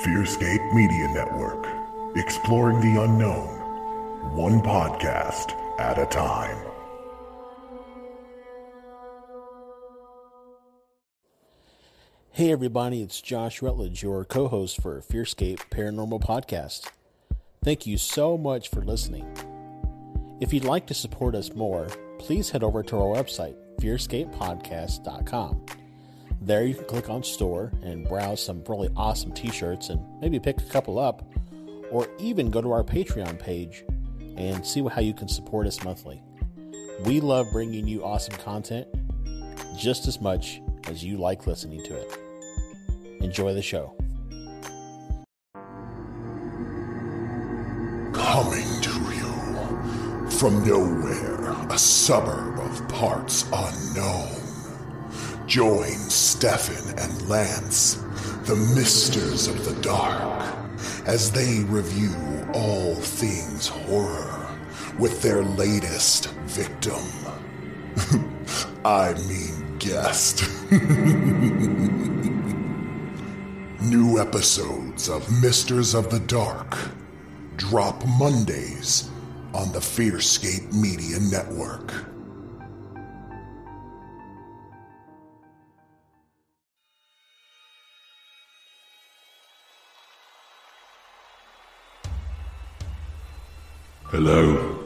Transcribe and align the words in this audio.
Fearscape 0.00 0.72
Media 0.72 1.06
Network, 1.08 1.68
exploring 2.16 2.80
the 2.80 3.02
unknown, 3.02 4.34
one 4.34 4.62
podcast 4.62 5.52
at 5.78 5.98
a 5.98 6.06
time. 6.06 6.56
Hey 12.30 12.50
everybody, 12.50 13.02
it's 13.02 13.20
Josh 13.20 13.60
Rutledge, 13.60 14.02
your 14.02 14.24
co-host 14.24 14.80
for 14.80 15.02
Fearscape 15.02 15.58
Paranormal 15.70 16.22
Podcast. 16.22 16.90
Thank 17.62 17.86
you 17.86 17.98
so 17.98 18.38
much 18.38 18.70
for 18.70 18.80
listening. 18.80 19.26
If 20.40 20.54
you'd 20.54 20.64
like 20.64 20.86
to 20.86 20.94
support 20.94 21.34
us 21.34 21.52
more, 21.54 21.86
please 22.18 22.48
head 22.48 22.64
over 22.64 22.82
to 22.84 22.96
our 22.96 23.14
website, 23.22 23.56
fearscapepodcast.com. 23.78 25.66
There 26.44 26.64
you 26.64 26.74
can 26.74 26.86
click 26.86 27.08
on 27.08 27.22
store 27.22 27.70
and 27.82 28.08
browse 28.08 28.44
some 28.44 28.64
really 28.68 28.88
awesome 28.96 29.30
t-shirts 29.30 29.90
and 29.90 30.04
maybe 30.20 30.40
pick 30.40 30.58
a 30.58 30.64
couple 30.64 30.98
up, 30.98 31.22
or 31.88 32.08
even 32.18 32.50
go 32.50 32.60
to 32.60 32.72
our 32.72 32.82
Patreon 32.82 33.38
page 33.38 33.84
and 34.36 34.66
see 34.66 34.82
how 34.82 35.00
you 35.00 35.14
can 35.14 35.28
support 35.28 35.68
us 35.68 35.84
monthly. 35.84 36.20
We 37.04 37.20
love 37.20 37.46
bringing 37.52 37.86
you 37.86 38.04
awesome 38.04 38.34
content 38.34 38.88
just 39.78 40.08
as 40.08 40.20
much 40.20 40.60
as 40.88 41.04
you 41.04 41.16
like 41.16 41.46
listening 41.46 41.84
to 41.84 41.94
it. 41.94 42.18
Enjoy 43.20 43.54
the 43.54 43.62
show. 43.62 43.94
Coming 48.12 48.80
to 48.82 48.90
you 49.14 50.30
from 50.30 50.66
nowhere, 50.66 51.52
a 51.70 51.78
suburb 51.78 52.58
of 52.58 52.88
parts 52.88 53.44
unknown. 53.52 54.41
Join 55.52 55.98
Stefan 56.08 56.98
and 56.98 57.28
Lance, 57.28 57.96
the 58.46 58.56
Misters 58.74 59.48
of 59.48 59.66
the 59.66 59.74
Dark, 59.82 60.56
as 61.04 61.30
they 61.30 61.58
review 61.64 62.16
all 62.54 62.94
things 62.94 63.68
horror 63.68 64.48
with 64.98 65.20
their 65.20 65.42
latest 65.42 66.30
victim. 66.46 67.04
I 68.86 69.12
mean, 69.28 69.76
guest. 69.76 70.48
New 73.82 74.18
episodes 74.18 75.10
of 75.10 75.42
Misters 75.42 75.92
of 75.92 76.08
the 76.10 76.20
Dark 76.20 76.78
drop 77.56 78.02
Mondays 78.18 79.10
on 79.52 79.70
the 79.72 79.80
Fearscape 79.80 80.72
Media 80.72 81.18
Network. 81.20 82.11
Hello. 94.12 94.78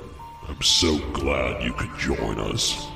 I'm 0.46 0.62
so 0.62 0.98
glad 1.10 1.60
you 1.64 1.72
could 1.72 1.98
join 1.98 2.38
us. 2.38 2.86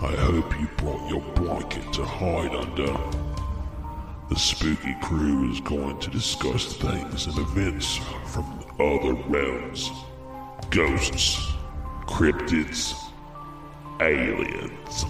I 0.00 0.16
hope 0.16 0.58
you 0.58 0.66
brought 0.78 1.06
your 1.10 1.20
blanket 1.34 1.92
to 1.92 2.02
hide 2.02 2.54
under. 2.54 2.96
The 4.30 4.36
spooky 4.36 4.96
crew 5.02 5.52
is 5.52 5.60
going 5.60 5.98
to 5.98 6.08
discuss 6.08 6.74
things 6.78 7.26
and 7.26 7.36
events 7.36 7.96
from 8.24 8.64
other 8.80 9.12
realms 9.28 9.90
ghosts, 10.70 11.36
cryptids, 12.06 12.94
aliens. 14.00 15.04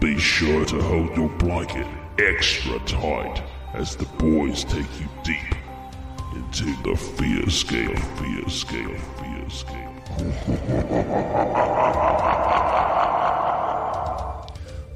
Be 0.00 0.18
sure 0.18 0.64
to 0.64 0.82
hold 0.82 1.16
your 1.16 1.28
blanket 1.38 1.86
extra 2.18 2.80
tight 2.80 3.40
as 3.74 3.94
the 3.94 4.06
boys 4.18 4.64
take 4.64 4.98
you 4.98 5.06
deep 5.22 5.54
into 6.36 6.66
the 6.82 6.94
fear 6.96 7.48
fear 7.48 8.44
fear. 8.44 9.00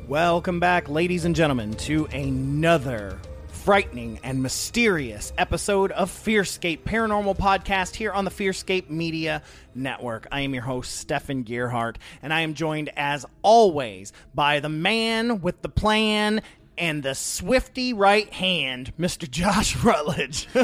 Welcome 0.06 0.60
back, 0.60 0.90
ladies 0.90 1.24
and 1.24 1.34
gentlemen, 1.34 1.72
to 1.74 2.04
another 2.06 3.18
frightening 3.48 4.20
and 4.22 4.42
mysterious 4.42 5.32
episode 5.38 5.92
of 5.92 6.10
Fearscape 6.10 6.80
Paranormal 6.80 7.38
Podcast 7.38 7.94
here 7.94 8.12
on 8.12 8.26
the 8.26 8.30
Fearscape 8.30 8.90
Media 8.90 9.42
Network. 9.74 10.26
I 10.30 10.40
am 10.40 10.52
your 10.52 10.64
host, 10.64 10.94
Stefan 10.96 11.44
Gearhart, 11.44 11.96
and 12.22 12.34
I 12.34 12.40
am 12.42 12.52
joined, 12.52 12.90
as 12.98 13.24
always, 13.42 14.12
by 14.34 14.60
the 14.60 14.68
man 14.68 15.40
with 15.40 15.62
the 15.62 15.70
plan 15.70 16.42
and 16.76 17.02
the 17.02 17.14
swifty 17.14 17.94
right 17.94 18.30
hand, 18.30 18.92
Mr. 18.98 19.30
Josh 19.30 19.76
Rutledge. 19.84 20.46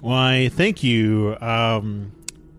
Why, 0.00 0.48
thank 0.52 0.82
you. 0.82 1.36
Um, 1.40 2.12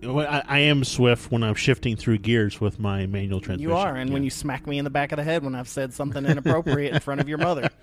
I, 0.03 0.44
I 0.47 0.59
am 0.59 0.83
swift 0.83 1.31
when 1.31 1.44
I'm 1.44 1.55
shifting 1.55 1.95
through 1.95 2.19
gears 2.19 2.61
with 2.61 2.79
my 2.79 3.05
manual 3.05 3.41
transmission. 3.41 3.69
you 3.69 3.75
are, 3.75 3.95
and 3.95 4.11
when 4.11 4.23
you 4.23 4.29
smack 4.29 4.66
me 4.67 4.77
in 4.77 4.83
the 4.83 4.89
back 4.89 5.11
of 5.11 5.17
the 5.17 5.23
head 5.23 5.44
when 5.44 5.55
I've 5.55 5.67
said 5.67 5.94
something 5.94 6.25
inappropriate 6.25 6.94
in 6.94 6.99
front 6.99 7.22
of 7.22 7.29
your 7.29 7.38
mother. 7.38 7.69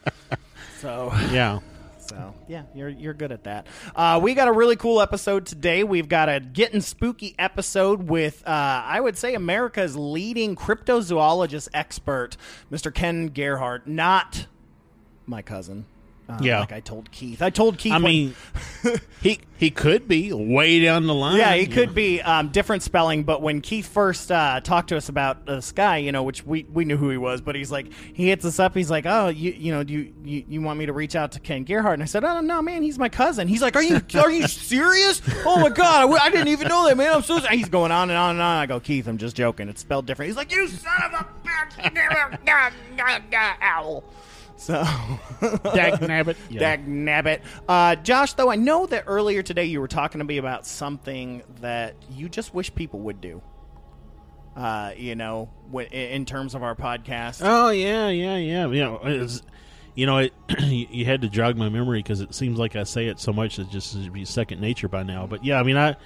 So. 0.78 1.10
yeah. 1.32 1.60
So 1.98 2.34
yeah, 2.46 2.62
you're 2.74 2.90
you're 2.90 3.14
good 3.14 3.32
at 3.32 3.44
that. 3.44 3.66
Uh, 3.96 4.20
we 4.22 4.34
got 4.34 4.46
a 4.46 4.52
really 4.52 4.76
cool 4.76 5.00
episode 5.00 5.46
today. 5.46 5.82
We've 5.84 6.08
got 6.08 6.28
a 6.28 6.38
getting 6.38 6.80
spooky 6.80 7.34
episode 7.38 8.08
with 8.08 8.46
uh, 8.46 8.82
I 8.84 9.00
would 9.00 9.16
say 9.16 9.34
America's 9.34 9.96
leading 9.96 10.54
cryptozoologist 10.54 11.70
expert, 11.74 12.36
Mr. 12.70 12.94
Ken 12.94 13.28
Gerhard, 13.28 13.88
not 13.88 14.46
my 15.26 15.42
cousin. 15.42 15.86
Uh, 16.28 16.38
Yeah. 16.40 16.60
like 16.60 16.72
I 16.72 16.80
told 16.80 17.10
Keith. 17.12 17.40
I 17.40 17.50
told 17.50 17.78
Keith. 17.78 17.92
I 17.92 17.98
mean, 17.98 18.34
he 19.22 19.38
he 19.58 19.70
could 19.70 20.08
be 20.08 20.32
way 20.32 20.80
down 20.82 21.06
the 21.06 21.14
line. 21.14 21.38
yeah, 21.38 21.54
he 21.54 21.66
could 21.66 21.90
know. 21.90 21.94
be 21.94 22.20
um, 22.20 22.48
different 22.48 22.82
spelling. 22.82 23.22
But 23.22 23.42
when 23.42 23.60
Keith 23.60 23.86
first 23.86 24.30
uh, 24.32 24.60
talked 24.60 24.88
to 24.88 24.96
us 24.96 25.08
about 25.08 25.46
this 25.46 25.70
guy, 25.72 25.98
you 25.98 26.10
know, 26.12 26.24
which 26.24 26.44
we, 26.44 26.64
we 26.64 26.84
knew 26.84 26.96
who 26.96 27.10
he 27.10 27.16
was, 27.16 27.40
but 27.40 27.54
he's 27.54 27.70
like, 27.70 27.86
he 28.12 28.28
hits 28.28 28.44
us 28.44 28.58
up. 28.58 28.74
He's 28.74 28.90
like, 28.90 29.06
oh, 29.06 29.28
you 29.28 29.52
you 29.52 29.72
know, 29.72 29.84
do 29.84 29.92
you, 29.92 30.12
you 30.24 30.44
you 30.48 30.60
want 30.62 30.78
me 30.78 30.86
to 30.86 30.92
reach 30.92 31.14
out 31.14 31.32
to 31.32 31.40
Ken 31.40 31.62
Gerhard? 31.64 31.94
And 31.94 32.02
I 32.02 32.06
said, 32.06 32.24
oh 32.24 32.40
no, 32.40 32.60
man, 32.60 32.82
he's 32.82 32.98
my 32.98 33.08
cousin. 33.08 33.46
He's 33.48 33.62
like, 33.62 33.76
are 33.76 33.82
you 33.82 34.00
are 34.16 34.30
you 34.30 34.48
serious? 34.48 35.22
Oh 35.44 35.60
my 35.60 35.68
god, 35.68 36.12
I 36.20 36.30
didn't 36.30 36.48
even 36.48 36.68
know 36.68 36.86
that, 36.88 36.96
man. 36.96 37.14
I'm 37.14 37.22
so. 37.22 37.38
sorry." 37.38 37.56
He's 37.56 37.68
going 37.68 37.92
on 37.92 38.10
and 38.10 38.18
on 38.18 38.30
and 38.30 38.40
on. 38.42 38.58
I 38.58 38.66
go, 38.66 38.80
Keith, 38.80 39.06
I'm 39.06 39.18
just 39.18 39.36
joking. 39.36 39.68
It's 39.68 39.80
spelled 39.80 40.06
different. 40.06 40.28
He's 40.28 40.36
like, 40.36 40.50
you 40.50 40.66
son 40.66 40.92
of 41.04 41.12
a 41.12 41.26
bitch, 41.46 42.36
owl. 43.62 44.04
So. 44.56 44.82
Dag 45.74 46.00
nabbit. 46.00 46.36
Yeah. 46.50 46.60
Dag 46.60 46.86
nabbit. 46.86 47.40
Uh, 47.68 47.96
Josh, 47.96 48.32
though, 48.34 48.50
I 48.50 48.56
know 48.56 48.86
that 48.86 49.04
earlier 49.06 49.42
today 49.42 49.64
you 49.64 49.80
were 49.80 49.88
talking 49.88 50.18
to 50.20 50.24
me 50.24 50.38
about 50.38 50.66
something 50.66 51.42
that 51.60 51.94
you 52.10 52.28
just 52.28 52.54
wish 52.54 52.74
people 52.74 53.00
would 53.00 53.20
do. 53.20 53.42
Uh, 54.56 54.92
you 54.96 55.14
know, 55.14 55.50
w- 55.66 55.88
in 55.92 56.24
terms 56.24 56.54
of 56.54 56.62
our 56.62 56.74
podcast. 56.74 57.42
Oh 57.44 57.68
yeah, 57.68 58.08
yeah, 58.08 58.36
yeah. 58.36 58.66
You 58.68 58.80
know, 58.80 59.28
you 59.94 60.06
know, 60.06 60.18
it, 60.18 60.32
you 60.62 61.04
had 61.04 61.20
to 61.22 61.28
jog 61.28 61.56
my 61.58 61.68
memory 61.68 61.98
because 61.98 62.22
it 62.22 62.34
seems 62.34 62.58
like 62.58 62.74
I 62.74 62.84
say 62.84 63.06
it 63.06 63.20
so 63.20 63.34
much 63.34 63.56
that 63.56 63.68
just 63.68 63.92
should 63.92 64.12
be 64.14 64.24
second 64.24 64.60
nature 64.62 64.88
by 64.88 65.02
now. 65.02 65.26
But 65.26 65.44
yeah, 65.44 65.60
I 65.60 65.62
mean, 65.62 65.76
I 65.76 65.96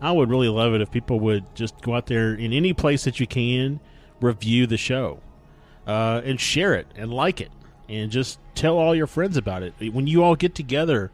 I 0.00 0.12
would 0.12 0.30
really 0.30 0.48
love 0.48 0.72
it 0.72 0.80
if 0.80 0.90
people 0.90 1.20
would 1.20 1.54
just 1.54 1.78
go 1.82 1.94
out 1.94 2.06
there 2.06 2.32
in 2.32 2.54
any 2.54 2.72
place 2.72 3.04
that 3.04 3.20
you 3.20 3.26
can, 3.26 3.78
review 4.22 4.66
the 4.66 4.78
show, 4.78 5.20
uh, 5.86 6.22
and 6.24 6.40
share 6.40 6.74
it 6.74 6.86
and 6.96 7.12
like 7.12 7.42
it, 7.42 7.50
and 7.88 8.10
just 8.10 8.38
tell 8.54 8.76
all 8.78 8.94
your 8.94 9.06
friends 9.06 9.36
about 9.36 9.62
it. 9.62 9.74
When 9.92 10.06
you 10.06 10.22
all 10.22 10.36
get 10.36 10.54
together 10.54 11.10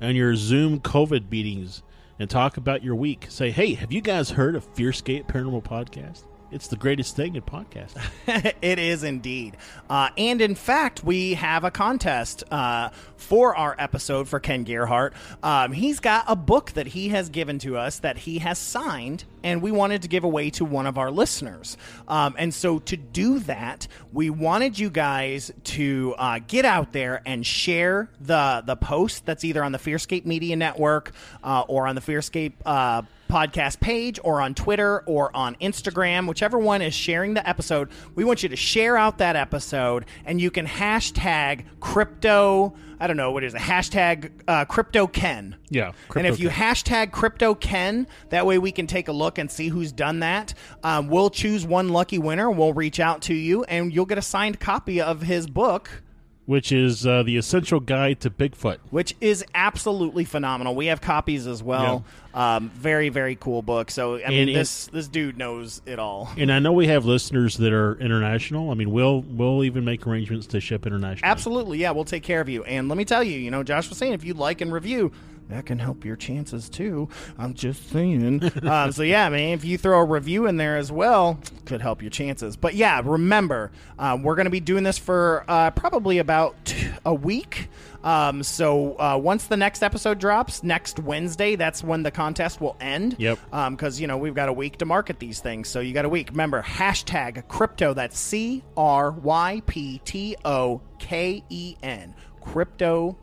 on 0.00 0.14
your 0.14 0.36
Zoom 0.36 0.80
COVID 0.80 1.30
meetings 1.30 1.82
and 2.18 2.28
talk 2.28 2.56
about 2.56 2.82
your 2.82 2.94
week, 2.94 3.26
say, 3.28 3.50
"Hey, 3.50 3.74
have 3.74 3.92
you 3.92 4.00
guys 4.00 4.30
heard 4.30 4.54
of 4.54 4.72
Fearscape 4.74 5.26
Paranormal 5.26 5.64
Podcast?" 5.64 6.24
It's 6.50 6.68
the 6.68 6.76
greatest 6.76 7.14
thing 7.14 7.36
in 7.36 7.42
podcasting. 7.42 8.54
it 8.62 8.78
is 8.78 9.04
indeed. 9.04 9.58
Uh, 9.90 10.08
and 10.16 10.40
in 10.40 10.54
fact, 10.54 11.04
we 11.04 11.34
have 11.34 11.62
a 11.62 11.70
contest 11.70 12.42
uh, 12.50 12.88
for 13.16 13.54
our 13.54 13.76
episode 13.78 14.28
for 14.28 14.40
Ken 14.40 14.64
Gerhard. 14.64 15.12
Um, 15.42 15.72
he's 15.72 16.00
got 16.00 16.24
a 16.26 16.34
book 16.34 16.72
that 16.72 16.86
he 16.86 17.10
has 17.10 17.28
given 17.28 17.58
to 17.60 17.76
us 17.76 17.98
that 17.98 18.16
he 18.16 18.38
has 18.38 18.58
signed, 18.58 19.24
and 19.42 19.60
we 19.60 19.70
wanted 19.70 20.00
to 20.02 20.08
give 20.08 20.24
away 20.24 20.48
to 20.50 20.64
one 20.64 20.86
of 20.86 20.96
our 20.96 21.10
listeners. 21.10 21.76
Um, 22.06 22.34
and 22.38 22.54
so 22.54 22.78
to 22.78 22.96
do 22.96 23.40
that, 23.40 23.86
we 24.10 24.30
wanted 24.30 24.78
you 24.78 24.88
guys 24.88 25.52
to 25.64 26.14
uh, 26.16 26.40
get 26.46 26.64
out 26.64 26.92
there 26.92 27.20
and 27.26 27.44
share 27.44 28.08
the 28.20 28.62
the 28.64 28.76
post 28.76 29.26
that's 29.26 29.44
either 29.44 29.62
on 29.62 29.72
the 29.72 29.78
Fearscape 29.78 30.24
Media 30.24 30.56
Network 30.56 31.12
uh, 31.44 31.64
or 31.68 31.86
on 31.86 31.94
the 31.94 32.00
Fearscape 32.00 32.54
uh, 32.64 33.02
podcast 33.28 33.80
page 33.80 34.18
or 34.24 34.40
on 34.40 34.54
Twitter 34.54 35.00
or 35.06 35.34
on 35.36 35.54
Instagram, 35.56 36.26
whichever 36.26 36.58
one 36.58 36.82
is 36.82 36.94
sharing 36.94 37.34
the 37.34 37.48
episode, 37.48 37.88
we 38.14 38.24
want 38.24 38.42
you 38.42 38.48
to 38.48 38.56
share 38.56 38.96
out 38.96 39.18
that 39.18 39.36
episode 39.36 40.06
and 40.24 40.40
you 40.40 40.50
can 40.50 40.66
hashtag 40.66 41.64
crypto. 41.80 42.74
I 43.00 43.06
don't 43.06 43.16
know 43.16 43.30
what 43.30 43.44
is 43.44 43.54
it? 43.54 43.60
Hashtag 43.60 44.30
uh, 44.48 44.64
crypto 44.64 45.06
Ken. 45.06 45.56
Yeah, 45.70 45.92
and 46.16 46.26
if 46.26 46.40
you 46.40 46.48
hashtag 46.48 47.12
crypto 47.12 47.54
Ken, 47.54 48.08
that 48.30 48.44
way 48.44 48.58
we 48.58 48.72
can 48.72 48.86
take 48.86 49.08
a 49.08 49.12
look 49.12 49.38
and 49.38 49.50
see 49.50 49.68
who's 49.68 49.92
done 49.92 50.20
that. 50.20 50.54
Um, 50.82 51.08
we'll 51.08 51.30
choose 51.30 51.64
one 51.64 51.90
lucky 51.90 52.18
winner. 52.18 52.50
We'll 52.50 52.72
reach 52.72 52.98
out 52.98 53.22
to 53.22 53.34
you 53.34 53.62
and 53.64 53.92
you'll 53.94 54.06
get 54.06 54.18
a 54.18 54.22
signed 54.22 54.58
copy 54.58 55.00
of 55.00 55.22
his 55.22 55.46
book 55.46 56.02
which 56.48 56.72
is 56.72 57.06
uh, 57.06 57.22
the 57.24 57.36
essential 57.36 57.78
guide 57.78 58.20
to 58.20 58.30
Bigfoot, 58.30 58.78
which 58.88 59.14
is 59.20 59.44
absolutely 59.54 60.24
phenomenal. 60.24 60.74
We 60.74 60.86
have 60.86 61.02
copies 61.02 61.46
as 61.46 61.62
well. 61.62 62.06
Yeah. 62.34 62.56
Um, 62.56 62.70
very 62.70 63.10
very 63.10 63.36
cool 63.36 63.60
book. 63.60 63.90
So 63.90 64.16
I 64.16 64.30
mean, 64.30 64.48
and 64.48 64.56
this 64.56 64.86
this 64.86 65.08
dude 65.08 65.36
knows 65.36 65.82
it 65.84 65.98
all. 65.98 66.30
And 66.38 66.50
I 66.50 66.58
know 66.58 66.72
we 66.72 66.86
have 66.86 67.04
listeners 67.04 67.58
that 67.58 67.74
are 67.74 68.00
international. 68.00 68.70
I 68.70 68.74
mean, 68.74 68.90
we'll 68.92 69.20
we'll 69.20 69.62
even 69.62 69.84
make 69.84 70.06
arrangements 70.06 70.46
to 70.46 70.60
ship 70.60 70.86
internationally. 70.86 71.30
Absolutely, 71.30 71.78
yeah, 71.80 71.90
we'll 71.90 72.06
take 72.06 72.22
care 72.22 72.40
of 72.40 72.48
you. 72.48 72.64
And 72.64 72.88
let 72.88 72.96
me 72.96 73.04
tell 73.04 73.22
you, 73.22 73.38
you 73.38 73.50
know, 73.50 73.62
Josh 73.62 73.90
was 73.90 73.98
saying 73.98 74.14
if 74.14 74.24
you 74.24 74.32
like 74.32 74.62
and 74.62 74.72
review 74.72 75.12
that 75.48 75.66
can 75.66 75.78
help 75.78 76.04
your 76.04 76.16
chances 76.16 76.68
too. 76.68 77.08
I'm 77.38 77.54
just 77.54 77.90
saying. 77.90 78.50
um, 78.62 78.92
so 78.92 79.02
yeah, 79.02 79.26
I 79.26 79.28
mean, 79.30 79.54
if 79.54 79.64
you 79.64 79.78
throw 79.78 80.00
a 80.00 80.04
review 80.04 80.46
in 80.46 80.56
there 80.56 80.76
as 80.76 80.92
well, 80.92 81.38
could 81.64 81.80
help 81.80 82.02
your 82.02 82.10
chances. 82.10 82.56
But 82.56 82.74
yeah, 82.74 83.00
remember, 83.04 83.72
uh, 83.98 84.18
we're 84.20 84.34
going 84.34 84.46
to 84.46 84.50
be 84.50 84.60
doing 84.60 84.84
this 84.84 84.98
for 84.98 85.44
uh, 85.48 85.70
probably 85.70 86.18
about 86.18 86.74
a 87.04 87.14
week. 87.14 87.68
Um, 88.04 88.42
so 88.42 88.98
uh, 88.98 89.18
once 89.20 89.46
the 89.46 89.56
next 89.56 89.82
episode 89.82 90.18
drops 90.18 90.62
next 90.62 90.98
Wednesday, 90.98 91.56
that's 91.56 91.82
when 91.82 92.02
the 92.02 92.10
contest 92.10 92.60
will 92.60 92.76
end. 92.80 93.16
Yep. 93.18 93.38
Because 93.70 93.98
um, 93.98 94.00
you 94.00 94.06
know 94.06 94.18
we've 94.18 94.34
got 94.34 94.48
a 94.48 94.52
week 94.52 94.78
to 94.78 94.84
market 94.84 95.18
these 95.18 95.40
things, 95.40 95.68
so 95.68 95.80
you 95.80 95.94
got 95.94 96.04
a 96.04 96.08
week. 96.08 96.30
Remember 96.30 96.62
hashtag 96.62 97.48
crypto. 97.48 97.94
That's 97.94 98.18
C 98.18 98.62
R 98.76 99.10
Y 99.10 99.62
P 99.66 100.00
T 100.04 100.36
O 100.44 100.80
K 100.98 101.42
E 101.48 101.76
N. 101.82 102.14
Crypto 102.40 103.16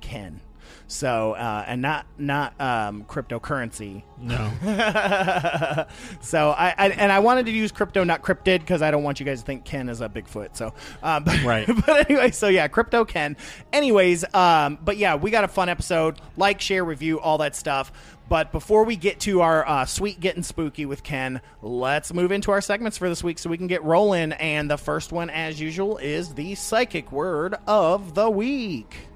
Ken. 0.00 0.40
So 0.86 1.32
uh, 1.32 1.64
and 1.66 1.80
not 1.80 2.06
not 2.18 2.60
um, 2.60 3.04
cryptocurrency. 3.04 4.02
No. 4.18 4.50
so 6.20 6.50
I, 6.50 6.74
I, 6.76 6.88
and 6.90 7.10
I 7.10 7.18
wanted 7.20 7.46
to 7.46 7.52
use 7.52 7.72
crypto, 7.72 8.04
not 8.04 8.22
cryptid, 8.22 8.60
because 8.60 8.82
I 8.82 8.90
don't 8.90 9.02
want 9.02 9.18
you 9.18 9.26
guys 9.26 9.40
to 9.40 9.46
think 9.46 9.64
Ken 9.64 9.88
is 9.88 10.00
a 10.00 10.08
Bigfoot. 10.08 10.56
So 10.56 10.74
um, 11.02 11.24
right. 11.44 11.66
but 11.86 12.10
anyway, 12.10 12.30
so 12.30 12.48
yeah, 12.48 12.68
crypto 12.68 13.04
Ken. 13.04 13.36
Anyways, 13.72 14.24
um, 14.34 14.78
but 14.84 14.96
yeah, 14.98 15.14
we 15.14 15.30
got 15.30 15.44
a 15.44 15.48
fun 15.48 15.68
episode. 15.68 16.20
Like, 16.36 16.60
share, 16.60 16.84
review, 16.84 17.18
all 17.18 17.38
that 17.38 17.56
stuff. 17.56 17.92
But 18.28 18.52
before 18.52 18.84
we 18.84 18.96
get 18.96 19.20
to 19.20 19.42
our 19.42 19.68
uh, 19.68 19.84
sweet 19.84 20.18
getting 20.18 20.42
spooky 20.42 20.86
with 20.86 21.02
Ken, 21.02 21.42
let's 21.60 22.12
move 22.12 22.32
into 22.32 22.50
our 22.52 22.62
segments 22.62 22.96
for 22.96 23.08
this 23.08 23.22
week 23.22 23.38
so 23.38 23.50
we 23.50 23.58
can 23.58 23.66
get 23.66 23.82
rolling. 23.84 24.32
And 24.32 24.70
the 24.70 24.78
first 24.78 25.12
one, 25.12 25.28
as 25.28 25.60
usual, 25.60 25.98
is 25.98 26.34
the 26.34 26.54
psychic 26.54 27.12
word 27.12 27.54
of 27.66 28.14
the 28.14 28.30
week. 28.30 29.08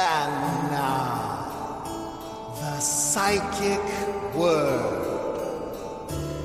And 0.00 0.70
now, 0.70 1.82
the 2.54 2.78
psychic 2.78 3.80
word 4.32 5.74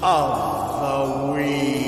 of 0.01 0.81
the 0.81 1.33
week. 1.33 1.83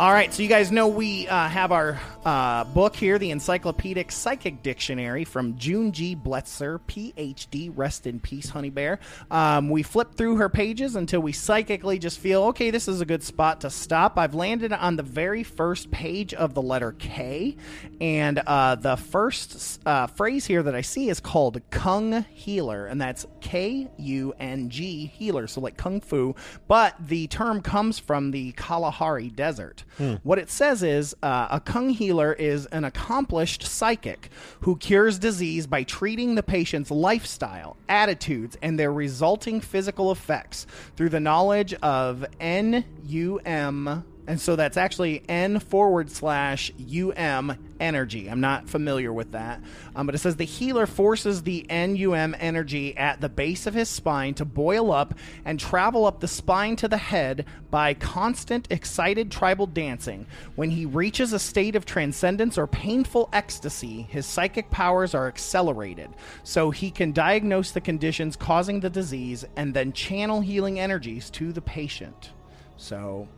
All 0.00 0.12
right, 0.12 0.32
so 0.34 0.42
you 0.42 0.48
guys 0.48 0.72
know 0.72 0.88
we 0.88 1.28
uh, 1.28 1.48
have 1.48 1.70
our 1.70 2.00
uh, 2.24 2.64
book 2.64 2.94
here, 2.94 3.18
the 3.18 3.30
Encyclopedic 3.30 4.12
Psychic 4.12 4.62
Dictionary 4.62 5.24
from 5.24 5.56
June 5.56 5.92
G. 5.92 6.14
Bletzer, 6.14 6.80
PhD. 6.86 7.72
Rest 7.74 8.06
in 8.06 8.20
peace, 8.20 8.48
Honey 8.48 8.70
Bear. 8.70 9.00
Um, 9.30 9.70
we 9.70 9.82
flip 9.82 10.14
through 10.14 10.36
her 10.36 10.48
pages 10.48 10.96
until 10.96 11.20
we 11.20 11.32
psychically 11.32 11.98
just 11.98 12.18
feel, 12.20 12.44
okay, 12.44 12.70
this 12.70 12.86
is 12.86 13.00
a 13.00 13.04
good 13.04 13.22
spot 13.22 13.62
to 13.62 13.70
stop. 13.70 14.18
I've 14.18 14.34
landed 14.34 14.72
on 14.72 14.96
the 14.96 15.02
very 15.02 15.42
first 15.42 15.90
page 15.90 16.32
of 16.34 16.54
the 16.54 16.62
letter 16.62 16.92
K, 16.92 17.56
and 18.00 18.38
uh, 18.46 18.76
the 18.76 18.96
first 18.96 19.80
uh, 19.86 20.06
phrase 20.06 20.46
here 20.46 20.62
that 20.62 20.74
I 20.74 20.82
see 20.82 21.08
is 21.08 21.18
called 21.18 21.60
Kung 21.70 22.24
Healer, 22.32 22.86
and 22.86 23.00
that's 23.00 23.26
K 23.40 23.90
U 23.98 24.34
N 24.38 24.70
G 24.70 25.06
Healer, 25.06 25.46
so 25.46 25.60
like 25.60 25.76
Kung 25.76 26.00
Fu, 26.00 26.34
but 26.68 26.94
the 27.00 27.26
term 27.26 27.62
comes 27.62 27.98
from 27.98 28.30
the 28.30 28.52
Kalahari 28.52 29.28
Desert. 29.28 29.84
Hmm. 29.98 30.14
What 30.22 30.38
it 30.38 30.50
says 30.50 30.82
is 30.82 31.14
uh, 31.22 31.48
a 31.50 31.60
Kung 31.60 31.90
healer 31.90 32.11
is 32.32 32.66
an 32.66 32.84
accomplished 32.84 33.62
psychic 33.62 34.30
who 34.60 34.76
cures 34.76 35.18
disease 35.18 35.66
by 35.66 35.82
treating 35.82 36.34
the 36.34 36.42
patient's 36.42 36.90
lifestyle, 36.90 37.76
attitudes, 37.88 38.58
and 38.60 38.78
their 38.78 38.92
resulting 38.92 39.60
physical 39.60 40.12
effects 40.12 40.66
through 40.96 41.08
the 41.08 41.20
knowledge 41.20 41.72
of 41.74 42.26
NUM 42.40 44.04
and 44.26 44.40
so 44.40 44.54
that's 44.54 44.76
actually 44.76 45.22
N 45.28 45.58
forward 45.58 46.10
slash 46.10 46.70
UM 46.78 47.56
energy. 47.80 48.28
I'm 48.28 48.40
not 48.40 48.68
familiar 48.68 49.12
with 49.12 49.32
that. 49.32 49.60
Um, 49.96 50.06
but 50.06 50.14
it 50.14 50.18
says 50.18 50.36
the 50.36 50.44
healer 50.44 50.86
forces 50.86 51.42
the 51.42 51.66
NUM 51.68 52.36
energy 52.38 52.96
at 52.96 53.20
the 53.20 53.28
base 53.28 53.66
of 53.66 53.74
his 53.74 53.88
spine 53.88 54.34
to 54.34 54.44
boil 54.44 54.92
up 54.92 55.14
and 55.44 55.58
travel 55.58 56.06
up 56.06 56.20
the 56.20 56.28
spine 56.28 56.76
to 56.76 56.88
the 56.88 56.96
head 56.96 57.46
by 57.70 57.94
constant 57.94 58.68
excited 58.70 59.30
tribal 59.30 59.66
dancing. 59.66 60.26
When 60.54 60.70
he 60.70 60.86
reaches 60.86 61.32
a 61.32 61.38
state 61.40 61.74
of 61.74 61.84
transcendence 61.84 62.56
or 62.56 62.68
painful 62.68 63.28
ecstasy, 63.32 64.02
his 64.02 64.24
psychic 64.24 64.70
powers 64.70 65.14
are 65.14 65.26
accelerated. 65.26 66.10
So 66.44 66.70
he 66.70 66.92
can 66.92 67.10
diagnose 67.10 67.72
the 67.72 67.80
conditions 67.80 68.36
causing 68.36 68.78
the 68.80 68.90
disease 68.90 69.44
and 69.56 69.74
then 69.74 69.92
channel 69.92 70.40
healing 70.40 70.78
energies 70.78 71.28
to 71.30 71.52
the 71.52 71.62
patient. 71.62 72.30
So 72.76 73.28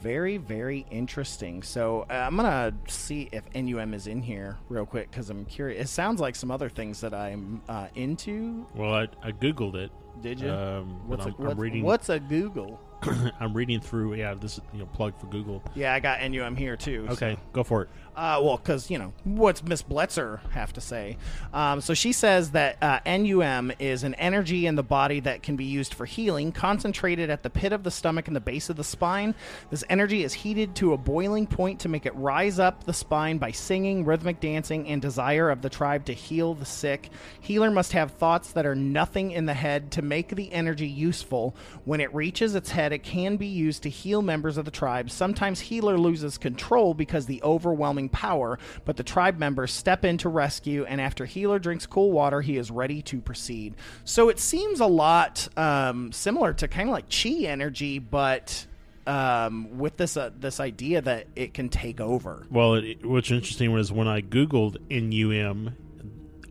very, 0.00 0.36
very 0.36 0.86
interesting. 0.90 1.62
So 1.62 2.06
uh, 2.10 2.14
I'm 2.14 2.36
gonna 2.36 2.72
see 2.88 3.28
if 3.32 3.44
NUM 3.54 3.94
is 3.94 4.06
in 4.06 4.22
here 4.22 4.58
real 4.68 4.86
quick 4.86 5.10
because 5.10 5.30
I'm 5.30 5.44
curious. 5.44 5.84
It 5.84 5.88
sounds 5.88 6.20
like 6.20 6.34
some 6.34 6.50
other 6.50 6.68
things 6.68 7.00
that 7.00 7.14
I'm 7.14 7.62
uh, 7.68 7.88
into. 7.94 8.66
Well, 8.74 8.94
I, 8.94 9.08
I 9.22 9.32
googled 9.32 9.74
it. 9.74 9.90
Did 10.22 10.40
you? 10.40 10.50
Um, 10.50 11.06
what's, 11.06 11.24
I'm, 11.24 11.32
a, 11.32 11.34
what's, 11.36 11.52
I'm 11.52 11.60
reading. 11.60 11.82
what's 11.82 12.08
a 12.08 12.18
Google? 12.18 12.80
I'm 13.40 13.54
reading 13.54 13.80
through. 13.80 14.14
Yeah, 14.14 14.34
this 14.34 14.58
is 14.58 14.60
you 14.72 14.80
know 14.80 14.86
plug 14.86 15.18
for 15.18 15.26
Google. 15.26 15.62
Yeah, 15.74 15.94
I 15.94 16.00
got 16.00 16.20
NUM 16.28 16.56
here 16.56 16.76
too. 16.76 17.06
Okay, 17.10 17.34
so. 17.34 17.40
go 17.52 17.62
for 17.62 17.82
it. 17.82 17.88
Uh, 18.16 18.40
well, 18.42 18.56
because 18.56 18.90
you 18.90 18.98
know 18.98 19.12
what's 19.24 19.62
Miss 19.62 19.82
Bletzer 19.82 20.40
have 20.50 20.72
to 20.72 20.80
say. 20.80 21.16
Um, 21.54 21.80
so 21.80 21.94
she 21.94 22.12
says 22.12 22.50
that 22.50 22.76
uh, 22.82 23.00
NUM 23.06 23.72
is 23.78 24.02
an 24.02 24.14
energy 24.14 24.66
in 24.66 24.74
the 24.74 24.82
body 24.82 25.20
that 25.20 25.42
can 25.42 25.56
be 25.56 25.64
used 25.64 25.94
for 25.94 26.06
healing, 26.06 26.52
concentrated 26.52 27.30
at 27.30 27.42
the 27.42 27.50
pit 27.50 27.72
of 27.72 27.84
the 27.84 27.90
stomach 27.90 28.26
and 28.26 28.34
the 28.34 28.40
base 28.40 28.68
of 28.68 28.76
the 28.76 28.84
spine. 28.84 29.34
This 29.70 29.84
energy 29.88 30.24
is 30.24 30.34
heated 30.34 30.74
to 30.76 30.92
a 30.92 30.98
boiling 30.98 31.46
point 31.46 31.80
to 31.80 31.88
make 31.88 32.04
it 32.04 32.14
rise 32.14 32.58
up 32.58 32.84
the 32.84 32.92
spine 32.92 33.38
by 33.38 33.52
singing, 33.52 34.04
rhythmic 34.04 34.40
dancing, 34.40 34.88
and 34.88 35.00
desire 35.00 35.48
of 35.48 35.62
the 35.62 35.70
tribe 35.70 36.04
to 36.06 36.12
heal 36.12 36.54
the 36.54 36.66
sick. 36.66 37.10
Healer 37.40 37.70
must 37.70 37.92
have 37.92 38.10
thoughts 38.12 38.52
that 38.52 38.66
are 38.66 38.74
nothing 38.74 39.30
in 39.30 39.46
the 39.46 39.54
head 39.54 39.92
to 39.92 40.02
make 40.02 40.34
the 40.34 40.52
energy 40.52 40.88
useful. 40.88 41.54
When 41.84 42.00
it 42.00 42.14
reaches 42.14 42.54
its 42.54 42.70
head, 42.70 42.92
it 42.92 43.02
can 43.02 43.36
be 43.36 43.46
used 43.46 43.82
to 43.84 43.88
heal 43.88 44.20
members 44.20 44.56
of 44.56 44.64
the 44.64 44.70
tribe. 44.70 45.10
Sometimes 45.10 45.60
healer 45.60 45.96
loses 45.96 46.38
control 46.38 46.94
because 46.94 47.26
the 47.26 47.42
overwhelming 47.42 47.99
power, 48.08 48.58
but 48.84 48.96
the 48.96 49.02
tribe 49.02 49.38
members 49.38 49.72
step 49.72 50.04
in 50.04 50.18
to 50.18 50.28
rescue, 50.28 50.84
and 50.84 51.00
after 51.00 51.24
Healer 51.24 51.58
drinks 51.58 51.86
cool 51.86 52.12
water, 52.12 52.40
he 52.40 52.56
is 52.56 52.70
ready 52.70 53.02
to 53.02 53.20
proceed. 53.20 53.74
So 54.04 54.28
it 54.28 54.38
seems 54.38 54.80
a 54.80 54.86
lot 54.86 55.48
um, 55.56 56.12
similar 56.12 56.52
to 56.54 56.68
kind 56.68 56.88
of 56.88 56.92
like 56.92 57.06
chi 57.10 57.46
energy, 57.46 57.98
but 57.98 58.66
um, 59.06 59.78
with 59.78 59.96
this 59.96 60.16
uh, 60.16 60.30
this 60.38 60.60
idea 60.60 61.02
that 61.02 61.26
it 61.34 61.54
can 61.54 61.68
take 61.68 62.00
over. 62.00 62.46
Well, 62.50 62.74
it, 62.74 63.04
what's 63.04 63.30
interesting 63.30 63.72
was 63.72 63.90
when 63.92 64.08
I 64.08 64.20
googled 64.20 64.76
NUM, 64.90 65.76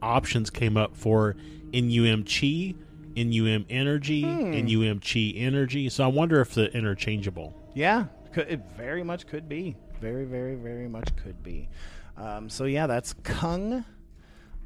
options 0.02 0.50
came 0.50 0.78
up 0.78 0.96
for 0.96 1.36
NUM 1.74 2.26
chi, 2.26 2.76
NUM 3.16 3.66
energy, 3.70 4.24
hmm. 4.24 4.52
NUM 4.52 5.00
chi 5.00 5.34
energy. 5.36 5.90
So 5.90 6.04
I 6.04 6.08
wonder 6.08 6.42
if 6.42 6.54
they're 6.54 6.68
interchangeable. 6.68 7.54
Yeah, 7.74 8.06
it 8.36 8.62
very 8.76 9.04
much 9.04 9.28
could 9.28 9.48
be 9.48 9.76
very, 10.00 10.26
very, 10.26 10.56
very 10.56 10.88
much 10.88 11.16
could 11.18 11.42
be. 11.44 11.70
Um, 12.18 12.50
so 12.50 12.66
yeah, 12.66 12.88
that's 12.88 13.14
Kung. 13.24 13.86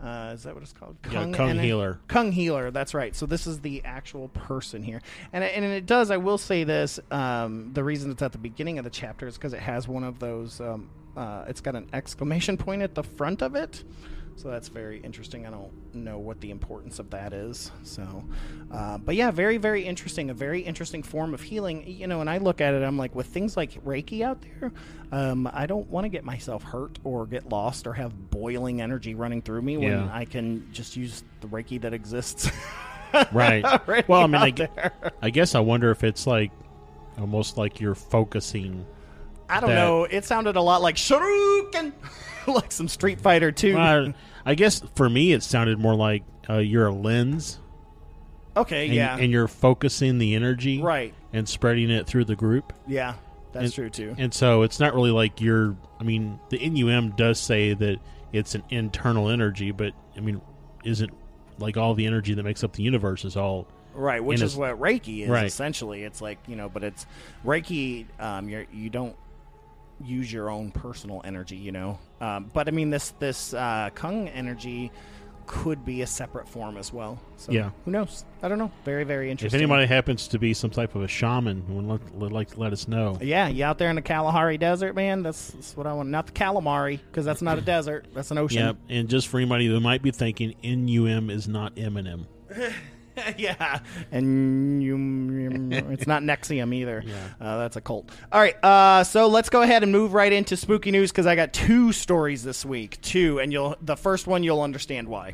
Uh, 0.01 0.31
is 0.33 0.43
that 0.43 0.53
what 0.53 0.63
it's 0.63 0.73
called? 0.73 0.97
Yeah, 1.09 1.31
Kung 1.31 1.57
Healer. 1.59 1.99
Kung 2.07 2.31
Healer. 2.31 2.71
That's 2.71 2.93
right. 2.93 3.15
So 3.15 3.25
this 3.25 3.47
is 3.47 3.61
the 3.61 3.81
actual 3.85 4.27
person 4.29 4.83
here, 4.83 5.01
and 5.31 5.43
and 5.43 5.63
it 5.63 5.85
does. 5.85 6.11
I 6.11 6.17
will 6.17 6.37
say 6.37 6.65
this. 6.65 6.99
Um, 7.09 7.71
the 7.73 7.83
reason 7.83 8.11
it's 8.11 8.21
at 8.21 8.33
the 8.33 8.37
beginning 8.37 8.79
of 8.79 8.83
the 8.83 8.89
chapter 8.89 9.27
is 9.27 9.35
because 9.35 9.53
it 9.53 9.61
has 9.61 9.87
one 9.87 10.03
of 10.03 10.19
those. 10.19 10.59
Um, 10.59 10.89
uh, 11.15 11.45
it's 11.47 11.61
got 11.61 11.75
an 11.75 11.87
exclamation 11.93 12.57
point 12.57 12.81
at 12.81 12.95
the 12.95 13.03
front 13.03 13.41
of 13.41 13.55
it. 13.55 13.83
So 14.35 14.49
that's 14.49 14.67
very 14.67 14.99
interesting. 14.99 15.45
I 15.45 15.51
don't 15.51 15.71
know 15.93 16.17
what 16.17 16.41
the 16.41 16.49
importance 16.51 16.97
of 16.99 17.09
that 17.11 17.33
is. 17.33 17.71
So, 17.83 18.23
uh, 18.71 18.97
but 18.97 19.15
yeah, 19.15 19.29
very, 19.31 19.57
very 19.57 19.83
interesting. 19.85 20.29
A 20.31 20.33
very 20.33 20.61
interesting 20.61 21.03
form 21.03 21.33
of 21.33 21.41
healing. 21.41 21.83
You 21.87 22.07
know, 22.07 22.19
and 22.19 22.29
I 22.29 22.39
look 22.39 22.59
at 22.59 22.73
it, 22.73 22.81
I'm 22.83 22.97
like, 22.97 23.13
with 23.15 23.27
things 23.27 23.55
like 23.55 23.81
Reiki 23.85 24.21
out 24.21 24.39
there, 24.59 24.71
um, 25.11 25.49
I 25.53 25.65
don't 25.67 25.87
want 25.89 26.05
to 26.05 26.09
get 26.09 26.23
myself 26.25 26.63
hurt 26.63 26.97
or 27.03 27.25
get 27.27 27.47
lost 27.49 27.85
or 27.87 27.93
have 27.93 28.31
boiling 28.31 28.81
energy 28.81 29.13
running 29.15 29.41
through 29.41 29.61
me 29.61 29.77
when 29.77 29.87
Yeah. 29.91 30.09
I 30.11 30.25
can 30.25 30.67
just 30.73 30.97
use 30.97 31.23
the 31.41 31.47
Reiki 31.47 31.79
that 31.81 31.93
exists. 31.93 32.49
Right. 33.31 33.63
well, 34.07 34.21
I 34.23 34.25
mean, 34.25 34.35
I, 34.35 34.47
out 34.47 34.55
gu- 34.55 34.67
there. 34.75 34.91
I 35.21 35.29
guess 35.29 35.53
I 35.53 35.59
wonder 35.59 35.91
if 35.91 36.03
it's 36.03 36.25
like 36.25 36.49
almost 37.19 37.57
like 37.59 37.79
you're 37.79 37.93
focusing. 37.93 38.87
I 39.47 39.59
don't 39.59 39.69
that- 39.69 39.75
know. 39.75 40.05
It 40.05 40.25
sounded 40.25 40.55
a 40.55 40.61
lot 40.61 40.81
like 40.81 40.95
Shoryuken, 40.95 41.91
like 42.47 42.71
some 42.71 42.87
Street 42.87 43.19
Fighter 43.21 43.51
2. 43.51 43.77
I, 43.77 44.13
I 44.45 44.55
guess 44.55 44.81
for 44.95 45.09
me, 45.09 45.31
it 45.33 45.43
sounded 45.43 45.79
more 45.79 45.95
like 45.95 46.23
uh, 46.49 46.57
you're 46.57 46.87
a 46.87 46.93
lens, 46.93 47.59
okay, 48.57 48.85
and, 48.87 48.93
yeah. 48.95 49.17
and 49.17 49.31
you're 49.31 49.47
focusing 49.47 50.17
the 50.17 50.35
energy, 50.35 50.81
Right. 50.81 51.13
and 51.31 51.47
spreading 51.47 51.89
it 51.89 52.07
through 52.07 52.25
the 52.25 52.35
group. 52.35 52.73
yeah, 52.87 53.15
that's 53.51 53.65
And- 53.65 53.73
true 53.73 53.89
too. 53.89 54.15
And 54.17 54.33
so 54.33 54.63
it's 54.63 54.79
not 54.79 54.93
really 54.93 55.11
like 55.11 55.39
you're. 55.41 55.75
I 55.99 56.03
mean, 56.03 56.39
the 56.49 56.57
NUM 56.69 57.11
does 57.11 57.39
say 57.39 57.73
that 57.73 57.97
it's 58.33 58.55
an 58.55 58.63
internal 58.69 59.29
energy, 59.29 59.71
but 59.71 59.93
I 60.17 60.19
mean, 60.19 60.41
isn't 60.83 61.11
like 61.59 61.77
all 61.77 61.93
the 61.93 62.05
energy 62.07 62.33
that 62.33 62.43
makes 62.43 62.63
up 62.63 62.73
the 62.73 62.83
universe 62.83 63.23
is 63.25 63.37
all 63.37 63.67
Right, 63.95 64.23
which 64.23 64.41
is 64.41 64.55
what 64.57 64.79
Reiki 64.79 65.21
is 65.21 65.29
Right. 65.29 65.45
essentially. 65.45 66.03
It's 66.03 66.19
like 66.19 66.39
you 66.47 66.55
know, 66.55 66.67
but 66.67 66.83
it's 66.83 67.05
Reiki. 67.45 68.05
Um, 68.19 68.49
you're 68.49 68.65
you 68.73 68.89
don't 68.89 69.15
use 70.05 70.31
your 70.31 70.49
own 70.49 70.71
personal 70.71 71.21
energy, 71.23 71.55
you 71.57 71.71
know. 71.71 71.99
Um, 72.21 72.49
but 72.53 72.67
I 72.67 72.71
mean, 72.71 72.89
this 72.89 73.11
this 73.19 73.53
uh, 73.53 73.89
Kung 73.95 74.27
energy 74.29 74.91
could 75.45 75.83
be 75.83 76.01
a 76.03 76.07
separate 76.07 76.47
form 76.47 76.77
as 76.77 76.93
well. 76.93 77.19
So 77.35 77.51
Yeah. 77.51 77.71
who 77.83 77.91
knows? 77.91 78.23
I 78.41 78.47
don't 78.47 78.57
know. 78.57 78.71
Very 78.85 79.03
very 79.03 79.29
interesting. 79.29 79.57
If 79.59 79.61
anybody 79.61 79.85
happens 79.87 80.29
to 80.29 80.39
be 80.39 80.53
some 80.53 80.69
type 80.69 80.95
of 80.95 81.01
a 81.03 81.07
shaman, 81.07 81.65
would 81.67 82.13
would 82.13 82.31
like 82.31 82.51
to 82.51 82.59
let 82.61 82.71
us 82.71 82.87
know. 82.87 83.17
yeah, 83.21 83.49
you 83.49 83.65
out 83.65 83.77
there 83.77 83.89
in 83.89 83.97
the 83.97 84.01
Kalahari 84.01 84.57
Desert, 84.57 84.95
man. 84.95 85.21
That's, 85.21 85.47
that's 85.51 85.75
what 85.75 85.85
I 85.85 85.91
want. 85.93 86.07
Not 86.09 86.27
the 86.27 86.31
calamari, 86.31 86.99
because 87.11 87.25
that's 87.25 87.41
not 87.41 87.57
a 87.57 87.61
desert. 87.61 88.07
That's 88.13 88.31
an 88.31 88.37
ocean. 88.37 88.59
Yep. 88.67 88.77
And 88.87 89.09
just 89.09 89.27
for 89.27 89.37
anybody 89.37 89.67
who 89.67 89.77
might 89.81 90.01
be 90.01 90.11
thinking, 90.11 90.55
NUM 90.63 91.29
is 91.29 91.47
not 91.49 91.75
Eminem. 91.75 92.25
yeah, 93.37 93.79
and 94.11 94.81
you, 94.81 95.69
it's 95.91 96.07
not 96.07 96.23
NXIVM 96.23 96.73
either. 96.73 97.03
Uh, 97.39 97.57
that's 97.57 97.75
a 97.75 97.81
cult. 97.81 98.09
All 98.31 98.39
right, 98.39 98.55
uh, 98.63 99.03
so 99.03 99.27
let's 99.27 99.49
go 99.49 99.61
ahead 99.61 99.83
and 99.83 99.91
move 99.91 100.13
right 100.13 100.31
into 100.31 100.55
spooky 100.55 100.91
news 100.91 101.11
because 101.11 101.25
I 101.25 101.35
got 101.35 101.51
two 101.51 101.91
stories 101.91 102.43
this 102.43 102.65
week. 102.65 103.01
Two, 103.01 103.39
and 103.39 103.51
you'll 103.51 103.75
the 103.81 103.97
first 103.97 104.27
one 104.27 104.43
you'll 104.43 104.61
understand 104.61 105.07
why. 105.07 105.33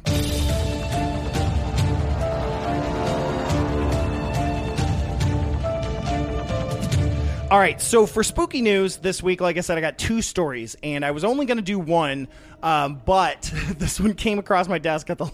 All 7.51 7.57
right, 7.57 7.81
so 7.81 8.05
for 8.05 8.23
spooky 8.23 8.61
news 8.61 8.97
this 8.97 9.23
week, 9.23 9.41
like 9.41 9.57
I 9.57 9.61
said, 9.61 9.77
I 9.77 9.81
got 9.81 9.97
two 9.97 10.21
stories, 10.21 10.75
and 10.83 11.03
I 11.03 11.11
was 11.11 11.23
only 11.23 11.47
going 11.47 11.57
to 11.57 11.63
do 11.63 11.79
one, 11.79 12.27
um, 12.61 13.01
but 13.03 13.51
this 13.77 13.99
one 13.99 14.13
came 14.13 14.37
across 14.37 14.67
my 14.67 14.77
desk 14.77 15.09
at 15.09 15.17
the 15.17 15.25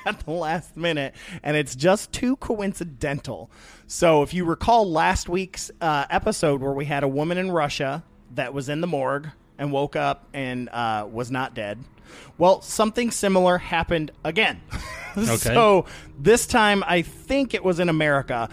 at 0.06 0.20
the 0.20 0.30
last 0.30 0.76
minute, 0.76 1.14
and 1.42 1.56
it's 1.56 1.74
just 1.74 2.12
too 2.12 2.36
coincidental. 2.36 3.50
So, 3.86 4.22
if 4.22 4.32
you 4.34 4.44
recall 4.44 4.90
last 4.90 5.28
week's 5.28 5.70
uh, 5.80 6.06
episode 6.10 6.60
where 6.60 6.72
we 6.72 6.84
had 6.84 7.02
a 7.02 7.08
woman 7.08 7.38
in 7.38 7.50
Russia 7.50 8.04
that 8.34 8.54
was 8.54 8.68
in 8.68 8.80
the 8.80 8.86
morgue 8.86 9.28
and 9.58 9.72
woke 9.72 9.96
up 9.96 10.28
and 10.32 10.68
uh, 10.70 11.06
was 11.10 11.30
not 11.30 11.54
dead, 11.54 11.78
well, 12.38 12.62
something 12.62 13.10
similar 13.10 13.58
happened 13.58 14.12
again. 14.24 14.60
okay. 15.16 15.36
so 15.36 15.86
this 16.18 16.46
time, 16.46 16.82
I 16.86 17.02
think 17.02 17.54
it 17.54 17.64
was 17.64 17.80
in 17.80 17.88
America. 17.88 18.48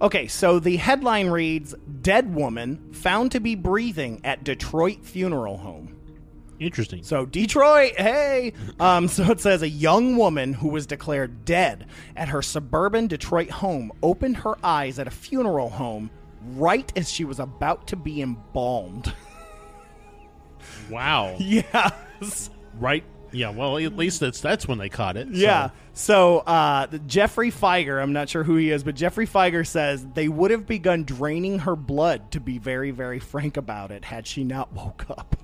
Okay, 0.00 0.28
so 0.28 0.60
the 0.60 0.76
headline 0.76 1.28
reads 1.28 1.74
Dead 2.02 2.34
woman 2.34 2.92
found 2.92 3.32
to 3.32 3.40
be 3.40 3.54
breathing 3.54 4.20
at 4.24 4.44
Detroit 4.44 5.04
funeral 5.04 5.58
home. 5.58 5.97
Interesting. 6.60 7.02
So, 7.04 7.24
Detroit, 7.24 7.92
hey! 7.98 8.52
Um, 8.80 9.06
so 9.08 9.24
it 9.30 9.40
says 9.40 9.62
a 9.62 9.68
young 9.68 10.16
woman 10.16 10.52
who 10.54 10.68
was 10.68 10.86
declared 10.86 11.44
dead 11.44 11.86
at 12.16 12.28
her 12.28 12.42
suburban 12.42 13.06
Detroit 13.06 13.50
home 13.50 13.92
opened 14.02 14.38
her 14.38 14.56
eyes 14.64 14.98
at 14.98 15.06
a 15.06 15.10
funeral 15.10 15.68
home 15.70 16.10
right 16.56 16.90
as 16.96 17.10
she 17.10 17.24
was 17.24 17.38
about 17.38 17.86
to 17.88 17.96
be 17.96 18.20
embalmed. 18.22 19.12
wow. 20.90 21.36
yes. 21.38 22.50
Right. 22.78 23.04
Yeah. 23.30 23.50
Well, 23.50 23.78
at 23.78 23.96
least 23.96 24.20
that's 24.20 24.40
that's 24.40 24.66
when 24.66 24.78
they 24.78 24.88
caught 24.88 25.16
it. 25.16 25.28
so- 25.28 25.34
Yeah. 25.34 25.70
So 25.92 26.38
uh, 26.38 26.86
the- 26.86 26.98
Geoffrey 27.00 27.50
Fieger, 27.50 28.02
I'm 28.02 28.12
not 28.12 28.28
sure 28.28 28.42
who 28.44 28.56
he 28.56 28.70
is, 28.70 28.82
but 28.84 28.94
Geoffrey 28.94 29.26
Fieger 29.26 29.66
says 29.66 30.06
they 30.14 30.28
would 30.28 30.50
have 30.50 30.66
begun 30.66 31.04
draining 31.04 31.60
her 31.60 31.76
blood, 31.76 32.30
to 32.32 32.40
be 32.40 32.58
very, 32.58 32.90
very 32.90 33.18
frank 33.18 33.56
about 33.56 33.90
it, 33.90 34.04
had 34.04 34.26
she 34.26 34.44
not 34.44 34.72
woke 34.72 35.06
up. 35.10 35.36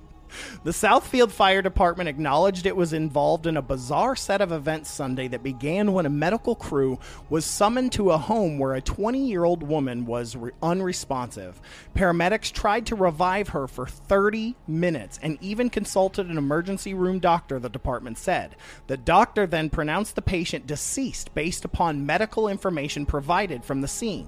The 0.63 0.71
Southfield 0.71 1.31
Fire 1.31 1.61
Department 1.61 2.09
acknowledged 2.09 2.65
it 2.65 2.75
was 2.75 2.93
involved 2.93 3.45
in 3.45 3.57
a 3.57 3.61
bizarre 3.61 4.15
set 4.15 4.41
of 4.41 4.51
events 4.51 4.89
Sunday 4.89 5.27
that 5.27 5.43
began 5.43 5.93
when 5.93 6.05
a 6.05 6.09
medical 6.09 6.55
crew 6.55 6.99
was 7.29 7.45
summoned 7.45 7.91
to 7.93 8.11
a 8.11 8.17
home 8.17 8.57
where 8.57 8.73
a 8.73 8.81
20 8.81 9.25
year 9.25 9.43
old 9.43 9.63
woman 9.63 10.05
was 10.05 10.35
re- 10.35 10.51
unresponsive. 10.61 11.61
Paramedics 11.95 12.51
tried 12.51 12.85
to 12.87 12.95
revive 12.95 13.49
her 13.49 13.67
for 13.67 13.85
30 13.85 14.55
minutes 14.67 15.19
and 15.21 15.37
even 15.41 15.69
consulted 15.69 16.29
an 16.29 16.37
emergency 16.37 16.93
room 16.93 17.19
doctor, 17.19 17.59
the 17.59 17.69
department 17.69 18.17
said. 18.17 18.55
The 18.87 18.97
doctor 18.97 19.47
then 19.47 19.69
pronounced 19.69 20.15
the 20.15 20.21
patient 20.21 20.67
deceased 20.67 21.33
based 21.35 21.65
upon 21.65 22.05
medical 22.05 22.47
information 22.47 23.05
provided 23.05 23.63
from 23.63 23.81
the 23.81 23.87
scene. 23.87 24.27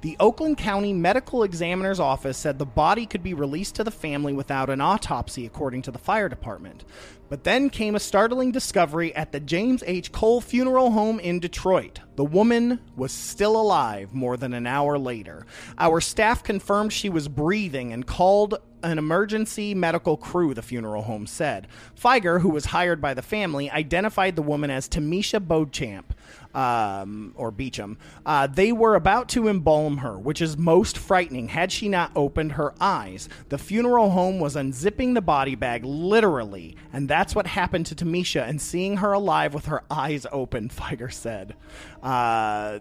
The 0.00 0.16
Oakland 0.20 0.58
County 0.58 0.92
Medical 0.92 1.42
Examiner's 1.42 2.00
Office 2.00 2.38
said 2.38 2.58
the 2.58 2.66
body 2.66 3.06
could 3.06 3.22
be 3.22 3.34
released 3.34 3.74
to 3.76 3.84
the 3.84 3.90
family 3.90 4.32
without 4.32 4.70
an 4.70 4.80
autopsy, 4.80 5.46
according 5.46 5.82
to 5.82 5.90
the 5.90 5.98
fire 5.98 6.28
department. 6.28 6.84
But 7.28 7.44
then 7.44 7.70
came 7.70 7.94
a 7.94 8.00
startling 8.00 8.52
discovery 8.52 9.14
at 9.14 9.32
the 9.32 9.40
James 9.40 9.82
H. 9.86 10.12
Cole 10.12 10.40
Funeral 10.40 10.90
Home 10.90 11.18
in 11.18 11.40
Detroit. 11.40 12.00
The 12.16 12.24
woman 12.24 12.80
was 12.94 13.10
still 13.10 13.58
alive 13.58 14.12
more 14.12 14.36
than 14.36 14.52
an 14.52 14.66
hour 14.66 14.98
later. 14.98 15.46
Our 15.78 16.00
staff 16.00 16.42
confirmed 16.42 16.92
she 16.92 17.08
was 17.08 17.28
breathing 17.28 17.92
and 17.92 18.06
called 18.06 18.58
an 18.82 18.98
emergency 18.98 19.74
medical 19.74 20.16
crew, 20.16 20.54
the 20.54 20.62
funeral 20.62 21.02
home 21.02 21.26
said. 21.26 21.68
Fieger, 21.98 22.40
who 22.40 22.50
was 22.50 22.66
hired 22.66 23.00
by 23.00 23.14
the 23.14 23.22
family, 23.22 23.70
identified 23.70 24.36
the 24.36 24.42
woman 24.42 24.70
as 24.70 24.88
Timesha 24.88 25.40
Beauchamp 25.40 26.14
um, 26.54 27.32
or 27.36 27.50
Beecham. 27.50 27.98
Uh, 28.24 28.46
they 28.46 28.72
were 28.72 28.94
about 28.94 29.28
to 29.30 29.48
embalm 29.48 29.98
her, 29.98 30.18
which 30.18 30.40
is 30.40 30.56
most 30.56 30.98
frightening 30.98 31.48
had 31.48 31.72
she 31.72 31.88
not 31.88 32.12
opened 32.14 32.52
her 32.52 32.74
eyes. 32.80 33.28
The 33.48 33.58
funeral 33.58 34.10
home 34.10 34.38
was 34.38 34.56
unzipping 34.56 35.14
the 35.14 35.22
body 35.22 35.54
bag 35.54 35.84
literally, 35.84 36.76
and 36.92 37.08
that's 37.08 37.34
what 37.34 37.46
happened 37.46 37.86
to 37.86 37.94
Timesha. 37.94 38.46
And 38.48 38.60
seeing 38.60 38.98
her 38.98 39.12
alive 39.12 39.54
with 39.54 39.66
her 39.66 39.82
eyes 39.90 40.26
open, 40.32 40.68
Fieger 40.68 41.12
said. 41.12 41.54
Uh, 42.02 42.80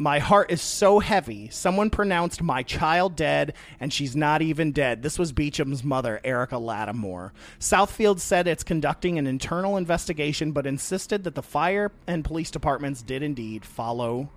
my 0.00 0.18
heart 0.18 0.50
is 0.50 0.62
so 0.62 0.98
heavy. 0.98 1.50
Someone 1.50 1.90
pronounced 1.90 2.42
my 2.42 2.62
child 2.62 3.16
dead, 3.16 3.52
and 3.78 3.92
she's 3.92 4.16
not 4.16 4.40
even 4.40 4.72
dead. 4.72 5.02
This 5.02 5.18
was 5.18 5.30
Beecham's 5.30 5.84
mother, 5.84 6.22
Erica 6.24 6.56
Lattimore. 6.56 7.34
Southfield 7.60 8.18
said 8.18 8.48
it's 8.48 8.64
conducting 8.64 9.18
an 9.18 9.26
internal 9.26 9.76
investigation, 9.76 10.52
but 10.52 10.66
insisted 10.66 11.24
that 11.24 11.34
the 11.34 11.42
fire 11.42 11.92
and 12.06 12.24
police 12.24 12.50
departments 12.50 13.02
did 13.02 13.22
indeed 13.22 13.62
follow 13.62 14.30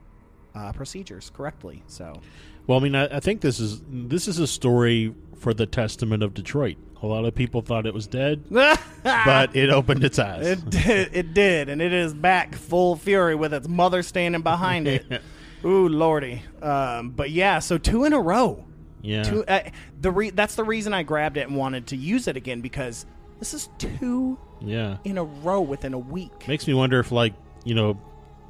uh, 0.54 0.74
procedures 0.74 1.32
correctly. 1.34 1.82
So, 1.88 2.22
Well, 2.68 2.78
I 2.78 2.82
mean, 2.84 2.96
I, 2.96 3.16
I 3.16 3.20
think 3.22 3.40
this 3.40 3.62
is 3.62 3.82
this 3.90 4.28
is 4.28 4.40
a 4.40 4.48
story 4.48 5.16
for 5.38 5.54
the 5.54 5.66
testament 5.66 6.24
of 6.24 6.34
Detroit. 6.34 6.76
A 7.02 7.08
lot 7.08 7.24
of 7.24 7.36
people 7.36 7.62
thought 7.62 7.86
it 7.86 7.94
was 7.94 8.08
dead, 8.08 8.44
but 9.04 9.56
it 9.56 9.70
opened 9.70 10.04
its 10.04 10.20
eyes. 10.20 10.46
it 10.46 10.70
did, 10.70 11.10
it 11.14 11.34
did, 11.34 11.70
and 11.70 11.82
it 11.82 11.94
is 11.94 12.14
back 12.14 12.54
full 12.56 12.98
fury 12.98 13.36
with 13.36 13.54
its 13.54 13.68
mother 13.68 14.04
standing 14.04 14.42
behind 14.42 14.90
it. 14.90 15.06
Ooh, 15.66 15.88
lordy! 15.88 16.42
Um, 16.62 17.12
but 17.12 17.32
yeah, 17.32 17.60
so 17.60 17.78
two 17.78 18.04
in 18.06 18.14
a 18.14 18.20
row. 18.20 18.66
yeah. 19.02 19.24
Two, 19.24 19.46
uh, 19.46 19.62
the 20.00 20.12
re- 20.12 20.30
that's 20.32 20.56
the 20.56 20.64
reason 20.64 20.94
I 20.94 21.04
grabbed 21.04 21.38
it 21.38 21.48
and 21.48 21.56
wanted 21.56 21.88
to 21.88 21.96
use 21.96 22.28
it 22.28 22.38
again 22.38 22.62
because 22.62 23.06
this 23.40 23.54
is 23.54 23.70
two 23.78 24.38
yeah. 24.62 24.98
in 25.04 25.18
a 25.18 25.24
row 25.24 25.62
within 25.62 25.94
a 25.94 26.00
week. 26.00 26.48
Makes 26.48 26.68
me 26.68 26.74
wonder 26.74 27.00
if, 27.00 27.12
like, 27.12 27.34
you 27.64 27.76
know, 27.76 28.00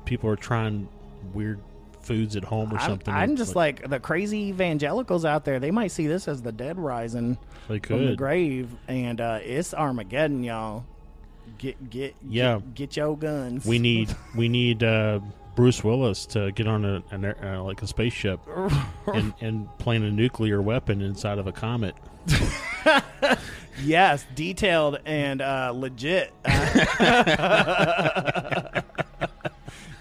people 0.05 0.29
are 0.29 0.35
trying 0.35 0.87
weird 1.33 1.59
foods 2.01 2.35
at 2.35 2.43
home 2.43 2.73
or 2.73 2.77
I'm, 2.77 2.89
something. 2.89 3.13
I'm 3.13 3.35
just 3.35 3.55
like 3.55 3.89
the 3.89 3.99
crazy 3.99 4.49
evangelicals 4.49 5.25
out 5.25 5.45
there. 5.45 5.59
They 5.59 5.71
might 5.71 5.91
see 5.91 6.07
this 6.07 6.27
as 6.27 6.41
the 6.41 6.51
dead 6.51 6.77
rising 6.77 7.37
they 7.67 7.79
from 7.79 8.05
the 8.05 8.15
grave, 8.15 8.69
and 8.87 9.19
uh, 9.21 9.39
it's 9.41 9.73
Armageddon, 9.73 10.43
y'all. 10.43 10.85
Get 11.57 11.89
get 11.89 12.15
Yeah. 12.27 12.55
Get, 12.55 12.75
get 12.75 12.97
your 12.97 13.17
guns. 13.17 13.65
We 13.65 13.79
need 13.79 14.15
we 14.35 14.49
need 14.49 14.83
uh, 14.83 15.19
Bruce 15.55 15.83
Willis 15.83 16.25
to 16.27 16.51
get 16.51 16.67
on 16.67 16.85
a 16.85 17.03
an, 17.11 17.25
air- 17.25 17.37
uh, 17.43 17.61
like 17.63 17.81
a 17.81 17.87
spaceship 17.87 18.39
and 19.07 19.33
and 19.41 19.77
plant 19.77 20.03
a 20.03 20.11
nuclear 20.11 20.61
weapon 20.61 21.01
inside 21.01 21.37
of 21.37 21.47
a 21.47 21.51
comet. 21.51 21.95
yes, 23.83 24.25
detailed 24.35 24.99
and 25.05 25.41
uh, 25.41 25.71
legit. 25.73 26.33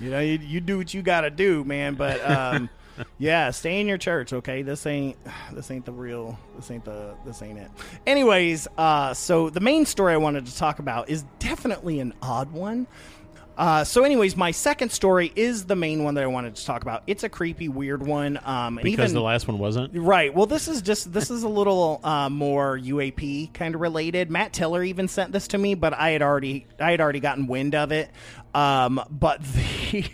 you 0.01 0.11
know, 0.11 0.21
you, 0.21 0.39
you 0.39 0.61
do 0.61 0.79
what 0.79 0.95
you 0.95 1.03
got 1.03 1.23
to 1.23 1.31
do, 1.31 1.65
man. 1.65 1.95
But 1.95 2.25
um, 2.29 2.71
yeah, 3.19 3.51
stay 3.51 3.81
in 3.81 3.89
your 3.89 3.99
church, 3.99 4.33
okay? 4.33 4.63
This 4.63 4.87
ain't 4.87 5.17
this 5.53 5.71
ain't 5.71 5.85
the 5.85 5.93
real. 5.93 6.39
This 6.57 6.71
ain't 6.71 6.85
the 6.85 7.15
this 7.25 7.43
ain't 7.43 7.59
it. 7.59 7.71
Anyways, 8.07 8.69
uh, 8.79 9.15
so 9.15 9.51
the 9.51 9.61
main 9.61 9.87
story 9.87 10.15
I 10.15 10.19
wanted 10.19 10.47
to 10.47 10.57
talk 10.57 10.79
about 10.79 11.09
is 11.09 11.25
definitely 11.39 12.01
an 12.01 12.15
odd 12.23 12.53
one. 12.53 12.87
Uh, 13.57 13.85
so, 13.85 14.03
anyways, 14.05 14.37
my 14.37 14.51
second 14.51 14.91
story 14.91 15.33
is 15.37 15.67
the 15.67 15.77
main 15.77 16.05
one 16.05 16.15
that 16.15 16.25
I 16.25 16.27
wanted 16.27 16.57
to 16.57 16.65
talk 16.65 16.83
about. 16.83 17.03
It's 17.07 17.23
a 17.23 17.29
creepy, 17.29 17.69
weird 17.69 18.05
one. 18.05 18.39
Um, 18.45 18.81
Because 18.83 19.11
even, 19.11 19.15
the 19.15 19.23
last 19.23 19.47
one 19.47 19.59
wasn't. 19.59 19.93
Right. 19.95 20.35
Well, 20.35 20.47
this 20.47 20.69
is 20.69 20.83
just 20.83 21.13
this 21.13 21.31
is 21.31 21.43
a 21.43 21.49
little 21.49 22.01
uh, 22.03 22.29
more 22.31 22.79
UAP 22.79 23.53
kind 23.53 23.75
of 23.75 23.81
related. 23.81 24.31
Matt 24.31 24.53
Tiller 24.53 24.83
even 24.83 25.09
sent 25.09 25.33
this 25.33 25.49
to 25.49 25.59
me, 25.59 25.75
but 25.75 25.93
I 25.93 26.11
had 26.11 26.23
already 26.23 26.67
I 26.81 26.91
had 26.91 27.01
already 27.01 27.21
gotten 27.21 27.47
wind 27.47 27.75
of 27.75 27.93
it. 27.93 28.11
Um, 28.55 29.03
but 29.11 29.43
the 29.93 30.05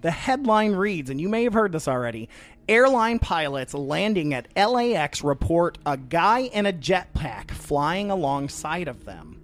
the 0.00 0.10
headline 0.10 0.72
reads, 0.72 1.10
and 1.10 1.20
you 1.20 1.28
may 1.28 1.44
have 1.44 1.52
heard 1.54 1.72
this 1.72 1.88
already. 1.88 2.28
Airline 2.68 3.18
pilots 3.18 3.74
landing 3.74 4.34
at 4.34 4.46
LAX 4.56 5.22
report 5.24 5.78
a 5.84 5.96
guy 5.96 6.40
in 6.40 6.64
a 6.66 6.72
jetpack 6.72 7.50
flying 7.50 8.10
alongside 8.10 8.86
of 8.88 9.04
them. 9.04 9.41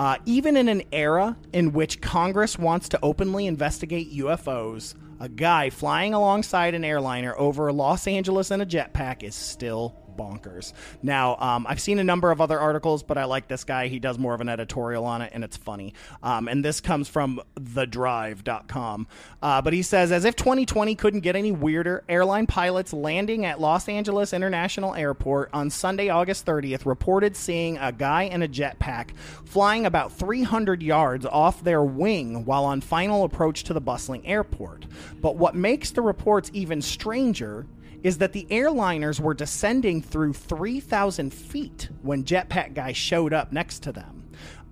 Uh, 0.00 0.16
even 0.24 0.56
in 0.56 0.66
an 0.70 0.82
era 0.92 1.36
in 1.52 1.74
which 1.74 2.00
Congress 2.00 2.58
wants 2.58 2.88
to 2.88 2.98
openly 3.02 3.46
investigate 3.46 4.10
UFOs, 4.14 4.94
a 5.20 5.28
guy 5.28 5.68
flying 5.68 6.14
alongside 6.14 6.72
an 6.72 6.86
airliner 6.86 7.38
over 7.38 7.70
Los 7.70 8.06
Angeles 8.06 8.50
in 8.50 8.62
a 8.62 8.64
jetpack 8.64 9.22
is 9.22 9.34
still 9.34 9.94
bonkers. 10.20 10.72
Now, 11.02 11.36
um, 11.36 11.66
I've 11.66 11.80
seen 11.80 11.98
a 11.98 12.04
number 12.04 12.30
of 12.30 12.40
other 12.40 12.60
articles, 12.60 13.02
but 13.02 13.16
I 13.16 13.24
like 13.24 13.48
this 13.48 13.64
guy. 13.64 13.88
He 13.88 13.98
does 13.98 14.18
more 14.18 14.34
of 14.34 14.40
an 14.40 14.48
editorial 14.48 15.04
on 15.06 15.22
it, 15.22 15.32
and 15.34 15.42
it's 15.42 15.56
funny. 15.56 15.94
Um, 16.22 16.46
and 16.48 16.62
this 16.64 16.80
comes 16.80 17.08
from 17.08 17.40
thedrive.com. 17.56 19.06
Uh, 19.42 19.62
but 19.62 19.72
he 19.72 19.82
says, 19.82 20.12
as 20.12 20.24
if 20.24 20.36
2020 20.36 20.94
couldn't 20.94 21.20
get 21.20 21.36
any 21.36 21.52
weirder, 21.52 22.04
airline 22.08 22.46
pilots 22.46 22.92
landing 22.92 23.46
at 23.46 23.60
Los 23.60 23.88
Angeles 23.88 24.32
International 24.32 24.94
Airport 24.94 25.50
on 25.52 25.70
Sunday, 25.70 26.08
August 26.10 26.44
30th, 26.44 26.84
reported 26.84 27.36
seeing 27.36 27.78
a 27.78 27.92
guy 27.92 28.24
in 28.24 28.42
a 28.42 28.48
jetpack 28.48 29.16
flying 29.44 29.86
about 29.86 30.12
300 30.12 30.82
yards 30.82 31.24
off 31.24 31.64
their 31.64 31.82
wing 31.82 32.44
while 32.44 32.64
on 32.64 32.80
final 32.80 33.24
approach 33.24 33.64
to 33.64 33.72
the 33.72 33.80
bustling 33.80 34.26
airport. 34.26 34.86
But 35.20 35.36
what 35.36 35.54
makes 35.54 35.90
the 35.90 36.02
reports 36.02 36.50
even 36.52 36.82
stranger 36.82 37.66
is 38.02 38.18
that 38.18 38.32
the 38.32 38.46
airliners 38.50 39.20
were 39.20 39.34
descending 39.34 40.02
through 40.02 40.32
3,000 40.32 41.32
feet 41.32 41.88
when 42.02 42.24
Jetpack 42.24 42.74
Guy 42.74 42.92
showed 42.92 43.32
up 43.32 43.52
next 43.52 43.82
to 43.82 43.92
them. 43.92 44.19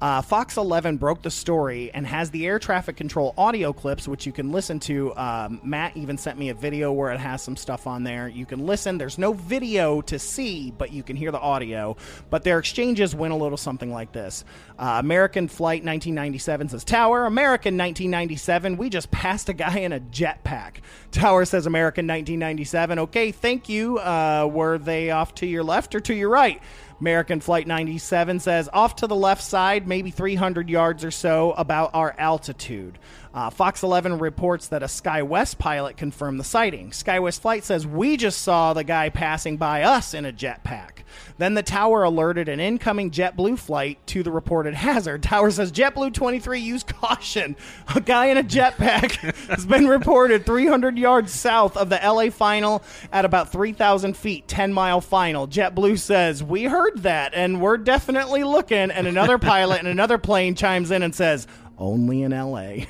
Uh, 0.01 0.23
Fox 0.23 0.57
11 0.57 0.97
broke 0.97 1.23
the 1.23 1.31
story 1.31 1.91
and 1.93 2.07
has 2.07 2.31
the 2.31 2.47
air 2.47 2.59
traffic 2.59 2.97
control 2.97 3.35
audio 3.37 3.73
clips, 3.73 4.07
which 4.07 4.27
you 4.27 4.33
can 4.33 4.53
listen 4.53 4.79
to. 4.81 5.15
Um, 5.17 5.61
Matt 5.65 5.97
even 5.97 6.17
sent 6.17 6.39
me 6.39 6.51
a 6.51 6.55
video 6.55 6.93
where 6.93 7.11
it 7.11 7.19
has 7.19 7.43
some 7.43 7.57
stuff 7.57 7.87
on 7.87 8.05
there. 8.05 8.29
You 8.29 8.47
can 8.47 8.65
listen. 8.65 8.99
There's 8.99 9.19
no 9.19 9.33
video 9.33 10.01
to 10.03 10.19
see, 10.19 10.71
but 10.71 10.93
you 10.93 11.03
can 11.03 11.17
hear 11.17 11.33
the 11.33 11.41
audio. 11.41 11.97
But 12.31 12.45
their 12.45 12.59
exchanges 12.59 13.15
went 13.15 13.33
a 13.33 13.37
little 13.37 13.59
something 13.59 13.93
like 13.93 14.13
this 14.13 14.45
uh, 14.79 14.97
American 15.01 15.49
Flight 15.49 15.85
1997 15.85 16.69
says, 16.69 16.85
Tower, 16.85 17.27
American 17.27 17.77
1997, 17.77 18.77
we 18.77 18.89
just 18.89 19.11
passed 19.11 19.49
a 19.49 19.53
guy 19.53 19.81
in 19.81 19.93
a 19.93 20.01
jetpack. 20.01 20.77
Tower 21.11 21.45
says, 21.45 21.67
American 21.67 22.07
1997, 22.07 22.99
okay, 23.01 23.33
thank 23.33 23.69
you. 23.69 23.99
Uh, 23.99 24.49
were 24.51 24.79
they 24.79 25.11
off 25.11 25.35
to 25.37 25.47
your 25.47 25.65
left 25.65 25.95
or 25.95 26.01
to 26.01 26.15
your 26.15 26.29
right? 26.29 26.63
American 27.01 27.41
Flight 27.41 27.67
97 27.67 28.41
says 28.41 28.69
off 28.73 28.97
to 28.97 29.07
the 29.07 29.15
left 29.15 29.43
side, 29.43 29.87
maybe 29.87 30.11
300 30.11 30.69
yards 30.69 31.05
or 31.05 31.11
so, 31.11 31.53
about 31.53 31.91
our 31.95 32.15
altitude. 32.19 32.99
Uh, 33.35 33.51
Fox 33.51 33.83
11 33.83 34.19
reports 34.19 34.69
that 34.69 34.83
a 34.83 34.87
SkyWest 34.87 35.59
pilot 35.59 35.97
confirmed 35.97 36.41
the 36.41 36.45
sighting. 36.45 36.91
SkyWest 36.91 37.41
Flight 37.41 37.65
says 37.65 37.87
we 37.87 38.17
just 38.17 38.43
saw 38.43 38.73
the 38.73 38.85
guy 38.85 39.09
passing 39.11 39.57
by 39.57 39.83
us 39.83 40.15
in 40.15 40.25
a 40.25 40.33
jetpack. 40.33 41.03
Then 41.39 41.55
the 41.55 41.63
tower 41.63 42.03
alerted 42.03 42.49
an 42.49 42.61
incoming 42.61 43.11
JetBlue 43.11 43.59
flight 43.59 44.05
to 44.09 44.23
the 44.23 44.31
reported 44.31 44.75
hazard. 44.89 45.23
Tower 45.23 45.51
says 45.51 45.73
JetBlue 45.73 46.13
23 46.13 46.61
use 46.61 46.83
caution. 46.83 47.57
A 47.95 48.01
guy 48.01 48.27
in 48.27 48.37
a 48.37 48.43
jetpack 48.43 49.13
has 49.49 49.67
been 49.67 49.87
reported 49.87 50.45
300 50.45 50.99
yards 50.99 51.33
south 51.33 51.77
of 51.77 51.89
the 51.89 52.01
LA 52.03 52.31
final 52.31 52.83
at 53.13 53.25
about 53.25 53.51
3,000 53.51 54.17
feet, 54.17 54.47
10 54.49 54.73
mile 54.73 55.01
final. 55.01 55.49
JetBlue 55.49 55.99
says 55.99 56.43
we 56.43 56.65
heard 56.65 56.99
that 57.03 57.35
and 57.35 57.61
we're 57.61 57.77
definitely 57.77 58.45
looking. 58.45 58.91
And 58.91 59.07
another 59.07 59.39
pilot 59.39 59.81
in 59.81 59.87
another 59.87 60.19
plane 60.19 60.55
chimes 60.55 60.91
in 60.91 61.03
and 61.03 61.15
says 61.15 61.47
only 61.79 62.23
in 62.23 62.33
LA. 62.33 62.85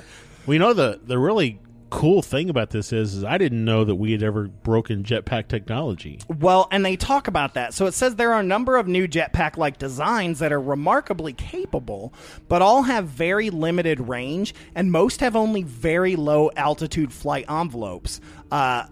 You 0.46 0.58
know 0.58 0.72
the 0.72 0.98
the 1.04 1.18
really 1.18 1.60
cool 1.90 2.22
thing 2.22 2.50
about 2.50 2.70
this 2.70 2.92
is, 2.92 3.14
is 3.14 3.24
I 3.24 3.38
didn't 3.38 3.64
know 3.64 3.84
that 3.84 3.94
we 3.94 4.12
had 4.12 4.22
ever 4.22 4.48
broken 4.48 5.02
jetpack 5.02 5.48
technology. 5.48 6.20
Well, 6.28 6.68
and 6.70 6.84
they 6.84 6.96
talk 6.96 7.28
about 7.28 7.54
that. 7.54 7.74
So 7.74 7.86
it 7.86 7.92
says 7.92 8.16
there 8.16 8.32
are 8.32 8.40
a 8.40 8.44
number 8.44 8.76
of 8.76 8.86
new 8.86 9.08
jetpack 9.08 9.56
like 9.56 9.78
designs 9.78 10.38
that 10.38 10.52
are 10.52 10.60
remarkably 10.60 11.32
capable, 11.32 12.12
but 12.48 12.62
all 12.62 12.82
have 12.82 13.06
very 13.06 13.50
limited 13.50 14.00
range, 14.00 14.54
and 14.74 14.92
most 14.92 15.20
have 15.20 15.36
only 15.36 15.62
very 15.62 16.16
low 16.16 16.50
altitude 16.56 17.12
flight 17.12 17.46
envelopes. 17.48 18.20
Uh, 18.50 18.86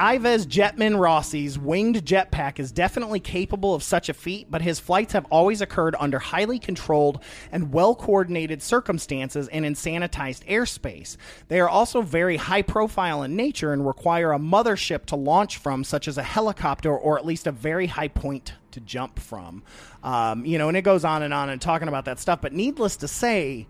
Yves 0.00 0.46
Jetman 0.46 0.98
Rossy's 0.98 1.58
winged 1.58 2.06
jetpack 2.06 2.58
is 2.58 2.72
definitely 2.72 3.20
capable 3.20 3.74
of 3.74 3.82
such 3.82 4.08
a 4.08 4.14
feat, 4.14 4.46
but 4.50 4.62
his 4.62 4.80
flights 4.80 5.12
have 5.12 5.26
always 5.26 5.60
occurred 5.60 5.94
under 5.98 6.18
highly 6.18 6.58
controlled 6.58 7.22
and 7.52 7.70
well 7.70 7.94
coordinated 7.94 8.62
circumstances 8.62 9.46
and 9.48 9.66
in 9.66 9.74
sanitized 9.74 10.46
airspace. 10.46 11.18
They 11.48 11.60
are 11.60 11.68
also 11.68 12.00
very 12.00 12.38
high 12.38 12.62
profile 12.62 13.22
in 13.22 13.36
nature 13.36 13.74
and 13.74 13.86
require 13.86 14.32
a 14.32 14.38
mothership 14.38 15.04
to 15.06 15.16
launch 15.16 15.58
from, 15.58 15.84
such 15.84 16.08
as 16.08 16.16
a 16.16 16.22
helicopter 16.22 16.96
or 16.96 17.18
at 17.18 17.26
least 17.26 17.46
a 17.46 17.52
very 17.52 17.86
high 17.86 18.08
point 18.08 18.54
to 18.70 18.80
jump 18.80 19.18
from. 19.18 19.62
Um, 20.02 20.46
you 20.46 20.56
know, 20.56 20.68
and 20.68 20.78
it 20.78 20.82
goes 20.82 21.04
on 21.04 21.22
and 21.22 21.34
on 21.34 21.50
and 21.50 21.60
talking 21.60 21.88
about 21.88 22.06
that 22.06 22.18
stuff, 22.18 22.40
but 22.40 22.54
needless 22.54 22.96
to 22.96 23.08
say, 23.08 23.66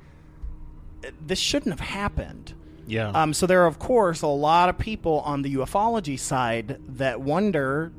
this 1.20 1.40
shouldn't 1.40 1.76
have 1.76 1.88
happened. 1.88 2.54
Yeah. 2.86 3.10
Um, 3.10 3.32
so 3.34 3.46
there 3.46 3.62
are, 3.62 3.66
of 3.66 3.78
course, 3.78 4.22
a 4.22 4.26
lot 4.26 4.68
of 4.68 4.78
people 4.78 5.20
on 5.20 5.42
the 5.42 5.54
ufology 5.56 6.18
side 6.18 6.78
that 6.96 7.20
wonder 7.20 7.92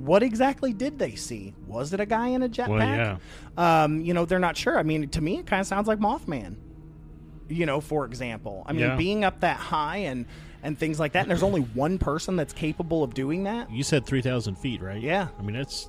what 0.00 0.22
exactly 0.22 0.72
did 0.74 0.98
they 0.98 1.14
see? 1.14 1.54
Was 1.66 1.94
it 1.94 2.00
a 2.00 2.04
guy 2.06 2.28
in 2.28 2.42
a 2.42 2.48
jetpack? 2.48 3.18
Well, 3.56 3.82
Um, 3.84 4.00
you 4.02 4.12
know, 4.12 4.26
they're 4.26 4.38
not 4.38 4.56
sure. 4.56 4.78
I 4.78 4.82
mean, 4.82 5.08
to 5.08 5.20
me, 5.22 5.38
it 5.38 5.46
kind 5.46 5.60
of 5.60 5.66
sounds 5.66 5.88
like 5.88 5.98
Mothman. 5.98 6.56
You 7.48 7.64
know, 7.66 7.80
for 7.80 8.04
example, 8.04 8.62
I 8.66 8.72
mean, 8.72 8.82
Yeah. 8.82 8.96
being 8.96 9.24
up 9.24 9.40
that 9.40 9.56
high 9.58 9.98
and 9.98 10.26
and 10.62 10.78
things 10.78 10.98
like 10.98 11.12
that. 11.12 11.20
And 11.20 11.30
there's 11.30 11.42
only 11.42 11.60
one 11.60 11.98
person 11.98 12.36
that's 12.36 12.54
capable 12.54 13.02
of 13.02 13.12
doing 13.12 13.44
that. 13.44 13.70
you 13.70 13.82
said 13.82 14.06
three 14.06 14.22
thousand 14.22 14.56
feet, 14.56 14.80
right? 14.82 15.00
Yeah. 15.00 15.28
I 15.38 15.42
mean, 15.42 15.54
that's 15.56 15.88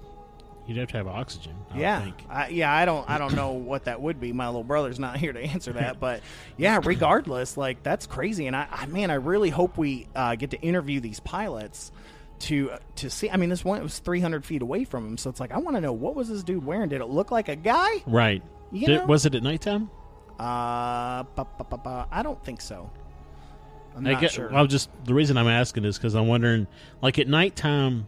you'd 0.68 0.78
have 0.78 0.90
to 0.90 0.98
have 0.98 1.08
oxygen. 1.08 1.56
I 1.72 1.80
yeah, 1.80 2.02
think. 2.02 2.16
I, 2.30 2.48
yeah. 2.50 2.74
I 2.74 2.86
don't, 2.86 3.10
I 3.10 3.18
don't 3.18 3.36
know 3.36 3.52
what 3.54 3.86
that 3.86 4.02
would 4.02 4.20
be. 4.20 4.34
My 4.34 4.48
little 4.48 4.64
brother's 4.64 5.00
not 5.00 5.18
here 5.18 5.34
to 5.34 5.40
answer 5.40 5.74
that, 5.74 6.00
but 6.00 6.22
yeah. 6.58 6.80
Regardless, 6.84 7.58
like 7.58 7.84
that's 7.84 8.06
crazy. 8.08 8.48
And 8.48 8.56
I, 8.56 8.68
I 8.72 8.86
man, 8.88 9.12
I 9.12 9.16
really 9.16 9.50
hope 9.50 9.78
we 9.78 10.08
uh, 10.16 10.36
get 10.36 10.52
to 10.52 10.62
interview 10.62 11.00
these 11.00 11.20
pilots 11.20 11.92
to 12.40 12.72
to 12.98 13.10
see. 13.10 13.30
I 13.30 13.38
mean, 13.38 13.50
this 13.50 13.64
one 13.64 13.82
was 13.82 14.00
300 14.00 14.46
feet 14.46 14.62
away 14.62 14.84
from 14.84 15.06
him, 15.06 15.18
so 15.18 15.30
it's 15.30 15.40
like 15.40 15.52
I 15.52 15.58
want 15.60 15.78
to 15.78 15.82
know 15.82 15.94
what 15.94 16.16
was 16.16 16.30
this 16.30 16.44
dude 16.44 16.66
wearing. 16.66 16.90
Did 16.90 17.02
it 17.02 17.08
look 17.08 17.32
like 17.32 17.50
a 17.50 17.56
guy? 17.56 18.04
Right. 18.06 18.44
You 18.72 18.88
Did- 18.88 19.00
know? 19.02 19.06
was 19.06 19.26
it 19.26 19.36
at 19.36 19.44
nighttime? 19.44 19.90
Uh, 20.38 21.24
ba, 21.24 21.48
ba, 21.58 21.64
ba, 21.70 21.78
ba. 21.78 22.08
I 22.12 22.22
don't 22.22 22.44
think 22.44 22.60
so. 22.60 22.90
I'm 23.96 24.06
I 24.06 24.12
not 24.12 24.22
get, 24.22 24.32
sure. 24.32 24.50
well, 24.50 24.68
just 24.68 24.90
the 25.06 25.14
reason 25.14 25.38
I'm 25.38 25.48
asking 25.48 25.86
is 25.86 25.98
because 25.98 26.14
I'm 26.14 26.28
wondering, 26.28 26.68
like 27.02 27.18
at 27.18 27.30
nighttime, 27.30 28.08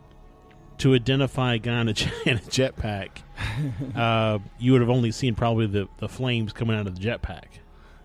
to 0.80 0.94
identify 0.94 1.56
a 1.56 1.58
guy 1.58 1.82
in 1.82 1.88
a, 1.90 1.94
jet, 1.94 2.14
in 2.26 2.38
a 2.38 2.42
jetpack, 2.42 3.10
uh, 3.96 4.40
you 4.60 4.72
would 4.72 4.82
have 4.82 4.90
only 4.90 5.12
seen 5.12 5.36
probably 5.36 5.68
the, 5.68 5.88
the 5.98 6.08
flames 6.10 6.54
coming 6.54 6.76
out 6.76 6.88
of 6.88 6.96
the 6.96 7.02
jetpack. 7.02 7.46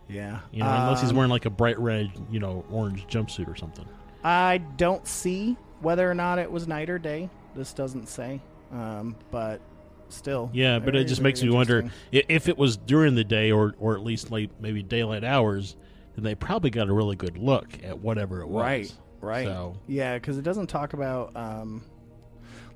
yeah, 0.09 0.41
You 0.51 0.63
know, 0.63 0.69
unless 0.71 1.01
he's 1.01 1.11
Um, 1.11 1.17
wearing 1.17 1.31
like 1.31 1.47
a 1.47 1.51
bright 1.51 1.79
red, 1.79 2.11
you 2.31 2.41
know, 2.41 2.65
orange 2.71 3.07
jumpsuit 3.07 3.49
or 3.49 3.57
something. 3.57 3.87
I 4.25 4.59
don't 4.77 5.07
see 5.07 5.57
whether 5.81 6.09
or 6.11 6.15
not 6.15 6.39
it 6.39 6.51
was 6.51 6.69
night 6.69 6.89
or 6.91 6.99
day. 6.99 7.29
This 7.55 7.73
doesn't 7.73 8.09
say, 8.09 8.41
um, 8.73 9.17
but 9.31 9.61
still. 10.09 10.49
Yeah, 10.53 10.79
but 10.79 10.93
very, 10.93 11.05
it 11.05 11.09
just 11.09 11.21
makes 11.21 11.43
me 11.43 11.51
wonder 11.51 11.91
if 12.13 12.49
it 12.49 12.57
was 12.57 12.77
during 12.77 13.15
the 13.15 13.25
day 13.25 13.51
or 13.51 13.75
or 13.79 13.95
at 13.97 14.03
least 14.03 14.31
like 14.31 14.51
maybe 14.61 14.83
daylight 14.83 15.25
hours, 15.25 15.77
then 16.15 16.25
they 16.25 16.35
probably 16.35 16.71
got 16.71 16.89
a 16.89 16.93
really 16.93 17.17
good 17.17 17.37
look 17.37 17.67
at 17.83 17.99
whatever 17.99 18.41
it 18.41 18.49
was. 18.49 18.63
Right, 18.63 18.93
right. 19.21 19.45
So 19.47 19.75
Yeah, 19.89 20.15
because 20.15 20.39
it 20.39 20.43
doesn't 20.43 20.69
talk 20.69 20.93
about 20.93 21.35
um, 21.37 21.83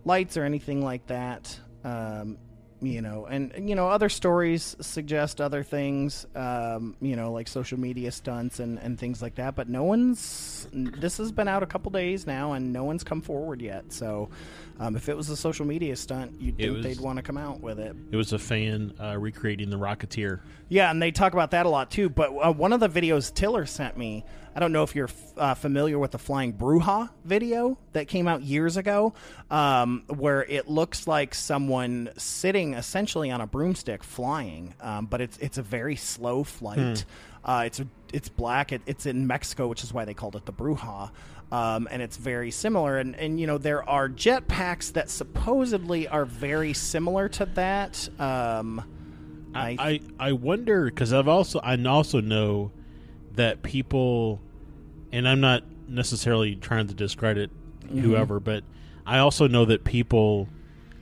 lights 0.07 0.37
or 0.39 0.45
anything 0.45 0.83
like 0.83 1.07
that. 1.09 1.59
Um, 1.85 2.39
you 2.83 3.01
know, 3.01 3.25
and 3.25 3.67
you 3.71 3.75
know, 3.75 3.89
other 3.89 4.11
stories 4.11 4.77
suggest 4.81 5.41
other 5.41 5.63
things, 5.63 6.27
um, 6.37 6.95
you 7.01 7.17
know, 7.17 7.33
like 7.33 7.49
social 7.49 7.81
media 7.81 8.13
stunts 8.13 8.61
and, 8.61 8.79
and 8.79 8.99
things 8.99 9.23
like 9.23 9.37
that. 9.37 9.55
But 9.57 9.71
no 9.71 9.83
one's. 9.85 10.69
This 10.73 11.17
has 11.17 11.33
been 11.33 11.49
out 11.49 11.63
a 11.63 11.67
couple 11.67 11.91
days 11.91 12.27
now, 12.27 12.53
and 12.53 12.75
no 12.75 12.85
one's 12.85 13.03
come 13.03 13.23
forward 13.23 13.63
yet. 13.63 13.95
So, 13.95 14.29
um, 14.79 14.95
if 14.95 15.09
it 15.09 15.17
was 15.17 15.31
a 15.31 15.37
social 15.39 15.65
media 15.65 15.97
stunt, 15.97 16.39
you'd 16.39 16.61
It 16.61 16.65
think 16.65 16.77
was- 16.77 16.85
they'd 16.85 17.01
want 17.01 17.17
to 17.17 17.23
come 17.23 17.39
out 17.39 17.63
with 17.63 17.79
it. 17.81 17.97
It 18.11 18.17
was 18.17 18.35
a 18.35 18.39
fan 18.39 18.93
uh, 19.03 19.17
recreating 19.17 19.71
the 19.71 19.79
Rocketeer. 19.79 20.41
Yeah, 20.69 20.91
and 20.91 21.01
they 21.01 21.13
talk 21.13 21.33
about 21.33 21.53
that 21.53 21.65
a 21.65 21.71
lot 21.71 21.91
too. 21.91 22.11
But 22.11 22.31
uh, 22.31 22.53
one 22.53 22.75
of 22.75 22.81
the 22.81 22.91
videos 22.91 23.33
Tiller 23.33 23.65
sent 23.65 23.97
me, 23.97 24.23
I 24.57 24.59
don't 24.59 24.73
know 24.73 24.85
if 24.85 24.97
you're 24.97 25.09
f- 25.09 25.33
uh, 25.37 25.55
familiar 25.55 25.99
with 25.99 26.13
the 26.13 26.19
Flying 26.19 26.55
Bruja 26.55 27.11
video 27.27 27.77
that 27.93 28.09
came 28.09 28.27
out 28.27 28.41
years 28.41 28.79
ago, 28.79 29.13
um, 29.51 30.05
where 30.09 30.45
it 30.45 30.67
looks 30.67 31.07
like 31.07 31.35
someone 31.35 32.09
sitting 32.17 32.73
essentially 32.73 33.31
on 33.31 33.43
a 33.43 33.47
broomstick 33.47 34.03
flying, 34.03 34.73
um, 34.81 35.05
but 35.05 35.21
it's 35.21 35.37
it's 35.39 35.59
a 35.59 35.63
very 35.63 35.95
slow 35.95 36.43
flight. 36.43 37.05
Uh, 37.45 37.65
it's 37.67 37.83
it's 38.15 38.31
black. 38.31 38.73
It, 38.73 38.81
it's 38.87 39.05
in 39.05 39.27
Mexico, 39.27 39.69
which 39.69 39.85
is 39.85 39.93
why 39.93 40.07
they 40.07 40.15
called 40.15 40.37
it 40.37 40.47
the 40.47 40.55
Bruja. 40.55 41.11
Um, 41.53 41.87
and 41.91 42.01
it's 42.01 42.17
very 42.17 42.51
similar, 42.51 42.97
and, 42.97 43.15
and 43.15 43.39
you 43.39 43.47
know 43.47 43.59
there 43.59 43.87
are 43.87 44.09
jetpacks 44.09 44.95
that 44.95 45.11
supposedly 45.11 46.09
are 46.09 46.25
very 46.25 46.73
similar 46.73 47.29
to 47.29 47.45
that. 47.45 48.09
Um, 48.19 48.83
I, 49.55 49.77
I 49.79 50.01
I 50.19 50.33
wonder 50.33 50.87
because 50.87 51.13
I've 51.13 51.29
also 51.29 51.61
I 51.61 51.77
also 51.85 52.23
know 52.23 52.73
that 53.37 53.63
people, 53.63 54.41
and 55.13 55.29
I'm 55.29 55.41
not 55.41 55.63
necessarily 55.89 56.57
trying 56.57 56.89
to 56.89 56.95
discredit 56.95 57.51
Mm-hmm. 57.87 58.01
whoever, 58.01 58.41
but 58.41 58.65
I 59.07 59.19
also 59.19 59.47
know 59.47 59.65
that 59.67 59.85
people 59.85 60.49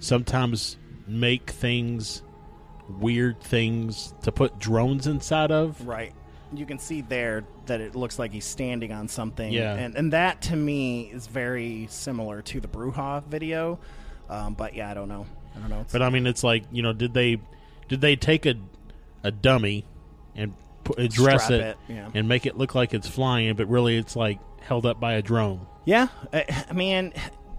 sometimes 0.01 0.77
make 1.07 1.49
things 1.51 2.23
weird 2.88 3.40
things 3.40 4.12
to 4.25 4.31
put 4.33 4.59
drones 4.59 5.07
inside 5.07 5.51
of. 5.51 5.87
Right. 5.87 6.12
You 6.55 6.67
can 6.67 6.79
see 6.79 7.01
there 7.01 7.45
that 7.64 7.81
it 7.81 7.95
looks 7.95 8.19
like 8.19 8.33
he's 8.33 8.45
standing 8.45 8.93
on 8.93 9.09
something. 9.09 9.51
Yeah. 9.51 9.75
And, 9.75 9.97
and 9.97 10.12
that 10.12 10.43
to 10.43 10.57
me 10.57 11.11
is 11.11 11.27
very 11.27 11.87
similar 11.90 12.43
to 12.43 12.61
the 12.61 12.69
Bruja 12.69 13.25
video. 13.25 13.79
Um, 14.29 14.53
but 14.53 14.75
yeah, 14.75 14.90
I 14.90 14.95
don't 14.95 15.09
know. 15.09 15.25
I 15.57 15.61
don't 15.61 15.71
know. 15.71 15.77
It's- 15.81 15.93
But 15.93 16.03
I 16.03 16.11
mean, 16.11 16.27
it's 16.27 16.45
like 16.45 16.64
you 16.71 16.83
know, 16.83 16.93
did 16.93 17.14
they 17.14 17.40
did 17.88 18.03
they 18.03 18.14
take 18.17 18.45
a 18.45 18.57
a 19.23 19.31
dummy 19.31 19.87
and 20.35 20.53
dress 20.85 21.44
Strap 21.44 21.51
it, 21.51 21.61
it, 21.61 21.77
yeah. 21.88 22.09
and 22.14 22.29
make 22.29 22.47
it 22.47 22.57
look 22.57 22.75
like 22.75 22.94
it's 22.94 23.09
flying, 23.09 23.55
but 23.57 23.68
really 23.68 23.97
it's 23.97 24.16
like 24.16 24.38
held 24.61 24.87
up 24.87 25.01
by 25.01 25.14
a 25.14 25.23
drone? 25.23 25.66
yeah. 25.85 26.09
I, 26.33 26.64
I 26.70 26.73
mean, 26.73 27.12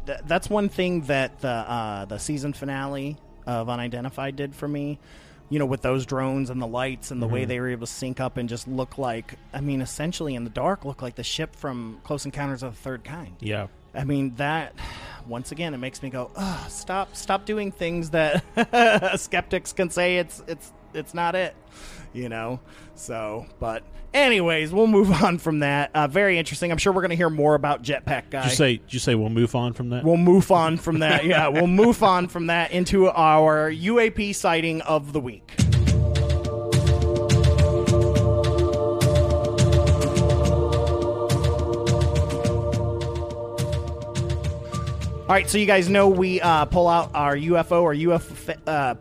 th- 0.05 0.19
that's 0.25 0.49
one 0.49 0.69
thing 0.69 1.01
that 1.01 1.39
the, 1.39 1.49
uh, 1.49 2.05
the 2.05 2.17
season 2.17 2.53
finale 2.53 3.17
of 3.45 3.69
Unidentified 3.69 4.35
did 4.35 4.55
for 4.55 4.67
me. 4.67 4.99
You 5.47 5.59
know, 5.59 5.67
with 5.67 5.83
those 5.83 6.07
drones 6.07 6.49
and 6.49 6.59
the 6.59 6.65
lights 6.65 7.11
and 7.11 7.21
the 7.21 7.27
way 7.27 7.45
they 7.45 7.59
were 7.59 7.69
able 7.69 7.85
to 7.85 7.91
sync 7.93 8.19
up 8.19 8.38
and 8.38 8.49
just 8.49 8.67
look 8.67 8.97
like, 8.97 9.35
I 9.53 9.61
mean, 9.61 9.79
essentially 9.81 10.33
in 10.33 10.43
the 10.43 10.49
dark, 10.49 10.85
look 10.85 11.03
like 11.03 11.13
the 11.13 11.23
ship 11.23 11.55
from 11.55 11.99
Close 12.03 12.25
Encounters 12.25 12.63
of 12.63 12.73
the 12.73 12.81
Third 12.81 13.03
Kind. 13.03 13.35
Yeah. 13.39 13.67
I 13.93 14.05
mean 14.05 14.33
that 14.38 14.73
once 15.27 15.51
again 15.51 15.73
it 15.75 15.77
makes 15.77 16.01
me 16.01 16.09
go, 16.09 16.31
Ugh, 16.35 16.69
stop 16.69 17.15
stop 17.15 17.45
doing 17.45 17.71
things 17.71 18.09
that 18.09 18.43
skeptics 19.19 19.71
can 19.71 19.91
say 19.91 20.17
it's 20.17 20.41
it's 20.47 20.71
it's 20.95 21.13
not 21.13 21.35
it. 21.35 21.55
You 22.15 22.30
know? 22.30 22.60
So 22.95 23.45
but 23.60 23.84
anyways, 24.13 24.71
we'll 24.71 24.88
move 24.88 25.12
on 25.23 25.38
from 25.38 25.60
that. 25.60 25.91
Uh, 25.93 26.08
very 26.08 26.38
interesting. 26.39 26.71
I'm 26.71 26.78
sure 26.78 26.93
we're 26.93 27.01
gonna 27.01 27.15
hear 27.15 27.30
more 27.30 27.56
about 27.56 27.84
Jetpack 27.84 28.30
Guy. 28.30 28.43
Did 28.43 28.49
you 28.51 28.56
say? 28.56 28.78
Did 28.78 28.93
you 28.93 28.99
say 28.99 29.15
we'll 29.15 29.30
move 29.30 29.56
on 29.56 29.73
from 29.73 29.89
that? 29.89 30.04
We'll 30.04 30.17
move 30.17 30.51
on 30.51 30.78
from 30.78 30.99
that. 30.99 31.25
Yeah, 31.25 31.47
we'll 31.47 31.67
move 31.67 32.04
on 32.04 32.28
from 32.28 32.47
that 32.47 32.71
into 32.71 33.10
our 33.10 33.71
UAP 33.71 34.34
sighting 34.34 34.82
of 34.82 35.13
the 35.13 35.19
week. 35.19 35.54
All 45.28 45.34
right, 45.34 45.49
so 45.49 45.58
you 45.58 45.65
guys 45.65 45.89
know 45.89 46.08
we 46.08 46.39
uh, 46.39 46.65
pull 46.65 46.88
out 46.88 47.10
our 47.15 47.36
UFO 47.36 47.82
or 47.82 47.95
UFO 47.95 48.56
uh, 48.67 48.93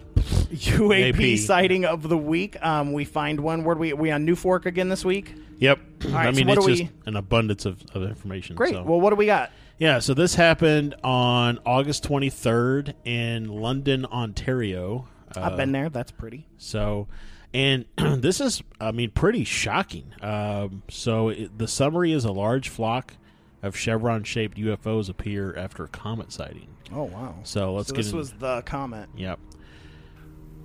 UAP 0.55 1.39
sighting 1.39 1.85
of 1.85 2.09
the 2.09 2.19
week. 2.19 2.57
Um, 2.65 2.93
we 2.93 3.05
find 3.05 3.41
one. 3.41 3.65
Where 3.65 3.77
we 3.77 3.93
we 3.93 4.11
on 4.11 4.27
NUFORC 4.27 4.67
again 4.67 4.89
this 4.89 5.05
week? 5.05 5.35
Yep. 5.59 5.79
right, 6.07 6.29
I 6.29 6.33
so 6.33 6.37
mean, 6.37 6.49
what 6.49 6.59
it's 6.59 6.67
do 6.67 6.75
just 6.77 6.93
we- 6.93 6.99
an 7.07 7.17
abundance 7.17 7.65
of, 7.65 7.83
of 7.95 8.03
information. 8.03 8.57
Great. 8.57 8.73
so. 8.75 8.83
Well, 8.83 9.01
what 9.01 9.11
do 9.11 9.17
we 9.17 9.27
got? 9.27 9.51
yeah. 9.79 9.99
So 10.01 10.15
this 10.15 10.35
happened 10.35 10.95
on 11.05 11.59
August 11.65 12.05
23rd 12.09 12.95
in 13.05 13.49
London, 13.49 14.05
Ontario. 14.07 15.09
Uh, 15.37 15.41
I've 15.41 15.57
been 15.57 15.73
there. 15.73 15.89
That's 15.89 16.11
pretty. 16.13 16.47
So, 16.59 17.09
and 17.53 17.85
this 17.97 18.41
is, 18.41 18.63
I 18.81 18.93
mean, 18.93 19.11
pretty 19.11 19.45
shocking. 19.45 20.13
Um, 20.21 20.83
so 20.89 21.29
it, 21.31 21.57
the 21.59 21.69
summary 21.69 22.13
is 22.13 22.25
a 22.25 22.33
large 22.33 22.69
flock 22.69 23.15
of 23.63 23.77
chevron-shaped 23.77 24.59
UFOs 24.59 25.09
appear 25.09 25.57
after 25.57 25.85
a 25.85 25.89
comet 25.89 26.31
sighting. 26.33 26.69
Oh 26.93 27.05
wow. 27.05 27.37
So 27.45 27.73
let's 27.75 27.89
So 27.89 27.95
get 27.95 28.03
this 28.03 28.13
in- 28.13 28.19
was 28.19 28.33
the 28.33 28.61
comment. 28.63 29.09
Yep. 29.17 29.39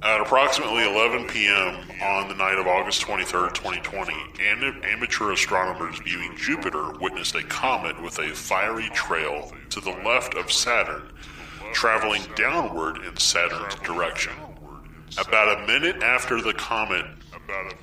At 0.02 0.22
approximately 0.22 0.86
11 0.90 1.28
p.m. 1.28 1.76
on 2.02 2.30
the 2.30 2.36
night 2.36 2.58
of 2.58 2.68
August 2.68 3.02
23, 3.02 3.50
2020, 3.50 4.14
am- 4.40 4.82
amateur 4.84 5.34
astronomers 5.34 6.00
viewing 6.00 6.38
Jupiter 6.38 6.92
witnessed 7.00 7.36
a 7.36 7.44
comet 7.44 8.02
with 8.02 8.18
a 8.20 8.30
fiery 8.30 8.90
trail 8.94 9.52
to 9.72 9.82
the 9.82 9.92
left 10.06 10.36
of 10.36 10.54
Saturn, 10.54 11.12
traveling 11.74 12.22
downward 12.36 13.04
in 13.04 13.18
Saturn's 13.18 13.76
direction. 13.76 14.32
About 15.18 15.60
a 15.60 15.68
minute 15.68 16.02
after 16.02 16.42
the 16.42 16.54
comet, 16.54 17.06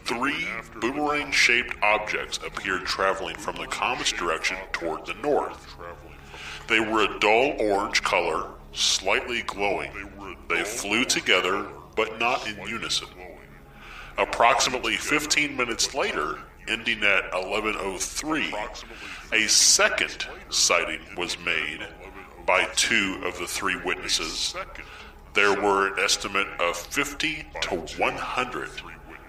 three 0.04 0.46
boomerang 0.80 1.30
shaped 1.32 1.74
objects 1.82 2.38
appeared 2.46 2.86
traveling 2.86 3.36
from 3.36 3.56
the 3.56 3.66
comet's 3.66 4.12
direction 4.12 4.56
toward 4.72 5.04
the 5.04 5.14
north. 5.14 5.76
They 6.66 6.80
were 6.80 7.02
a 7.02 7.18
dull 7.18 7.56
orange 7.60 8.02
color, 8.02 8.48
slightly 8.72 9.42
glowing. 9.42 9.92
They 10.48 10.62
flew 10.64 11.04
together, 11.04 11.66
but 11.96 12.20
not 12.20 12.46
in 12.46 12.56
unison. 12.68 13.08
Approximately 14.18 14.96
15 14.96 15.56
minutes 15.56 15.94
later, 15.94 16.38
ending 16.68 17.02
at 17.02 17.32
1103, 17.32 18.54
a 19.32 19.48
second 19.48 20.26
sighting 20.48 21.00
was 21.16 21.38
made 21.38 21.86
by 22.46 22.64
two 22.76 23.20
of 23.24 23.38
the 23.38 23.46
three 23.46 23.76
witnesses. 23.84 24.54
There 25.34 25.60
were 25.60 25.88
an 25.88 25.98
estimate 25.98 26.46
of 26.60 26.76
50 26.76 27.46
to 27.62 27.74
100 27.74 28.70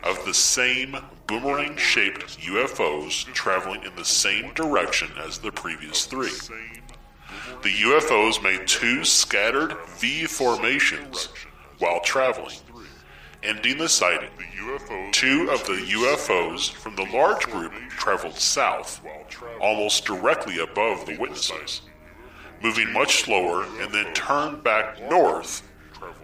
of 0.03 0.23
the 0.25 0.33
same 0.33 0.95
boomerang 1.25 1.75
shaped 1.75 2.39
UFOs 2.39 3.25
traveling 3.33 3.83
in 3.83 3.95
the 3.95 4.05
same 4.05 4.53
direction 4.53 5.09
as 5.17 5.39
the 5.39 5.51
previous 5.51 6.05
three. 6.05 6.31
The 7.63 7.69
UFOs 7.69 8.41
made 8.41 8.67
two 8.67 9.03
scattered 9.03 9.75
V 9.97 10.25
formations 10.25 11.29
while 11.79 11.99
traveling. 12.01 12.55
Ending 13.43 13.77
the 13.77 13.87
sighting, 13.87 14.31
two 15.11 15.49
of 15.51 15.63
the 15.65 15.73
UFOs 15.93 16.71
from 16.71 16.95
the 16.95 17.05
large 17.13 17.45
group 17.45 17.71
traveled 17.89 18.35
south, 18.35 19.01
almost 19.61 20.05
directly 20.05 20.59
above 20.59 21.05
the 21.05 21.17
witnesses, 21.17 21.81
moving 22.63 22.91
much 22.91 23.23
slower 23.23 23.63
and 23.79 23.93
then 23.93 24.11
turned 24.13 24.63
back 24.63 24.99
north 25.09 25.67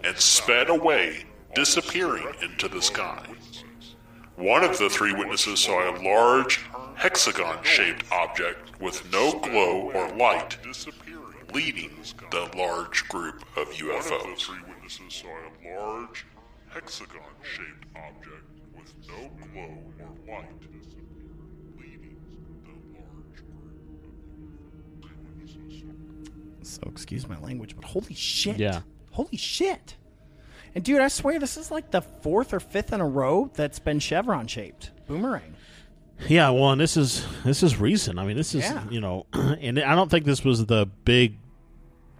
and 0.02 0.16
sped 0.18 0.68
away, 0.68 1.24
disappearing 1.54 2.26
into 2.42 2.68
the 2.68 2.82
sky. 2.82 3.24
One 4.36 4.64
of 4.64 4.78
the 4.78 4.90
three 4.90 5.12
witnesses 5.12 5.60
saw 5.60 5.88
a 5.88 5.94
large 6.02 6.60
hexagon 6.96 7.62
shaped 7.62 8.04
object 8.10 8.80
with 8.80 9.10
no 9.12 9.38
glow 9.38 9.92
or 9.92 10.08
light 10.16 10.58
leading 11.54 11.92
the 12.32 12.50
large 12.56 13.08
group 13.08 13.44
of 13.56 13.68
UFOs. 13.68 14.50
Three 14.88 15.04
witnesses 15.06 15.22
saw 15.22 15.28
a 15.28 15.78
large 15.80 16.26
hexagon 16.68 17.20
shaped 17.42 17.86
object 17.96 18.44
with 18.76 18.92
no 19.08 19.30
glow 19.52 19.78
or 20.00 20.32
light 20.32 20.48
leading 21.78 22.16
the 22.64 22.98
large 22.98 23.42
So 26.62 26.80
excuse 26.86 27.28
my 27.28 27.38
language, 27.40 27.76
but 27.76 27.84
holy 27.84 28.14
shit. 28.14 28.56
Yeah. 28.58 28.80
Holy 29.12 29.36
shit. 29.36 29.96
And 30.74 30.82
dude, 30.82 31.00
I 31.00 31.08
swear 31.08 31.38
this 31.38 31.56
is 31.56 31.70
like 31.70 31.90
the 31.92 32.00
fourth 32.00 32.52
or 32.52 32.58
fifth 32.60 32.92
in 32.92 33.00
a 33.00 33.06
row 33.06 33.50
that's 33.54 33.78
been 33.78 34.00
chevron 34.00 34.46
shaped. 34.48 34.90
Boomerang. 35.06 35.54
Yeah, 36.28 36.50
well, 36.50 36.70
and 36.72 36.80
this 36.80 36.96
is 36.96 37.24
this 37.44 37.62
is 37.62 37.78
recent. 37.78 38.18
I 38.18 38.24
mean, 38.24 38.36
this 38.36 38.54
is 38.54 38.64
Yeah. 38.64 38.82
you 38.90 39.00
know, 39.00 39.26
and 39.32 39.78
I 39.78 39.94
don't 39.94 40.10
think 40.10 40.24
this 40.24 40.42
was 40.44 40.64
the 40.66 40.86
big 41.04 41.38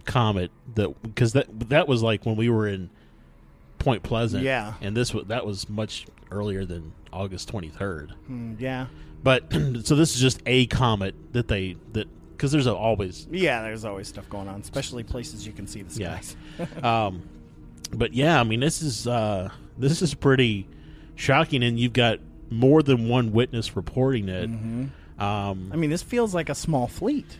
comet 0.05 0.51
that 0.75 1.01
because 1.01 1.33
that 1.33 1.69
that 1.69 1.87
was 1.87 2.01
like 2.03 2.25
when 2.25 2.35
we 2.35 2.49
were 2.49 2.67
in 2.67 2.89
Point 3.79 4.03
Pleasant. 4.03 4.43
Yeah. 4.43 4.73
and 4.81 4.95
this 4.95 5.13
was 5.13 5.25
that 5.27 5.45
was 5.45 5.69
much 5.69 6.05
earlier 6.31 6.65
than 6.65 6.93
August 7.11 7.47
twenty 7.49 7.69
third. 7.69 8.13
Mm, 8.29 8.59
yeah. 8.59 8.87
But 9.23 9.51
so 9.83 9.95
this 9.95 10.15
is 10.15 10.21
just 10.21 10.41
a 10.45 10.67
comet 10.67 11.15
that 11.33 11.47
they 11.47 11.75
that 11.93 12.07
because 12.31 12.51
there's 12.51 12.67
a, 12.67 12.75
always 12.75 13.27
Yeah, 13.31 13.61
there's 13.61 13.85
always 13.85 14.07
stuff 14.07 14.29
going 14.29 14.47
on, 14.47 14.59
especially 14.61 15.03
places 15.03 15.45
you 15.47 15.53
can 15.53 15.67
see 15.67 15.81
the 15.83 15.99
Yeah. 15.99 16.19
skies. 16.19 16.35
um, 16.83 17.23
but 17.93 18.13
yeah, 18.13 18.39
I 18.39 18.43
mean, 18.43 18.59
this 18.59 18.81
is 18.81 19.07
uh, 19.07 19.49
this 19.77 20.01
is 20.01 20.13
pretty 20.13 20.67
shocking, 21.15 21.63
and 21.63 21.79
you've 21.79 21.93
got 21.93 22.19
more 22.49 22.83
than 22.83 23.07
one 23.07 23.31
witness 23.31 23.75
reporting 23.75 24.27
it. 24.29 24.45
Um, 25.17 25.69
I 25.71 25.75
mean, 25.77 25.89
this 25.89 26.01
feels 26.03 26.33
like 26.35 26.49
a 26.49 26.55
small 26.55 26.87
fleet. 26.87 27.37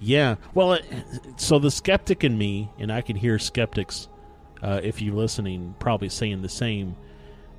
Yeah. 0.00 0.36
Well, 0.54 0.74
it, 0.74 0.84
so 1.36 1.58
the 1.58 1.70
skeptic 1.70 2.24
in 2.24 2.38
me, 2.38 2.70
and 2.78 2.92
I 2.92 3.00
can 3.00 3.16
hear 3.16 3.38
skeptics, 3.38 4.08
uh, 4.62 4.80
if 4.82 5.00
you're 5.02 5.14
listening, 5.14 5.74
probably 5.78 6.08
saying 6.08 6.42
the 6.42 6.48
same. 6.48 6.96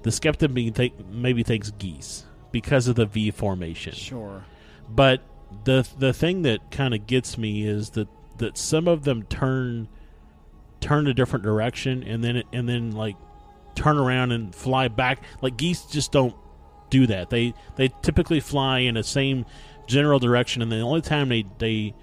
The 0.03 0.11
skeptic 0.11 0.49
in 0.49 0.53
me 0.53 0.71
think, 0.71 0.93
maybe 1.09 1.43
thinks 1.43 1.71
geese 1.71 2.25
because 2.51 2.87
of 2.87 2.95
the 2.95 3.05
V 3.05 3.31
formation. 3.31 3.93
Sure. 3.93 4.43
But 4.89 5.21
the 5.63 5.87
the 5.97 6.13
thing 6.13 6.43
that 6.43 6.71
kind 6.71 6.93
of 6.93 7.07
gets 7.07 7.37
me 7.37 7.67
is 7.67 7.91
that 7.91 8.07
that 8.37 8.57
some 8.57 8.87
of 8.87 9.03
them 9.03 9.23
turn 9.23 9.87
turn 10.79 11.07
a 11.07 11.13
different 11.13 11.43
direction 11.43 12.03
and 12.03 12.23
then 12.23 12.43
and 12.53 12.69
then 12.69 12.91
like 12.91 13.15
turn 13.75 13.97
around 13.97 14.31
and 14.31 14.53
fly 14.53 14.87
back. 14.87 15.21
Like 15.41 15.57
geese 15.57 15.85
just 15.85 16.11
don't 16.11 16.35
do 16.89 17.07
that. 17.07 17.29
They 17.29 17.53
they 17.75 17.89
typically 18.01 18.39
fly 18.39 18.79
in 18.79 18.95
the 18.95 19.03
same 19.03 19.45
general 19.87 20.19
direction, 20.19 20.61
and 20.61 20.71
the 20.71 20.79
only 20.79 21.01
time 21.01 21.29
they 21.29 21.45
they 21.57 21.93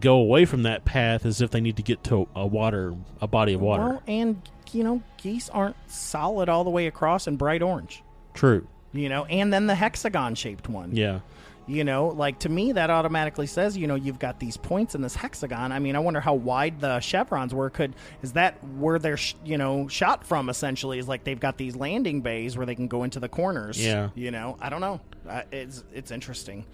go 0.00 0.16
away 0.16 0.44
from 0.44 0.62
that 0.64 0.84
path 0.84 1.24
as 1.24 1.40
if 1.40 1.50
they 1.50 1.60
need 1.60 1.76
to 1.76 1.82
get 1.82 2.04
to 2.04 2.28
a 2.34 2.46
water 2.46 2.94
a 3.20 3.26
body 3.26 3.54
of 3.54 3.60
water. 3.60 3.82
Well, 3.82 4.02
and 4.06 4.40
you 4.72 4.84
know, 4.84 5.02
geese 5.16 5.48
aren't 5.48 5.76
solid 5.90 6.48
all 6.48 6.64
the 6.64 6.70
way 6.70 6.86
across 6.86 7.26
and 7.26 7.38
bright 7.38 7.62
orange. 7.62 8.02
True. 8.34 8.66
You 8.92 9.08
know, 9.08 9.24
and 9.26 9.52
then 9.52 9.66
the 9.66 9.74
hexagon 9.74 10.34
shaped 10.34 10.68
one. 10.68 10.94
Yeah. 10.94 11.20
You 11.68 11.82
know, 11.82 12.08
like 12.08 12.38
to 12.40 12.48
me, 12.48 12.72
that 12.72 12.90
automatically 12.90 13.48
says, 13.48 13.76
you 13.76 13.88
know, 13.88 13.96
you've 13.96 14.20
got 14.20 14.38
these 14.38 14.56
points 14.56 14.94
in 14.94 15.02
this 15.02 15.16
hexagon. 15.16 15.72
I 15.72 15.80
mean, 15.80 15.96
I 15.96 15.98
wonder 15.98 16.20
how 16.20 16.34
wide 16.34 16.80
the 16.80 17.00
chevrons 17.00 17.52
were. 17.52 17.70
Could 17.70 17.94
is 18.22 18.34
that 18.34 18.62
where 18.62 19.00
they're, 19.00 19.16
sh- 19.16 19.34
you 19.44 19.58
know, 19.58 19.88
shot 19.88 20.24
from? 20.24 20.48
Essentially, 20.48 21.00
is 21.00 21.08
like 21.08 21.24
they've 21.24 21.40
got 21.40 21.58
these 21.58 21.74
landing 21.74 22.20
bays 22.20 22.56
where 22.56 22.66
they 22.66 22.76
can 22.76 22.86
go 22.86 23.02
into 23.02 23.18
the 23.18 23.28
corners. 23.28 23.84
Yeah. 23.84 24.10
You 24.14 24.30
know, 24.30 24.56
I 24.60 24.68
don't 24.68 24.80
know. 24.80 25.00
Uh, 25.28 25.42
it's 25.50 25.82
it's 25.92 26.12
interesting. 26.12 26.64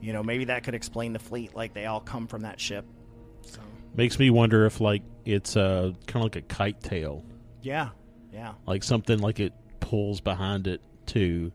You 0.00 0.12
know, 0.12 0.22
maybe 0.22 0.44
that 0.46 0.62
could 0.64 0.74
explain 0.74 1.12
the 1.12 1.18
fleet. 1.18 1.54
Like 1.56 1.74
they 1.74 1.86
all 1.86 2.00
come 2.00 2.26
from 2.26 2.42
that 2.42 2.60
ship. 2.60 2.84
So 3.42 3.60
Makes 3.94 4.18
me 4.18 4.30
wonder 4.30 4.66
if 4.66 4.80
like 4.80 5.02
it's 5.24 5.56
uh, 5.56 5.92
kind 6.06 6.24
of 6.24 6.34
like 6.34 6.36
a 6.36 6.42
kite 6.42 6.80
tail, 6.82 7.24
yeah, 7.62 7.90
yeah. 8.32 8.52
like 8.66 8.82
something 8.82 9.18
like 9.18 9.40
it 9.40 9.52
pulls 9.80 10.20
behind 10.20 10.66
it 10.66 10.80
too. 11.06 11.50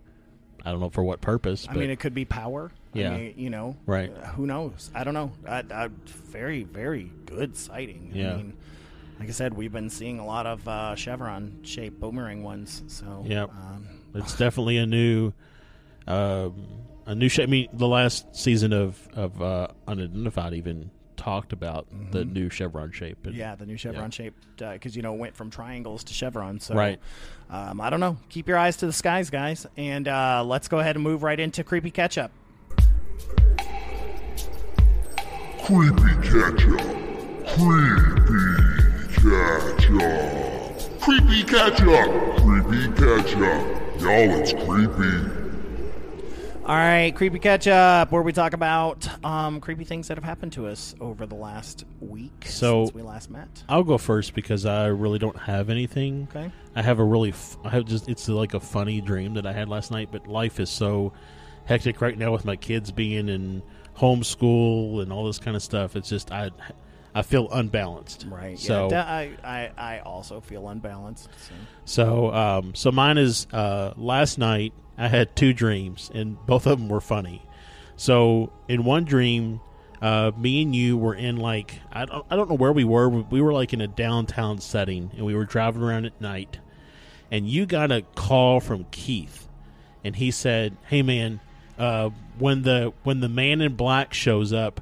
I 0.65 0.71
don't 0.71 0.79
know 0.79 0.89
for 0.89 1.03
what 1.03 1.19
purpose. 1.21 1.67
I 1.69 1.73
mean, 1.75 1.89
it 1.89 1.99
could 1.99 2.13
be 2.13 2.23
power. 2.25 2.71
Yeah. 2.93 3.11
I 3.11 3.17
mean, 3.17 3.33
you 3.37 3.49
know, 3.49 3.75
Right. 3.85 4.09
uh, 4.15 4.27
who 4.27 4.45
knows? 4.45 4.91
I 4.95 5.03
don't 5.03 5.13
know. 5.13 5.31
I, 5.47 5.63
I, 5.69 5.89
very, 6.05 6.63
very 6.63 7.11
good 7.25 7.57
sighting. 7.57 8.11
Yeah. 8.13 8.33
I 8.33 8.37
mean, 8.37 8.57
like 9.19 9.27
I 9.27 9.31
said, 9.31 9.53
we've 9.55 9.71
been 9.73 9.89
seeing 9.89 10.19
a 10.19 10.25
lot 10.25 10.45
of 10.47 10.65
uh, 10.67 10.95
chevron 10.95 11.59
shaped 11.63 11.99
boomerang 11.99 12.43
ones. 12.43 12.81
So, 12.87 13.23
Yep. 13.27 13.49
um, 13.49 13.87
It's 14.13 14.37
definitely 14.37 14.77
a 14.77 14.85
new, 14.85 15.33
um, 16.07 16.65
a 17.05 17.15
new 17.15 17.29
shape. 17.29 17.47
I 17.47 17.51
mean, 17.51 17.67
the 17.73 17.87
last 17.87 18.35
season 18.35 18.73
of 18.73 19.07
of 19.13 19.41
uh, 19.41 19.67
unidentified 19.87 20.53
even 20.53 20.89
talked 21.15 21.53
about 21.53 21.87
the 22.11 22.25
new 22.25 22.49
chevron 22.49 22.91
shape. 22.91 23.17
And- 23.23 23.33
Mm-hmm. 23.33 23.39
yeah, 23.39 23.55
the 23.55 23.65
new 23.65 23.77
chevron 23.77 24.05
Yeah. 24.05 24.09
shaped 24.09 24.43
because 24.57 24.95
you 24.95 25.01
know 25.01 25.13
it 25.13 25.19
went 25.19 25.35
from 25.35 25.49
triangles 25.49 26.03
to 26.05 26.13
chevron. 26.13 26.59
So, 26.59 26.73
Right. 26.75 26.99
Um, 27.49 27.79
I 27.81 27.89
don't 27.89 27.99
know. 27.99 28.17
Keep 28.29 28.47
your 28.47 28.57
eyes 28.57 28.77
to 28.77 28.85
the 28.87 28.93
skies, 28.93 29.29
guys, 29.29 29.65
and 29.77 30.07
uh, 30.07 30.43
let's 30.45 30.67
go 30.67 30.79
ahead 30.79 30.95
and 30.95 31.03
move 31.03 31.23
right 31.23 31.39
into 31.39 31.63
creepy 31.63 31.91
catch 31.91 32.17
up. 32.17 32.31
Creepy 35.63 36.01
ketchup. 36.23 36.81
Creepy 37.47 38.23
ketchup. 39.13 40.19
Creepy 41.01 41.43
ketchup. 41.43 42.09
Creepy 42.37 42.87
ketchup. 42.97 44.01
Y'all, 44.01 44.31
it's 44.39 44.51
creepy. 44.53 45.42
All 46.65 46.69
right, 46.75 47.13
creepy 47.13 47.39
catch 47.39 47.67
up, 47.67 48.13
where 48.13 48.21
we 48.21 48.31
talk 48.31 48.53
about 48.53 49.05
um, 49.25 49.59
creepy 49.59 49.83
things 49.83 50.07
that 50.07 50.15
have 50.15 50.23
happened 50.23 50.53
to 50.53 50.65
us 50.67 50.95
over 51.01 51.25
the 51.25 51.35
last 51.35 51.83
week 51.99 52.45
So- 52.47 52.85
since 52.85 52.95
we 52.95 53.01
last 53.01 53.29
met. 53.29 53.63
I'll 53.67 53.83
go 53.83 53.97
first 53.97 54.33
because 54.33 54.65
I 54.65 54.85
really 54.87 55.19
don't 55.19 55.37
have 55.37 55.69
anything. 55.69 56.29
Okay. 56.33 56.49
I 56.73 56.81
have 56.81 56.99
a 56.99 57.03
really, 57.03 57.31
f- 57.31 57.57
I 57.65 57.69
have 57.71 57.83
just, 57.83 58.07
it's 58.07 58.29
like 58.29 58.53
a 58.53 58.61
funny 58.61 59.01
dream 59.01 59.33
that 59.33 59.45
I 59.45 59.51
had 59.51 59.67
last 59.67 59.91
night, 59.91 60.07
but 60.09 60.25
life 60.27 60.57
is 60.61 60.69
so 60.69 61.11
hectic 61.65 61.99
right 61.99 62.17
now 62.17 62.31
with 62.31 62.45
my 62.45 62.55
kids 62.55 62.91
being 62.93 63.27
in 63.27 63.61
homeschool 63.97 65.01
and 65.01 65.11
all 65.11 65.25
this 65.25 65.39
kind 65.39 65.57
of 65.57 65.61
stuff. 65.63 65.97
It's 65.97 66.07
just, 66.07 66.31
I, 66.31 66.49
I 67.15 67.21
feel 67.21 67.47
unbalanced. 67.51 68.25
Right. 68.29 68.57
So, 68.57 68.89
yeah, 68.89 69.03
I, 69.03 69.31
I 69.43 69.71
I 69.77 69.99
also 69.99 70.41
feel 70.41 70.67
unbalanced. 70.67 71.29
So. 71.37 71.53
so, 71.85 72.33
um, 72.33 72.75
so 72.75 72.91
mine 72.91 73.17
is, 73.17 73.47
uh, 73.53 73.93
last 73.97 74.37
night 74.37 74.73
I 74.97 75.07
had 75.07 75.35
two 75.35 75.53
dreams 75.53 76.09
and 76.13 76.43
both 76.45 76.65
of 76.65 76.79
them 76.79 76.89
were 76.89 77.01
funny. 77.01 77.45
So 77.95 78.51
in 78.67 78.83
one 78.83 79.05
dream, 79.05 79.61
uh, 80.01 80.31
me 80.37 80.61
and 80.61 80.75
you 80.75 80.97
were 80.97 81.15
in 81.15 81.37
like 81.37 81.79
I 81.91 82.03
don't 82.05 82.25
I 82.29 82.35
don't 82.35 82.49
know 82.49 82.57
where 82.57 82.73
we 82.73 82.83
were. 82.83 83.07
We 83.07 83.41
were 83.41 83.53
like 83.53 83.71
in 83.71 83.79
a 83.79 83.87
downtown 83.87 84.59
setting, 84.59 85.11
and 85.15 85.25
we 85.25 85.33
were 85.33 85.45
driving 85.45 85.81
around 85.81 86.05
at 86.05 86.19
night. 86.19 86.59
And 87.31 87.47
you 87.47 87.65
got 87.65 87.91
a 87.91 88.01
call 88.15 88.59
from 88.59 88.85
Keith, 88.91 89.47
and 90.03 90.15
he 90.15 90.29
said, 90.29 90.75
"Hey 90.87 91.03
man, 91.03 91.39
uh, 91.77 92.09
when 92.37 92.63
the 92.63 92.91
when 93.03 93.21
the 93.21 93.29
man 93.29 93.61
in 93.61 93.75
black 93.75 94.13
shows 94.13 94.51
up, 94.51 94.81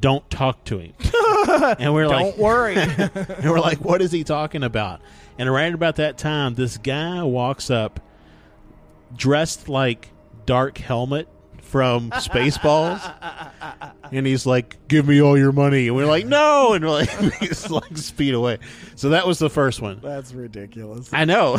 don't 0.00 0.28
talk 0.30 0.64
to 0.64 0.78
him." 0.78 0.92
and 1.78 1.94
we're 1.94 2.08
like, 2.08 2.36
Don't 2.36 2.38
worry. 2.38 2.74
and 2.76 3.50
we're 3.50 3.60
like, 3.60 3.78
what 3.78 4.02
is 4.02 4.12
he 4.12 4.24
talking 4.24 4.62
about? 4.62 5.00
And 5.38 5.50
right 5.50 5.72
about 5.72 5.96
that 5.96 6.18
time, 6.18 6.54
this 6.54 6.76
guy 6.78 7.22
walks 7.22 7.70
up 7.70 8.00
dressed 9.14 9.68
like 9.68 10.10
Dark 10.46 10.78
Helmet 10.78 11.28
from 11.62 12.10
Spaceballs. 12.12 13.00
and 14.10 14.26
he's 14.26 14.46
like, 14.46 14.88
give 14.88 15.06
me 15.06 15.22
all 15.22 15.38
your 15.38 15.52
money. 15.52 15.86
And 15.88 15.96
we're 15.96 16.06
like, 16.06 16.26
no. 16.26 16.72
And 16.74 16.84
we're 16.84 16.90
like, 16.90 17.10
he's 17.40 17.70
like 17.70 17.96
speed 17.96 18.34
away. 18.34 18.58
So 18.96 19.10
that 19.10 19.26
was 19.26 19.38
the 19.38 19.50
first 19.50 19.80
one. 19.80 20.00
That's 20.02 20.32
ridiculous. 20.32 21.12
I 21.12 21.24
know. 21.24 21.56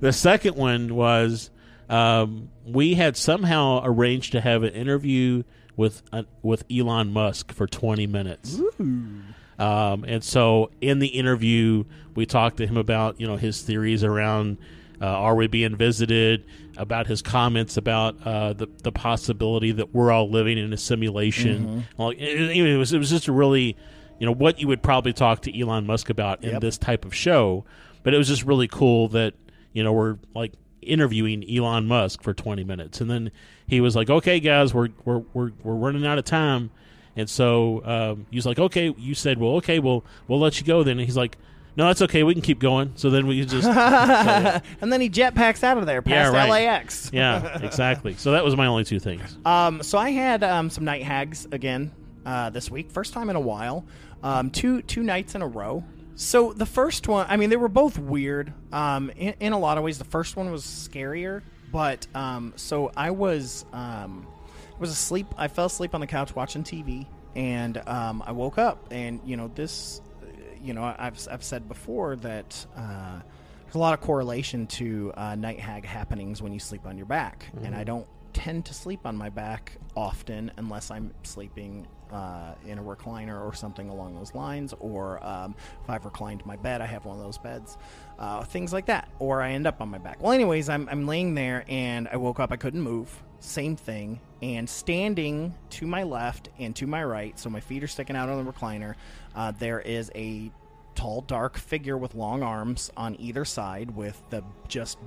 the 0.00 0.12
second 0.12 0.56
one 0.56 0.94
was 0.94 1.50
um, 1.88 2.50
we 2.64 2.94
had 2.94 3.16
somehow 3.16 3.82
arranged 3.84 4.32
to 4.32 4.40
have 4.40 4.62
an 4.62 4.72
interview 4.74 5.42
with 5.80 6.02
uh, 6.12 6.22
with 6.42 6.62
Elon 6.70 7.12
Musk 7.12 7.52
for 7.52 7.66
20 7.66 8.06
minutes. 8.06 8.60
Um, 9.58 10.04
and 10.06 10.22
so 10.24 10.70
in 10.80 11.00
the 11.00 11.08
interview, 11.08 11.84
we 12.14 12.24
talked 12.24 12.56
to 12.58 12.66
him 12.66 12.76
about 12.76 13.20
you 13.20 13.26
know 13.26 13.36
his 13.36 13.60
theories 13.62 14.02
around 14.04 14.58
uh, 15.00 15.06
are 15.06 15.34
we 15.34 15.46
being 15.48 15.76
visited, 15.76 16.44
about 16.76 17.06
his 17.06 17.20
comments 17.22 17.76
about 17.76 18.16
uh, 18.26 18.52
the 18.54 18.68
the 18.82 18.92
possibility 18.92 19.72
that 19.72 19.94
we're 19.94 20.10
all 20.12 20.30
living 20.30 20.56
in 20.56 20.72
a 20.72 20.76
simulation. 20.78 21.86
Well, 21.96 22.10
it, 22.10 22.18
it 22.18 22.76
was 22.78 22.92
it 22.92 22.98
was 22.98 23.10
just 23.10 23.28
a 23.28 23.32
really 23.32 23.76
you 24.18 24.26
know 24.26 24.32
what 24.32 24.60
you 24.60 24.68
would 24.68 24.82
probably 24.82 25.12
talk 25.12 25.42
to 25.42 25.60
Elon 25.60 25.86
Musk 25.86 26.08
about 26.10 26.42
in 26.44 26.50
Yep. 26.52 26.60
this 26.60 26.78
type 26.78 27.04
of 27.04 27.14
show. 27.14 27.64
But 28.02 28.14
it 28.14 28.18
was 28.18 28.28
just 28.28 28.44
really 28.44 28.68
cool 28.68 29.08
that 29.08 29.34
you 29.74 29.84
know 29.84 29.92
we're 29.92 30.16
like 30.34 30.52
interviewing 30.82 31.44
Elon 31.50 31.86
Musk 31.86 32.22
for 32.22 32.32
20 32.34 32.64
minutes, 32.64 33.00
and 33.00 33.10
then 33.10 33.30
he 33.66 33.80
was 33.80 33.94
like, 33.96 34.10
"Okay, 34.10 34.40
guys, 34.40 34.72
we're 34.74 34.88
we're 35.04 35.22
we're, 35.34 35.50
we're 35.62 35.74
running 35.74 36.06
out 36.06 36.18
of 36.18 36.24
time." 36.24 36.70
And 37.16 37.28
so 37.28 37.84
um, 37.84 38.26
he 38.30 38.36
was 38.36 38.46
like, 38.46 38.58
"Okay." 38.58 38.94
You 38.96 39.14
said, 39.14 39.38
"Well, 39.38 39.52
okay, 39.56 39.78
well, 39.78 40.04
we'll 40.28 40.40
let 40.40 40.60
you 40.60 40.66
go 40.66 40.82
then." 40.82 40.98
And 40.98 41.06
he's 41.06 41.16
like, 41.16 41.36
"No, 41.76 41.86
that's 41.86 42.02
okay. 42.02 42.22
We 42.22 42.34
can 42.34 42.42
keep 42.42 42.60
going." 42.60 42.92
So 42.94 43.10
then 43.10 43.26
we 43.26 43.44
just, 43.44 43.64
so, 43.64 43.70
yeah. 43.72 44.60
and 44.80 44.92
then 44.92 45.00
he 45.00 45.10
jetpacks 45.10 45.62
out 45.64 45.76
of 45.78 45.86
there 45.86 46.02
Yeah, 46.06 46.24
past 46.30 46.34
right. 46.34 46.50
LAX. 46.50 47.10
yeah, 47.12 47.58
exactly. 47.62 48.14
So 48.14 48.32
that 48.32 48.44
was 48.44 48.56
my 48.56 48.66
only 48.66 48.84
two 48.84 49.00
things. 49.00 49.36
Um, 49.44 49.82
so 49.82 49.98
I 49.98 50.10
had 50.10 50.42
um, 50.44 50.70
some 50.70 50.84
night 50.84 51.02
hags 51.02 51.46
again 51.52 51.90
uh, 52.24 52.50
this 52.50 52.70
week, 52.70 52.90
first 52.90 53.12
time 53.12 53.28
in 53.28 53.36
a 53.36 53.40
while. 53.40 53.84
Um, 54.22 54.50
two 54.50 54.82
two 54.82 55.02
nights 55.02 55.34
in 55.34 55.42
a 55.42 55.46
row. 55.48 55.82
So 56.20 56.52
the 56.52 56.66
first 56.66 57.08
one, 57.08 57.24
I 57.30 57.38
mean, 57.38 57.48
they 57.48 57.56
were 57.56 57.68
both 57.68 57.98
weird. 57.98 58.52
Um, 58.72 59.08
in, 59.16 59.34
in 59.40 59.52
a 59.54 59.58
lot 59.58 59.78
of 59.78 59.84
ways, 59.84 59.96
the 59.96 60.04
first 60.04 60.36
one 60.36 60.50
was 60.50 60.64
scarier. 60.64 61.40
But 61.72 62.06
um, 62.14 62.52
so 62.56 62.92
I 62.94 63.10
was 63.12 63.64
um, 63.72 64.26
was 64.78 64.90
asleep. 64.90 65.28
I 65.38 65.48
fell 65.48 65.64
asleep 65.66 65.94
on 65.94 66.00
the 66.02 66.06
couch 66.06 66.34
watching 66.36 66.62
TV, 66.62 67.06
and 67.34 67.78
um, 67.86 68.22
I 68.26 68.32
woke 68.32 68.58
up, 68.58 68.88
and 68.90 69.20
you 69.24 69.36
know 69.38 69.48
this. 69.54 70.02
uh, 70.22 70.26
You 70.62 70.74
know, 70.74 70.82
I've 70.82 71.26
I've 71.30 71.42
said 71.44 71.68
before 71.68 72.16
that. 72.16 72.66
Uh, 72.76 73.20
there's 73.62 73.76
a 73.76 73.78
lot 73.78 73.94
of 73.94 74.00
correlation 74.00 74.66
to 74.66 75.12
uh, 75.16 75.36
night 75.36 75.60
hag 75.60 75.86
happenings 75.86 76.42
when 76.42 76.52
you 76.52 76.58
sleep 76.58 76.86
on 76.86 76.96
your 76.98 77.06
back, 77.06 77.46
and 77.62 77.72
I 77.74 77.84
don't 77.84 78.06
tend 78.32 78.64
to 78.66 78.74
sleep 78.74 79.00
on 79.06 79.16
my 79.16 79.30
back 79.30 79.78
often 79.96 80.50
unless 80.56 80.90
I'm 80.90 81.14
sleeping 81.22 81.86
uh, 82.12 82.54
in 82.66 82.78
a 82.78 82.82
recliner 82.82 83.40
or 83.40 83.54
something 83.54 83.88
along 83.88 84.14
those 84.14 84.34
lines, 84.34 84.74
or 84.80 85.24
um, 85.24 85.54
if 85.82 85.90
I've 85.90 86.04
reclined 86.04 86.44
my 86.46 86.56
bed, 86.56 86.80
I 86.80 86.86
have 86.86 87.04
one 87.04 87.16
of 87.16 87.22
those 87.22 87.38
beds, 87.38 87.78
uh, 88.18 88.44
things 88.44 88.72
like 88.72 88.86
that, 88.86 89.08
or 89.18 89.42
I 89.42 89.52
end 89.52 89.66
up 89.66 89.80
on 89.80 89.88
my 89.88 89.98
back. 89.98 90.22
Well, 90.22 90.32
anyways, 90.32 90.68
I'm, 90.68 90.88
I'm 90.88 91.06
laying 91.06 91.34
there 91.34 91.64
and 91.68 92.08
I 92.08 92.16
woke 92.16 92.40
up, 92.40 92.52
I 92.52 92.56
couldn't 92.56 92.82
move, 92.82 93.22
same 93.38 93.76
thing, 93.76 94.20
and 94.42 94.68
standing 94.68 95.54
to 95.70 95.86
my 95.86 96.02
left 96.02 96.48
and 96.58 96.74
to 96.76 96.86
my 96.86 97.04
right, 97.04 97.38
so 97.38 97.50
my 97.50 97.60
feet 97.60 97.82
are 97.84 97.88
sticking 97.88 98.16
out 98.16 98.28
on 98.28 98.44
the 98.44 98.52
recliner, 98.52 98.94
uh, 99.34 99.52
there 99.58 99.80
is 99.80 100.10
a 100.14 100.50
tall, 100.94 101.22
dark 101.22 101.56
figure 101.56 101.96
with 101.96 102.14
long 102.14 102.42
arms 102.42 102.90
on 102.96 103.16
either 103.18 103.44
side, 103.44 103.90
with 103.90 104.22
the 104.30 104.42
just 104.68 104.98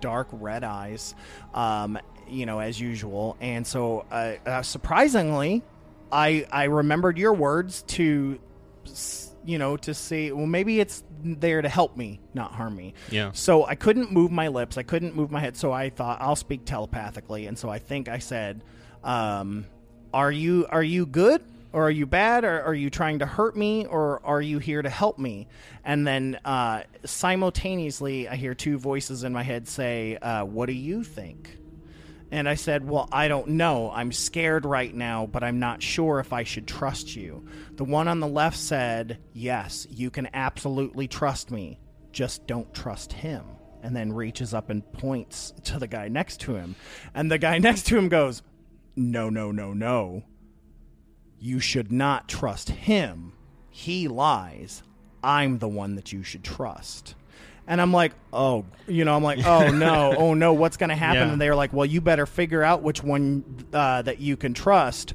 dark 0.00 0.28
red 0.32 0.64
eyes, 0.64 1.14
um, 1.52 1.98
you 2.26 2.46
know, 2.46 2.58
as 2.58 2.80
usual. 2.80 3.36
And 3.40 3.66
so, 3.66 4.06
uh, 4.10 4.34
uh, 4.46 4.62
surprisingly, 4.62 5.62
I 6.12 6.46
I 6.50 6.64
remembered 6.64 7.18
your 7.18 7.32
words 7.32 7.82
to, 7.88 8.38
you 9.44 9.58
know, 9.58 9.76
to 9.78 9.94
say, 9.94 10.32
well, 10.32 10.46
maybe 10.46 10.80
it's 10.80 11.02
there 11.22 11.62
to 11.62 11.68
help 11.68 11.96
me, 11.96 12.20
not 12.34 12.52
harm 12.52 12.76
me. 12.76 12.94
Yeah. 13.10 13.32
So 13.32 13.66
I 13.66 13.74
couldn't 13.74 14.12
move 14.12 14.30
my 14.30 14.48
lips. 14.48 14.78
I 14.78 14.82
couldn't 14.82 15.14
move 15.14 15.30
my 15.30 15.40
head. 15.40 15.56
So 15.56 15.72
I 15.72 15.90
thought 15.90 16.20
I'll 16.20 16.36
speak 16.36 16.64
telepathically. 16.64 17.46
And 17.46 17.58
so 17.58 17.68
I 17.68 17.78
think 17.78 18.08
I 18.08 18.18
said, 18.18 18.62
um, 19.04 19.66
"Are 20.12 20.32
you 20.32 20.66
are 20.70 20.82
you 20.82 21.06
good?" 21.06 21.42
Or 21.70 21.84
are 21.84 21.90
you 21.90 22.06
bad? 22.06 22.44
Or 22.44 22.62
are 22.62 22.74
you 22.74 22.88
trying 22.88 23.18
to 23.18 23.26
hurt 23.26 23.54
me? 23.54 23.84
Or 23.84 24.24
are 24.24 24.40
you 24.40 24.58
here 24.58 24.80
to 24.80 24.88
help 24.88 25.18
me? 25.18 25.48
And 25.84 26.06
then 26.06 26.38
uh, 26.44 26.84
simultaneously, 27.04 28.26
I 28.26 28.36
hear 28.36 28.54
two 28.54 28.78
voices 28.78 29.22
in 29.22 29.34
my 29.34 29.42
head 29.42 29.68
say, 29.68 30.16
uh, 30.16 30.44
What 30.44 30.66
do 30.66 30.72
you 30.72 31.04
think? 31.04 31.58
And 32.30 32.48
I 32.48 32.54
said, 32.54 32.86
Well, 32.88 33.08
I 33.10 33.28
don't 33.28 33.48
know. 33.48 33.90
I'm 33.90 34.12
scared 34.12 34.64
right 34.64 34.94
now, 34.94 35.26
but 35.26 35.42
I'm 35.42 35.58
not 35.58 35.82
sure 35.82 36.20
if 36.20 36.32
I 36.32 36.42
should 36.42 36.66
trust 36.66 37.16
you. 37.16 37.46
The 37.72 37.84
one 37.84 38.08
on 38.08 38.20
the 38.20 38.28
left 38.28 38.58
said, 38.58 39.18
Yes, 39.32 39.86
you 39.90 40.10
can 40.10 40.28
absolutely 40.34 41.08
trust 41.08 41.50
me. 41.50 41.80
Just 42.12 42.46
don't 42.46 42.72
trust 42.74 43.12
him. 43.12 43.44
And 43.82 43.94
then 43.94 44.12
reaches 44.12 44.52
up 44.52 44.70
and 44.70 44.90
points 44.92 45.52
to 45.64 45.78
the 45.78 45.86
guy 45.86 46.08
next 46.08 46.40
to 46.40 46.56
him. 46.56 46.74
And 47.14 47.30
the 47.30 47.38
guy 47.38 47.58
next 47.58 47.86
to 47.86 47.96
him 47.96 48.08
goes, 48.08 48.42
No, 48.96 49.30
no, 49.30 49.50
no, 49.50 49.72
no. 49.72 50.24
You 51.38 51.60
should 51.60 51.92
not 51.92 52.28
trust 52.28 52.68
him. 52.68 53.32
He 53.70 54.08
lies. 54.08 54.82
I'm 55.22 55.58
the 55.58 55.68
one 55.68 55.94
that 55.94 56.12
you 56.12 56.22
should 56.22 56.44
trust. 56.44 57.14
And 57.68 57.80
I'm 57.80 57.92
like, 57.92 58.12
oh, 58.32 58.64
you 58.88 59.04
know, 59.04 59.14
I'm 59.14 59.22
like, 59.22 59.46
oh 59.46 59.70
no, 59.70 60.16
oh 60.16 60.34
no, 60.34 60.54
what's 60.54 60.76
going 60.78 60.88
to 60.88 60.96
happen? 60.96 61.26
Yeah. 61.28 61.32
And 61.32 61.40
they're 61.40 61.54
like, 61.54 61.72
well, 61.72 61.86
you 61.86 62.00
better 62.00 62.26
figure 62.26 62.62
out 62.64 62.82
which 62.82 63.04
one 63.04 63.44
uh, 63.72 64.02
that 64.02 64.18
you 64.20 64.36
can 64.36 64.54
trust, 64.54 65.12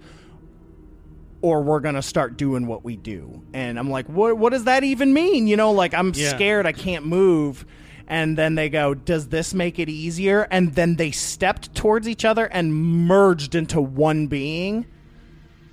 or 1.41 1.61
we're 1.63 1.79
going 1.81 1.95
to 1.95 2.01
start 2.01 2.37
doing 2.37 2.67
what 2.67 2.85
we 2.85 2.95
do. 2.95 3.41
And 3.53 3.77
I'm 3.77 3.89
like, 3.89 4.07
what? 4.07 4.37
What 4.37 4.51
does 4.53 4.63
that 4.65 4.83
even 4.83 5.13
mean? 5.13 5.47
You 5.47 5.57
know, 5.57 5.71
like 5.71 5.93
I'm 5.93 6.13
Yeah. 6.15 6.29
scared, 6.29 6.65
I 6.65 6.71
can't 6.71 7.05
move. 7.05 7.65
And 8.07 8.37
then 8.37 8.55
they 8.55 8.69
go, 8.69 8.93
does 8.93 9.29
this 9.29 9.53
make 9.53 9.79
it 9.79 9.89
easier? 9.89 10.47
And 10.51 10.75
then 10.75 10.97
they 10.97 11.09
stepped 11.11 11.73
towards 11.73 12.07
each 12.07 12.23
other 12.25 12.45
and 12.45 12.73
merged 12.75 13.55
into 13.55 13.81
one 13.81 14.27
being. 14.27 14.85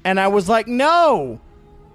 And 0.05 0.19
I 0.19 0.29
was 0.29 0.49
like, 0.49 0.67
no. 0.67 1.41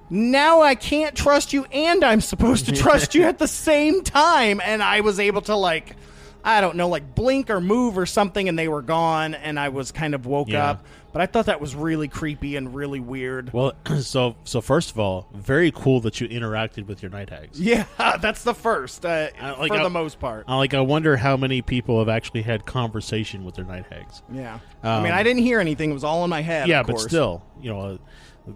Now 0.10 0.62
I 0.62 0.76
can't 0.76 1.16
trust 1.16 1.54
you 1.54 1.66
and 1.66 2.04
I'm 2.04 2.22
supposed 2.22 2.66
to 2.68 2.72
trust 2.72 3.16
you 3.16 3.24
at 3.28 3.40
the 3.40 3.48
same 3.48 4.04
time. 4.04 4.62
And 4.64 4.84
I 4.84 5.02
was 5.02 5.20
able 5.20 5.42
to 5.44 5.56
like 5.56 5.96
I 6.44 6.62
don't 6.62 6.76
know, 6.76 6.90
like 6.90 7.16
blink 7.16 7.50
or 7.50 7.60
move 7.60 7.98
or 7.98 8.06
something 8.06 8.48
and 8.48 8.58
they 8.58 8.68
were 8.68 8.84
gone 8.84 9.34
and 9.34 9.60
I 9.60 9.70
was 9.70 9.92
kind 9.92 10.14
of 10.14 10.26
woke 10.28 10.50
Yeah. 10.50 10.70
up. 10.72 10.86
But 11.12 11.22
I 11.22 11.28
thought 11.28 11.46
that 11.46 11.62
was 11.62 11.74
really 11.74 12.10
creepy 12.10 12.58
and 12.58 12.76
really 12.76 13.00
weird. 13.00 13.54
Well, 13.54 13.72
so 14.02 14.36
so 14.44 14.60
first 14.62 14.92
of 14.92 15.00
all, 15.00 15.28
very 15.34 15.72
cool 15.72 16.02
that 16.02 16.20
you 16.22 16.28
interacted 16.28 16.88
with 16.88 17.02
your 17.02 17.10
night 17.10 17.30
hags. 17.30 17.60
Yeah, 17.60 17.86
that's 18.22 18.44
the 18.44 18.54
first 18.54 19.06
uh, 19.06 19.30
I- 19.42 19.52
like, 19.58 19.72
for 19.72 19.80
I- 19.80 19.84
the 19.84 19.90
most 19.90 20.20
part. 20.20 20.44
I 20.48 20.58
like 20.58 20.74
I 20.74 20.82
wonder 20.82 21.16
how 21.16 21.38
many 21.38 21.62
people 21.62 22.00
have 22.00 22.10
actually 22.10 22.42
had 22.42 22.66
conversation 22.66 23.46
with 23.46 23.56
their 23.56 23.64
night 23.66 23.86
hags. 23.90 24.22
yeah. 24.32 24.60
I 24.84 25.02
mean, 25.02 25.14
I 25.14 25.24
didn't 25.24 25.42
hear 25.42 25.60
anything. 25.62 25.90
It 25.90 25.94
was 25.94 26.04
all 26.04 26.24
in 26.26 26.30
my 26.30 26.42
head. 26.42 26.66
Um, 26.66 26.70
yeah, 26.70 26.84
but 26.84 27.00
still, 27.00 27.42
you 27.62 27.72
know, 27.74 27.80
uh, 27.80 27.98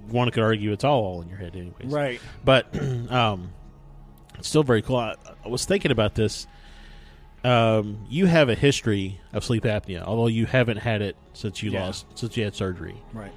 one 0.09 0.29
could 0.31 0.43
argue 0.43 0.71
it's 0.71 0.83
all 0.83 1.01
all 1.03 1.21
in 1.21 1.29
your 1.29 1.37
head, 1.37 1.55
anyways. 1.55 1.85
Right. 1.91 2.21
But 2.43 2.73
um, 3.11 3.51
it's 4.37 4.47
still 4.47 4.63
very 4.63 4.81
cool. 4.81 4.97
I, 4.97 5.15
I 5.43 5.47
was 5.47 5.65
thinking 5.65 5.91
about 5.91 6.15
this. 6.15 6.47
Um, 7.43 8.05
you 8.09 8.25
have 8.25 8.49
a 8.49 8.55
history 8.55 9.19
of 9.31 9.43
sleep 9.45 9.63
apnea, 9.63 10.03
although 10.03 10.27
you 10.27 10.45
haven't 10.45 10.77
had 10.77 11.01
it 11.01 11.15
since 11.33 11.63
you 11.63 11.71
Yeah. 11.71 11.85
lost 11.85 12.05
since 12.15 12.35
you 12.35 12.43
had 12.43 12.53
surgery. 12.55 12.95
Right. 13.13 13.31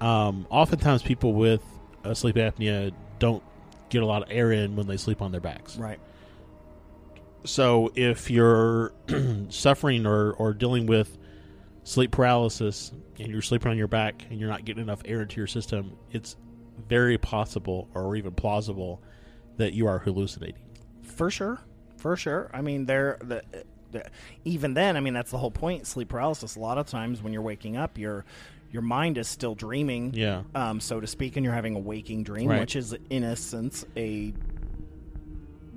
Um, 0.00 0.46
oftentimes, 0.50 1.02
people 1.02 1.32
with 1.32 1.62
uh, 2.04 2.12
sleep 2.14 2.36
apnea 2.36 2.92
don't 3.18 3.42
get 3.88 4.02
a 4.02 4.06
lot 4.06 4.22
of 4.22 4.28
air 4.30 4.50
in 4.52 4.74
when 4.76 4.86
they 4.88 4.96
sleep 4.96 5.22
on 5.22 5.30
their 5.32 5.40
backs. 5.40 5.76
Right. 5.76 6.00
So 7.44 7.92
if 7.94 8.30
you're 8.30 8.92
suffering 9.48 10.06
or, 10.06 10.32
or 10.32 10.52
dealing 10.52 10.86
with 10.86 11.16
sleep 11.84 12.10
paralysis 12.10 12.90
and 13.18 13.28
you're 13.28 13.42
sleeping 13.42 13.70
on 13.70 13.76
your 13.78 13.88
back 13.88 14.24
and 14.30 14.38
you're 14.40 14.48
not 14.48 14.64
getting 14.64 14.82
enough 14.82 15.02
air 15.04 15.22
into 15.22 15.36
your 15.38 15.46
system, 15.46 15.96
it's 16.12 16.36
very 16.88 17.18
possible 17.18 17.88
or 17.94 18.16
even 18.16 18.32
plausible 18.32 19.02
that 19.56 19.72
you 19.72 19.86
are 19.86 19.98
hallucinating. 19.98 20.62
For 21.02 21.30
sure, 21.30 21.58
for 21.96 22.16
sure. 22.16 22.50
I 22.52 22.60
mean, 22.60 22.84
there. 22.86 23.18
The, 23.22 23.42
the, 23.92 24.04
even 24.44 24.74
then, 24.74 24.96
I 24.96 25.00
mean, 25.00 25.14
that's 25.14 25.30
the 25.30 25.38
whole 25.38 25.50
point. 25.50 25.86
Sleep 25.86 26.08
paralysis. 26.08 26.56
A 26.56 26.60
lot 26.60 26.76
of 26.76 26.86
times, 26.86 27.22
when 27.22 27.32
you're 27.32 27.42
waking 27.42 27.76
up, 27.76 27.96
your 27.98 28.24
your 28.72 28.82
mind 28.82 29.16
is 29.16 29.28
still 29.28 29.54
dreaming, 29.54 30.12
Yeah. 30.12 30.42
um, 30.54 30.80
so 30.80 31.00
to 31.00 31.06
speak, 31.06 31.36
and 31.36 31.44
you're 31.44 31.54
having 31.54 31.76
a 31.76 31.78
waking 31.78 32.24
dream, 32.24 32.50
Right. 32.50 32.60
which 32.60 32.74
is 32.76 32.94
in 33.10 33.22
essence 33.22 33.86
a 33.96 34.34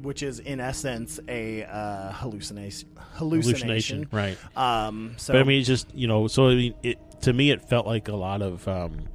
which 0.01 0.23
is 0.23 0.39
in 0.39 0.59
essence 0.59 1.19
a 1.27 1.63
uh, 1.63 2.11
hallucination. 2.13 2.89
Hallucination, 3.13 3.67
Hallucination, 3.67 4.07
right. 4.11 4.37
Um, 4.57 5.13
so 5.17 5.33
But 5.33 5.41
I 5.41 5.43
mean, 5.43 5.59
it's 5.59 5.67
just, 5.67 5.93
you 5.93 6.07
know, 6.07 6.27
so 6.27 6.49
I 6.49 6.55
mean, 6.55 6.73
it, 6.83 6.97
to 7.21 7.33
me, 7.33 7.51
it 7.51 7.61
felt 7.61 7.85
like 7.85 8.07
a 8.07 8.15
lot 8.15 8.41
of 8.41 8.67
um, 8.67 9.07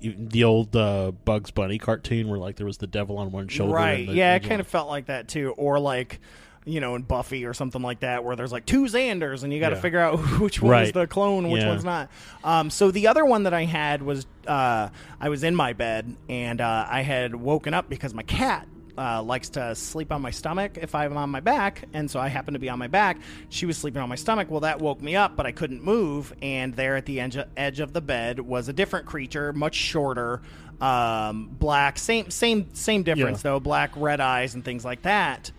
the 0.00 0.44
old 0.44 0.76
uh, 0.76 1.10
Bugs 1.24 1.50
Bunny 1.50 1.78
cartoon 1.78 2.28
where, 2.28 2.38
like, 2.38 2.56
there 2.56 2.66
was 2.66 2.78
the 2.78 2.86
devil 2.86 3.18
on 3.18 3.32
one 3.32 3.48
shoulder. 3.48 3.72
Right. 3.74 4.00
and 4.00 4.08
the 4.10 4.14
yeah, 4.14 4.34
it 4.36 4.44
kind 4.44 4.60
of 4.60 4.66
felt 4.66 4.88
like 4.88 5.06
that 5.06 5.26
too. 5.28 5.54
Or 5.56 5.80
like, 5.80 6.20
you 6.64 6.80
know, 6.80 6.94
in 6.96 7.02
Buffy 7.02 7.44
or 7.44 7.54
something 7.54 7.80
like 7.82 8.00
that, 8.00 8.24
where 8.24 8.36
there's 8.36 8.52
like 8.52 8.66
two 8.66 8.82
Xanders 8.84 9.42
and 9.44 9.52
you 9.52 9.60
got 9.60 9.70
to 9.70 9.76
Yeah. 9.76 9.80
figure 9.82 10.00
out 10.00 10.18
which 10.40 10.60
one's 10.60 10.70
Right. 10.70 10.94
the 10.94 11.06
clone 11.06 11.48
which 11.50 11.62
Yeah. 11.62 11.68
one's 11.68 11.84
not. 11.84 12.10
Um, 12.44 12.70
so 12.70 12.90
the 12.90 13.06
other 13.08 13.24
one 13.24 13.44
that 13.44 13.54
I 13.54 13.64
had 13.64 14.02
was 14.02 14.26
uh, 14.46 14.88
I 15.20 15.28
was 15.28 15.42
in 15.44 15.54
my 15.56 15.72
bed 15.72 16.14
and 16.28 16.60
uh, 16.60 16.86
I 16.88 17.02
had 17.02 17.34
woken 17.34 17.72
up 17.74 17.88
because 17.88 18.14
my 18.14 18.22
cat. 18.22 18.68
Uh, 18.98 19.22
likes 19.22 19.50
to 19.50 19.74
sleep 19.74 20.10
on 20.10 20.22
my 20.22 20.30
stomach 20.30 20.78
if 20.80 20.94
I'm 20.94 21.18
on 21.18 21.28
my 21.28 21.40
back, 21.40 21.84
and 21.92 22.10
so 22.10 22.18
I 22.18 22.28
happened 22.28 22.54
to 22.54 22.58
be 22.58 22.70
on 22.70 22.78
my 22.78 22.86
back. 22.86 23.18
She 23.50 23.66
was 23.66 23.76
sleeping 23.76 24.00
on 24.00 24.08
my 24.08 24.14
stomach. 24.14 24.50
Well, 24.50 24.60
that 24.60 24.80
woke 24.80 25.02
me 25.02 25.16
up, 25.16 25.36
but 25.36 25.44
I 25.44 25.52
couldn't 25.52 25.82
move. 25.84 26.32
And 26.40 26.74
there 26.74 26.96
at 26.96 27.04
the 27.04 27.20
edge 27.20 27.36
edge 27.58 27.80
of 27.80 27.92
the 27.92 28.00
bed 28.00 28.40
was 28.40 28.68
a 28.68 28.72
different 28.72 29.04
creature, 29.04 29.52
much 29.52 29.74
shorter, 29.74 30.40
um, 30.80 31.48
black, 31.58 31.98
same 31.98 32.30
same 32.30 32.74
same 32.74 33.02
difference 33.02 33.38
Yeah. 33.44 33.50
though, 33.50 33.60
black, 33.60 33.90
red 33.96 34.20
eyes, 34.20 34.54
and 34.54 34.64
things 34.64 34.84
like 34.84 35.02
that. 35.02 35.50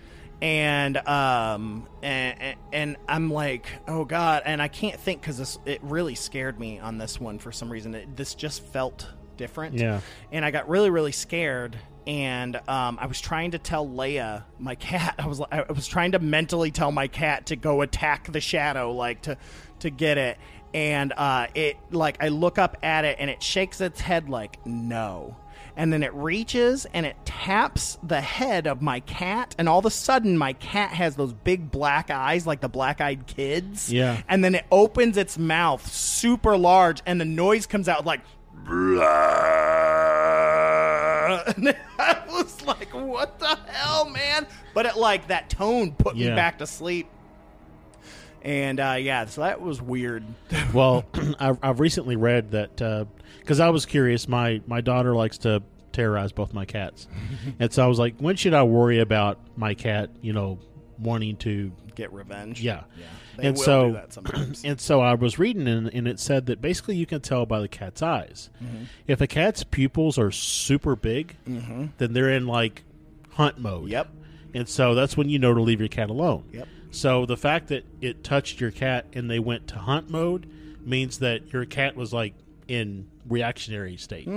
And 0.41 0.97
um 1.07 1.87
and, 2.03 2.55
and 2.71 2.97
I'm 3.07 3.31
like, 3.31 3.67
oh 3.87 4.05
god, 4.05 4.43
and 4.45 4.61
I 4.61 4.67
can't 4.67 4.99
think 4.99 5.21
because 5.21 5.37
this 5.37 5.59
it 5.65 5.79
really 5.83 6.15
scared 6.15 6.59
me 6.59 6.79
on 6.79 6.97
this 6.97 7.19
one 7.19 7.39
for 7.39 7.51
some 7.51 7.71
reason. 7.71 7.95
It, 7.95 8.15
this 8.15 8.35
just 8.35 8.63
felt 8.63 9.07
different. 9.35 9.75
Yeah. 9.75 10.01
And 10.31 10.43
I 10.45 10.51
got 10.51 10.69
really 10.69 10.89
really 10.89 11.11
scared. 11.11 11.77
And 12.07 12.55
um, 12.69 12.97
I 13.01 13.05
was 13.05 13.19
trying 13.21 13.51
to 13.51 13.59
tell 13.59 13.85
Leia, 13.85 14.43
my 14.57 14.75
cat. 14.75 15.15
I 15.19 15.27
was 15.27 15.41
I 15.51 15.65
was 15.69 15.85
trying 15.87 16.13
to 16.13 16.19
mentally 16.19 16.71
tell 16.71 16.91
my 16.91 17.07
cat 17.07 17.47
to 17.47 17.55
go 17.55 17.81
attack 17.81 18.31
the 18.31 18.41
shadow, 18.41 18.93
like 18.93 19.23
to 19.23 19.37
to 19.79 19.89
get 19.89 20.17
it. 20.17 20.37
And 20.73 21.13
uh, 21.15 21.47
it 21.53 21.77
like 21.91 22.23
I 22.23 22.29
look 22.29 22.57
up 22.57 22.77
at 22.81 23.03
it 23.05 23.17
and 23.19 23.29
it 23.29 23.43
shakes 23.43 23.81
its 23.81 23.99
head 24.01 24.29
like 24.29 24.65
no 24.65 25.35
and 25.75 25.93
then 25.93 26.01
it 26.01 26.11
reaches 26.15 26.85
and 26.93 27.05
it 27.05 27.15
taps 27.23 27.99
the 28.01 28.19
head 28.19 28.65
of 28.67 28.81
my 28.81 28.99
cat 29.01 29.53
and 29.59 29.69
all 29.69 29.77
of 29.79 29.85
a 29.85 29.91
sudden 29.91 30.35
my 30.37 30.53
cat 30.53 30.89
has 30.89 31.15
those 31.15 31.33
big 31.33 31.69
black 31.69 32.09
eyes 32.09 32.47
like 32.47 32.61
the 32.61 32.69
black-eyed 32.69 33.27
kids 33.27 33.91
Yeah. 33.93 34.21
and 34.27 34.43
then 34.43 34.55
it 34.55 34.65
opens 34.71 35.17
its 35.17 35.37
mouth 35.37 35.85
super 35.91 36.57
large 36.57 37.01
and 37.05 37.21
the 37.21 37.25
noise 37.25 37.67
comes 37.67 37.87
out 37.87 38.05
like 38.07 38.21
and 41.55 41.75
I 41.99 42.21
was 42.29 42.61
like 42.65 42.93
what 42.93 43.39
the 43.39 43.57
hell 43.67 44.09
man 44.09 44.47
but 44.73 44.85
it 44.85 44.97
like 44.97 45.27
that 45.27 45.49
tone 45.49 45.91
put 45.93 46.15
me 46.15 46.27
back 46.29 46.59
to 46.59 46.67
sleep 46.67 47.07
and 48.41 48.79
uh, 48.79 48.95
yeah 48.99 49.25
so 49.25 49.41
that 49.41 49.61
was 49.61 49.81
weird 49.81 50.23
Well, 50.73 51.05
I've, 51.39 51.57
I've 51.63 51.79
recently 51.79 52.15
read 52.15 52.51
that 52.51 52.75
because 53.39 53.59
I 53.59 53.69
was 53.69 53.85
curious. 53.85 54.27
My 54.27 54.61
my 54.67 54.81
daughter 54.81 55.15
likes 55.15 55.37
to 55.39 55.63
terrorize 55.91 56.31
both 56.31 56.53
my 56.53 56.65
cats, 56.65 57.07
and 57.59 57.71
so 57.71 57.83
I 57.83 57.87
was 57.87 57.99
like, 57.99 58.15
when 58.19 58.35
should 58.35 58.53
I 58.53 58.63
worry 58.63 58.99
about 58.99 59.39
my 59.55 59.73
cat? 59.73 60.09
You 60.21 60.33
know, 60.33 60.59
wanting 60.99 61.37
to 61.37 61.71
get 61.97 62.13
revenge 62.13 62.61
yeah. 62.61 62.83
they 63.37 63.47
and 63.47 63.57
will 63.57 63.63
so 63.63 63.87
do 63.87 63.93
that 63.93 64.13
sometimes 64.13 64.63
and 64.65 64.79
so 64.79 65.01
I 65.01 65.15
was 65.15 65.39
reading 65.39 65.67
and, 65.67 65.91
and 65.91 66.07
it 66.07 66.19
said 66.19 66.45
that 66.45 66.61
basically 66.61 66.95
you 66.95 67.07
can 67.07 67.21
tell 67.21 67.47
by 67.47 67.59
the 67.59 67.67
cat's 67.67 68.03
eyes. 68.03 68.51
Mm-hmm. 68.63 68.83
If 69.07 69.19
a 69.19 69.25
cat's 69.25 69.63
pupils 69.63 70.19
are 70.19 70.31
super 70.31 70.95
big, 70.95 71.35
then 71.45 72.13
they're 72.13 72.29
in 72.29 72.45
like 72.45 72.83
hunt 73.31 73.57
mode. 73.57 73.89
Yep. 73.89 74.09
And 74.53 74.69
so 74.69 74.93
that's 74.93 75.17
when 75.17 75.27
you 75.27 75.39
know 75.39 75.53
to 75.53 75.61
leave 75.61 75.79
your 75.79 75.89
cat 75.89 76.09
alone. 76.09 76.45
Yep. 76.53 76.67
So 76.91 77.25
the 77.25 77.37
fact 77.37 77.69
that 77.69 77.85
it 77.99 78.23
touched 78.23 78.61
your 78.61 78.71
cat 78.71 79.07
and 79.13 79.29
they 79.29 79.39
went 79.39 79.67
to 79.69 79.75
hunt 79.75 80.09
mode 80.09 80.47
means 80.85 81.19
that 81.19 81.51
your 81.51 81.65
cat 81.65 81.95
was 81.95 82.13
like 82.13 82.33
in 82.67 83.07
reactionary 83.27 83.97
state. 83.97 84.27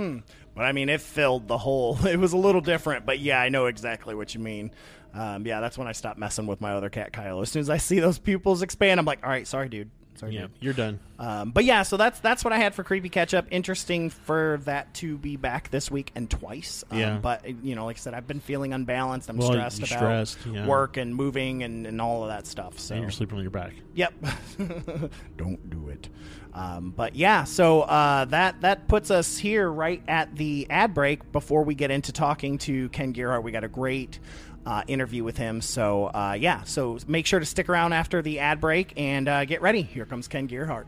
But 0.55 0.65
I 0.65 0.71
mean, 0.73 0.89
it 0.89 1.01
filled 1.01 1.47
the 1.47 1.57
whole. 1.57 1.97
It 2.05 2.19
was 2.19 2.33
a 2.33 2.37
little 2.37 2.61
different, 2.61 3.05
but 3.05 3.19
yeah, 3.19 3.39
I 3.39 3.49
know 3.49 3.67
exactly 3.67 4.15
what 4.15 4.33
you 4.33 4.39
mean. 4.39 4.71
Um, 5.13 5.45
yeah, 5.45 5.59
that's 5.59 5.77
when 5.77 5.87
I 5.87 5.91
stopped 5.91 6.17
messing 6.19 6.47
with 6.47 6.61
my 6.61 6.73
other 6.73 6.89
cat, 6.89 7.11
Kylo. 7.11 7.41
As 7.41 7.49
soon 7.49 7.59
as 7.61 7.69
I 7.69 7.77
see 7.77 7.99
those 7.99 8.17
pupils 8.19 8.61
expand, 8.61 8.99
I'm 8.99 9.05
like, 9.05 9.23
all 9.23 9.29
right, 9.29 9.45
sorry, 9.47 9.69
dude. 9.69 9.89
Sorry, 10.15 10.33
Yeah, 10.35 10.41
dude. 10.41 10.51
you're 10.59 10.73
done. 10.73 10.99
Um, 11.19 11.51
but 11.51 11.63
yeah, 11.63 11.83
so 11.83 11.95
that's 11.97 12.19
that's 12.19 12.43
what 12.43 12.51
I 12.53 12.57
had 12.57 12.75
for 12.75 12.83
creepy 12.83 13.09
catch 13.09 13.33
up. 13.33 13.45
Interesting 13.49 14.09
for 14.09 14.59
that 14.65 14.93
to 14.95 15.17
be 15.17 15.35
back 15.37 15.69
this 15.71 15.89
week 15.89 16.11
and 16.15 16.29
twice. 16.29 16.83
Um, 16.91 16.99
Yeah. 16.99 17.17
But 17.19 17.47
you 17.63 17.75
know, 17.75 17.85
like 17.85 17.95
I 17.95 17.99
said, 17.99 18.13
I've 18.13 18.27
been 18.27 18.41
feeling 18.41 18.73
unbalanced. 18.73 19.29
I'm 19.29 19.37
Well, 19.37 19.51
stressed 19.51 19.77
about 19.79 19.87
stressed, 19.87 20.37
yeah. 20.45 20.67
work 20.67 20.97
and 20.97 21.15
moving 21.15 21.63
and, 21.63 21.87
and 21.87 21.99
all 22.01 22.23
of 22.23 22.29
that 22.29 22.45
stuff. 22.45 22.77
So 22.77 22.93
And 22.95 23.03
you're 23.03 23.11
sleeping 23.11 23.37
on 23.37 23.43
your 23.43 23.51
back. 23.51 23.73
Yep. 23.95 24.13
Don't 25.37 25.69
do 25.69 25.89
it. 25.89 26.09
Um, 26.53 26.91
but 26.95 27.15
yeah, 27.15 27.45
so 27.45 27.81
uh, 27.83 28.25
that 28.25 28.61
that 28.61 28.87
puts 28.89 29.09
us 29.11 29.37
here 29.37 29.71
right 29.71 30.03
at 30.07 30.35
the 30.35 30.67
ad 30.69 30.93
break 30.93 31.31
before 31.31 31.63
we 31.63 31.73
get 31.75 31.89
into 31.91 32.11
talking 32.11 32.57
to 32.59 32.89
Ken 32.89 33.13
Gerhard. 33.13 33.43
We 33.43 33.51
got 33.51 33.63
a 33.63 33.69
great 33.69 34.19
uh, 34.65 34.83
interview 34.87 35.23
with 35.23 35.37
him. 35.37 35.61
So 35.61 36.05
uh, 36.05 36.37
yeah, 36.39 36.63
so 36.63 36.97
make 37.07 37.25
sure 37.25 37.39
to 37.39 37.45
stick 37.45 37.69
around 37.69 37.93
after 37.93 38.21
the 38.21 38.39
ad 38.39 38.59
break 38.59 38.93
and 38.97 39.27
uh, 39.27 39.45
get 39.45 39.61
ready. 39.61 39.81
Here 39.81 40.05
comes 40.05 40.27
Ken 40.27 40.47
Gerhard. 40.47 40.87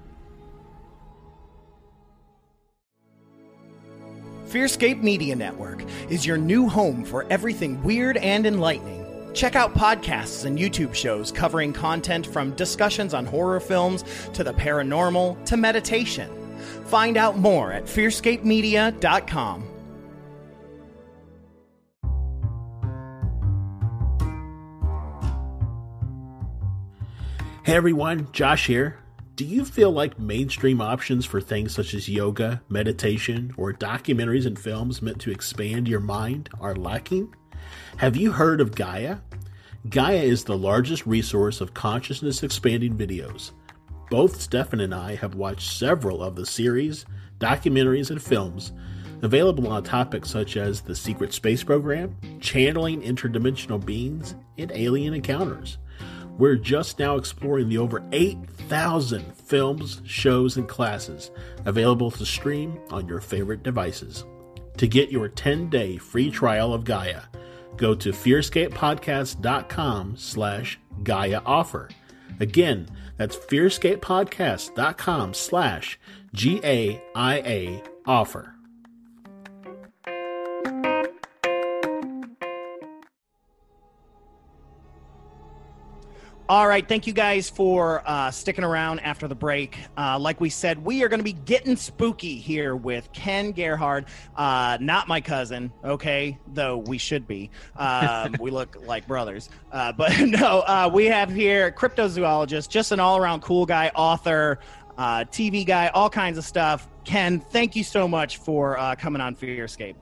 Fearscape 4.48 5.02
Media 5.02 5.36
Network 5.36 5.84
is 6.12 6.28
your 6.28 6.38
new 6.38 6.70
home 6.70 7.04
for 7.04 7.26
everything 7.32 7.82
weird 7.82 8.18
and 8.18 8.46
enlightening. 8.46 9.04
Check 9.34 9.56
out 9.56 9.74
podcasts 9.74 10.46
and 10.46 10.60
YouTube 10.60 10.94
shows 10.94 11.32
covering 11.32 11.74
content 11.74 12.28
from 12.28 12.52
discussions 12.52 13.16
on 13.16 13.26
horror 13.26 13.60
films 13.60 14.04
to 14.34 14.44
the 14.44 14.54
paranormal 14.54 15.44
to 15.46 15.58
meditation. 15.58 16.30
Find 16.86 17.18
out 17.18 17.38
more 17.40 17.72
at 17.72 17.86
fearscapemedia.com. 17.86 19.73
Hey 27.64 27.76
everyone, 27.78 28.28
Josh 28.34 28.68
here. 28.68 28.98
Do 29.38 29.46
you 29.46 29.64
feel 29.64 29.90
like 29.90 30.20
mainstream 30.20 30.82
options 30.82 31.26
for 31.26 31.40
things 31.40 31.74
such 31.74 31.94
as 31.94 32.10
yoga, 32.10 32.62
meditation, 32.68 33.54
or 33.56 33.72
documentaries 33.72 34.46
and 34.46 34.60
films 34.60 35.02
meant 35.02 35.22
to 35.22 35.32
expand 35.32 35.88
your 35.88 36.02
mind 36.02 36.50
are 36.60 36.76
lacking? 36.76 37.34
Have 37.96 38.18
you 38.18 38.34
heard 38.34 38.60
of 38.60 38.76
Gaia? 38.76 39.20
Gaia 39.88 40.24
is 40.24 40.44
the 40.44 40.58
largest 40.58 41.06
resource 41.06 41.62
of 41.62 41.74
consciousness 41.74 42.44
expanding 42.44 42.98
videos. 42.98 43.52
Both 44.10 44.42
Stefan 44.42 44.82
and 44.82 44.94
I 44.94 45.16
have 45.16 45.36
watched 45.36 45.72
several 45.72 46.22
of 46.22 46.36
the 46.36 46.46
series, 46.46 47.06
documentaries, 47.40 48.12
and 48.12 48.22
films 48.22 48.74
available 49.22 49.70
on 49.70 49.84
topics 49.84 50.30
such 50.30 50.58
as 50.58 50.82
the 50.82 50.94
secret 50.94 51.34
space 51.34 51.64
program, 51.64 52.18
channeling 52.42 53.02
interdimensional 53.02 53.84
beings, 53.84 54.36
and 54.58 54.70
alien 54.76 55.14
encounters. 55.14 55.78
We're 56.38 56.56
just 56.56 57.00
now 57.00 57.16
exploring 57.16 57.70
the 57.70 57.78
over 57.78 58.04
8,000 58.12 59.36
films, 59.36 60.02
shows, 60.06 60.58
and 60.58 60.68
classes 60.68 61.32
available 61.66 62.12
to 62.12 62.26
stream 62.26 62.80
on 62.90 63.08
your 63.08 63.22
favorite 63.22 63.64
devices. 63.64 64.26
To 64.78 64.88
get 64.88 65.12
your 65.12 65.30
10-day 65.30 65.98
free 65.98 66.32
trial 66.32 66.74
of 66.74 66.86
Gaia, 66.86 67.22
go 67.78 67.94
to 67.96 68.12
fearscapepodcast.com 68.12 70.18
slash 70.18 70.80
Gaia 71.04 71.42
offer. 71.46 71.90
Again, 72.40 72.88
that's 73.18 73.36
fearscapepodcast.com 73.36 75.34
slash 75.36 76.00
G-A-I-A 76.34 77.84
offer. 78.06 78.53
All 86.50 86.68
right, 86.68 86.86
thank 86.86 87.08
you 87.08 87.14
guys 87.14 87.50
for 87.50 88.04
uh, 88.06 88.30
sticking 88.30 88.66
around 88.66 89.00
after 89.00 89.30
the 89.30 89.36
break. 89.36 89.78
Uh, 89.98 90.20
like 90.20 90.42
we 90.42 90.50
said, 90.50 90.84
we 90.84 91.02
are 91.02 91.08
going 91.08 91.22
to 91.22 91.24
be 91.24 91.32
getting 91.32 91.78
spooky 91.78 92.36
here 92.36 92.76
with 92.76 93.10
Ken 93.14 93.54
Gerhard, 93.54 94.08
uh, 94.36 94.78
not 94.82 95.08
my 95.08 95.22
cousin, 95.22 95.72
okay, 95.86 96.38
though 96.48 96.80
we 96.80 96.98
should 96.98 97.26
be. 97.30 97.50
Um, 97.78 98.36
we 98.42 98.52
look 98.52 98.76
like 98.86 99.08
brothers. 99.08 99.50
Uh, 99.72 99.94
but 99.94 100.20
no, 100.20 100.60
uh, 100.68 100.92
we 100.94 101.06
have 101.06 101.32
here 101.32 101.72
cryptozoologist, 101.72 102.68
just 102.68 102.92
an 102.92 103.00
all 103.00 103.16
around 103.16 103.42
cool 103.42 103.66
guy, 103.66 103.90
author, 103.96 104.60
uh, 104.98 105.24
TV 105.24 105.66
guy, 105.66 105.88
all 105.94 106.10
kinds 106.10 106.38
of 106.38 106.44
stuff. 106.44 106.90
Ken, 107.06 107.40
thank 107.40 107.74
you 107.74 107.86
so 107.86 108.06
much 108.06 108.38
for 108.38 108.78
uh, 108.78 108.96
coming 108.96 109.22
on 109.22 109.34
Fearscape. 109.34 109.96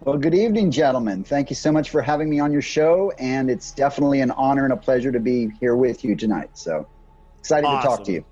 Well, 0.00 0.18
good 0.18 0.34
evening, 0.34 0.70
gentlemen. 0.70 1.24
Thank 1.24 1.50
you 1.50 1.56
so 1.56 1.72
much 1.72 1.90
for 1.90 2.00
having 2.00 2.28
me 2.30 2.38
on 2.38 2.52
your 2.52 2.62
show, 2.62 3.12
and 3.18 3.50
it's 3.50 3.72
definitely 3.72 4.20
an 4.20 4.30
honor 4.32 4.64
and 4.64 4.72
a 4.72 4.76
pleasure 4.76 5.10
to 5.10 5.18
be 5.20 5.50
here 5.60 5.74
with 5.74 6.04
you 6.04 6.14
tonight. 6.14 6.50
So 6.54 6.86
excited 7.40 7.66
to 7.66 7.82
talk 7.82 8.04
to 8.04 8.12
you. 8.12 8.24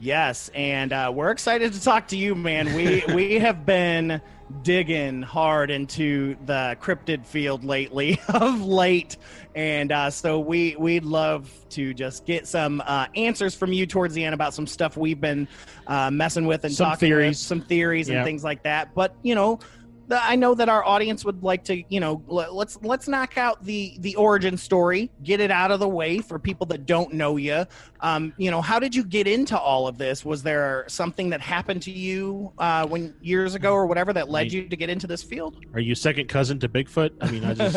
Yes, 0.00 0.50
and 0.54 0.92
uh, 0.92 1.10
we're 1.14 1.30
excited 1.30 1.72
to 1.72 1.80
talk 1.82 2.08
to 2.08 2.16
you, 2.16 2.34
man. 2.34 2.74
We 2.74 3.04
we 3.14 3.38
have 3.38 3.64
been 3.64 4.20
digging 4.62 5.22
hard 5.22 5.70
into 5.70 6.36
the 6.44 6.76
cryptid 6.80 7.24
field 7.24 7.64
lately, 7.64 8.20
of 8.28 8.60
late, 8.62 9.16
and 9.54 9.92
uh, 9.92 10.10
so 10.10 10.40
we 10.40 10.76
we'd 10.78 11.04
love 11.04 11.50
to 11.70 11.94
just 11.94 12.26
get 12.26 12.46
some 12.46 12.82
uh, 12.84 13.06
answers 13.14 13.54
from 13.54 13.72
you 13.72 13.86
towards 13.86 14.12
the 14.12 14.24
end 14.24 14.34
about 14.34 14.52
some 14.52 14.66
stuff 14.66 14.98
we've 14.98 15.20
been 15.22 15.48
uh, 15.86 16.10
messing 16.10 16.44
with 16.44 16.64
and 16.64 16.74
Some 16.74 16.90
talking 16.90 17.08
with, 17.08 17.18
theories. 17.20 17.38
some 17.38 17.62
theories 17.62 18.10
Yeah. 18.10 18.16
and 18.16 18.26
things 18.26 18.44
like 18.44 18.64
that. 18.64 18.94
But 18.94 19.14
you 19.22 19.34
know. 19.36 19.60
The- 20.08 20.22
I 20.22 20.36
know 20.36 20.54
that 20.54 20.68
our 20.68 20.84
audience 20.84 21.24
would 21.24 21.42
like 21.42 21.64
to, 21.64 21.82
you 21.88 22.00
know, 22.00 22.22
let's 22.26 22.78
let's 22.82 23.08
knock 23.08 23.36
out 23.38 23.64
the 23.64 23.96
the 24.00 24.14
origin 24.16 24.56
story, 24.56 25.10
get 25.22 25.40
it 25.40 25.50
out 25.50 25.70
of 25.70 25.80
the 25.80 25.88
way 25.88 26.18
for 26.18 26.38
people 26.38 26.66
that 26.66 26.86
don't 26.86 27.12
know 27.14 27.36
you. 27.36 27.64
Um, 28.00 28.32
you 28.36 28.50
know, 28.50 28.60
how 28.60 28.78
did 28.78 28.94
you 28.94 29.04
get 29.04 29.26
into 29.26 29.58
all 29.58 29.86
of 29.88 29.96
this? 29.98 30.24
Was 30.24 30.42
there 30.42 30.84
something 30.88 31.30
that 31.30 31.40
happened 31.40 31.82
to 31.82 31.90
you 31.90 32.52
uh, 32.58 32.86
when 32.86 33.14
years 33.22 33.54
ago 33.54 33.72
or 33.72 33.86
whatever 33.86 34.12
that 34.12 34.28
led 34.30 34.46
I- 34.46 34.50
you 34.50 34.68
to 34.68 34.76
get 34.76 34.90
into 34.90 35.06
this 35.06 35.22
field? 35.22 35.56
Are 35.74 35.80
you 35.80 35.94
second 35.94 36.28
cousin 36.28 36.58
to 36.60 36.68
Bigfoot? 36.68 37.10
I 37.20 37.30
mean, 37.30 37.44
I 37.44 37.54
just 37.54 37.76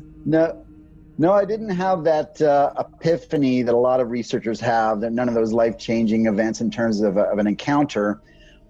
No, 0.26 0.64
no, 1.18 1.32
I 1.32 1.44
didn't 1.44 1.70
have 1.70 2.02
that 2.04 2.40
uh, 2.40 2.72
epiphany 2.78 3.62
that 3.62 3.74
a 3.74 3.78
lot 3.78 4.00
of 4.00 4.10
researchers 4.10 4.58
have. 4.60 5.00
That 5.00 5.12
none 5.12 5.28
of 5.28 5.34
those 5.34 5.52
life-changing 5.52 6.26
events 6.26 6.60
in 6.60 6.70
terms 6.70 7.00
of, 7.02 7.16
a, 7.16 7.22
of 7.24 7.38
an 7.38 7.46
encounter. 7.46 8.20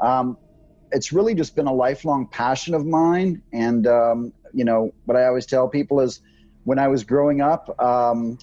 Um, 0.01 0.37
it's 0.93 1.13
really 1.13 1.35
just 1.35 1.55
been 1.55 1.67
a 1.67 1.73
lifelong 1.73 2.27
passion 2.27 2.75
of 2.75 2.87
mine, 2.87 3.43
and 3.53 3.87
um, 3.87 4.33
you 4.53 4.65
know 4.65 4.93
what 5.05 5.17
I 5.17 5.27
always 5.27 5.47
tell 5.47 5.69
people 5.69 6.01
is, 6.01 6.21
when 6.65 6.79
I 6.79 6.89
was 6.89 7.05
growing 7.05 7.41
up, 7.41 7.81
um, 7.81 8.39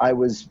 I 0.00 0.12
was, 0.12 0.48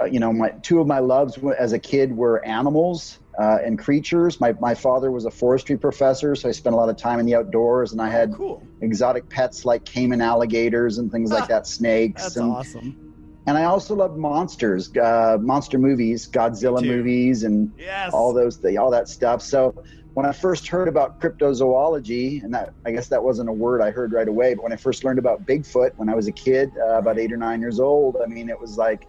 uh, 0.00 0.04
you 0.04 0.20
know, 0.20 0.32
my 0.32 0.50
two 0.62 0.80
of 0.80 0.86
my 0.86 0.98
loves 0.98 1.38
as 1.58 1.72
a 1.72 1.78
kid 1.78 2.16
were 2.16 2.44
animals 2.44 3.18
uh, 3.38 3.58
and 3.64 3.78
creatures. 3.78 4.40
My 4.40 4.52
my 4.60 4.74
father 4.74 5.10
was 5.10 5.24
a 5.24 5.30
forestry 5.30 5.76
professor, 5.76 6.34
so 6.34 6.48
I 6.48 6.52
spent 6.52 6.74
a 6.74 6.76
lot 6.76 6.88
of 6.88 6.96
time 6.96 7.18
in 7.18 7.26
the 7.26 7.34
outdoors, 7.34 7.92
and 7.92 8.00
I 8.00 8.08
had 8.08 8.34
cool. 8.34 8.62
exotic 8.80 9.28
pets 9.28 9.64
like 9.64 9.84
caiman 9.84 10.20
alligators 10.20 10.98
and 10.98 11.10
things 11.10 11.30
like 11.30 11.48
that, 11.48 11.66
snakes. 11.66 12.22
That's 12.22 12.36
and, 12.36 12.52
awesome. 12.52 13.05
And 13.46 13.56
I 13.56 13.64
also 13.64 13.94
loved 13.94 14.16
monsters, 14.18 14.90
uh, 14.96 15.38
monster 15.40 15.78
movies, 15.78 16.28
Godzilla 16.28 16.84
movies, 16.84 17.44
and 17.44 17.72
Yes. 17.78 18.12
all 18.12 18.32
those, 18.34 18.58
all 18.78 18.90
that 18.90 19.08
stuff. 19.08 19.42
So 19.42 19.72
when 20.14 20.26
I 20.26 20.32
first 20.32 20.68
heard 20.68 20.88
about 20.88 21.20
cryptozoology, 21.20 22.42
and 22.42 22.52
that 22.54 22.70
I 22.84 22.90
guess 22.90 23.08
that 23.08 23.22
wasn't 23.22 23.48
a 23.48 23.52
word 23.52 23.82
I 23.82 23.90
heard 23.90 24.12
right 24.12 24.26
away, 24.26 24.54
but 24.54 24.62
when 24.64 24.72
I 24.72 24.76
first 24.76 25.04
learned 25.04 25.18
about 25.18 25.44
Bigfoot 25.46 25.90
when 25.96 26.08
I 26.08 26.14
was 26.14 26.26
a 26.26 26.32
kid, 26.32 26.70
uh, 26.80 26.98
about 26.98 27.18
eight 27.18 27.32
or 27.32 27.36
nine 27.36 27.60
years 27.60 27.78
old, 27.78 28.16
I 28.22 28.26
mean, 28.26 28.48
it 28.48 28.60
was 28.60 28.76
like, 28.76 29.06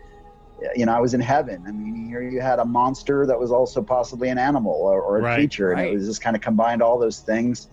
you 0.75 0.85
know, 0.85 0.91
I 0.93 0.99
was 0.99 1.13
in 1.13 1.19
heaven. 1.21 1.63
I 1.67 1.71
mean, 1.71 2.07
here 2.07 2.21
you 2.21 2.41
had 2.41 2.59
a 2.59 2.65
monster 2.65 3.25
that 3.25 3.39
was 3.39 3.51
also 3.51 3.81
possibly 3.81 4.29
an 4.29 4.37
animal 4.37 4.73
or, 4.73 5.01
or 5.01 5.19
a 5.19 5.21
Right, 5.21 5.35
creature, 5.35 5.71
and 5.71 5.81
right. 5.81 5.91
it 5.91 5.95
was 5.95 6.05
just 6.05 6.21
kind 6.21 6.35
of 6.35 6.41
combined 6.41 6.81
all 6.81 6.99
those 6.99 7.19
things. 7.19 7.69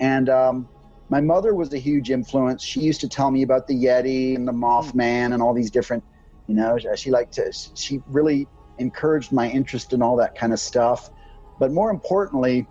And 0.00 0.28
um, 0.28 0.68
my 1.12 1.20
mother 1.20 1.54
was 1.54 1.74
a 1.74 1.78
huge 1.78 2.10
influence. 2.10 2.64
She 2.64 2.80
used 2.80 3.02
to 3.02 3.08
tell 3.08 3.30
me 3.30 3.42
about 3.42 3.66
the 3.66 3.74
Yeti 3.74 4.34
and 4.34 4.48
the 4.48 4.52
Mothman 4.52 5.34
and 5.34 5.42
all 5.42 5.52
these 5.52 5.70
different, 5.70 6.02
you 6.46 6.54
know, 6.54 6.78
she 6.96 7.10
liked 7.10 7.34
to, 7.34 7.52
she 7.74 8.00
really 8.08 8.48
encouraged 8.78 9.30
my 9.30 9.50
interest 9.50 9.92
in 9.92 10.00
all 10.00 10.16
that 10.16 10.34
kind 10.34 10.54
of 10.54 10.58
stuff. 10.58 11.10
But 11.58 11.70
more 11.70 11.90
importantly, 11.90 12.66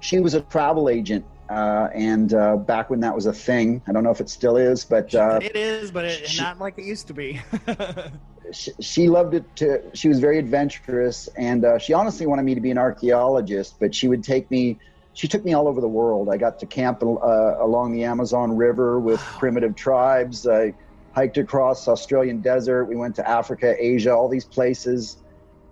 she 0.00 0.18
was 0.18 0.34
a 0.34 0.40
travel 0.40 0.88
agent. 0.88 1.26
Uh, 1.48 1.90
and 1.94 2.34
uh, 2.34 2.56
back 2.56 2.90
when 2.90 2.98
that 3.00 3.14
was 3.14 3.26
a 3.26 3.32
thing, 3.32 3.80
I 3.86 3.92
don't 3.92 4.02
know 4.02 4.10
if 4.10 4.20
it 4.20 4.30
still 4.30 4.56
is, 4.56 4.84
but 4.84 5.14
uh, 5.14 5.38
it 5.40 5.54
is, 5.54 5.92
but 5.92 6.06
it, 6.06 6.26
she- 6.26 6.42
not 6.42 6.58
like 6.58 6.76
it 6.76 6.84
used 6.84 7.06
to 7.06 7.14
be. 7.14 7.40
she, 8.52 8.72
she 8.80 9.08
loved 9.08 9.34
it 9.34 9.44
to 9.56 9.80
she 9.94 10.08
was 10.08 10.18
very 10.18 10.38
adventurous 10.38 11.28
and 11.38 11.64
uh, 11.64 11.78
she 11.78 11.92
honestly 11.92 12.26
wanted 12.26 12.42
me 12.42 12.54
to 12.54 12.60
be 12.60 12.70
an 12.70 12.78
archaeologist 12.78 13.76
but 13.80 13.94
she 13.94 14.06
would 14.06 14.22
take 14.22 14.50
me 14.50 14.78
she 15.14 15.28
took 15.28 15.44
me 15.44 15.54
all 15.54 15.68
over 15.68 15.80
the 15.80 15.88
world. 15.88 16.28
I 16.28 16.36
got 16.36 16.58
to 16.58 16.66
camp 16.66 17.02
uh, 17.02 17.06
along 17.06 17.92
the 17.92 18.04
amazon 18.04 18.56
river 18.56 19.00
with 19.00 19.20
primitive 19.20 19.74
tribes. 19.74 20.46
I 20.46 20.74
hiked 21.14 21.38
across 21.38 21.88
australian 21.88 22.40
desert. 22.40 22.84
We 22.84 22.96
went 22.96 23.16
to 23.16 23.28
africa 23.28 23.74
asia 23.78 24.12
all 24.12 24.28
these 24.28 24.44
places. 24.44 25.16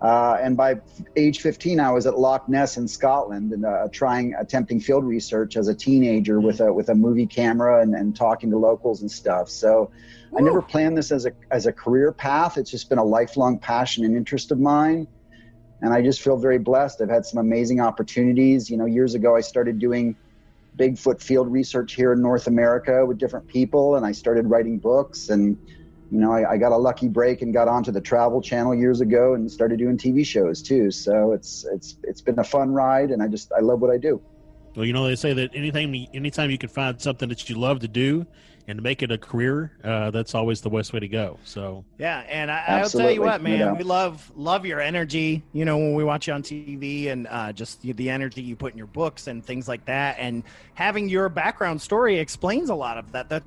Uh, 0.00 0.36
and 0.42 0.56
by 0.56 0.80
age 1.14 1.40
15, 1.42 1.78
I 1.78 1.92
was 1.92 2.08
at 2.08 2.18
Loch 2.18 2.48
Ness 2.48 2.76
in 2.76 2.88
Scotland 2.88 3.52
and 3.52 3.64
uh, 3.64 3.86
trying, 3.92 4.34
attempting 4.34 4.80
field 4.80 5.04
research 5.04 5.56
as 5.56 5.68
a 5.68 5.74
teenager 5.74 6.40
with 6.40 6.60
a 6.60 6.72
with 6.72 6.88
a 6.88 6.94
movie 6.94 7.26
camera 7.26 7.80
and, 7.82 7.94
and 7.94 8.16
talking 8.16 8.50
to 8.50 8.58
locals 8.58 9.02
and 9.02 9.10
stuff. 9.10 9.48
So, 9.48 9.92
I 10.36 10.40
never 10.40 10.60
planned 10.60 10.98
this 10.98 11.12
as 11.12 11.24
a 11.24 11.32
as 11.52 11.66
a 11.66 11.72
career 11.72 12.10
path. 12.10 12.58
It's 12.58 12.70
just 12.70 12.88
been 12.88 12.98
a 12.98 13.04
lifelong 13.04 13.60
passion 13.60 14.04
and 14.04 14.16
interest 14.16 14.50
of 14.50 14.58
mine, 14.58 15.06
and 15.82 15.92
I 15.92 16.00
just 16.00 16.22
feel 16.22 16.36
very 16.36 16.58
blessed. 16.58 17.00
I've 17.00 17.10
had 17.10 17.26
some 17.26 17.38
amazing 17.38 17.80
opportunities. 17.80 18.70
You 18.70 18.76
know, 18.76 18.86
years 18.86 19.14
ago, 19.14 19.36
I 19.36 19.40
started 19.40 19.78
doing 19.78 20.16
Bigfoot 20.78 21.20
field 21.20 21.52
research 21.52 21.94
here 21.94 22.12
in 22.12 22.22
North 22.22 22.46
America 22.46 23.04
with 23.04 23.18
different 23.18 23.46
people, 23.48 23.96
and 23.96 24.06
I 24.06 24.12
started 24.12 24.48
writing 24.48 24.78
books 24.78 25.28
and 25.28 25.58
you 26.12 26.18
know, 26.18 26.30
I, 26.30 26.52
I, 26.52 26.56
got 26.58 26.72
a 26.72 26.76
lucky 26.76 27.08
break 27.08 27.40
and 27.40 27.54
got 27.54 27.68
onto 27.68 27.90
the 27.90 28.00
Travel 28.00 28.42
Channel 28.42 28.74
years 28.74 29.00
ago 29.00 29.32
and 29.32 29.50
started 29.50 29.78
doing 29.78 29.96
TV 29.96 30.26
shows 30.26 30.60
too. 30.60 30.90
So 30.90 31.32
it's 31.32 31.64
it's 31.72 31.96
it's 32.02 32.20
been 32.20 32.38
a 32.38 32.44
fun 32.44 32.70
ride, 32.70 33.10
and 33.10 33.22
I 33.22 33.28
just 33.28 33.50
I 33.56 33.60
love 33.60 33.80
what 33.80 33.90
I 33.90 33.96
do. 33.96 34.20
Well, 34.76 34.84
you 34.84 34.92
know, 34.92 35.06
they 35.06 35.16
say 35.16 35.32
that 35.32 35.52
anything, 35.54 36.08
anytime 36.12 36.50
you 36.50 36.58
can 36.58 36.68
find 36.68 37.00
something 37.00 37.30
that 37.30 37.48
you 37.48 37.56
love 37.56 37.80
to 37.80 37.88
do 37.88 38.26
and 38.68 38.82
make 38.82 39.02
it 39.02 39.10
a 39.10 39.18
career, 39.18 39.72
uh, 39.82 40.10
that's 40.10 40.34
always 40.34 40.60
the 40.60 40.70
best 40.70 40.92
way 40.92 41.00
to 41.00 41.08
go. 41.08 41.38
So 41.44 41.84
yeah, 41.98 42.20
and 42.28 42.50
I, 42.50 42.82
will 42.82 42.88
tell 42.88 43.10
you 43.10 43.22
what, 43.22 43.42
man, 43.42 43.58
no 43.58 43.74
we 43.74 43.84
love 43.84 44.30
love 44.36 44.64
your 44.64 44.80
energy. 44.80 45.42
You 45.52 45.64
know, 45.64 45.78
when 45.78 45.94
we 45.94 46.04
watch 46.04 46.26
you 46.26 46.32
on 46.32 46.42
TV 46.42 47.08
and 47.08 47.26
uh, 47.28 47.52
just 47.52 47.82
the 47.82 48.10
energy 48.10 48.42
you 48.42 48.56
put 48.56 48.72
in 48.72 48.78
your 48.78 48.86
books 48.86 49.26
and 49.26 49.44
things 49.44 49.68
like 49.68 49.84
that, 49.86 50.16
and 50.18 50.42
having 50.74 51.08
your 51.08 51.28
background 51.28 51.80
story 51.82 52.18
explains 52.18 52.70
a 52.70 52.74
lot 52.74 52.98
of 52.98 53.12
that. 53.12 53.28
That 53.28 53.42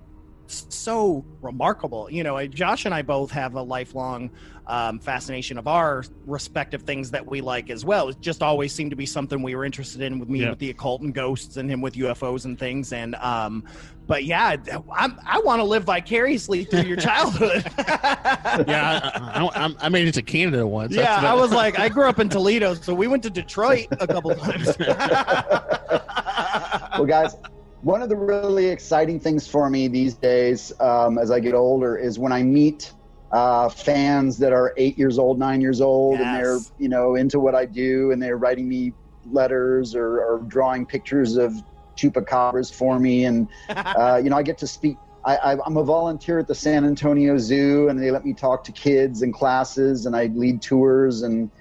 so 0.48 1.26
remarkable. 1.42 2.10
You 2.10 2.24
know, 2.24 2.46
Josh 2.48 2.86
and 2.86 2.94
I 2.94 3.02
both 3.02 3.32
have 3.32 3.56
a 3.56 3.62
lifelong 3.62 4.30
um, 4.68 5.00
fascination 5.00 5.58
of 5.58 5.68
our 5.68 6.04
respective 6.26 6.82
things 6.84 7.12
that 7.12 7.26
we 7.26 7.42
like 7.42 7.70
as 7.70 7.86
well. 7.86 8.10
It 8.10 8.20
just 8.22 8.42
always 8.42 8.74
seemed 8.74 8.92
to 8.92 8.96
be 8.96 9.06
something 9.06 9.42
we 9.42 9.56
were 9.56 9.66
interested 9.66 10.02
in 10.02 10.20
with 10.20 10.30
me 10.30 10.42
yeah. 10.42 10.50
with 10.50 10.60
the 10.60 10.70
occult 10.70 11.02
and 11.02 11.14
ghosts 11.14 11.58
and 11.58 11.70
him 11.70 11.82
with 11.82 11.94
UFOs 11.96 12.46
and 12.46 12.58
things. 12.58 12.94
And, 12.94 13.16
um, 13.16 13.64
but 14.08 14.24
yeah, 14.24 14.56
I'm, 14.94 15.20
i 15.26 15.40
want 15.40 15.60
to 15.60 15.64
live 15.64 15.84
vicariously 15.84 16.64
through 16.64 16.84
your 16.84 16.98
childhood. 16.98 17.64
yeah, 17.78 19.12
I, 19.14 19.50
I, 19.56 19.76
I, 19.80 19.90
made 19.90 20.08
it 20.08 20.14
to 20.14 20.22
Canada 20.22 20.66
once. 20.66 20.94
Yeah, 20.94 21.22
I 21.22 21.34
was 21.34 21.52
like, 21.52 21.80
I 21.80 21.90
grew 21.90 22.08
up 22.08 22.20
in 22.20 22.30
Toledo, 22.36 22.74
so 22.76 22.94
we 22.94 23.08
went 23.08 23.24
to 23.24 23.30
Detroit 23.30 23.88
a 23.92 24.08
couple 24.08 24.36
times. 24.36 24.78
well, 26.98 27.06
guys, 27.06 27.36
one 27.86 28.02
of 28.02 28.10
the 28.10 28.16
really 28.16 28.66
exciting 28.66 29.20
things 29.20 29.48
for 29.48 29.70
me 29.70 29.88
these 29.88 30.16
days 30.16 30.74
um, 30.80 31.20
as 31.20 31.30
I 31.30 31.40
get 31.40 31.54
older 31.54 31.96
is 31.96 32.18
when 32.18 32.32
I 32.32 32.42
meet 32.42 32.92
uh, 33.32 33.70
fans 33.70 34.40
that 34.40 34.52
are 34.52 34.74
eight 34.76 34.98
years 34.98 35.20
old, 35.20 35.38
nine 35.38 35.62
years 35.62 35.82
old, 35.82 36.18
yes. 36.18 36.26
and 36.26 36.36
they're 36.36 36.60
you 36.80 36.90
know 36.90 37.14
into 37.14 37.40
what 37.40 37.54
I 37.54 37.66
do, 37.66 38.10
and 38.10 38.20
they're 38.20 38.38
writing 38.38 38.68
me 38.68 38.92
letters 39.32 39.94
or, 39.94 40.20
or 40.20 40.40
drawing 40.48 40.88
pictures 40.88 41.36
of 41.36 41.54
chupacabras 41.96 42.74
for 42.74 42.98
me, 42.98 43.26
and 43.26 43.48
uh, 43.70 44.20
you 44.24 44.32
know 44.32 44.38
I 44.38 44.42
get 44.42 44.58
to 44.60 44.68
speak. 44.68 44.98
I, 45.24 45.58
am 45.66 45.78
a 45.78 45.84
volunteer 45.84 46.40
at 46.40 46.48
the 46.48 46.56
San 46.56 46.86
Antonio 46.86 47.38
Zoo, 47.38 47.90
and 47.90 48.02
they 48.02 48.10
let 48.10 48.26
me 48.26 48.34
talk 48.34 48.64
to 48.64 48.72
kids 48.72 49.22
and 49.22 49.32
classes, 49.32 50.08
and 50.08 50.16
I 50.16 50.26
lead 50.28 50.62
tours 50.62 51.22
and 51.22 51.52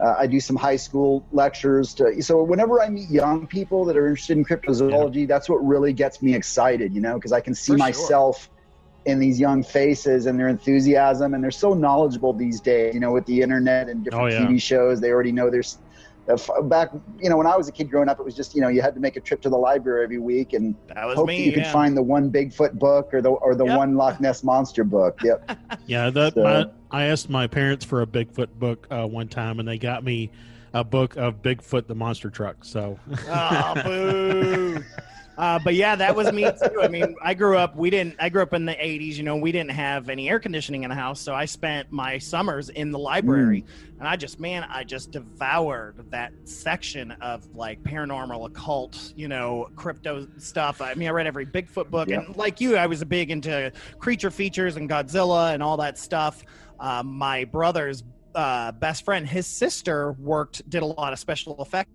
uh, 0.00 0.14
I 0.18 0.26
do 0.26 0.40
some 0.40 0.56
high 0.56 0.76
school 0.76 1.24
lectures. 1.32 1.94
To, 1.94 2.22
so 2.22 2.42
whenever 2.42 2.82
I 2.82 2.88
meet 2.88 3.10
young 3.10 3.46
people 3.46 3.84
that 3.86 3.96
are 3.96 4.06
interested 4.06 4.36
in 4.36 4.44
cryptozoology, 4.44 5.20
yeah. 5.20 5.26
that's 5.26 5.48
what 5.48 5.64
really 5.64 5.92
gets 5.92 6.22
me 6.22 6.34
excited, 6.34 6.94
you 6.94 7.00
know, 7.00 7.14
because 7.14 7.32
I 7.32 7.40
can 7.40 7.54
see 7.54 7.72
For 7.72 7.78
myself 7.78 8.44
sure. 8.44 9.12
in 9.12 9.18
these 9.18 9.38
young 9.38 9.62
faces 9.62 10.26
and 10.26 10.38
their 10.38 10.48
enthusiasm, 10.48 11.34
and 11.34 11.42
they're 11.42 11.50
so 11.50 11.74
knowledgeable 11.74 12.32
these 12.32 12.60
days, 12.60 12.94
you 12.94 13.00
know, 13.00 13.12
with 13.12 13.26
the 13.26 13.40
internet 13.40 13.88
and 13.88 14.04
different 14.04 14.34
oh, 14.34 14.38
yeah. 14.38 14.46
TV 14.46 14.60
shows. 14.60 15.00
They 15.00 15.10
already 15.10 15.32
know 15.32 15.50
there's 16.26 16.48
back 16.64 16.90
you 17.20 17.28
know 17.28 17.36
when 17.36 17.46
i 17.46 17.56
was 17.56 17.68
a 17.68 17.72
kid 17.72 17.90
growing 17.90 18.08
up 18.08 18.18
it 18.18 18.24
was 18.24 18.34
just 18.34 18.54
you 18.54 18.60
know 18.60 18.68
you 18.68 18.80
had 18.80 18.94
to 18.94 19.00
make 19.00 19.16
a 19.16 19.20
trip 19.20 19.40
to 19.40 19.48
the 19.48 19.56
library 19.56 20.04
every 20.04 20.18
week 20.18 20.52
and 20.52 20.74
hope 20.96 21.26
me, 21.26 21.36
that 21.36 21.42
you 21.44 21.52
yeah. 21.52 21.62
could 21.64 21.72
find 21.72 21.96
the 21.96 22.02
one 22.02 22.30
bigfoot 22.30 22.72
book 22.74 23.12
or 23.12 23.20
the 23.20 23.30
or 23.30 23.54
the 23.54 23.64
yep. 23.64 23.76
one 23.76 23.94
loch 23.96 24.20
ness 24.20 24.42
monster 24.42 24.84
book 24.84 25.18
yep 25.22 25.58
yeah 25.86 26.10
that 26.10 26.34
so. 26.34 26.42
my, 26.42 26.66
i 26.90 27.04
asked 27.04 27.28
my 27.28 27.46
parents 27.46 27.84
for 27.84 28.02
a 28.02 28.06
bigfoot 28.06 28.48
book 28.58 28.86
uh, 28.90 29.06
one 29.06 29.28
time 29.28 29.58
and 29.58 29.68
they 29.68 29.78
got 29.78 30.04
me 30.04 30.30
a 30.72 30.82
book 30.82 31.16
of 31.16 31.42
bigfoot 31.42 31.86
the 31.86 31.94
monster 31.94 32.30
truck 32.30 32.64
so 32.64 32.98
oh 33.28 33.74
boo 33.84 34.82
Uh, 35.36 35.58
but 35.58 35.74
yeah, 35.74 35.96
that 35.96 36.14
was 36.14 36.32
me 36.32 36.44
too. 36.44 36.80
I 36.80 36.88
mean, 36.88 37.16
I 37.22 37.34
grew 37.34 37.56
up. 37.56 37.76
We 37.76 37.90
didn't. 37.90 38.16
I 38.20 38.28
grew 38.28 38.42
up 38.42 38.52
in 38.52 38.64
the 38.64 38.74
'80s. 38.74 39.14
You 39.14 39.24
know, 39.24 39.36
we 39.36 39.50
didn't 39.50 39.72
have 39.72 40.08
any 40.08 40.28
air 40.28 40.38
conditioning 40.38 40.84
in 40.84 40.90
the 40.90 40.94
house, 40.94 41.20
so 41.20 41.34
I 41.34 41.44
spent 41.44 41.90
my 41.90 42.18
summers 42.18 42.68
in 42.68 42.90
the 42.90 42.98
library, 42.98 43.62
mm. 43.62 43.98
and 43.98 44.06
I 44.06 44.16
just, 44.16 44.38
man, 44.38 44.64
I 44.64 44.84
just 44.84 45.10
devoured 45.10 46.10
that 46.10 46.32
section 46.44 47.10
of 47.12 47.44
like 47.56 47.82
paranormal, 47.82 48.46
occult, 48.46 49.12
you 49.16 49.26
know, 49.26 49.68
crypto 49.74 50.28
stuff. 50.38 50.80
I 50.80 50.94
mean, 50.94 51.08
I 51.08 51.10
read 51.10 51.26
every 51.26 51.46
Bigfoot 51.46 51.90
book, 51.90 52.08
yeah. 52.08 52.20
and 52.20 52.36
like 52.36 52.60
you, 52.60 52.76
I 52.76 52.86
was 52.86 53.02
a 53.02 53.06
big 53.06 53.30
into 53.30 53.72
creature 53.98 54.30
features 54.30 54.76
and 54.76 54.88
Godzilla 54.88 55.52
and 55.52 55.62
all 55.62 55.76
that 55.78 55.98
stuff. 55.98 56.44
Um, 56.78 57.06
my 57.06 57.44
brother's 57.44 58.04
uh, 58.34 58.72
best 58.72 59.04
friend, 59.04 59.26
his 59.26 59.46
sister 59.46 60.12
worked, 60.12 60.68
did 60.68 60.82
a 60.82 60.86
lot 60.86 61.12
of 61.12 61.18
special 61.18 61.60
effects 61.60 61.90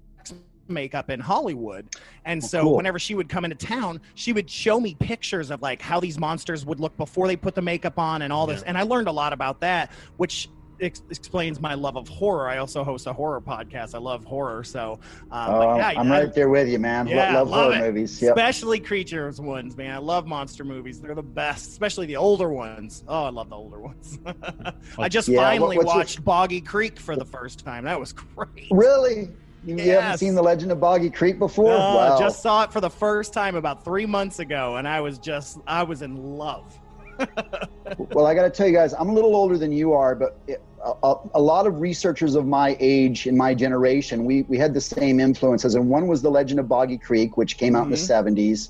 makeup 0.70 1.10
in 1.10 1.20
Hollywood. 1.20 1.96
And 2.26 2.44
so 2.44 2.64
cool. 2.64 2.76
whenever 2.76 3.00
she 3.00 3.16
would 3.16 3.30
come 3.30 3.46
into 3.46 3.56
town, 3.56 4.02
she 4.16 4.34
would 4.34 4.50
show 4.50 4.80
me 4.80 4.96
pictures 4.96 5.52
of 5.52 5.62
like 5.62 5.82
how 5.82 6.00
these 6.00 6.20
monsters 6.20 6.66
would 6.66 6.80
look 6.80 6.96
before 6.98 7.28
they 7.28 7.36
put 7.36 7.56
the 7.56 7.62
makeup 7.62 7.98
on 7.98 8.22
and 8.22 8.32
all 8.32 8.48
this. 8.48 8.62
Yeah. 8.62 8.70
And 8.70 8.78
I 8.78 8.84
learned 8.84 9.08
a 9.08 9.12
lot 9.12 9.34
about 9.34 9.62
that, 9.62 9.92
which 10.18 10.50
ex- 10.82 11.04
explains 11.10 11.60
my 11.60 11.74
love 11.74 11.98
of 11.98 12.08
horror. 12.08 12.50
I 12.50 12.58
also 12.58 12.84
host 12.84 13.08
a 13.08 13.14
horror 13.14 13.42
podcast. 13.42 13.96
I 13.96 14.00
love 14.00 14.24
horror. 14.24 14.64
So, 14.64 15.00
um, 15.32 15.54
oh, 15.54 15.78
yeah, 15.78 15.94
I'm 15.98 16.12
I, 16.12 16.22
right 16.22 16.34
there 16.34 16.50
with 16.50 16.68
you, 16.68 16.80
man. 16.80 17.08
Yeah, 17.08 17.34
love, 17.34 17.50
love 17.50 17.74
horror 17.74 17.86
it. 17.86 17.88
movies. 17.88 18.22
Yep. 18.22 18.36
Especially 18.36 18.80
creatures 18.80 19.40
ones, 19.42 19.76
man. 19.76 19.96
I 19.96 19.98
love 19.98 20.28
monster 20.28 20.64
movies. 20.64 21.02
They're 21.02 21.16
the 21.16 21.22
best, 21.22 21.70
especially 21.70 22.06
the 22.08 22.18
older 22.18 22.50
ones. 22.50 23.04
Oh, 23.08 23.26
I 23.26 23.30
love 23.30 23.50
the 23.50 23.58
older 23.58 23.80
ones. 23.80 24.20
I 24.98 25.10
just 25.10 25.28
yeah, 25.28 25.42
finally 25.42 25.78
what, 25.78 25.88
watched 25.88 26.18
your... 26.18 26.24
Boggy 26.24 26.62
Creek 26.62 27.00
for 27.00 27.16
the 27.16 27.26
first 27.26 27.60
time. 27.60 27.86
That 27.86 28.00
was 28.00 28.14
great. 28.14 28.68
Really? 28.72 29.30
You, 29.66 29.76
yes. 29.76 29.86
you 29.86 29.92
haven't 29.94 30.18
seen 30.20 30.36
The 30.36 30.42
Legend 30.42 30.72
of 30.72 30.80
Boggy 30.80 31.10
Creek 31.10 31.38
before? 31.38 31.72
No, 31.72 31.78
wow. 31.78 32.20
just 32.20 32.42
saw 32.42 32.64
it 32.64 32.72
for 32.72 32.82
the 32.82 32.90
first 32.90 33.34
time 33.34 33.56
about 33.56 33.84
three 33.84 34.06
months 34.06 34.40
ago, 34.40 34.78
and 34.78 34.88
I 34.88 35.02
was 35.02 35.18
just, 35.18 35.60
I 35.68 35.84
was 35.84 36.02
in 36.02 36.38
love. 36.38 36.80
well, 37.98 38.26
I 38.26 38.34
got 38.34 38.44
to 38.44 38.50
tell 38.50 38.68
you 38.68 38.74
guys, 38.74 38.94
I'm 38.94 39.10
a 39.10 39.14
little 39.14 39.36
older 39.36 39.58
than 39.58 39.72
you 39.74 39.94
are, 39.94 40.16
but 40.16 40.40
it, 40.48 40.62
a, 41.04 41.16
a, 41.34 41.42
lot 41.42 41.68
of 41.68 41.82
researchers 41.82 42.36
of 42.36 42.46
my 42.46 42.78
age 42.80 43.28
in 43.28 43.36
my 43.36 43.54
generation, 43.54 44.24
we, 44.24 44.44
we 44.44 44.58
had 44.58 44.74
the 44.74 44.82
same 44.82 45.20
influences. 45.20 45.76
And 45.76 45.90
one 45.90 46.08
was 46.08 46.22
The 46.22 46.32
Legend 46.32 46.60
of 46.60 46.70
Boggy 46.70 46.98
Creek, 46.98 47.36
which 47.36 47.58
came 47.58 47.76
out 47.76 47.88
mm-hmm. 47.88 47.94
in 48.32 48.34
the 48.36 48.42
70s. 48.42 48.70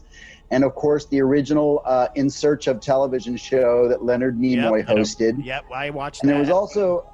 And 0.52 0.64
of 0.64 0.74
course, 0.74 1.06
the 1.06 1.22
original 1.22 1.84
uh, 1.86 2.08
In 2.16 2.30
Search 2.30 2.68
of 2.68 2.80
television 2.80 3.38
show 3.38 3.88
that 3.88 4.04
Leonard 4.04 4.40
Nimoy 4.40 4.80
yep, 4.80 4.88
hosted. 4.88 5.46
Yep, 5.46 5.66
I 5.72 5.92
watched 5.92 6.24
and 6.24 6.30
that. 6.30 6.34
there 6.34 6.42
was 6.42 6.50
also 6.50 7.08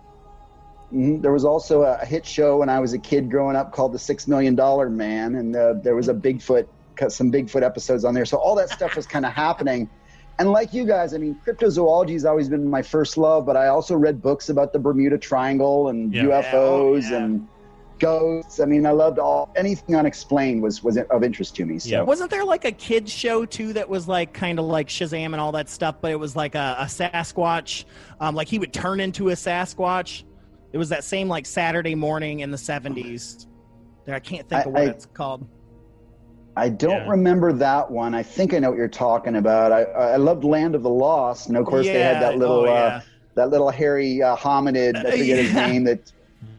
Mm-hmm. 0.93 1.21
There 1.21 1.31
was 1.31 1.45
also 1.45 1.81
a 1.81 2.05
hit 2.05 2.25
show 2.25 2.57
when 2.57 2.69
I 2.69 2.79
was 2.79 2.93
a 2.93 2.99
kid 2.99 3.29
growing 3.29 3.55
up 3.55 3.71
called 3.71 3.93
The 3.93 3.99
Six 3.99 4.27
Million 4.27 4.55
Dollar 4.55 4.89
Man, 4.89 5.35
and 5.35 5.55
uh, 5.55 5.73
there 5.73 5.95
was 5.95 6.07
a 6.07 6.13
Bigfoot, 6.13 6.67
some 7.09 7.31
Bigfoot 7.31 7.63
episodes 7.63 8.05
on 8.05 8.13
there. 8.13 8.25
So 8.25 8.37
all 8.37 8.55
that 8.55 8.69
stuff 8.69 8.95
was 8.95 9.07
kind 9.07 9.25
of 9.25 9.33
happening. 9.33 9.89
And 10.37 10.51
like 10.51 10.73
you 10.73 10.85
guys, 10.85 11.13
I 11.13 11.17
mean, 11.17 11.39
cryptozoology 11.45 12.11
has 12.11 12.25
always 12.25 12.49
been 12.49 12.69
my 12.69 12.81
first 12.81 13.17
love, 13.17 13.45
but 13.45 13.55
I 13.55 13.67
also 13.67 13.95
read 13.95 14.21
books 14.21 14.49
about 14.49 14.73
the 14.73 14.79
Bermuda 14.79 15.17
Triangle 15.17 15.87
and 15.87 16.13
yeah. 16.13 16.23
UFOs 16.23 16.53
yeah, 16.53 16.53
oh, 16.53 16.95
yeah. 16.95 17.23
and 17.23 17.47
ghosts. 17.99 18.59
I 18.59 18.65
mean, 18.65 18.85
I 18.85 18.91
loved 18.91 19.19
all 19.19 19.49
anything 19.55 19.95
unexplained 19.95 20.61
was 20.61 20.83
was 20.83 20.97
of 20.97 21.23
interest 21.23 21.55
to 21.55 21.65
me. 21.65 21.79
So. 21.79 21.89
Yeah. 21.89 22.01
Wasn't 22.01 22.29
there 22.29 22.43
like 22.43 22.65
a 22.65 22.71
kids 22.71 23.11
show 23.11 23.45
too 23.45 23.73
that 23.73 23.87
was 23.87 24.07
like 24.07 24.33
kind 24.33 24.59
of 24.59 24.65
like 24.65 24.89
Shazam 24.89 25.27
and 25.27 25.37
all 25.37 25.53
that 25.53 25.69
stuff, 25.69 25.95
but 26.01 26.11
it 26.11 26.19
was 26.19 26.35
like 26.35 26.55
a, 26.55 26.75
a 26.79 26.85
Sasquatch, 26.85 27.85
um, 28.19 28.35
like 28.35 28.47
he 28.47 28.59
would 28.59 28.73
turn 28.73 28.99
into 28.99 29.29
a 29.29 29.33
Sasquatch. 29.33 30.23
It 30.75 30.77
was 30.77 30.89
that 30.89 31.05
same 31.05 31.29
like 31.29 31.45
Saturday 31.45 31.95
morning 31.95 32.41
in 32.41 32.51
the 32.51 32.57
'70s. 32.57 33.47
I 34.09 34.19
can't 34.19 34.45
think 34.49 34.59
I, 34.59 34.67
of 34.67 34.73
what 34.73 34.81
I, 34.81 34.85
it's 34.87 35.05
called. 35.05 35.47
I 36.57 36.67
don't 36.67 37.05
yeah. 37.05 37.09
remember 37.09 37.53
that 37.53 37.89
one. 37.89 38.13
I 38.13 38.21
think 38.21 38.53
I 38.53 38.59
know 38.59 38.71
what 38.71 38.77
you're 38.77 38.89
talking 38.89 39.37
about. 39.37 39.71
I 39.71 39.83
I 39.83 40.17
loved 40.17 40.43
Land 40.43 40.75
of 40.75 40.83
the 40.83 40.89
Lost, 40.89 41.47
and 41.47 41.55
of 41.55 41.65
course 41.65 41.85
yeah. 41.85 41.93
they 41.93 42.01
had 42.01 42.21
that 42.21 42.37
little 42.37 42.59
oh, 42.59 42.65
yeah. 42.65 42.71
uh, 42.71 43.01
that 43.35 43.51
little 43.51 43.69
hairy 43.69 44.21
uh, 44.21 44.35
hominid. 44.35 44.97
I 44.97 45.11
forget 45.11 45.39
his 45.39 45.53
name. 45.55 45.85
That 45.85 46.11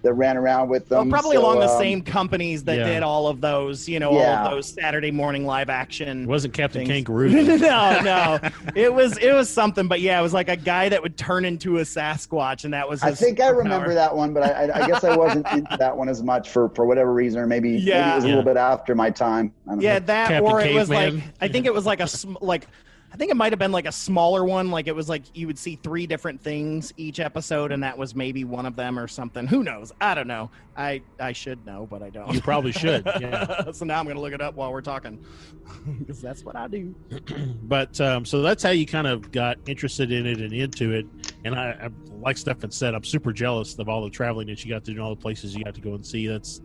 that 0.02 0.14
ran 0.14 0.36
around 0.36 0.68
with 0.68 0.88
them. 0.88 1.08
Well, 1.08 1.20
probably 1.20 1.36
so, 1.36 1.42
along 1.42 1.60
the 1.60 1.68
um, 1.68 1.78
same 1.78 2.02
companies 2.02 2.64
that 2.64 2.78
yeah. 2.78 2.84
did 2.84 3.02
all 3.02 3.26
of 3.26 3.40
those, 3.40 3.88
you 3.88 3.98
know, 3.98 4.12
yeah. 4.12 4.40
all 4.40 4.46
of 4.46 4.52
those 4.52 4.68
Saturday 4.68 5.10
morning 5.10 5.44
live 5.46 5.68
action. 5.68 6.22
It 6.22 6.26
wasn't 6.26 6.54
Captain 6.54 6.86
things. 6.86 7.06
Kangaroo. 7.06 7.28
no, 7.58 8.00
no, 8.00 8.38
it 8.74 8.92
was 8.92 9.18
it 9.18 9.32
was 9.32 9.48
something, 9.48 9.88
but 9.88 10.00
yeah, 10.00 10.18
it 10.18 10.22
was 10.22 10.32
like 10.32 10.48
a 10.48 10.56
guy 10.56 10.88
that 10.88 11.02
would 11.02 11.16
turn 11.16 11.44
into 11.44 11.78
a 11.78 11.82
Sasquatch, 11.82 12.64
and 12.64 12.72
that 12.74 12.88
was. 12.88 13.02
I 13.02 13.12
think 13.12 13.40
I 13.40 13.48
remember 13.48 13.94
that 13.94 14.14
one, 14.14 14.32
but 14.32 14.42
I, 14.42 14.82
I, 14.82 14.86
guess 14.86 15.04
I 15.04 15.16
wasn't 15.16 15.46
into 15.52 15.76
that 15.76 15.96
one 15.96 16.08
as 16.08 16.22
much 16.22 16.50
for 16.50 16.68
for 16.70 16.86
whatever 16.86 17.12
reason, 17.12 17.40
or 17.40 17.46
maybe, 17.46 17.70
yeah. 17.70 18.00
maybe 18.00 18.10
it 18.10 18.14
was 18.14 18.24
a 18.24 18.28
little 18.28 18.42
bit 18.44 18.56
after 18.56 18.94
my 18.94 19.10
time. 19.10 19.52
Yeah, 19.78 19.98
know. 19.98 20.06
that 20.06 20.28
Captain 20.28 20.52
or 20.52 20.60
it 20.60 20.64
Caveman. 20.64 20.80
was 20.80 20.90
like 20.90 21.14
I 21.40 21.48
think 21.48 21.66
it 21.66 21.74
was 21.74 21.86
like 21.86 22.00
a 22.00 22.08
like 22.40 22.66
I 23.12 23.16
think 23.16 23.30
it 23.30 23.36
might 23.36 23.52
have 23.52 23.58
been 23.58 23.72
like 23.72 23.86
a 23.86 23.92
smaller 23.92 24.44
one. 24.44 24.70
Like 24.70 24.88
it 24.88 24.94
was 24.94 25.08
like 25.08 25.22
you 25.34 25.46
would 25.46 25.58
see 25.58 25.76
three 25.76 26.06
different 26.06 26.40
things 26.40 26.92
each 26.96 27.20
episode, 27.20 27.72
and 27.72 27.82
that 27.82 27.96
was 27.96 28.14
maybe 28.14 28.44
one 28.44 28.66
of 28.66 28.76
them 28.76 28.98
or 28.98 29.08
something. 29.08 29.46
Who 29.46 29.62
knows? 29.62 29.92
I 30.00 30.14
don't 30.14 30.26
know. 30.26 30.50
I 30.76 31.02
I 31.18 31.32
should 31.32 31.64
know, 31.64 31.86
but 31.88 32.02
I 32.02 32.10
don't. 32.10 32.32
You 32.34 32.40
probably 32.40 32.72
should. 32.72 33.06
Yeah. 33.20 33.70
so 33.72 33.84
now 33.86 33.98
I'm 33.98 34.06
gonna 34.06 34.20
look 34.20 34.34
it 34.34 34.40
up 34.42 34.54
while 34.56 34.70
we're 34.72 34.82
talking, 34.82 35.24
because 35.98 36.20
that's 36.20 36.44
what 36.44 36.56
I 36.56 36.68
do. 36.68 36.94
but 37.62 37.98
um, 38.00 38.24
so 38.24 38.42
that's 38.42 38.62
how 38.62 38.70
you 38.70 38.86
kind 38.86 39.06
of 39.06 39.30
got 39.32 39.56
interested 39.66 40.12
in 40.12 40.26
it 40.26 40.38
and 40.40 40.52
into 40.52 40.92
it. 40.92 41.06
And 41.44 41.54
I, 41.54 41.70
I 41.70 41.90
like 42.20 42.36
Stefan 42.36 42.70
said, 42.70 42.94
I'm 42.94 43.04
super 43.04 43.32
jealous 43.32 43.78
of 43.78 43.88
all 43.88 44.02
the 44.04 44.10
traveling 44.10 44.48
that 44.48 44.64
you 44.64 44.70
got 44.70 44.84
to 44.84 44.90
do, 44.90 44.96
and 44.96 45.00
all 45.00 45.14
the 45.14 45.20
places 45.20 45.54
you 45.54 45.64
got 45.64 45.74
to 45.74 45.80
go 45.80 45.94
and 45.94 46.04
see. 46.04 46.26
That's 46.26 46.60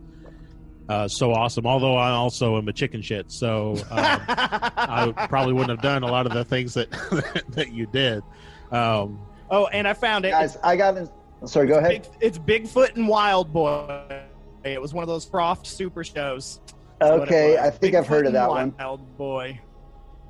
uh, 0.92 1.08
so 1.08 1.32
awesome. 1.32 1.66
Although 1.66 1.96
I 1.96 2.10
also 2.10 2.56
am 2.58 2.68
a 2.68 2.72
chicken 2.72 3.00
shit, 3.02 3.30
so 3.32 3.72
um, 3.90 4.20
I 4.28 5.26
probably 5.28 5.52
wouldn't 5.54 5.70
have 5.70 5.82
done 5.82 6.02
a 6.02 6.10
lot 6.10 6.26
of 6.26 6.32
the 6.32 6.44
things 6.44 6.74
that 6.74 6.90
that 7.50 7.72
you 7.72 7.86
did. 7.86 8.22
Um, 8.70 9.20
oh, 9.50 9.66
and 9.66 9.86
I 9.88 9.94
found 9.94 10.24
it, 10.24 10.30
guys. 10.30 10.56
I 10.62 10.76
got 10.76 10.94
this. 10.94 11.08
Sorry, 11.44 11.66
go 11.66 11.78
ahead. 11.78 12.02
Big, 12.02 12.04
it's 12.20 12.38
Bigfoot 12.38 12.94
and 12.96 13.08
Wild 13.08 13.52
Boy. 13.52 14.22
It 14.64 14.80
was 14.80 14.94
one 14.94 15.02
of 15.02 15.08
those 15.08 15.28
Krofft 15.28 15.66
super 15.66 16.04
shows. 16.04 16.60
Okay, 17.00 17.58
I 17.58 17.70
think 17.70 17.94
Bigfoot 17.94 17.98
I've 17.98 18.06
heard 18.06 18.26
of 18.26 18.32
that 18.34 18.48
Wild 18.48 18.72
one. 18.72 18.74
Wild 18.78 19.16
Boy. 19.16 19.60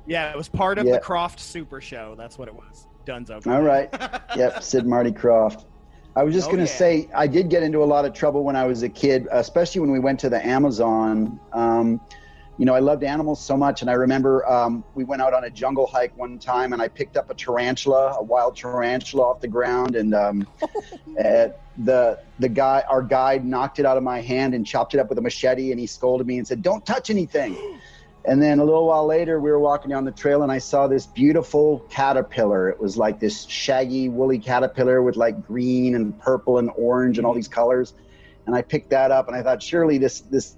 Yeah, 0.07 0.31
it 0.31 0.37
was 0.37 0.49
part 0.49 0.77
of 0.79 0.85
Yeah. 0.85 0.93
the 0.93 0.99
Krofft 0.99 1.39
Super 1.39 1.79
Show. 1.79 2.15
That's 2.17 2.37
what 2.37 2.47
it 2.47 2.53
was. 2.55 2.87
Dunzo. 3.05 3.45
All 3.47 3.61
right. 3.61 3.89
yep, 4.35 4.61
Sid 4.63 4.85
Marty 4.85 5.11
Krofft. 5.11 5.65
I 6.15 6.23
was 6.23 6.33
just 6.33 6.47
Oh, 6.47 6.51
going 6.51 6.63
to 6.65 6.71
yeah. 6.71 6.77
say, 6.77 7.09
I 7.15 7.27
did 7.27 7.49
get 7.49 7.63
into 7.63 7.83
a 7.83 7.85
lot 7.85 8.05
of 8.05 8.13
trouble 8.13 8.43
when 8.43 8.55
I 8.55 8.65
was 8.65 8.83
a 8.83 8.89
kid, 8.89 9.27
especially 9.31 9.81
when 9.81 9.91
we 9.91 9.99
went 9.99 10.19
to 10.21 10.29
the 10.29 10.45
Amazon. 10.45 11.39
Um, 11.53 11.99
you 12.59 12.65
know, 12.65 12.75
I 12.75 12.79
loved 12.79 13.03
animals 13.03 13.43
so 13.43 13.57
much, 13.57 13.81
and 13.81 13.89
I 13.89 13.93
remember 13.93 14.47
um, 14.47 14.83
we 14.93 15.03
went 15.03 15.23
out 15.23 15.33
on 15.33 15.43
a 15.45 15.49
jungle 15.49 15.87
hike 15.87 16.15
one 16.15 16.37
time, 16.37 16.71
and 16.71 16.81
I 16.83 16.87
picked 16.87 17.17
up 17.17 17.31
a 17.31 17.33
tarantula, 17.33 18.15
a 18.19 18.23
wild 18.23 18.55
tarantula 18.55 19.23
off 19.23 19.41
the 19.41 19.47
ground, 19.47 19.95
and 19.95 20.13
um, 20.13 20.47
uh, 20.61 21.47
the 21.79 22.19
the 22.37 22.49
guy, 22.49 22.83
our 22.87 23.01
guide, 23.01 23.43
knocked 23.43 23.79
it 23.79 23.87
out 23.87 23.97
of 23.97 24.03
my 24.03 24.21
hand 24.21 24.53
and 24.53 24.67
chopped 24.67 24.93
it 24.93 24.99
up 24.99 25.09
with 25.09 25.17
a 25.17 25.21
machete, 25.21 25.71
and 25.71 25.79
he 25.79 25.87
scolded 25.87 26.27
me 26.27 26.37
and 26.37 26.47
said, 26.47 26.61
"Don't 26.61 26.85
touch 26.85 27.09
anything." 27.09 27.57
And 28.25 28.41
then 28.41 28.59
a 28.59 28.63
little 28.63 28.87
while 28.87 29.05
later, 29.05 29.41
we 29.41 29.51
were 29.51 29.59
walking 29.59 29.89
down 29.89 30.05
the 30.05 30.11
trail, 30.11 30.43
and 30.43 30.51
I 30.51 30.57
saw 30.57 30.87
this 30.87 31.05
beautiful 31.05 31.79
caterpillar. 31.89 32.69
It 32.69 32.79
was 32.79 32.95
like 32.95 33.19
this 33.19 33.43
shaggy, 33.45 34.07
woolly 34.07 34.39
caterpillar 34.39 35.01
with 35.01 35.17
like 35.17 35.45
green 35.45 35.95
and 35.95 36.17
purple 36.19 36.57
and 36.57 36.71
orange 36.77 37.17
and 37.17 37.27
all 37.27 37.33
these 37.33 37.49
colors. 37.49 37.93
And 38.45 38.55
I 38.55 38.61
picked 38.61 38.89
that 38.91 39.11
up, 39.11 39.27
and 39.27 39.35
I 39.35 39.43
thought, 39.43 39.61
surely 39.61 39.97
this 39.97 40.21
this. 40.21 40.55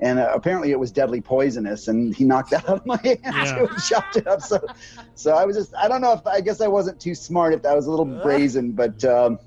And 0.00 0.18
uh, 0.18 0.30
apparently, 0.34 0.70
it 0.72 0.78
was 0.78 0.90
deadly 0.90 1.20
poisonous, 1.22 1.88
and 1.88 2.14
he 2.14 2.24
knocked 2.24 2.50
that 2.50 2.68
out 2.68 2.78
of 2.78 2.86
my 2.86 2.98
hand 3.04 3.20
Yeah. 3.24 3.58
and 3.60 3.82
chopped 3.82 4.16
it 4.16 4.26
up. 4.26 4.40
So, 4.42 4.58
so 5.14 5.34
I 5.34 5.44
was 5.44 5.56
just—I 5.56 5.88
don't 5.88 6.00
know 6.00 6.12
if 6.12 6.26
I 6.26 6.40
guess 6.40 6.60
I 6.62 6.66
wasn't 6.66 6.98
too 7.00 7.14
smart 7.14 7.52
if 7.54 7.62
that 7.62 7.74
was 7.74 7.86
a 7.86 7.90
little 7.90 8.04
brazen, 8.22 8.72
but 8.72 9.02
um, 9.04 9.38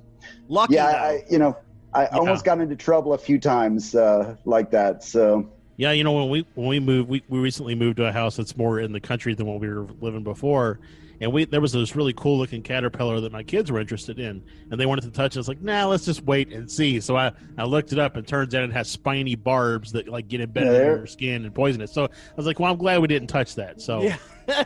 Lucky 0.47 0.75
yeah. 0.75 0.87
I, 0.87 1.23
you 1.29 1.37
know, 1.39 1.57
I 1.93 2.07
almost 2.07 2.45
got 2.45 2.59
into 2.61 2.75
trouble 2.75 3.13
a 3.13 3.17
few 3.17 3.39
times 3.39 3.95
uh, 3.95 4.35
like 4.45 4.69
that. 4.71 5.03
So. 5.03 5.51
Yeah, 5.79 5.93
you 5.93 6.03
know 6.03 6.11
when 6.11 6.27
we 6.29 6.45
when 6.55 6.67
we 6.67 6.81
moved, 6.81 7.07
we, 7.07 7.23
we 7.29 7.39
recently 7.39 7.73
moved 7.73 7.95
to 7.97 8.05
a 8.05 8.11
house 8.11 8.35
that's 8.35 8.57
more 8.57 8.81
in 8.81 8.91
the 8.91 8.99
country 8.99 9.33
than 9.33 9.45
what 9.47 9.61
we 9.61 9.69
were 9.69 9.87
living 10.01 10.25
before, 10.25 10.77
and 11.21 11.31
we 11.31 11.45
there 11.45 11.61
was 11.61 11.71
this 11.71 11.95
really 11.95 12.11
cool 12.17 12.37
looking 12.37 12.61
caterpillar 12.61 13.21
that 13.21 13.31
my 13.31 13.43
kids 13.43 13.71
were 13.71 13.79
interested 13.79 14.19
in, 14.19 14.43
and 14.69 14.77
they 14.77 14.85
wanted 14.85 15.05
to 15.05 15.11
touch. 15.11 15.35
it. 15.35 15.37
I 15.37 15.39
was 15.39 15.47
like, 15.47 15.61
nah, 15.61 15.85
let's 15.85 16.03
just 16.03 16.21
wait 16.25 16.51
and 16.51 16.69
see. 16.69 16.99
So 16.99 17.15
I 17.15 17.31
I 17.57 17.63
looked 17.63 17.93
it 17.93 17.97
up, 17.97 18.17
and 18.17 18.27
turns 18.27 18.53
out 18.55 18.63
it 18.63 18.73
has 18.73 18.89
spiny 18.89 19.35
barbs 19.35 19.93
that 19.93 20.09
like 20.09 20.27
get 20.27 20.41
embedded 20.41 20.73
Yeah, 20.73 20.79
in 20.79 20.83
there- 20.85 20.97
your 20.97 21.07
skin 21.07 21.45
and 21.45 21.55
poison 21.55 21.79
it. 21.79 21.89
So 21.89 22.03
I 22.03 22.09
was 22.35 22.45
like, 22.45 22.59
well, 22.59 22.69
I'm 22.73 22.77
glad 22.77 22.99
we 22.99 23.07
didn't 23.07 23.29
touch 23.29 23.55
that. 23.55 23.79
So 23.81 24.01
Yeah. 24.01 24.17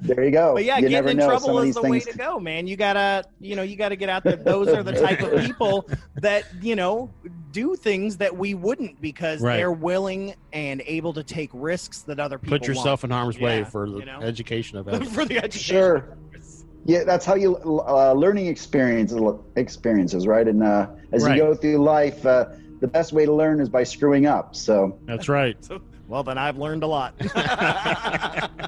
There 0.00 0.24
you 0.24 0.30
go. 0.30 0.54
But 0.54 0.64
yeah, 0.64 0.78
you 0.78 0.88
getting 0.88 1.10
in 1.12 1.16
know. 1.18 1.26
Trouble 1.28 1.58
of 1.58 1.64
is 1.64 1.74
these 1.74 1.82
the 1.82 1.88
way 1.88 2.00
to 2.00 2.16
go, 2.18 2.38
man. 2.40 2.66
You 2.66 2.76
gotta, 2.76 3.24
you 3.40 3.56
know, 3.56 3.62
you 3.62 3.76
gotta 3.76 3.96
get 3.96 4.08
out 4.08 4.24
there. 4.24 4.36
Those 4.36 4.68
are 4.68 4.82
the 4.82 4.92
type 4.92 5.20
of 5.20 5.40
people 5.46 5.88
that 6.16 6.44
you 6.62 6.76
know 6.76 7.10
do 7.56 7.74
things 7.74 8.18
that 8.18 8.36
we 8.36 8.52
wouldn't 8.52 9.00
because 9.00 9.40
Right. 9.40 9.56
they're 9.56 9.72
willing 9.72 10.34
and 10.52 10.82
able 10.86 11.14
to 11.14 11.24
take 11.24 11.48
risks 11.54 12.02
that 12.02 12.20
other 12.20 12.38
people 12.38 12.58
put 12.58 12.68
yourself 12.68 13.02
in 13.02 13.10
harm's 13.10 13.38
way 13.38 13.58
Yeah, 13.60 13.64
for 13.64 13.88
the 13.88 13.98
you 14.00 14.04
know. 14.04 14.20
education 14.20 14.76
of 14.78 14.86
want. 14.92 15.02
it. 15.02 15.08
for 15.08 15.24
the 15.24 15.38
education. 15.38 15.74
Sure. 15.76 16.18
Yeah, 16.84 17.04
that's 17.04 17.24
how 17.24 17.34
you 17.34 17.56
uh, 17.56 18.12
learning 18.12 18.46
experiences 18.46 19.20
experiences, 19.56 20.26
right? 20.26 20.46
And 20.46 20.62
uh, 20.62 20.88
as 21.12 21.24
Right. 21.24 21.36
you 21.36 21.42
go 21.42 21.54
through 21.54 21.78
life, 21.78 22.24
uh, 22.26 22.44
the 22.80 22.88
best 22.88 23.12
way 23.14 23.24
to 23.24 23.32
learn 23.32 23.58
is 23.60 23.68
by 23.70 23.82
screwing 23.84 24.26
up. 24.26 24.54
So 24.54 25.00
That's 25.06 25.28
right. 25.28 25.56
So, 25.64 25.80
well, 26.06 26.22
then 26.22 26.36
I've 26.38 26.58
learned 26.58 26.82
a 26.82 26.86
lot. 26.86 27.14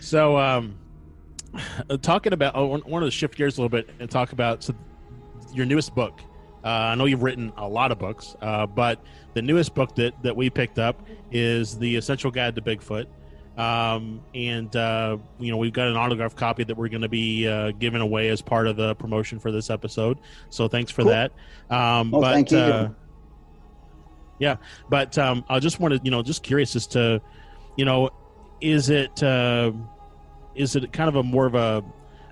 So, 0.00 0.36
um, 0.36 0.74
uh, 1.88 1.96
talking 1.96 2.32
about, 2.34 2.54
I 2.56 2.60
want 2.60 2.86
want 2.86 3.04
to 3.04 3.10
shift 3.10 3.36
gears 3.36 3.56
a 3.56 3.62
little 3.62 3.70
bit 3.70 3.88
and 4.00 4.10
talk 4.10 4.32
about 4.32 4.62
so 4.64 4.74
your 5.54 5.64
newest 5.64 5.94
book. 5.94 6.20
Uh, 6.64 6.68
I 6.68 6.94
know 6.94 7.06
you've 7.06 7.22
written 7.22 7.52
a 7.56 7.68
lot 7.68 7.90
of 7.92 7.98
books, 7.98 8.36
uh, 8.40 8.66
but 8.66 9.02
the 9.34 9.42
newest 9.42 9.74
book 9.74 9.94
that, 9.96 10.20
that 10.22 10.36
we 10.36 10.48
picked 10.50 10.78
up 10.78 11.06
is 11.30 11.78
The 11.78 11.96
Essential 11.96 12.30
Guide 12.30 12.54
to 12.56 12.62
Bigfoot. 12.62 13.06
Um, 13.58 14.22
and, 14.34 14.74
uh, 14.74 15.18
you 15.38 15.50
know, 15.50 15.58
we've 15.58 15.72
got 15.72 15.88
an 15.88 15.96
autographed 15.96 16.36
copy 16.36 16.64
that 16.64 16.76
we're 16.76 16.88
going 16.88 17.02
to 17.02 17.08
be 17.08 17.46
uh, 17.46 17.72
giving 17.72 18.00
away 18.00 18.28
as 18.28 18.40
part 18.40 18.66
of 18.66 18.76
the 18.76 18.94
promotion 18.94 19.38
for 19.38 19.52
this 19.52 19.68
episode. 19.70 20.18
So 20.48 20.68
thanks 20.68 20.90
for 20.90 21.02
Cool. 21.02 21.10
that. 21.10 21.32
Um, 21.68 22.10
Well, 22.10 22.22
but, 22.22 22.32
thank 22.32 22.50
you. 22.50 22.58
Uh, 22.58 22.90
yeah, 24.38 24.56
but 24.88 25.18
um, 25.18 25.44
I 25.48 25.58
just 25.58 25.80
wanted, 25.80 26.00
you 26.04 26.10
know, 26.10 26.22
just 26.22 26.42
curious 26.42 26.74
as 26.74 26.86
to, 26.88 27.20
you 27.76 27.84
know, 27.84 28.10
is 28.60 28.90
it 28.90 29.22
uh, 29.22 29.72
is 30.54 30.74
it 30.74 30.92
kind 30.92 31.08
of 31.08 31.16
a 31.16 31.22
more 31.22 31.46
of 31.46 31.54
a 31.54 31.84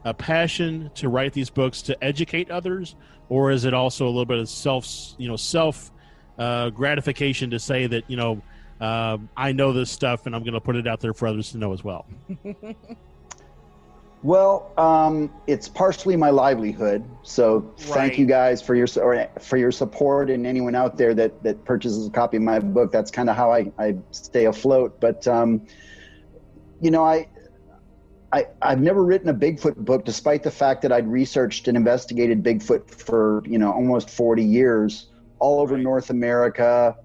a 0.04 0.14
passion 0.14 0.90
to 0.94 1.08
write 1.08 1.32
these 1.32 1.50
books 1.50 1.82
to 1.82 2.02
educate 2.02 2.50
others, 2.50 2.96
or 3.30 3.50
is 3.50 3.64
it 3.64 3.72
also 3.72 4.04
a 4.04 4.10
little 4.10 4.26
bit 4.26 4.38
of 4.38 4.48
self, 4.50 4.86
you 5.16 5.28
know, 5.28 5.36
self 5.36 5.90
uh, 6.36 6.68
gratification 6.70 7.50
to 7.50 7.58
say 7.58 7.86
that 7.86 8.04
you 8.10 8.16
know 8.16 8.42
um, 8.80 9.30
I 9.36 9.52
know 9.52 9.72
this 9.72 9.90
stuff 9.90 10.26
and 10.26 10.34
I'm 10.34 10.42
going 10.42 10.54
to 10.54 10.60
put 10.60 10.76
it 10.76 10.86
out 10.86 11.00
there 11.00 11.14
for 11.14 11.28
others 11.28 11.52
to 11.52 11.58
know 11.58 11.72
as 11.72 11.82
well? 11.82 12.06
Well, 14.22 14.72
um, 14.76 15.30
it's 15.46 15.66
partially 15.66 16.14
my 16.14 16.28
livelihood. 16.28 17.04
So 17.22 17.60
Right. 17.60 17.78
thank 17.78 18.18
you 18.18 18.26
guys 18.26 18.60
for 18.60 18.74
your 18.74 18.86
or 19.00 19.26
for 19.40 19.56
your 19.56 19.72
support 19.72 20.28
and 20.28 20.46
anyone 20.46 20.74
out 20.74 20.98
there 20.98 21.14
that 21.14 21.42
that 21.42 21.64
purchases 21.64 22.06
a 22.06 22.10
copy 22.10 22.36
of 22.36 22.42
my 22.42 22.58
book. 22.58 22.92
That's 22.92 23.10
kind 23.10 23.30
of 23.30 23.36
how 23.36 23.50
I, 23.50 23.72
I 23.78 23.96
stay 24.10 24.44
afloat. 24.44 25.00
But 25.00 25.26
um, 25.26 25.66
you 26.80 26.90
know, 26.90 27.02
I. 27.04 27.28
I, 28.32 28.46
I've 28.62 28.80
never 28.80 29.04
written 29.04 29.28
a 29.28 29.34
Bigfoot 29.34 29.76
book, 29.76 30.04
despite 30.04 30.42
the 30.42 30.50
fact 30.50 30.82
that 30.82 30.92
I'd 30.92 31.08
researched 31.08 31.66
and 31.66 31.76
investigated 31.76 32.42
Bigfoot 32.42 32.88
for 32.90 33.42
you 33.44 33.58
know 33.58 33.72
almost 33.72 34.08
40 34.10 34.44
years, 34.44 35.08
all 35.38 35.60
over 35.60 35.76
North 35.76 36.10
America, 36.10 36.96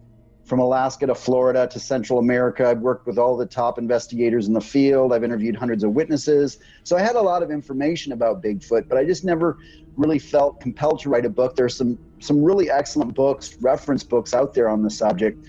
from 0.46 0.60
Alaska 0.60 1.08
to 1.08 1.16
Florida 1.16 1.68
to 1.72 1.80
Central 1.80 2.20
America. 2.20 2.68
I've 2.70 2.80
worked 2.80 3.08
with 3.08 3.18
all 3.18 3.36
the 3.36 3.48
top 3.48 3.80
investigators 3.80 4.48
in 4.48 4.54
the 4.54 4.62
field. 4.62 5.12
I've 5.12 5.24
interviewed 5.24 5.56
hundreds 5.56 5.84
of 5.84 5.92
witnesses. 5.92 6.60
So 6.84 6.96
I 6.96 7.02
had 7.02 7.16
a 7.16 7.22
lot 7.22 7.42
of 7.42 7.50
information 7.50 8.12
about 8.12 8.44
Bigfoot, 8.44 8.88
but 8.88 8.98
I 8.98 9.06
just 9.06 9.26
never 9.26 9.58
really 9.98 10.20
felt 10.20 10.62
compelled 10.62 11.00
to 11.00 11.10
write 11.10 11.26
a 11.26 11.30
book. 11.30 11.56
There's 11.56 11.76
some 11.76 11.98
some 12.20 12.44
really 12.44 12.70
excellent 12.70 13.16
books, 13.16 13.58
reference 13.62 14.04
books 14.04 14.34
out 14.34 14.54
there 14.54 14.70
on 14.70 14.84
the 14.84 14.90
subject. 14.90 15.44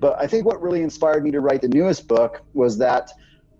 But 0.00 0.20
I 0.20 0.26
think 0.26 0.44
what 0.44 0.60
really 0.60 0.82
inspired 0.82 1.22
me 1.22 1.30
to 1.30 1.38
write 1.38 1.62
the 1.62 1.68
newest 1.68 2.08
book 2.08 2.42
was 2.54 2.76
that 2.78 3.12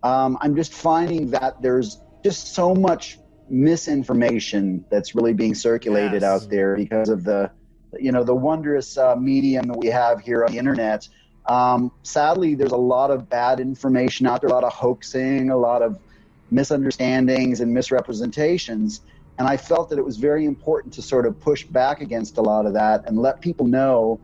um, 0.03 0.39
I'm 0.41 0.57
just 0.57 0.73
finding 0.73 1.31
that 1.31 1.61
there's 1.63 2.01
just 2.25 2.55
so 2.55 2.75
much 2.75 3.19
misinformation 3.49 4.85
that's 4.91 5.15
really 5.15 5.33
being 5.35 5.55
circulated 5.55 6.23
Yes. 6.23 6.23
out 6.23 6.51
there 6.51 6.77
because 6.77 7.09
of 7.09 7.25
the 7.25 7.51
you 7.99 8.11
know 8.13 8.25
the 8.25 8.35
wondrous 8.35 8.97
uh, 8.97 9.15
medium 9.17 9.67
that 9.67 9.77
we 9.79 9.89
have 9.89 10.21
here 10.21 10.45
on 10.45 10.53
the 10.53 10.59
internet 10.59 11.07
um, 11.47 11.93
sadly 12.03 12.55
there's 12.55 12.73
a 12.73 12.77
lot 12.77 13.11
of 13.11 13.29
bad 13.29 13.61
information 13.61 14.27
out 14.27 14.41
there 14.41 14.49
a 14.49 14.53
lot 14.53 14.65
of 14.65 14.73
hoaxing 14.73 15.51
a 15.51 15.57
lot 15.57 15.83
of 15.83 15.99
misunderstandings 16.51 17.61
and 17.61 17.73
misrepresentations 17.75 19.01
and 19.39 19.47
i 19.49 19.57
felt 19.57 19.91
that 19.91 19.99
it 19.99 20.05
was 20.05 20.17
very 20.17 20.45
important 20.47 20.95
to 20.95 21.03
sort 21.03 21.27
of 21.27 21.39
push 21.41 21.67
back 21.67 22.01
against 22.01 22.39
a 22.39 22.43
lot 22.43 22.65
of 22.65 22.73
that 22.73 23.03
and 23.07 23.19
let 23.19 23.41
people 23.43 23.67
know 23.67 24.21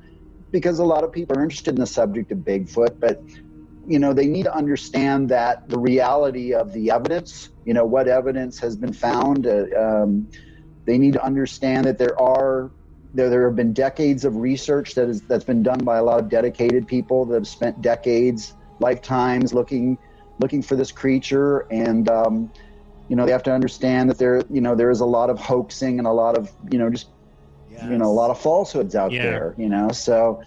because 0.52 0.78
a 0.78 0.84
lot 0.84 1.04
of 1.04 1.12
people 1.12 1.36
are 1.36 1.42
interested 1.42 1.74
in 1.74 1.80
the 1.80 1.86
subject 1.86 2.30
of 2.32 2.38
bigfoot 2.38 2.94
but 3.00 3.22
you 3.88 3.98
know 3.98 4.12
they 4.12 4.26
need 4.26 4.44
to 4.44 4.54
understand 4.54 5.30
that 5.30 5.58
the 5.68 5.78
reality 5.78 6.54
of 6.54 6.72
the 6.72 6.90
evidence 6.90 7.50
you 7.64 7.74
know 7.74 7.86
what 7.86 8.08
evidence 8.08 8.60
has 8.60 8.76
been 8.76 8.92
found 8.92 9.46
uh, 9.46 9.64
um, 9.78 10.28
they 10.86 10.98
need 10.98 11.14
to 11.14 11.24
understand 11.24 11.86
that 11.86 11.98
there 11.98 12.20
are 12.20 12.72
there, 13.14 13.30
there 13.30 13.46
have 13.48 13.56
been 13.56 13.72
decades 13.72 14.24
of 14.24 14.36
research 14.36 14.94
that 14.94 15.08
is 15.08 15.22
that's 15.28 15.44
been 15.44 15.62
done 15.62 15.80
by 15.84 15.98
a 15.98 16.04
lot 16.04 16.20
of 16.20 16.28
dedicated 16.28 16.86
people 16.86 17.26
that 17.26 17.34
have 17.34 17.48
spent 17.48 17.80
decades 17.82 18.54
lifetimes 18.80 19.54
looking 19.54 19.98
looking 20.40 20.62
for 20.62 20.76
this 20.76 20.92
creature. 20.92 21.64
And 21.70 22.08
um, 22.08 22.52
you 23.08 23.16
know 23.16 23.26
they 23.26 23.32
have 23.32 23.42
to 23.44 23.52
understand 23.52 24.10
that 24.10 24.18
there 24.18 24.42
you 24.50 24.60
know 24.60 24.74
there 24.74 24.90
is 24.90 25.00
a 25.00 25.06
lot 25.06 25.30
of 25.30 25.38
hoaxing 25.38 25.98
and 25.98 26.06
a 26.06 26.12
lot 26.12 26.36
of 26.36 26.50
you 26.70 26.78
know 26.78 26.90
just 26.90 27.12
you 27.80 27.98
know 27.98 28.06
a 28.10 28.12
lot 28.12 28.30
of 28.30 28.38
falsehoods 28.38 28.94
out 28.94 29.12
Yeah. 29.12 29.22
there 29.22 29.54
you 29.58 29.68
know? 29.68 29.88
So 29.90 30.42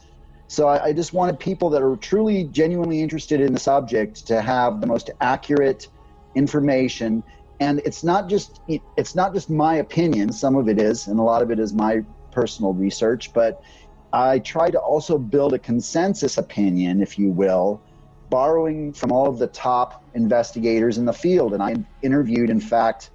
So 0.52 0.68
I, 0.68 0.88
I 0.88 0.91
just 0.91 1.14
wanted 1.14 1.39
people 1.39 1.70
that 1.70 1.82
are 1.82 1.95
truly, 1.95 2.43
genuinely 2.43 3.02
interested 3.02 3.39
in 3.39 3.54
the 3.54 3.60
subject 3.60 4.28
to 4.28 4.41
have 4.41 4.82
the 4.82 4.86
most 4.86 5.10
accurate 5.22 5.88
information. 6.36 7.24
And 7.62 7.80
it's 7.86 8.04
not 8.04 8.28
just 8.28 8.60
it's 8.97 9.16
not 9.16 9.34
just 9.34 9.49
my 9.49 9.76
opinion. 9.76 10.34
Some 10.34 10.58
of 10.58 10.68
it 10.68 10.78
is, 10.78 11.08
and 11.08 11.22
a 11.22 11.24
lot 11.24 11.41
of 11.41 11.52
it 11.52 11.60
is 11.60 11.74
my 11.74 12.04
personal 12.32 12.74
research. 12.74 13.32
But 13.32 13.64
I 14.12 14.39
try 14.39 14.70
to 14.70 14.78
also 14.78 15.18
build 15.18 15.54
a 15.54 15.60
consensus 15.60 16.38
opinion, 16.38 17.02
if 17.02 17.18
you 17.18 17.30
will, 17.30 17.82
borrowing 18.30 18.91
from 18.91 19.14
all 19.14 19.30
of 19.30 19.39
the 19.39 19.47
top 19.47 20.04
investigators 20.16 20.97
in 20.97 21.06
the 21.06 21.14
field. 21.14 21.54
And 21.54 21.64
I 21.64 21.76
interviewed, 22.02 22.49
in 22.49 22.60
fact, 22.60 23.12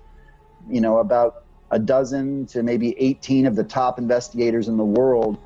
you 0.71 0.81
know, 0.81 1.01
about 1.01 1.45
a 1.71 1.79
dozen 1.79 2.47
to 2.47 2.63
maybe 2.63 2.99
18 2.99 3.45
of 3.45 3.57
the 3.57 3.65
top 3.65 3.99
investigators 3.99 4.69
in 4.69 4.79
the 4.79 4.85
world, 4.87 5.37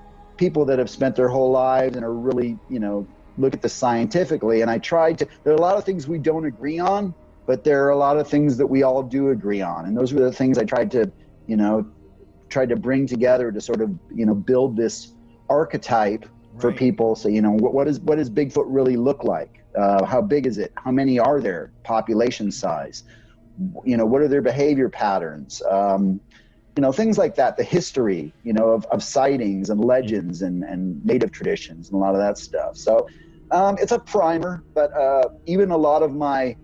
people 0.41 0.65
that 0.65 0.79
have 0.79 0.89
spent 0.89 1.15
their 1.15 1.29
whole 1.29 1.51
lives 1.51 1.97
and 1.97 2.05
are 2.05 2.15
really, 2.15 2.59
you 2.71 2.81
know, 2.81 3.07
look 3.37 3.53
at 3.53 3.61
this 3.61 3.75
scientifically. 3.75 4.63
And 4.63 4.71
I 4.71 4.79
tried 4.79 5.19
to, 5.19 5.29
there 5.45 5.53
are 5.53 5.57
a 5.57 5.61
lot 5.61 5.77
of 5.77 5.85
things 5.85 6.09
we 6.09 6.17
don't 6.17 6.47
agree 6.47 6.79
on, 6.79 7.15
but 7.47 7.63
there 7.63 7.85
are 7.85 7.91
a 7.91 7.97
lot 7.97 8.17
of 8.17 8.27
things 8.27 8.57
that 8.57 8.67
we 8.67 8.83
all 8.83 9.03
do 9.03 9.29
agree 9.29 9.61
on. 9.61 9.85
And 9.85 9.95
those 9.95 10.15
were 10.15 10.23
the 10.23 10.33
things 10.33 10.57
I 10.57 10.65
tried 10.65 10.91
to, 10.93 11.13
you 11.47 11.59
know, 11.59 11.87
tried 12.49 12.71
to 12.71 12.77
bring 12.77 13.07
together 13.07 13.53
to 13.53 13.61
sort 13.61 13.83
of, 13.83 13.91
you 14.11 14.25
know, 14.25 14.35
build 14.35 14.79
this 14.79 15.13
archetype 15.51 16.25
right. 16.25 16.61
for 16.61 16.73
people. 16.73 17.15
So, 17.15 17.29
you 17.29 17.43
know, 17.43 17.51
what, 17.51 17.75
what, 17.75 17.87
is, 17.87 18.01
what 18.01 18.17
does 18.17 18.31
Bigfoot 18.31 18.65
really 18.67 18.97
look 18.97 19.25
like? 19.25 19.63
Uh, 19.77 20.07
how 20.07 20.23
big 20.23 20.47
is 20.47 20.57
it? 20.57 20.73
How 20.77 20.91
many 20.91 21.19
are 21.19 21.39
there? 21.39 21.71
Population 21.85 22.51
size? 22.51 23.05
you 23.85 23.95
know 23.95 24.07
what 24.07 24.23
are 24.23 24.29
their 24.29 24.41
behavior 24.41 24.89
patterns 24.89 25.61
um, 25.71 26.19
you 26.81 26.87
know 26.87 26.93
things 26.93 27.19
like 27.19 27.35
that 27.35 27.59
the 27.59 27.63
history 27.63 28.33
you 28.43 28.55
know 28.55 28.71
of, 28.71 28.87
of 28.87 29.03
sightings 29.03 29.69
and 29.69 29.85
legends 29.85 30.41
and, 30.41 30.65
and 30.65 31.05
native 31.05 31.31
traditions 31.31 31.91
and 31.91 31.97
a 31.97 31.99
lot 31.99 32.15
of 32.15 32.21
that 32.23 32.39
stuff. 32.39 32.75
So 32.75 33.07
um, 33.51 33.77
it's 33.79 33.93
a 33.93 33.99
primer 33.99 34.65
but 34.73 34.91
uh, 34.97 35.29
even 35.45 35.73
a 35.73 35.77
lot 35.77 36.03
of 36.03 36.15
my 36.15 36.57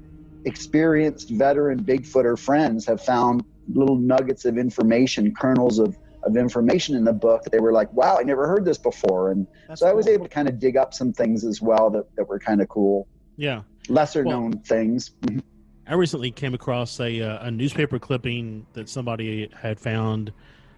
experienced 0.47 1.29
veteran 1.29 1.85
bigfooter 1.85 2.39
friends 2.39 2.87
have 2.87 3.03
found 3.03 3.45
little 3.75 3.97
nuggets 3.97 4.47
of 4.47 4.57
information 4.57 5.35
kernels 5.35 5.79
of, 5.79 5.99
of 6.23 6.39
information 6.39 6.97
in 6.97 7.05
the 7.05 7.13
book 7.13 7.43
that 7.43 7.51
they 7.51 7.61
were 7.61 7.73
like 7.73 7.93
wow 7.93 8.17
i 8.19 8.23
never 8.23 8.47
heard 8.47 8.65
this 8.65 8.79
before. 8.79 9.33
And 9.33 9.47
That's 9.69 9.81
so 9.81 9.85
cool. 9.85 9.93
i 9.93 9.95
was 9.95 10.09
able 10.09 10.25
to 10.25 10.31
kind 10.31 10.49
of 10.49 10.59
dig 10.59 10.79
up 10.79 10.95
some 10.95 11.13
things 11.13 11.45
as 11.45 11.61
well 11.61 11.91
that, 11.91 12.07
that 12.17 12.27
were 12.27 12.39
kind 12.39 12.63
of 12.63 12.71
cool. 12.71 13.07
Yeah. 13.37 13.65
Lesser 13.91 14.25
well, 14.25 14.41
known 14.41 14.61
things. 14.61 15.11
Mm-hmm. 15.11 15.41
I 15.89 15.95
recently 15.95 16.31
came 16.31 16.55
across 16.55 17.01
a 17.01 17.21
uh, 17.21 17.47
a 17.47 17.51
newspaper 17.51 17.99
clipping 17.99 18.67
that 18.73 18.89
somebody 18.89 19.51
had 19.55 19.79
found 19.79 20.33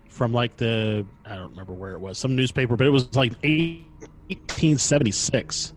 from 0.08 0.32
like 0.32 0.56
the 0.56 1.06
I 1.24 1.36
don't 1.36 1.50
remember 1.50 1.72
where 1.72 1.92
it 1.92 2.00
was, 2.00 2.18
some 2.18 2.34
newspaper, 2.36 2.76
but 2.76 2.86
it 2.86 2.90
was 2.90 3.16
like 3.16 3.32
1876, 3.42 5.72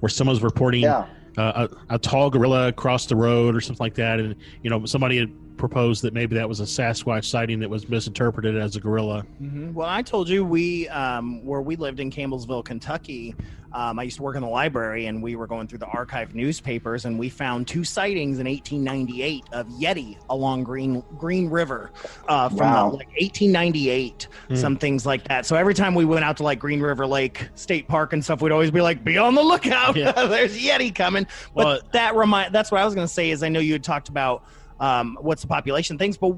where 0.00 0.10
someone 0.10 0.34
was 0.34 0.42
reporting 0.42 0.82
yeah. 0.82 1.06
uh, 1.36 1.68
a, 1.90 1.94
a 1.94 1.98
tall 1.98 2.30
gorilla 2.30 2.68
across 2.68 3.06
the 3.06 3.16
road 3.16 3.56
or 3.56 3.60
something 3.60 3.82
like 3.82 3.94
that, 3.94 4.20
and 4.20 4.36
you 4.62 4.70
know 4.70 4.86
somebody 4.86 5.18
had 5.18 5.32
proposed 5.58 6.02
that 6.02 6.14
maybe 6.14 6.36
that 6.36 6.48
was 6.48 6.60
a 6.60 6.64
Sasquatch 6.64 7.24
sighting 7.24 7.60
that 7.60 7.68
was 7.68 7.88
misinterpreted 7.88 8.56
as 8.56 8.76
a 8.76 8.80
gorilla. 8.80 9.26
Mm-hmm. 9.42 9.74
Well, 9.74 9.88
I 9.88 10.02
told 10.02 10.28
you 10.28 10.44
we, 10.44 10.88
um, 10.88 11.44
where 11.44 11.60
we 11.60 11.76
lived 11.76 12.00
in 12.00 12.10
Campbellsville, 12.10 12.64
Kentucky, 12.64 13.34
um, 13.72 13.98
I 13.98 14.04
used 14.04 14.16
to 14.16 14.22
work 14.22 14.36
in 14.36 14.42
the 14.42 14.48
library 14.48 15.06
and 15.06 15.22
we 15.22 15.36
were 15.36 15.46
going 15.46 15.66
through 15.66 15.78
the 15.78 15.86
archive 15.86 16.34
newspapers 16.34 17.04
and 17.04 17.18
we 17.18 17.28
found 17.28 17.68
two 17.68 17.84
sightings 17.84 18.38
in 18.38 18.46
1898 18.46 19.44
of 19.52 19.66
Yeti 19.68 20.16
along 20.30 20.64
Green 20.64 21.02
Green 21.18 21.50
River 21.50 21.90
uh, 22.28 22.48
from 22.48 22.58
wow. 22.58 22.90
the, 22.90 22.96
like 22.96 23.08
1898, 23.08 24.28
mm. 24.48 24.56
some 24.56 24.76
things 24.76 25.04
like 25.04 25.26
that. 25.28 25.44
So 25.44 25.56
every 25.56 25.74
time 25.74 25.94
we 25.94 26.04
went 26.04 26.24
out 26.24 26.38
to 26.38 26.44
like 26.44 26.58
Green 26.58 26.80
River 26.80 27.06
Lake 27.06 27.48
State 27.56 27.88
Park 27.88 28.14
and 28.14 28.24
stuff, 28.24 28.40
we'd 28.40 28.52
always 28.52 28.70
be 28.70 28.80
like, 28.80 29.04
be 29.04 29.18
on 29.18 29.34
the 29.34 29.42
lookout. 29.42 29.96
Yeah. 29.96 30.12
There's 30.26 30.58
Yeti 30.58 30.94
coming. 30.94 31.26
But 31.54 31.64
well, 31.64 31.80
that 31.92 32.14
remind, 32.14 32.54
that's 32.54 32.70
what 32.70 32.80
I 32.80 32.84
was 32.84 32.94
going 32.94 33.06
to 33.06 33.12
say 33.12 33.30
is 33.30 33.42
I 33.42 33.48
know 33.48 33.60
you 33.60 33.74
had 33.74 33.84
talked 33.84 34.08
about 34.08 34.44
um, 34.80 35.18
what's 35.20 35.42
the 35.42 35.48
population 35.48 35.98
things, 35.98 36.16
but 36.16 36.36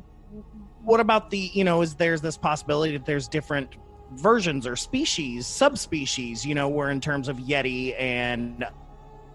what 0.83 1.01
about 1.01 1.31
the 1.31 1.51
you 1.53 1.65
know 1.65 1.83
is 1.83 1.95
there's 1.95 2.21
this 2.21 2.37
possibility 2.37 2.97
that 2.97 3.05
there's 3.05 3.29
different 3.29 3.77
versions 4.13 4.67
or 4.67 4.75
species 4.75 5.47
subspecies 5.47 6.45
you 6.45 6.55
know 6.55 6.69
where 6.69 6.91
in 6.91 7.01
terms 7.01 7.29
of 7.29 7.37
yeti 7.37 7.95
and 8.01 8.65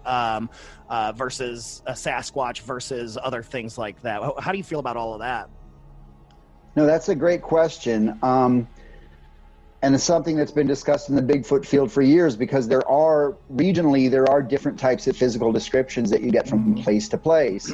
um, 0.05 0.49
uh, 0.89 1.11
versus 1.13 1.81
a 1.87 1.93
sasquatch 1.93 2.61
versus 2.61 3.17
other 3.21 3.41
things 3.41 3.77
like 3.77 4.01
that? 4.01 4.21
How 4.39 4.51
do 4.51 4.57
you 4.57 4.63
feel 4.63 4.79
about 4.79 4.97
all 4.97 5.13
of 5.13 5.19
that? 5.19 5.49
No 6.75 6.85
that's 6.85 7.09
a 7.09 7.15
great 7.15 7.41
question. 7.41 8.19
Um, 8.21 8.67
and 9.81 9.93
it's 9.93 10.03
something 10.03 10.35
that's 10.35 10.51
been 10.51 10.67
discussed 10.67 11.09
in 11.09 11.15
the 11.15 11.21
bigfoot 11.21 11.65
field 11.65 11.91
for 11.91 12.01
years 12.01 12.35
because 12.35 12.67
there 12.67 12.87
are 12.89 13.37
regionally 13.53 14.09
there 14.09 14.29
are 14.29 14.41
different 14.41 14.79
types 14.79 15.07
of 15.07 15.15
physical 15.15 15.51
descriptions 15.51 16.09
that 16.09 16.21
you 16.21 16.31
get 16.31 16.47
from 16.47 16.59
mm-hmm. 16.59 16.83
place 16.83 17.07
to 17.09 17.17
place 17.17 17.71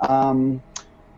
um, 0.00 0.62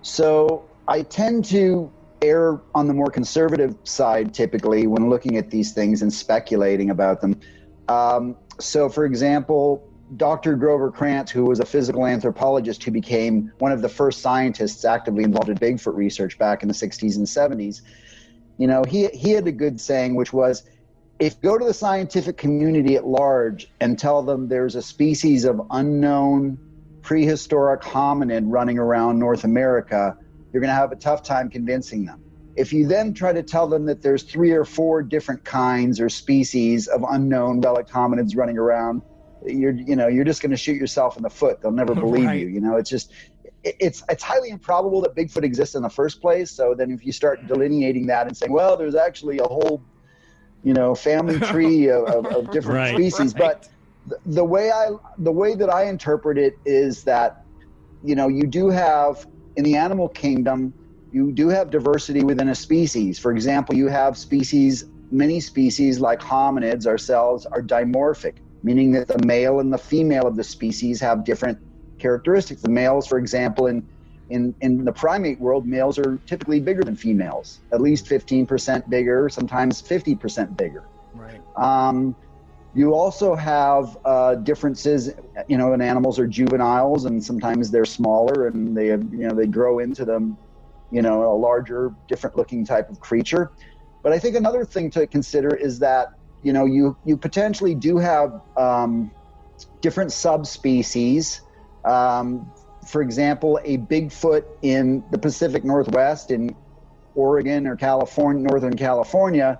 so 0.02 0.64
I 0.88 1.02
tend 1.02 1.44
to 1.46 1.90
err 2.22 2.60
on 2.74 2.86
the 2.86 2.94
more 2.94 3.10
conservative 3.10 3.76
side 3.84 4.32
typically 4.32 4.86
when 4.86 5.10
looking 5.10 5.36
at 5.36 5.50
these 5.50 5.72
things 5.72 6.02
and 6.02 6.12
speculating 6.12 6.90
about 6.90 7.20
them. 7.20 7.40
Um, 7.88 8.36
so, 8.58 8.88
for 8.88 9.04
example, 9.04 9.86
Dr. 10.16 10.54
Grover 10.54 10.90
Krantz, 10.90 11.32
who 11.32 11.44
was 11.44 11.60
a 11.60 11.66
physical 11.66 12.06
anthropologist 12.06 12.82
who 12.84 12.90
became 12.90 13.52
one 13.58 13.72
of 13.72 13.82
the 13.82 13.88
first 13.88 14.20
scientists 14.20 14.84
actively 14.84 15.24
involved 15.24 15.48
in 15.48 15.56
Bigfoot 15.56 15.94
research 15.94 16.38
back 16.38 16.62
in 16.62 16.68
the 16.68 16.74
60s 16.74 17.16
and 17.16 17.26
70s, 17.26 17.82
you 18.56 18.66
know, 18.66 18.84
he, 18.84 19.08
he 19.08 19.32
had 19.32 19.46
a 19.46 19.52
good 19.52 19.80
saying, 19.80 20.14
which 20.14 20.32
was, 20.32 20.62
if 21.18 21.40
go 21.40 21.58
to 21.58 21.64
the 21.64 21.74
scientific 21.74 22.36
community 22.36 22.94
at 22.96 23.06
large 23.06 23.68
and 23.80 23.98
tell 23.98 24.22
them 24.22 24.48
there's 24.48 24.76
a 24.76 24.82
species 24.82 25.44
of 25.44 25.60
unknown 25.70 26.58
prehistoric 27.06 27.82
hominid 27.82 28.42
running 28.46 28.78
around 28.78 29.16
North 29.16 29.44
America, 29.44 30.18
you're 30.52 30.60
going 30.60 30.72
to 30.72 30.74
have 30.74 30.90
a 30.90 30.96
tough 30.96 31.22
time 31.22 31.48
convincing 31.48 32.04
them. 32.04 32.20
If 32.56 32.72
you 32.72 32.84
then 32.84 33.14
try 33.14 33.32
to 33.32 33.44
tell 33.44 33.68
them 33.68 33.86
that 33.86 34.02
there's 34.02 34.24
three 34.24 34.50
or 34.50 34.64
four 34.64 35.04
different 35.04 35.44
kinds 35.44 36.00
or 36.00 36.08
species 36.08 36.88
of 36.88 37.04
unknown 37.08 37.60
relic 37.60 37.86
hominids 37.86 38.36
running 38.36 38.58
around, 38.58 39.02
you're 39.44 39.70
you 39.70 39.94
know 39.94 40.08
you're 40.08 40.24
just 40.24 40.42
going 40.42 40.50
to 40.50 40.56
shoot 40.56 40.76
yourself 40.76 41.16
in 41.16 41.22
the 41.22 41.30
foot. 41.30 41.62
They'll 41.62 41.70
never 41.70 41.94
believe 41.94 42.24
right. 42.24 42.40
you. 42.40 42.48
You 42.48 42.60
know, 42.60 42.76
it's 42.76 42.90
just 42.90 43.12
it's 43.62 44.02
it's 44.08 44.24
highly 44.24 44.48
improbable 44.48 45.00
that 45.02 45.14
Bigfoot 45.14 45.44
exists 45.44 45.76
in 45.76 45.82
the 45.82 45.90
first 45.90 46.20
place. 46.20 46.50
So 46.50 46.74
then 46.74 46.90
if 46.90 47.06
you 47.06 47.12
start 47.12 47.46
delineating 47.46 48.06
that 48.06 48.26
and 48.26 48.36
saying, 48.36 48.50
well, 48.50 48.76
there's 48.76 48.96
actually 48.96 49.38
a 49.38 49.44
whole 49.44 49.80
you 50.64 50.74
know 50.74 50.96
family 50.96 51.38
tree 51.52 51.88
of, 51.88 52.04
of, 52.06 52.26
of 52.26 52.50
different 52.50 52.78
right. 52.78 52.94
species, 52.96 53.32
right. 53.34 53.60
but 53.60 53.68
the 54.24 54.44
way 54.44 54.70
I 54.70 54.90
the 55.18 55.32
way 55.32 55.54
that 55.54 55.70
I 55.70 55.84
interpret 55.84 56.38
it 56.38 56.54
is 56.64 57.04
that 57.04 57.44
you 58.02 58.14
know 58.14 58.28
you 58.28 58.46
do 58.46 58.68
have 58.68 59.26
in 59.56 59.64
the 59.64 59.76
animal 59.76 60.08
kingdom 60.08 60.74
you 61.12 61.32
do 61.32 61.48
have 61.48 61.70
diversity 61.70 62.22
within 62.22 62.48
a 62.48 62.54
species. 62.54 63.18
For 63.18 63.32
example, 63.32 63.74
you 63.74 63.88
have 63.88 64.18
species 64.18 64.84
many 65.10 65.40
species 65.40 66.00
like 66.00 66.20
hominids 66.20 66.86
ourselves 66.86 67.46
are 67.46 67.62
dimorphic, 67.62 68.34
meaning 68.62 68.92
that 68.92 69.06
the 69.08 69.24
male 69.24 69.60
and 69.60 69.72
the 69.72 69.78
female 69.78 70.26
of 70.26 70.36
the 70.36 70.44
species 70.44 71.00
have 71.00 71.24
different 71.24 71.58
characteristics. 71.98 72.60
The 72.60 72.70
males, 72.70 73.06
for 73.06 73.18
example, 73.18 73.66
in 73.66 73.88
in, 74.28 74.54
in 74.60 74.84
the 74.84 74.92
primate 74.92 75.40
world, 75.40 75.66
males 75.66 75.98
are 75.98 76.18
typically 76.26 76.58
bigger 76.58 76.82
than 76.82 76.96
females, 76.96 77.60
at 77.72 77.80
least 77.80 78.06
15% 78.06 78.88
bigger, 78.90 79.28
sometimes 79.28 79.80
50% 79.80 80.56
bigger. 80.56 80.82
Right. 81.14 81.40
Um, 81.56 82.16
you 82.76 82.92
also 82.94 83.34
have 83.34 83.96
uh, 84.04 84.34
differences, 84.34 85.10
you 85.48 85.56
know, 85.56 85.72
in 85.72 85.80
animals 85.80 86.18
are 86.18 86.26
juveniles 86.26 87.06
and 87.06 87.24
sometimes 87.24 87.70
they're 87.70 87.86
smaller 87.86 88.48
and 88.48 88.76
they, 88.76 88.88
have, 88.88 89.02
you 89.12 89.26
know, 89.26 89.34
they 89.34 89.46
grow 89.46 89.78
into 89.78 90.04
them, 90.04 90.36
you 90.90 91.00
know, 91.00 91.32
a 91.32 91.34
larger, 91.34 91.94
different 92.06 92.36
looking 92.36 92.66
type 92.66 92.90
of 92.90 93.00
creature. 93.00 93.50
But 94.02 94.12
I 94.12 94.18
think 94.18 94.36
another 94.36 94.66
thing 94.66 94.90
to 94.90 95.06
consider 95.06 95.56
is 95.56 95.78
that, 95.78 96.08
you 96.42 96.52
know, 96.52 96.66
you, 96.66 96.94
you 97.06 97.16
potentially 97.16 97.74
do 97.74 97.96
have 97.96 98.42
um, 98.58 99.10
different 99.80 100.12
subspecies. 100.12 101.40
Um, 101.84 102.52
for 102.86 103.00
example, 103.00 103.58
a 103.64 103.78
Bigfoot 103.78 104.44
in 104.60 105.02
the 105.10 105.18
Pacific 105.18 105.64
Northwest 105.64 106.30
in 106.30 106.54
Oregon 107.14 107.66
or 107.66 107.74
California, 107.74 108.46
Northern 108.46 108.76
California, 108.76 109.58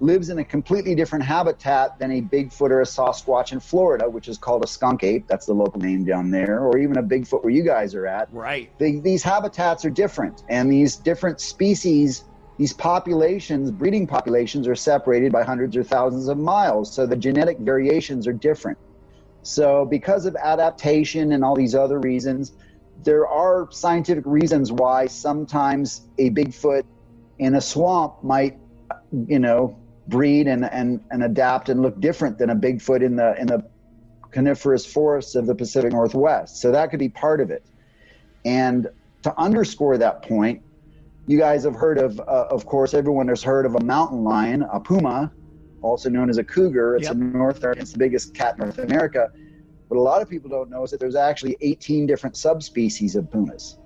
lives 0.00 0.28
in 0.28 0.38
a 0.38 0.44
completely 0.44 0.94
different 0.94 1.24
habitat 1.24 1.98
than 1.98 2.12
a 2.12 2.20
Bigfoot 2.20 2.70
or 2.70 2.82
a 2.82 2.84
Sasquatch 2.84 3.52
in 3.52 3.60
Florida, 3.60 4.08
which 4.08 4.28
is 4.28 4.36
called 4.36 4.62
a 4.62 4.66
skunk 4.66 5.04
ape. 5.04 5.26
That's 5.26 5.46
the 5.46 5.54
local 5.54 5.80
name 5.80 6.04
down 6.04 6.30
there, 6.30 6.60
or 6.60 6.78
even 6.78 6.98
a 6.98 7.02
Bigfoot 7.02 7.42
where 7.42 7.52
you 7.52 7.62
guys 7.62 7.94
are 7.94 8.06
at. 8.06 8.32
Right. 8.32 8.70
these 8.78 9.22
habitats 9.22 9.84
are 9.84 9.90
different, 9.90 10.44
and 10.48 10.70
these 10.70 10.96
different 10.96 11.40
species, 11.40 12.24
these 12.58 12.74
populations, 12.74 13.70
breeding 13.70 14.06
populations, 14.06 14.68
are 14.68 14.74
separated 14.74 15.32
by 15.32 15.42
hundreds 15.42 15.76
or 15.76 15.82
thousands 15.82 16.28
of 16.28 16.36
miles. 16.36 16.92
So 16.92 17.06
the 17.06 17.16
genetic 17.16 17.58
variations 17.58 18.26
are 18.26 18.32
different. 18.32 18.78
So, 19.42 19.84
because 19.84 20.26
of 20.26 20.36
adaptation 20.42 21.32
and 21.32 21.44
all 21.44 21.54
these 21.54 21.74
other 21.74 22.00
reasons, 22.00 22.52
there 23.04 23.28
are 23.28 23.68
scientific 23.70 24.26
reasons 24.26 24.72
why 24.72 25.06
sometimes 25.06 26.08
a 26.18 26.30
Bigfoot 26.30 26.82
in 27.38 27.54
a 27.54 27.60
swamp 27.60 28.24
might, 28.24 28.58
you 29.28 29.38
know, 29.38 29.78
breed 30.08 30.46
and, 30.46 30.64
and, 30.64 31.00
and 31.10 31.22
adapt 31.22 31.68
and 31.68 31.82
look 31.82 32.00
different 32.00 32.38
than 32.38 32.50
a 32.50 32.56
Bigfoot 32.56 33.02
in 33.02 33.16
the 33.16 33.38
in 33.40 33.46
the 33.46 33.68
coniferous 34.32 34.84
forests 34.84 35.34
of 35.34 35.46
the 35.46 35.54
Pacific 35.54 35.92
Northwest. 35.92 36.60
So 36.60 36.72
that 36.72 36.90
could 36.90 36.98
be 36.98 37.08
part 37.08 37.40
of 37.40 37.50
it. 37.50 37.64
And 38.44 38.86
to 39.22 39.38
underscore 39.40 39.98
that 39.98 40.22
point, 40.22 40.62
you 41.26 41.38
guys 41.38 41.64
have 41.64 41.74
heard 41.74 41.98
of, 41.98 42.20
uh, 42.20 42.46
of 42.50 42.66
course, 42.66 42.94
everyone 42.94 43.28
has 43.28 43.42
heard 43.42 43.66
of 43.66 43.74
a 43.74 43.80
mountain 43.82 44.22
lion, 44.24 44.62
a 44.72 44.78
puma, 44.78 45.32
also 45.80 46.08
known 46.08 46.30
as 46.30 46.38
a 46.38 46.44
cougar. 46.44 46.96
It's 46.96 47.04
Yep. 47.04 47.12
a 47.12 47.18
North, 47.18 47.64
it's 47.64 47.92
the 47.92 47.98
biggest 47.98 48.34
cat 48.34 48.56
in 48.58 48.64
North 48.64 48.78
America. 48.78 49.30
What 49.88 49.98
a 49.98 50.00
lot 50.00 50.22
of 50.22 50.28
people 50.28 50.50
don't 50.50 50.70
know 50.70 50.84
is 50.84 50.90
that 50.90 51.00
there's 51.00 51.16
actually 51.16 51.56
18 51.60 52.06
different 52.06 52.36
subspecies 52.36 53.16
of 53.16 53.30
pumas. 53.30 53.78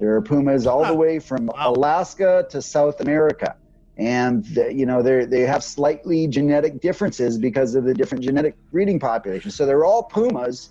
There 0.00 0.14
are 0.14 0.22
pumas 0.22 0.66
all 0.66 0.84
the 0.84 0.94
way 0.94 1.18
from 1.18 1.48
Alaska 1.56 2.46
to 2.50 2.60
South 2.60 3.00
America. 3.00 3.56
And 3.96 4.44
you 4.46 4.86
know 4.86 5.02
they 5.02 5.24
they 5.24 5.42
have 5.42 5.62
slightly 5.62 6.26
genetic 6.26 6.80
differences 6.80 7.38
because 7.38 7.76
of 7.76 7.84
the 7.84 7.94
different 7.94 8.24
genetic 8.24 8.56
breeding 8.72 8.98
populations. 8.98 9.54
So 9.54 9.66
they're 9.66 9.84
all 9.84 10.02
pumas, 10.02 10.70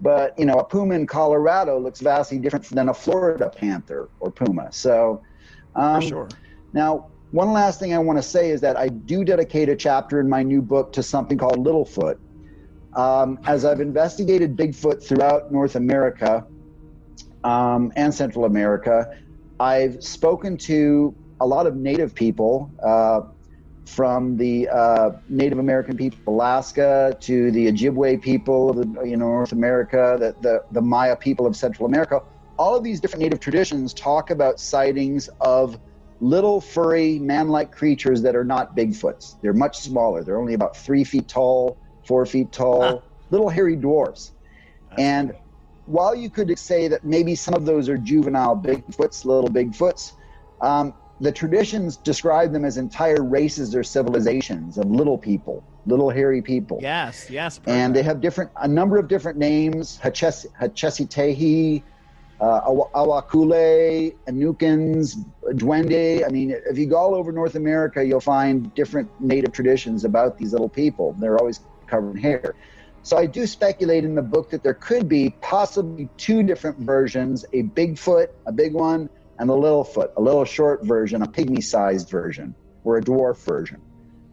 but 0.00 0.38
you 0.38 0.44
know 0.44 0.54
a 0.54 0.64
puma 0.64 0.94
in 0.94 1.06
Colorado 1.06 1.78
looks 1.78 2.00
vastly 2.00 2.38
different 2.38 2.68
than 2.68 2.90
a 2.90 2.94
Florida 2.94 3.48
panther 3.48 4.10
or 4.20 4.30
puma. 4.30 4.70
So 4.72 5.22
um, 5.74 6.02
For 6.02 6.08
sure. 6.08 6.28
now, 6.74 7.06
one 7.30 7.52
last 7.52 7.78
thing 7.78 7.94
I 7.94 7.98
want 7.98 8.18
to 8.18 8.22
say 8.22 8.50
is 8.50 8.60
that 8.60 8.76
I 8.76 8.88
do 8.88 9.24
dedicate 9.24 9.68
a 9.68 9.76
chapter 9.76 10.20
in 10.20 10.28
my 10.28 10.42
new 10.42 10.60
book 10.60 10.92
to 10.94 11.02
something 11.02 11.38
called 11.38 11.64
Littlefoot. 11.64 12.16
Um, 12.96 13.38
as 13.46 13.64
I've 13.64 13.80
investigated 13.80 14.56
Bigfoot 14.56 15.04
throughout 15.04 15.52
North 15.52 15.76
America 15.76 16.44
um, 17.44 17.92
and 17.94 18.12
Central 18.12 18.44
America, 18.46 19.06
I've 19.60 20.02
spoken 20.02 20.56
to 20.58 21.14
a 21.40 21.46
lot 21.46 21.66
of 21.66 21.76
Native 21.76 22.14
people, 22.14 22.74
uh, 22.84 23.22
from 23.86 24.36
the 24.36 24.68
uh, 24.68 25.10
Native 25.28 25.58
American 25.58 25.96
people 25.96 26.18
of 26.26 26.34
Alaska 26.34 27.16
to 27.20 27.50
the 27.50 27.66
Ojibwe 27.72 28.22
people 28.22 28.70
of 28.70 28.76
the, 28.76 29.02
you 29.04 29.16
know 29.16 29.26
North 29.26 29.52
America, 29.52 30.16
the, 30.18 30.36
the 30.40 30.62
the 30.70 30.80
Maya 30.80 31.16
people 31.16 31.46
of 31.46 31.56
Central 31.56 31.86
America. 31.86 32.20
All 32.58 32.76
of 32.76 32.84
these 32.84 33.00
different 33.00 33.22
Native 33.22 33.40
traditions 33.40 33.92
talk 33.94 34.30
about 34.30 34.60
sightings 34.60 35.28
of 35.40 35.80
little 36.20 36.60
furry 36.60 37.18
man-like 37.18 37.72
creatures 37.72 38.22
that 38.22 38.36
are 38.36 38.44
not 38.44 38.76
Bigfoots. 38.76 39.36
They're 39.42 39.54
much 39.54 39.78
smaller. 39.78 40.22
They're 40.22 40.38
only 40.38 40.54
about 40.54 40.76
three 40.76 41.02
feet 41.02 41.26
tall, 41.26 41.78
four 42.06 42.26
feet 42.26 42.52
tall, 42.52 42.82
Huh. 42.82 42.98
little 43.30 43.48
hairy 43.48 43.76
dwarfs. 43.76 44.32
and 44.98 45.32
while 45.86 46.14
you 46.14 46.30
could 46.30 46.56
say 46.58 46.86
that 46.88 47.02
maybe 47.04 47.34
some 47.34 47.54
of 47.54 47.64
those 47.64 47.88
are 47.88 47.98
juvenile 47.98 48.54
Bigfoots, 48.56 49.24
little 49.24 49.50
Bigfoots, 49.50 50.12
um, 50.60 50.94
the 51.20 51.30
traditions 51.30 51.96
describe 51.98 52.52
them 52.52 52.64
as 52.64 52.78
entire 52.78 53.22
races 53.22 53.74
or 53.74 53.82
civilizations 53.82 54.78
of 54.78 54.90
little 54.90 55.18
people, 55.18 55.62
little 55.86 56.08
hairy 56.10 56.40
people 56.42 56.78
Yes, 56.80 57.28
yes. 57.30 57.60
and 57.66 57.94
they 57.94 58.02
have 58.02 58.20
different 58.20 58.50
a 58.56 58.68
number 58.68 58.96
of 58.96 59.06
different 59.08 59.38
names 59.38 59.98
Haches- 59.98 60.46
Hachesitehi, 60.60 61.82
uh, 62.40 62.60
Awa- 62.66 62.88
Awakule, 62.94 64.14
Anukins, 64.26 65.16
Duende. 65.52 66.24
I 66.26 66.30
mean, 66.30 66.54
if 66.70 66.78
you 66.78 66.86
go 66.86 66.96
all 66.96 67.14
over 67.14 67.32
North 67.32 67.54
America, 67.54 68.02
you'll 68.02 68.20
find 68.20 68.74
different 68.74 69.08
native 69.20 69.52
traditions 69.52 70.04
about 70.04 70.38
these 70.38 70.52
little 70.52 70.68
people. 70.68 71.14
They're 71.18 71.38
always 71.38 71.60
covered 71.86 72.16
in 72.16 72.22
hair. 72.22 72.54
So 73.02 73.16
I 73.18 73.26
do 73.26 73.46
speculate 73.46 74.04
in 74.04 74.14
the 74.14 74.22
book 74.22 74.50
that 74.50 74.62
there 74.62 74.74
could 74.74 75.08
be 75.08 75.30
possibly 75.42 76.08
two 76.16 76.42
different 76.42 76.78
versions: 76.78 77.44
a 77.52 77.62
Bigfoot, 77.62 78.28
a 78.46 78.52
big 78.52 78.72
one, 78.74 79.08
and 79.40 79.48
a 79.48 79.54
Littlefoot, 79.54 80.12
a 80.16 80.20
little 80.20 80.44
short 80.44 80.84
version, 80.84 81.22
a 81.22 81.26
pygmy-sized 81.26 82.10
version, 82.10 82.54
or 82.84 82.98
a 82.98 83.02
dwarf 83.02 83.38
version. 83.44 83.80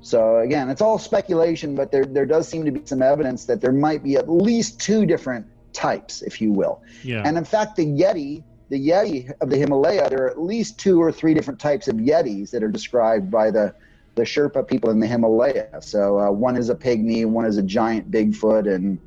So 0.01 0.39
again, 0.39 0.69
it's 0.69 0.81
all 0.81 0.99
speculation, 0.99 1.75
but 1.75 1.91
there 1.91 2.05
there 2.05 2.25
does 2.25 2.47
seem 2.47 2.65
to 2.65 2.71
be 2.71 2.81
some 2.85 3.01
evidence 3.01 3.45
that 3.45 3.61
there 3.61 3.71
might 3.71 4.03
be 4.03 4.17
at 4.17 4.29
least 4.29 4.79
two 4.79 5.05
different 5.05 5.47
types, 5.73 6.21
if 6.21 6.41
you 6.41 6.51
will. 6.51 6.81
Yeah. 7.03 7.23
And 7.25 7.37
in 7.37 7.45
fact, 7.45 7.77
the 7.77 7.85
Yeti, 7.85 8.43
the 8.69 8.79
Yeti 8.89 9.31
of 9.41 9.49
the 9.49 9.57
Himalaya, 9.57 10.09
there 10.09 10.23
are 10.25 10.29
at 10.29 10.41
least 10.41 10.77
two 10.77 11.01
or 11.01 11.11
three 11.11 11.33
different 11.33 11.59
types 11.59 11.87
of 11.87 11.95
Yetis 11.95 12.51
that 12.51 12.61
are 12.61 12.69
described 12.69 13.31
by 13.31 13.49
the 13.49 13.73
the 14.15 14.23
Sherpa 14.23 14.67
people 14.67 14.89
in 14.89 14.99
the 14.99 15.07
Himalaya. 15.07 15.81
So 15.81 16.19
uh, 16.19 16.31
one 16.31 16.57
is 16.57 16.69
a 16.69 16.75
pygmy, 16.75 17.25
one 17.25 17.45
is 17.45 17.57
a 17.57 17.63
giant 17.63 18.11
Bigfoot, 18.11 18.73
and 18.73 18.99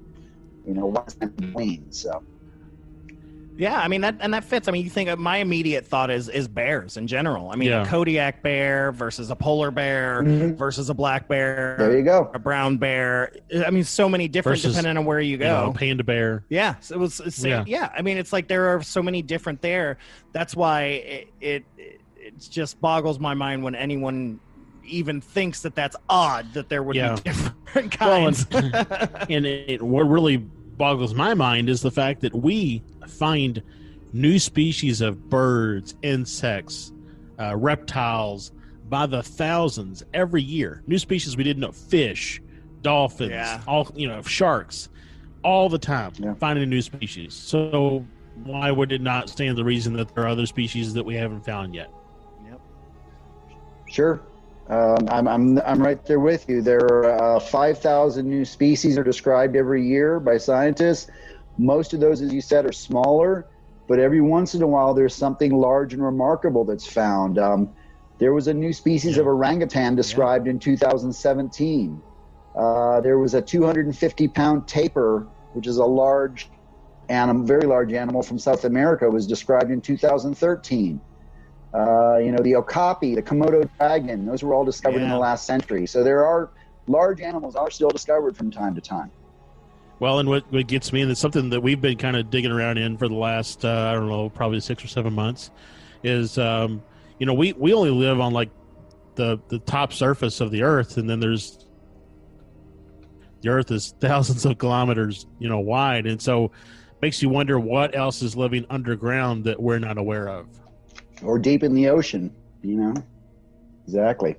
you 0.67 0.73
know 0.73 0.87
one's 0.87 1.17
in 1.21 1.29
between. 1.29 1.93
So 1.93 2.23
Yeah, 3.57 3.79
I 3.79 3.89
mean 3.89 4.01
that 4.01 4.17
and 4.21 4.33
that 4.33 4.45
fits. 4.45 4.69
I 4.69 4.73
mean, 4.73 4.85
you 4.85 4.91
think 4.91 5.11
of 5.11 5.19
my 5.19 5.37
immediate 5.39 5.87
thought 5.87 6.11
is 6.11 6.29
is 6.29 6.49
bears 6.49 6.97
in 6.97 7.07
general. 7.07 7.51
I 7.51 7.57
mean, 7.57 7.69
Yeah. 7.69 7.83
a 7.83 7.87
Kodiak 7.87 8.43
bear 8.43 8.91
versus 8.93 9.31
a 9.31 9.37
polar 9.37 9.71
bear 9.71 10.23
Mhm. 10.23 10.57
versus 10.57 10.89
a 10.89 10.95
black 10.95 11.29
bear, 11.29 11.77
there 11.79 11.97
you 11.97 12.03
go. 12.03 12.31
a 12.33 12.39
brown 12.39 12.79
bear. 12.79 13.33
I 13.67 13.71
mean, 13.71 13.85
so 13.85 14.09
many 14.09 14.29
different 14.29 14.59
Versus, 14.61 14.77
depending 14.77 14.97
on 14.99 15.05
where 15.05 15.21
you 15.21 15.33
You 15.33 15.37
go. 15.39 15.67
know, 15.67 15.73
panda 15.73 16.05
bear. 16.05 16.45
Yeah, 16.49 16.77
so 16.81 16.95
it 16.95 16.99
was. 16.99 17.21
It's, 17.21 17.45
yeah. 17.45 17.65
Yeah. 17.67 17.91
I 17.97 18.01
mean, 18.03 18.17
it's 18.17 18.33
like 18.33 18.49
there 18.49 18.69
are 18.75 18.83
so 18.83 19.03
many 19.03 19.21
different 19.21 19.61
there. 19.61 19.99
That's 20.33 20.57
why 20.57 20.83
it 20.85 21.29
it 21.41 21.65
it 21.77 22.01
just 22.51 22.81
boggles 22.81 23.19
my 23.19 23.35
mind 23.35 23.63
when 23.63 23.75
anyone 23.75 24.41
even 24.87 25.21
thinks 25.21 25.61
that 25.63 25.75
that's 25.75 25.97
odd 26.09 26.47
that 26.55 26.69
there 26.69 26.83
would 26.83 26.97
Yeah. 26.97 27.15
be 27.17 27.21
different 27.23 27.57
Well, 28.01 28.27
and- 28.27 28.37
kinds. 28.37 28.47
and 29.31 29.47
it, 29.47 29.83
what 29.83 30.03
really 30.09 30.39
boggles 30.39 31.15
my 31.15 31.35
mind 31.35 31.69
is 31.69 31.83
the 31.83 31.91
fact 31.91 32.23
that 32.23 32.35
we 32.35 32.83
find 33.09 33.63
new 34.13 34.39
species 34.39 35.01
of 35.01 35.29
birds, 35.31 35.95
insects, 36.03 36.93
uh, 37.39 37.57
reptiles 37.57 38.53
by 38.89 39.07
the 39.07 39.23
thousands 39.23 40.03
every 40.13 40.43
year. 40.43 40.83
New 40.87 40.99
species 40.99 41.37
we 41.37 41.45
didn't 41.45 41.61
know: 41.61 41.73
fish, 41.73 42.41
dolphins, 42.83 43.31
Yeah. 43.31 43.61
all 43.67 43.89
you 43.95 44.09
know, 44.09 44.23
sharks, 44.23 44.89
all 45.45 45.69
the 45.69 45.79
time 45.79 46.13
Yeah. 46.19 46.35
finding 46.35 46.69
new 46.69 46.83
species. 46.83 47.35
So 47.35 48.05
why 48.45 48.71
would 48.71 48.93
it 48.93 49.01
not 49.01 49.29
stand 49.29 49.57
the 49.59 49.65
reason 49.65 49.93
that 49.95 50.15
there 50.15 50.25
are 50.25 50.29
other 50.29 50.47
species 50.47 50.95
that 50.95 51.05
we 51.05 51.15
haven't 51.15 51.45
found 51.45 51.75
yet? 51.75 51.91
Yep. 52.49 52.61
Sure. 53.87 54.21
Um, 54.69 55.09
I'm, 55.11 55.27
I'm, 55.27 55.59
I'm 55.61 55.83
right 55.83 56.05
there 56.07 56.21
with 56.21 56.49
you. 56.49 56.63
There 56.63 56.85
are 56.85 57.37
uh, 57.37 57.41
5,000 57.41 58.29
new 58.29 58.45
species 58.45 58.97
are 58.97 59.03
described 59.03 59.57
every 59.57 59.85
year 59.85 60.21
by 60.21 60.37
scientists. 60.39 61.11
Most 61.61 61.93
of 61.93 62.01
those, 62.01 62.23
as 62.23 62.33
you 62.33 62.41
said, 62.41 62.65
are 62.65 62.73
smaller, 62.73 63.47
but 63.87 63.99
every 63.99 64.23
once 64.23 64.55
in 64.55 64.63
a 64.63 64.67
while 64.67 64.95
there's 64.95 65.15
something 65.15 65.55
large 65.55 65.93
and 65.93 66.03
remarkable 66.03 66.65
that's 66.65 66.87
found. 66.87 67.39
Um, 67.39 67.69
there 68.19 68.33
was 68.33 68.49
a 68.49 68.55
new 68.55 68.73
species 68.73 69.19
of 69.19 69.27
orangutan 69.27 69.95
described 69.95 70.49
in 70.49 70.59
2017. 70.59 72.03
Uh, 72.57 73.01
there 73.03 73.19
was 73.19 73.35
a 73.35 73.43
250 73.43 74.29
pound 74.29 74.69
tapir, 74.69 75.27
which 75.53 75.67
is 75.67 75.77
a 75.77 75.85
large 75.85 76.49
animal, 77.11 77.45
very 77.45 77.67
large 77.67 77.93
animal 77.93 78.23
from 78.23 78.39
South 78.39 78.65
America, 78.65 79.11
was 79.11 79.27
described 79.27 79.71
in 79.71 79.83
2013. 79.83 80.99
Uh, 81.75 82.17
you 82.17 82.33
know, 82.33 82.43
the 82.43 82.57
okapi, 82.57 83.15
the 83.15 83.23
Komodo 83.23 83.69
dragon, 83.77 84.25
those 84.25 84.43
were 84.43 84.55
all 84.55 84.65
discovered 84.65 85.03
in 85.03 85.11
the 85.11 85.19
last 85.19 85.47
century. 85.47 85.87
So 85.87 86.03
there 86.03 86.25
are 86.25 86.51
large 86.87 87.21
animals 87.21 87.55
are 87.55 87.71
still 87.71 87.91
discovered 87.91 88.35
from 88.35 88.51
time 88.51 88.75
to 88.75 88.81
time. 88.81 89.11
Well, 90.01 90.19
and 90.19 90.29
what, 90.29 90.51
what 90.51 90.67
gets 90.67 90.95
me, 90.95 91.03
and 91.03 91.11
it's 91.11 91.21
something 91.21 91.51
that 91.51 91.61
we've 91.61 91.81
been 91.81 91.99
kind 91.99 92.17
of 92.17 92.31
digging 92.31 92.51
around 92.51 92.79
in 92.79 92.97
for 92.97 93.07
the 93.07 93.15
last, 93.15 93.65
uh, 93.67 93.91
I 93.91 93.93
don't 93.93 94.09
know, 94.09 94.31
probably 94.31 94.59
six 94.61 94.83
or 94.83 94.89
seven 94.89 95.13
months, 95.13 95.51
is, 96.03 96.39
um, 96.39 96.83
you 97.19 97.27
know, 97.27 97.35
we, 97.35 97.53
we 97.53 97.75
only 97.75 97.91
live 97.91 98.19
on 98.19 98.33
like 98.33 98.49
the, 99.15 99.39
the 99.49 99.59
top 99.59 99.93
surface 99.93 100.41
of 100.41 100.51
the 100.51 100.63
earth, 100.63 100.97
and 100.97 101.09
then 101.09 101.21
there's 101.21 101.67
the 103.43 103.51
earth 103.51 103.71
is 103.71 103.95
thousands 104.01 104.47
of 104.47 104.57
kilometers, 104.57 105.27
you 105.39 105.51
know, 105.51 105.61
wide. 105.61 106.07
And 106.07 106.21
so 106.21 106.51
makes 107.03 107.23
you 107.23 107.29
wonder 107.29 107.61
what 107.61 107.95
else 107.95 108.23
is 108.23 108.35
living 108.35 108.65
underground 108.71 109.45
that 109.45 109.61
we're 109.61 109.79
not 109.79 109.99
aware 109.99 110.29
of. 110.29 110.47
Or 111.23 111.39
deep 111.39 111.63
in 111.63 111.75
the 111.75 111.89
ocean, 111.89 112.35
you 112.63 112.77
know? 112.77 112.95
Exactly. 113.85 114.37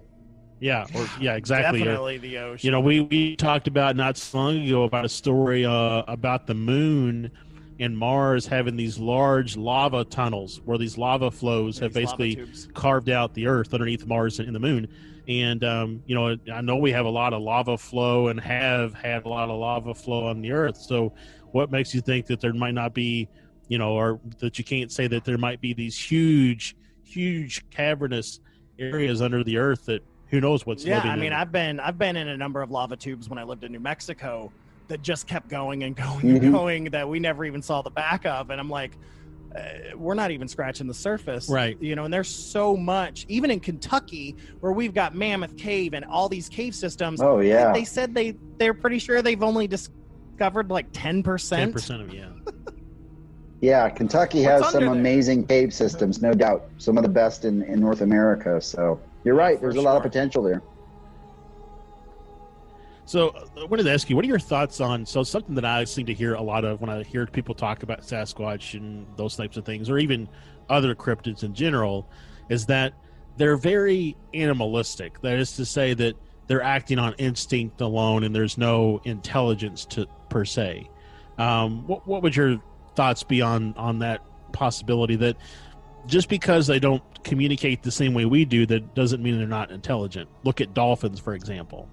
Yeah. 0.62 0.86
Or, 0.96 1.06
yeah, 1.20 1.36
exactly. 1.36 1.82
Or- 1.82 1.86
Definitely 1.86 2.18
the 2.20 2.38
ocean. 2.38 2.66
You 2.66 2.72
know, 2.72 2.80
we, 2.80 3.02
we 3.02 3.36
talked 3.36 3.68
about 3.68 3.96
not 3.98 4.16
so 4.16 4.38
long 4.38 4.58
ago 4.66 4.84
about 4.84 5.04
a 5.04 5.10
story 5.10 5.66
uh, 5.66 6.04
about 6.08 6.48
the 6.48 6.54
moon 6.54 7.32
and 7.80 7.98
Mars 7.98 8.46
having 8.46 8.76
these 8.78 9.00
large 9.00 9.58
lava 9.58 10.06
tunnels 10.06 10.62
where 10.64 10.78
these 10.78 11.00
lava 11.00 11.32
flows 11.32 11.80
have 11.80 11.94
basically 11.94 12.48
carved 12.76 13.10
out 13.10 13.34
the 13.34 13.48
Earth 13.48 13.74
underneath 13.74 14.06
Mars 14.06 14.40
and 14.40 14.54
the 14.54 14.60
moon. 14.60 14.88
And 15.28 15.64
um, 15.64 16.04
you 16.06 16.14
know, 16.14 16.38
I 16.54 16.62
know 16.62 16.78
we 16.78 16.92
have 16.92 17.06
a 17.06 17.10
lot 17.10 17.34
of 17.34 17.42
lava 17.42 17.78
flow 17.78 18.28
and 18.28 18.40
have 18.40 18.94
had 18.94 19.26
a 19.26 19.30
lot 19.30 19.50
of 19.50 19.60
lava 19.60 19.96
flow 19.96 20.28
on 20.28 20.42
the 20.42 20.52
Earth. 20.52 20.78
So, 20.78 21.14
what 21.52 21.72
makes 21.72 21.94
you 21.94 22.02
think 22.02 22.28
that 22.28 22.40
there 22.40 22.54
might 22.54 22.74
not 22.74 22.94
be, 22.94 23.28
you 23.68 23.78
know, 23.78 23.94
or 23.94 24.20
that 24.40 24.60
you 24.60 24.64
can't 24.64 24.92
say 24.92 25.08
that 25.08 25.26
there 25.26 25.38
might 25.38 25.60
be 25.60 25.74
these 25.74 25.98
huge, 25.98 26.76
huge 27.04 27.68
cavernous 27.72 28.40
areas 28.80 29.22
under 29.22 29.44
the 29.44 29.58
Earth 29.58 29.86
that 29.86 30.04
who 30.32 30.42
knows 30.42 30.66
what's 30.66 30.84
yeah 30.84 30.96
living 30.98 31.12
i 31.12 31.16
mean 31.16 31.32
it. 31.34 31.36
i've 31.36 31.52
been 31.52 31.80
i've 31.80 31.98
been 32.00 32.16
in 32.16 32.28
a 32.30 32.38
number 32.38 32.62
of 32.62 32.72
lava 32.72 32.96
tubes 32.96 33.30
when 33.30 33.38
i 33.38 33.44
lived 33.44 33.64
in 33.64 33.72
new 33.72 33.80
mexico 33.80 34.52
that 34.88 35.02
just 35.02 35.28
kept 35.28 35.48
going 35.50 35.84
and 35.84 35.96
going 36.06 36.22
Mhm. 36.22 36.42
and 36.42 36.52
going 36.54 36.84
that 36.86 37.08
we 37.08 37.20
never 37.20 37.46
even 37.46 37.62
saw 37.62 37.82
the 37.82 37.90
back 37.92 38.26
of 38.26 38.50
and 38.50 38.60
i'm 38.60 38.70
like 38.70 38.98
uh, 39.54 39.62
we're 39.98 40.14
not 40.14 40.32
even 40.32 40.48
scratching 40.48 40.88
the 40.88 40.94
surface, 40.94 41.50
Right. 41.50 41.76
You 41.82 41.94
know, 41.98 42.06
and 42.06 42.14
there's 42.14 42.34
so 42.34 42.78
much, 42.78 43.26
even 43.28 43.52
in 43.52 43.60
Kentucky, 43.60 44.38
where 44.62 44.72
we've 44.72 44.94
got 44.94 45.14
Mammoth 45.14 45.58
Cave 45.58 45.94
and 45.94 46.06
all 46.06 46.30
these 46.30 46.48
cave 46.48 46.74
systems. 46.74 47.22
Oh 47.22 47.42
yeah. 47.42 47.74
They 47.74 47.84
said 47.84 48.16
they 48.16 48.38
they're 48.58 48.74
pretty 48.74 48.98
sure 48.98 49.22
they've 49.22 49.44
only 49.44 49.68
discovered 49.68 50.70
like 50.72 50.90
10% 50.94 51.22
10% 51.24 52.02
of 52.02 52.14
yeah. 52.14 52.30
Yeah, 53.60 53.90
Kentucky 53.90 54.46
What's 54.46 54.64
has 54.64 54.72
some 54.72 54.84
there? 54.86 54.92
amazing 54.94 55.46
cave 55.48 55.74
systems, 55.74 56.22
no 56.22 56.34
doubt. 56.34 56.70
Some 56.78 56.96
of 56.98 57.04
the 57.04 57.10
best 57.10 57.44
in, 57.44 57.62
in 57.64 57.82
North 57.82 58.00
America. 58.00 58.62
So 58.62 59.02
you're 59.24 59.36
right. 59.36 59.58
for 59.58 59.62
There's 59.62 59.76
a 59.76 59.82
lot 59.82 59.98
of 59.98 60.04
potential 60.04 60.44
there. 60.44 60.62
So 63.06 63.30
uh, 63.30 63.46
I 63.60 63.66
wanted 63.66 63.84
to 63.84 63.92
ask 63.92 64.10
you, 64.10 64.16
what 64.16 64.24
are 64.24 64.28
your 64.28 64.40
thoughts 64.40 64.80
on? 64.80 65.06
So 65.06 65.24
something 65.24 65.56
that 65.56 65.66
I 65.66 65.84
seem 65.84 66.06
to 66.06 66.14
hear 66.14 66.36
a 66.36 66.42
lot 66.42 66.64
of 66.64 66.80
when 66.80 66.90
I 66.90 67.04
hear 67.04 67.26
people 67.26 67.54
talk 67.54 67.84
about 67.84 68.02
Sasquatch 68.02 68.74
and 68.76 69.06
those 69.18 69.36
types 69.36 69.58
of 69.58 69.66
things, 69.66 69.90
or 69.90 69.98
even 69.98 70.30
other 70.70 70.96
cryptids 70.96 71.44
in 71.44 71.54
general, 71.54 72.08
is 72.50 72.66
that 72.68 72.94
they're 73.38 73.58
very 73.58 74.16
animalistic. 74.34 75.20
That 75.22 75.40
is 75.40 75.56
to 75.58 75.66
say 75.66 75.94
that 75.96 76.16
they're 76.48 76.62
acting 76.62 77.00
on 77.00 77.14
instinct 77.18 77.82
alone, 77.82 78.24
and 78.24 78.36
there's 78.36 78.58
no 78.58 79.02
intelligence 79.04 79.86
to 79.88 80.08
per 80.30 80.46
se. 80.46 80.90
Um, 81.38 81.86
what 81.88 82.08
what 82.08 82.24
would 82.24 82.36
your 82.36 82.62
thoughts 82.96 83.24
be 83.24 83.42
on 83.42 83.74
on 83.76 84.00
that 84.00 84.22
possibility 84.52 85.16
that 85.18 85.38
just 86.08 86.30
because 86.30 86.68
they 86.68 86.80
don't 86.80 87.04
communicate 87.24 87.84
the 87.84 87.92
same 87.92 88.14
way 88.14 88.26
we 88.26 88.46
do, 88.46 88.66
that 88.66 88.96
doesn't 88.96 89.22
mean 89.22 89.38
they're 89.38 89.48
not 89.48 89.72
intelligent. 89.72 90.30
Look 90.44 90.62
at 90.62 90.74
dolphins, 90.74 91.20
for 91.20 91.34
example. 91.34 91.88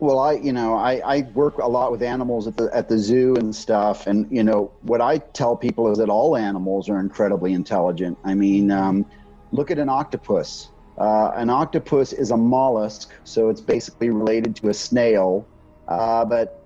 Well, 0.00 0.18
I, 0.18 0.32
you 0.32 0.52
know, 0.52 0.74
I, 0.74 1.00
I 1.04 1.20
work 1.34 1.58
a 1.58 1.66
lot 1.66 1.92
with 1.92 2.02
animals 2.02 2.46
at 2.46 2.56
the 2.56 2.68
at 2.74 2.88
the 2.88 2.98
zoo 2.98 3.36
and 3.36 3.54
stuff, 3.54 4.06
and 4.06 4.30
you 4.30 4.42
know, 4.42 4.70
what 4.82 5.00
I 5.00 5.18
tell 5.18 5.56
people 5.56 5.90
is 5.90 5.98
that 5.98 6.08
all 6.08 6.36
animals 6.36 6.88
are 6.90 6.98
incredibly 6.98 7.52
intelligent. 7.52 8.18
I 8.24 8.34
mean, 8.34 8.70
um, 8.70 9.06
look 9.52 9.70
at 9.70 9.78
an 9.78 9.88
octopus. 9.88 10.68
Uh, 10.98 11.30
an 11.36 11.48
octopus 11.48 12.12
is 12.12 12.32
a 12.32 12.36
mollusk, 12.36 13.12
so 13.24 13.48
it's 13.48 13.60
basically 13.60 14.10
related 14.10 14.54
to 14.56 14.68
a 14.68 14.74
snail, 14.74 15.46
uh, 15.88 16.24
but 16.24 16.62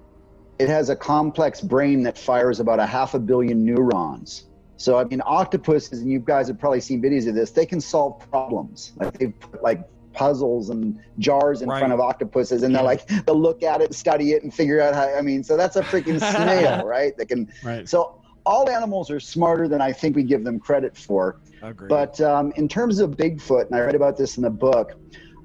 it 0.58 0.68
has 0.68 0.88
a 0.90 0.96
complex 0.96 1.60
brain 1.60 2.02
that 2.02 2.18
fires 2.18 2.60
about 2.60 2.80
a 2.80 2.86
half 2.86 3.14
a 3.14 3.18
billion 3.18 3.64
neurons. 3.64 4.47
So, 4.78 4.96
I 4.96 5.04
mean, 5.04 5.20
octopuses, 5.26 6.00
and 6.00 6.10
you 6.10 6.20
guys 6.20 6.46
have 6.48 6.58
probably 6.58 6.80
seen 6.80 7.02
videos 7.02 7.28
of 7.28 7.34
this, 7.34 7.50
they 7.50 7.66
can 7.66 7.80
solve 7.80 8.18
problems. 8.30 8.92
Like 8.96 9.12
they've 9.18 9.38
put 9.40 9.60
like 9.62 9.82
puzzles 10.14 10.70
and 10.70 10.96
jars 11.18 11.62
in 11.62 11.68
Right. 11.68 11.80
front 11.80 11.92
of 11.92 12.00
octopuses, 12.00 12.62
and 12.62 12.74
they're 12.74 12.84
like, 12.84 13.06
they'll 13.26 13.40
look 13.40 13.62
at 13.64 13.80
it, 13.80 13.92
study 13.94 14.32
it, 14.32 14.44
and 14.44 14.54
figure 14.54 14.80
out 14.80 14.94
how. 14.94 15.12
I 15.16 15.20
mean, 15.20 15.42
so 15.42 15.56
that's 15.56 15.74
a 15.76 15.82
freaking 15.82 16.20
snail, 16.34 16.86
right? 16.86 17.12
That 17.18 17.26
can. 17.26 17.48
Right. 17.62 17.88
So, 17.88 18.12
all 18.46 18.70
animals 18.70 19.10
are 19.10 19.20
smarter 19.20 19.68
than 19.68 19.80
I 19.82 19.92
think 19.92 20.16
we 20.16 20.22
give 20.22 20.44
them 20.44 20.58
credit 20.60 20.96
for. 20.96 21.36
Agreed. 21.60 21.88
But 21.88 22.20
um, 22.20 22.52
in 22.56 22.68
terms 22.68 23.00
of 23.00 23.10
Bigfoot, 23.10 23.66
and 23.66 23.74
I 23.74 23.80
read 23.80 23.96
about 23.96 24.16
this 24.16 24.36
in 24.38 24.44
the 24.44 24.50
book, 24.50 24.92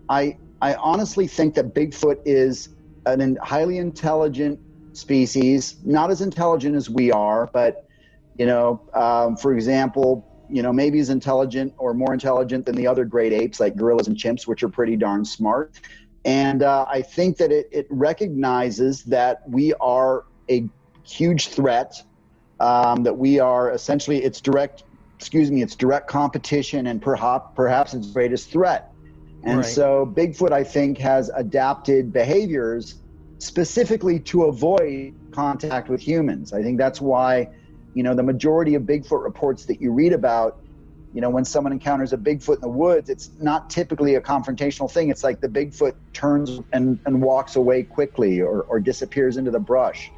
I 0.10 0.38
I 0.62 0.76
honestly 0.76 1.28
think 1.28 1.56
that 1.56 1.74
Bigfoot 1.74 2.18
is 2.24 2.70
an 3.08 3.38
highly 3.42 3.80
intelligent 3.80 4.60
species, 4.94 5.76
not 5.84 6.12
as 6.12 6.22
intelligent 6.22 6.76
as 6.76 6.90
we 6.90 7.12
are, 7.12 7.50
but 7.52 7.78
you 8.36 8.46
know, 8.46 8.84
um, 8.94 9.36
for 9.38 9.54
example, 9.54 10.28
you 10.48 10.62
know, 10.62 10.74
maybe 10.74 11.00
as 11.00 11.10
intelligent 11.10 11.74
or 11.78 11.94
more 11.94 12.14
intelligent 12.14 12.66
than 12.66 12.76
the 12.76 12.88
other 12.88 13.06
great 13.06 13.34
apes 13.34 13.60
like 13.60 13.76
gorillas 13.76 14.08
and 14.08 14.18
chimps, 14.18 14.46
which 14.46 14.64
are 14.64 14.70
pretty 14.70 14.96
darn 14.96 15.24
smart. 15.26 15.80
And 16.26 16.64
uh, 16.64 16.86
I 16.90 17.02
think 17.02 17.38
that 17.38 17.52
it, 17.52 17.68
it 17.72 17.88
recognizes 17.90 19.04
that 19.04 19.40
we 19.48 19.74
are 19.82 20.24
a 20.50 20.70
huge 21.06 21.50
threat, 21.50 21.92
um, 22.60 23.04
that 23.04 23.18
we 23.18 23.40
are 23.40 23.72
essentially 23.72 24.24
its 24.24 24.42
direct, 24.42 24.84
excuse 25.20 25.52
me, 25.52 25.62
its 25.62 25.76
direct 25.76 26.08
competition 26.10 26.88
and 26.88 27.02
perhaps 27.02 27.46
perhaps 27.56 27.94
its 27.94 28.12
greatest 28.12 28.52
threat. 28.52 28.86
And 29.44 29.60
Right. 29.60 29.66
so 29.66 30.06
Bigfoot, 30.16 30.52
I 30.54 30.64
think, 30.64 30.98
has 31.00 31.30
adapted 31.36 32.14
behaviors 32.14 32.96
specifically 33.40 34.20
to 34.22 34.44
avoid 34.44 35.16
contact 35.32 35.90
with 35.90 36.02
humans. 36.02 36.54
I 36.54 36.64
think 36.64 36.78
that's 36.78 37.02
why, 37.02 37.50
you 37.94 38.04
know, 38.04 38.14
the 38.16 38.24
majority 38.24 38.76
of 38.76 38.84
Bigfoot 38.84 39.24
reports 39.24 39.66
that 39.66 39.82
you 39.82 39.92
read 39.92 40.14
about, 40.14 40.60
you 41.14 41.22
know, 41.22 41.30
when 41.30 41.46
someone 41.46 41.72
encounters 41.72 42.12
a 42.12 42.18
Bigfoot 42.18 42.56
in 42.56 42.62
the 42.62 42.68
woods, 42.68 43.10
it's 43.10 43.30
not 43.40 43.70
typically 43.70 44.16
a 44.16 44.22
confrontational 44.22 44.90
thing. 44.92 45.10
It's 45.10 45.24
like 45.24 45.42
the 45.42 45.48
Bigfoot 45.48 45.94
turns 46.12 46.62
and, 46.72 47.00
and 47.06 47.22
walks 47.22 47.56
away 47.56 47.84
quickly 47.84 48.42
or, 48.42 48.62
or 48.64 48.80
disappears 48.80 49.38
into 49.38 49.52
the 49.52 49.60
brush. 49.60 50.12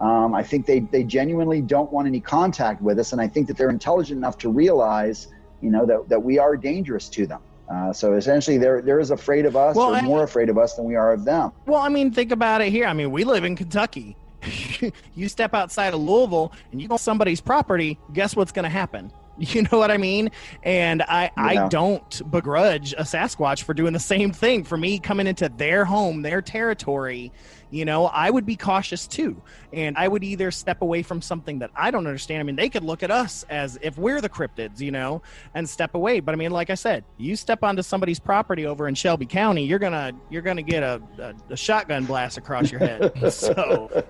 Um, 0.00 0.34
I 0.34 0.42
think 0.42 0.64
they, 0.64 0.80
they 0.80 1.04
genuinely 1.04 1.60
don't 1.60 1.92
want 1.92 2.06
any 2.06 2.20
contact 2.20 2.80
with 2.80 2.98
us, 2.98 3.12
and 3.12 3.20
I 3.20 3.28
think 3.28 3.48
that 3.48 3.58
they're 3.58 3.68
intelligent 3.68 4.16
enough 4.16 4.38
to 4.38 4.48
realize, 4.48 5.28
you 5.60 5.70
know, 5.70 5.84
that, 5.84 6.08
that 6.08 6.22
we 6.22 6.38
are 6.38 6.56
dangerous 6.56 7.10
to 7.10 7.26
them. 7.26 7.40
Uh, 7.70 7.92
so 7.92 8.14
essentially, 8.14 8.58
they're 8.58 8.82
they're 8.82 8.98
as 8.98 9.12
afraid 9.12 9.46
of 9.46 9.54
us 9.54 9.76
Well, 9.76 9.92
or 9.92 9.96
I- 9.96 10.00
more 10.00 10.24
afraid 10.24 10.48
of 10.48 10.58
us 10.58 10.74
than 10.74 10.86
we 10.86 10.96
are 10.96 11.12
of 11.12 11.24
them. 11.24 11.52
Well, 11.66 11.80
I 11.80 11.88
mean, 11.88 12.10
think 12.12 12.32
about 12.32 12.62
it 12.62 12.70
here. 12.70 12.86
I 12.86 12.94
mean, 12.94 13.12
we 13.12 13.22
live 13.22 13.44
in 13.44 13.54
Kentucky. 13.54 14.16
you 15.14 15.28
step 15.28 15.54
outside 15.54 15.94
of 15.94 16.00
Louisville 16.00 16.52
and 16.72 16.80
you 16.80 16.88
go 16.88 16.94
on 16.94 16.98
somebody's 16.98 17.40
property, 17.40 17.98
guess 18.12 18.36
what's 18.36 18.52
going 18.52 18.64
to 18.64 18.70
happen? 18.70 19.12
You 19.54 19.62
know 19.62 19.78
what 19.78 19.90
I 19.90 19.96
mean? 19.96 20.30
And 20.62 21.02
I, 21.02 21.30
I 21.36 21.68
don't 21.68 22.30
begrudge 22.30 22.92
a 22.92 23.02
Sasquatch 23.02 23.62
for 23.62 23.72
doing 23.72 23.94
the 23.94 23.98
same 23.98 24.32
thing. 24.32 24.64
For 24.64 24.76
me, 24.76 24.98
coming 24.98 25.26
into 25.26 25.48
their 25.48 25.86
home, 25.86 26.20
their 26.20 26.42
territory, 26.42 27.32
you 27.70 27.86
know, 27.86 28.06
I 28.06 28.30
would 28.30 28.44
be 28.44 28.56
cautious 28.56 29.06
too. 29.06 29.40
And 29.72 29.96
I 29.96 30.08
would 30.08 30.24
either 30.24 30.50
step 30.50 30.82
away 30.82 31.02
from 31.02 31.22
something 31.22 31.60
that 31.60 31.70
I 31.74 31.90
don't 31.90 32.06
understand. 32.06 32.40
I 32.40 32.42
mean, 32.42 32.56
they 32.56 32.68
could 32.68 32.84
look 32.84 33.02
at 33.02 33.10
us 33.10 33.44
as 33.48 33.78
if 33.80 33.96
we're 33.96 34.20
the 34.20 34.28
cryptids, 34.28 34.80
you 34.80 34.90
know, 34.90 35.22
and 35.54 35.68
step 35.68 35.94
away. 35.94 36.20
But 36.20 36.34
I 36.34 36.36
mean, 36.36 36.50
like 36.50 36.68
I 36.68 36.74
said, 36.74 37.04
you 37.16 37.34
step 37.34 37.64
onto 37.64 37.82
somebody's 37.82 38.20
property 38.20 38.66
over 38.66 38.88
in 38.88 38.94
Shelby 38.94 39.26
County, 39.26 39.64
you're 39.64 39.78
gonna 39.78 40.12
you're 40.28 40.42
gonna 40.42 40.62
get 40.62 40.82
a, 40.82 41.00
a, 41.18 41.34
a 41.52 41.56
shotgun 41.56 42.04
blast 42.04 42.36
across 42.36 42.70
your 42.70 42.80
head. 42.80 43.12
so 43.32 44.04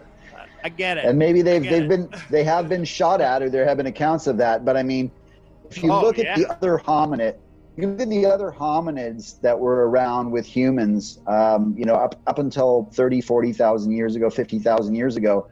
I 0.64 0.68
get 0.68 0.98
it. 0.98 1.04
and 1.04 1.18
maybe 1.18 1.42
they've 1.42 1.62
they've 1.62 1.82
it. 1.84 1.88
been 1.88 2.08
they 2.30 2.44
have 2.44 2.68
been 2.68 2.84
shot 2.84 3.20
at 3.20 3.42
or 3.42 3.50
there 3.50 3.66
have 3.66 3.76
been 3.76 3.86
accounts 3.86 4.26
of 4.26 4.36
that 4.38 4.64
but 4.64 4.76
i 4.76 4.82
mean 4.82 5.11
if 5.70 5.82
you 5.82 5.92
Oh, 5.92 6.00
look 6.02 6.18
yeah. 6.18 6.32
at 6.32 6.36
the 6.38 6.50
other 6.56 6.78
hominid 6.78 7.34
you 7.76 7.88
look 7.88 8.00
at 8.00 8.08
the 8.11 8.26
other 8.26 8.50
hominids 8.50 9.40
that 9.40 9.58
were 9.58 9.88
around 9.88 10.30
with 10.30 10.44
humans 10.46 11.18
um, 11.26 11.74
you 11.78 11.84
know 11.84 11.94
up, 11.94 12.20
up 12.26 12.38
until 12.38 12.90
30 12.94 13.20
40,000 13.20 13.92
years 13.92 14.16
ago 14.16 14.28
50,000 14.30 14.94
years 14.94 15.16
ago 15.16 15.48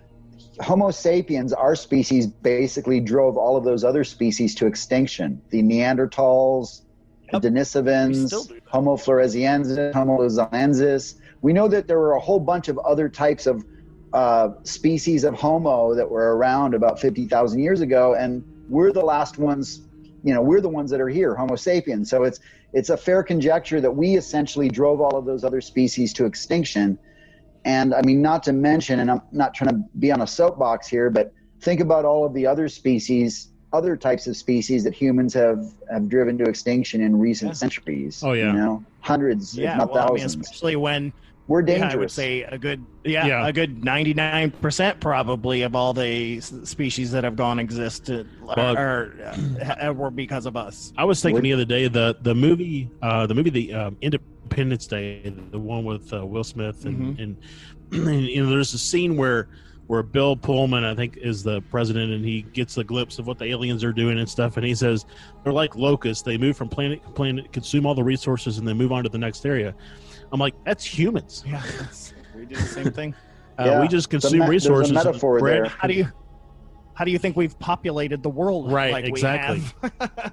homo 0.60 0.90
sapiens 0.90 1.52
our 1.52 1.74
species 1.76 2.26
basically 2.26 3.00
drove 3.00 3.36
all 3.36 3.56
of 3.56 3.64
those 3.64 3.84
other 3.84 4.04
species 4.04 4.54
to 4.56 4.66
extinction 4.66 5.40
the 5.50 5.62
neanderthals 5.62 6.82
Yep. 7.32 7.42
the 7.42 7.48
denisovans 7.50 8.50
homo 8.70 8.96
floresiensis 8.96 9.92
homo 9.92 10.18
luzonensis 10.18 11.14
we 11.42 11.52
know 11.52 11.68
that 11.68 11.86
there 11.86 11.98
were 11.98 12.12
a 12.12 12.20
whole 12.20 12.40
bunch 12.40 12.68
of 12.68 12.78
other 12.78 13.08
types 13.08 13.46
of 13.46 13.62
uh, 14.12 14.48
species 14.64 15.24
of 15.24 15.34
Homo 15.34 15.94
that 15.94 16.10
were 16.10 16.36
around 16.36 16.74
about 16.74 16.98
50,000 17.00 17.58
years 17.60 17.80
ago, 17.80 18.14
and 18.14 18.44
we're 18.68 18.92
the 18.92 19.04
last 19.04 19.38
ones. 19.38 19.82
You 20.22 20.34
know, 20.34 20.42
we're 20.42 20.60
the 20.60 20.68
ones 20.68 20.90
that 20.90 21.00
are 21.00 21.08
here, 21.08 21.34
Homo 21.36 21.56
sapiens. 21.56 22.10
So 22.10 22.24
it's 22.24 22.40
it's 22.72 22.90
a 22.90 22.96
fair 22.96 23.22
conjecture 23.22 23.80
that 23.80 23.90
we 23.90 24.16
essentially 24.16 24.68
drove 24.68 25.00
all 25.00 25.16
of 25.16 25.24
those 25.24 25.42
other 25.44 25.60
species 25.60 26.12
to 26.14 26.26
extinction. 26.26 26.98
And 27.64 27.94
I 27.94 28.02
mean, 28.02 28.20
not 28.20 28.42
to 28.44 28.52
mention, 28.52 29.00
and 29.00 29.10
I'm 29.10 29.22
not 29.32 29.54
trying 29.54 29.70
to 29.70 29.80
be 29.98 30.10
on 30.12 30.20
a 30.22 30.26
soapbox 30.26 30.86
here, 30.88 31.08
but 31.10 31.32
think 31.60 31.80
about 31.80 32.04
all 32.04 32.24
of 32.26 32.34
the 32.34 32.46
other 32.46 32.68
species, 32.68 33.48
other 33.72 33.96
types 33.96 34.26
of 34.26 34.36
species 34.36 34.84
that 34.84 34.94
humans 34.94 35.32
have 35.34 35.64
have 35.90 36.08
driven 36.08 36.36
to 36.38 36.44
extinction 36.44 37.00
in 37.00 37.18
recent 37.18 37.50
Yeah. 37.50 37.54
centuries. 37.54 38.20
Oh, 38.22 38.32
yeah. 38.32 38.52
you 38.52 38.58
know, 38.58 38.84
hundreds, 39.00 39.56
yeah, 39.56 39.72
if 39.72 39.78
not 39.78 39.92
well, 39.92 39.98
I 39.98 40.06
mean, 40.10 40.18
thousands. 40.18 40.46
especially 40.46 40.76
when 40.76 41.12
we're 41.48 41.60
yeah, 41.62 41.66
dangerous. 41.66 41.92
I 41.94 41.96
would 41.96 42.10
say 42.10 42.42
a 42.42 42.58
good 42.58 42.84
yeah, 43.04 43.26
Yeah. 43.26 43.46
a 43.48 43.52
good 43.52 43.82
ninety 43.82 44.14
nine 44.14 44.50
percent 44.50 45.00
probably 45.00 45.62
of 45.62 45.74
all 45.74 45.92
the 45.92 46.40
species 46.40 47.10
that 47.12 47.24
have 47.24 47.34
gone 47.36 47.58
exist 47.58 48.10
uh, 48.10 48.22
Well- 48.42 48.76
are, 48.76 49.12
uh, 49.82 49.92
were 49.92 50.10
because 50.10 50.46
of 50.46 50.56
us. 50.56 50.92
I 50.96 51.04
was 51.04 51.20
thinking 51.22 51.34
Would- 51.36 51.44
the 51.44 51.52
other 51.54 51.64
day 51.64 51.88
the 51.88 52.16
the 52.22 52.34
movie 52.34 52.90
uh, 53.02 53.26
the 53.26 53.34
movie 53.34 53.50
the 53.50 53.72
um, 53.74 53.96
Independence 54.02 54.86
Day 54.86 55.32
the 55.50 55.58
one 55.58 55.84
with 55.84 56.12
uh, 56.12 56.24
Will 56.24 56.44
Smith 56.44 56.84
and, 56.84 57.16
Mhm. 57.16 57.22
and 57.22 57.36
and 58.08 58.22
you 58.28 58.44
know 58.44 58.50
there's 58.50 58.74
a 58.74 58.78
scene 58.78 59.16
where 59.16 59.48
where 59.86 60.02
Bill 60.02 60.36
Pullman 60.36 60.84
I 60.84 60.94
think 60.94 61.16
is 61.16 61.42
the 61.42 61.62
president 61.70 62.12
and 62.12 62.22
he 62.22 62.42
gets 62.42 62.76
a 62.76 62.84
glimpse 62.84 63.18
of 63.18 63.26
what 63.26 63.38
the 63.38 63.46
aliens 63.46 63.82
are 63.82 63.92
doing 63.92 64.18
and 64.18 64.28
stuff 64.28 64.58
and 64.58 64.66
he 64.66 64.74
says 64.74 65.06
they're 65.42 65.52
like 65.54 65.74
locusts 65.76 66.22
they 66.22 66.36
move 66.36 66.58
from 66.58 66.68
planet 66.68 67.02
to 67.06 67.10
planet 67.12 67.50
consume 67.54 67.86
all 67.86 67.94
the 67.94 68.04
resources 68.04 68.58
and 68.58 68.68
then 68.68 68.76
move 68.76 68.92
on 68.92 69.02
to 69.02 69.08
the 69.08 69.16
next 69.16 69.46
area. 69.46 69.74
I'm 70.32 70.40
like 70.40 70.54
that's 70.64 70.84
humans. 70.84 71.44
Yeah, 71.46 71.62
we 72.34 72.44
do 72.46 72.56
the 72.56 72.62
same 72.62 72.90
thing. 72.92 73.14
Uh, 73.58 73.64
Yeah, 73.64 73.80
we 73.80 73.88
just 73.88 74.08
there's 74.10 74.24
a 74.24 74.28
consume 74.28 74.40
me- 74.40 74.46
there's 74.46 74.66
a 74.66 74.72
resources. 74.72 74.90
and 74.90 74.94
metaphor 75.04 75.40
there. 75.40 75.66
How 75.66 75.88
do 75.88 75.94
you 75.94 76.08
how 76.94 77.04
do 77.04 77.10
you 77.10 77.18
think 77.18 77.36
we've 77.36 77.58
populated 77.58 78.22
the 78.22 78.28
world? 78.28 78.70
Right, 78.72 78.92
like 78.92 79.04
we 79.04 79.10
exactly. 79.10 79.62
have? 79.82 80.32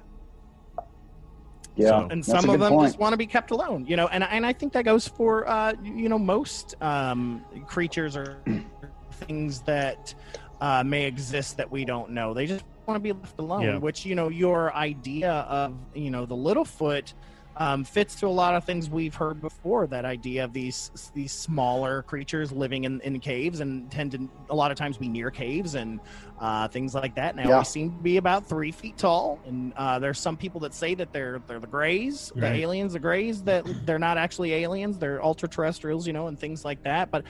yeah, 1.76 1.88
So- 1.88 2.08
and 2.10 2.22
that's 2.24 2.26
some 2.26 2.48
a 2.50 2.54
of 2.54 2.60
them 2.60 2.72
point. 2.72 2.88
just 2.88 2.98
want 2.98 3.12
to 3.12 3.16
be 3.16 3.26
kept 3.26 3.50
alone 3.50 3.84
you 3.86 3.96
know 3.96 4.06
and, 4.08 4.24
and 4.24 4.46
i 4.46 4.52
think 4.52 4.72
that 4.72 4.84
goes 4.86 5.06
for 5.06 5.46
uh, 5.48 5.74
you 5.82 6.08
know 6.08 6.18
most 6.18 6.74
um, 6.82 7.44
creatures 7.66 8.16
or 8.16 8.38
things 9.12 9.60
that 9.62 10.14
uh, 10.60 10.82
may 10.84 11.04
exist 11.04 11.58
that 11.58 11.70
we 11.70 11.84
don't 11.84 12.10
know. 12.10 12.32
They 12.32 12.46
just 12.46 12.64
want 12.86 12.96
to 12.96 13.00
be 13.02 13.12
left 13.12 13.38
alone. 13.38 13.60
Yeah. 13.62 13.76
Which 13.76 14.06
you 14.06 14.14
know, 14.14 14.30
your 14.30 14.74
idea 14.74 15.30
of 15.30 15.74
you 15.94 16.10
know 16.10 16.24
the 16.24 16.34
Littlefoot 16.34 17.12
um, 17.58 17.84
fits 17.84 18.14
to 18.16 18.26
a 18.26 18.28
lot 18.28 18.54
of 18.54 18.64
things 18.64 18.90
we've 18.90 19.14
heard 19.14 19.40
before. 19.40 19.86
That 19.86 20.04
idea 20.04 20.44
of 20.44 20.52
these 20.52 20.90
these 21.14 21.32
smaller 21.32 22.02
creatures 22.02 22.52
living 22.52 22.84
in, 22.84 23.00
in 23.00 23.18
caves 23.20 23.60
and 23.60 23.90
tend 23.90 24.12
to 24.12 24.28
a 24.50 24.54
lot 24.54 24.70
of 24.70 24.76
times 24.76 24.98
be 24.98 25.08
near 25.08 25.30
caves 25.30 25.74
and 25.74 26.00
uh, 26.40 26.68
things 26.68 26.94
like 26.94 27.14
that. 27.14 27.34
Now 27.36 27.48
Yeah. 27.48 27.58
they 27.58 27.64
seem 27.64 27.92
to 27.96 28.02
be 28.02 28.16
about 28.18 28.46
three 28.46 28.72
feet 28.72 28.98
tall, 28.98 29.40
and 29.46 29.72
uh, 29.76 29.98
there's 29.98 30.18
some 30.18 30.36
people 30.36 30.60
that 30.60 30.74
say 30.74 30.94
that 30.94 31.12
they're 31.12 31.40
they're 31.46 31.60
the 31.60 31.66
Greys, 31.66 32.30
the 32.36 32.46
aliens, 32.46 32.92
the 32.92 32.98
Greys 33.00 33.42
that 33.44 33.64
they're 33.86 33.98
not 33.98 34.18
actually 34.18 34.52
aliens, 34.52 34.98
they're 34.98 35.24
ultra 35.24 35.48
terrestrials, 35.48 36.06
you 36.06 36.12
know, 36.12 36.26
and 36.26 36.38
things 36.38 36.64
like 36.64 36.82
that. 36.82 37.10
But 37.10 37.24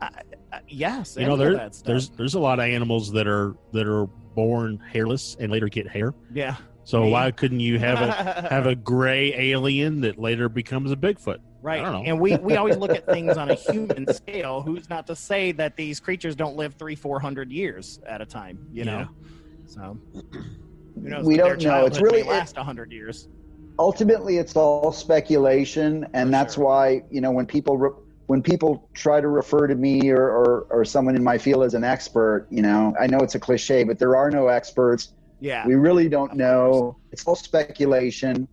uh, 0.00 0.08
uh, 0.52 0.58
yes, 0.68 1.16
You 1.18 1.26
know, 1.26 1.36
there, 1.36 1.54
that 1.54 1.74
stuff. 1.74 1.86
there's 1.86 2.08
there's 2.10 2.34
a 2.34 2.40
lot 2.40 2.58
of 2.60 2.64
animals 2.66 3.12
that 3.12 3.26
are 3.26 3.56
that 3.72 3.86
are 3.86 4.06
born 4.34 4.78
hairless 4.92 5.36
and 5.40 5.50
later 5.52 5.68
get 5.68 5.86
hair. 5.88 6.12
yeah. 6.32 6.56
So 6.86 7.02
Me. 7.02 7.10
why 7.10 7.32
couldn't 7.32 7.58
you 7.60 7.80
have 7.80 8.00
a 8.00 8.12
have 8.50 8.66
a 8.66 8.76
gray 8.76 9.34
alien 9.34 10.00
that 10.02 10.18
later 10.18 10.48
becomes 10.48 10.92
a 10.92 10.96
Bigfoot? 10.96 11.38
Right. 11.60 11.80
I 11.80 11.82
don't 11.84 11.92
know. 11.94 12.02
And 12.08 12.20
we, 12.20 12.36
we 12.36 12.54
always 12.54 12.76
look 12.76 12.92
at 12.92 13.04
things 13.16 13.36
on 13.36 13.50
a 13.50 13.54
human 13.54 14.06
scale. 14.14 14.62
Who's 14.62 14.88
not 14.88 15.04
to 15.08 15.16
say 15.16 15.50
that 15.52 15.76
these 15.76 15.98
creatures 15.98 16.36
don't 16.36 16.54
live 16.56 16.74
three, 16.74 16.94
four 16.94 17.18
hundred 17.18 17.50
years 17.50 17.98
at 18.06 18.20
a 18.20 18.26
time, 18.26 18.68
you 18.72 18.84
know? 18.84 19.08
So 19.66 19.98
who 20.12 20.22
knows? 20.94 21.26
We 21.26 21.36
Their 21.38 21.56
don't 21.56 21.62
know. 21.64 21.86
It's 21.86 22.00
really- 22.00 22.22
last 22.22 22.56
a 22.56 22.62
hundred 22.62 22.92
years. 22.92 23.28
ultimately 23.80 24.38
it's 24.38 24.54
all 24.56 24.92
speculation 24.92 26.06
and 26.14 26.28
For 26.28 26.30
that's 26.30 26.54
sure. 26.54 26.64
why 26.64 27.02
you 27.10 27.20
know 27.20 27.32
when 27.32 27.46
people 27.46 27.76
re- 27.76 27.90
when 28.26 28.42
people 28.42 28.88
try 28.94 29.20
to 29.20 29.28
refer 29.28 29.66
to 29.66 29.74
me 29.74 30.08
or, 30.10 30.22
or 30.30 30.66
or 30.70 30.84
someone 30.84 31.14
in 31.16 31.22
my 31.22 31.36
field 31.36 31.62
as 31.64 31.74
an 31.74 31.84
expert 31.84 32.46
you 32.50 32.62
know 32.62 32.94
i 32.98 33.06
know 33.06 33.18
it's 33.18 33.34
a 33.34 33.38
cliche 33.38 33.84
but 33.84 33.98
there 33.98 34.16
are 34.16 34.30
no 34.30 34.48
experts 34.48 35.12
Yeah. 35.40 35.66
we 35.66 35.74
really 35.74 36.08
don't 36.08 36.34
know. 36.34 36.96
It's 37.12 37.26
all 37.26 37.36
speculation. 37.36 38.48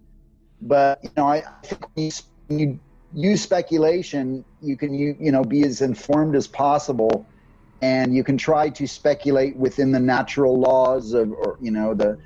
But 0.61 0.99
you 1.03 1.09
know 1.17 1.27
i, 1.27 1.37
I 1.37 1.65
think 1.65 1.81
when 1.93 2.05
you, 2.05 2.11
when 2.47 2.59
you 2.59 2.79
use 3.13 3.41
speculation 3.41 4.43
you 4.61 4.77
can 4.77 4.93
you, 4.93 5.15
you 5.19 5.31
know 5.31 5.43
be 5.43 5.63
as 5.63 5.81
informed 5.81 6.35
as 6.35 6.47
possible. 6.47 7.25
And 7.81 8.15
you 8.15 8.23
can 8.23 8.37
try 8.37 8.69
to 8.69 8.87
speculate 8.87 9.57
within 9.57 9.91
the 9.91 9.99
natural 9.99 10.57
laws 10.57 11.13
of 11.13 11.31
or 11.31 11.57
you 11.61 11.71
know 11.71 11.93
the 11.93 12.17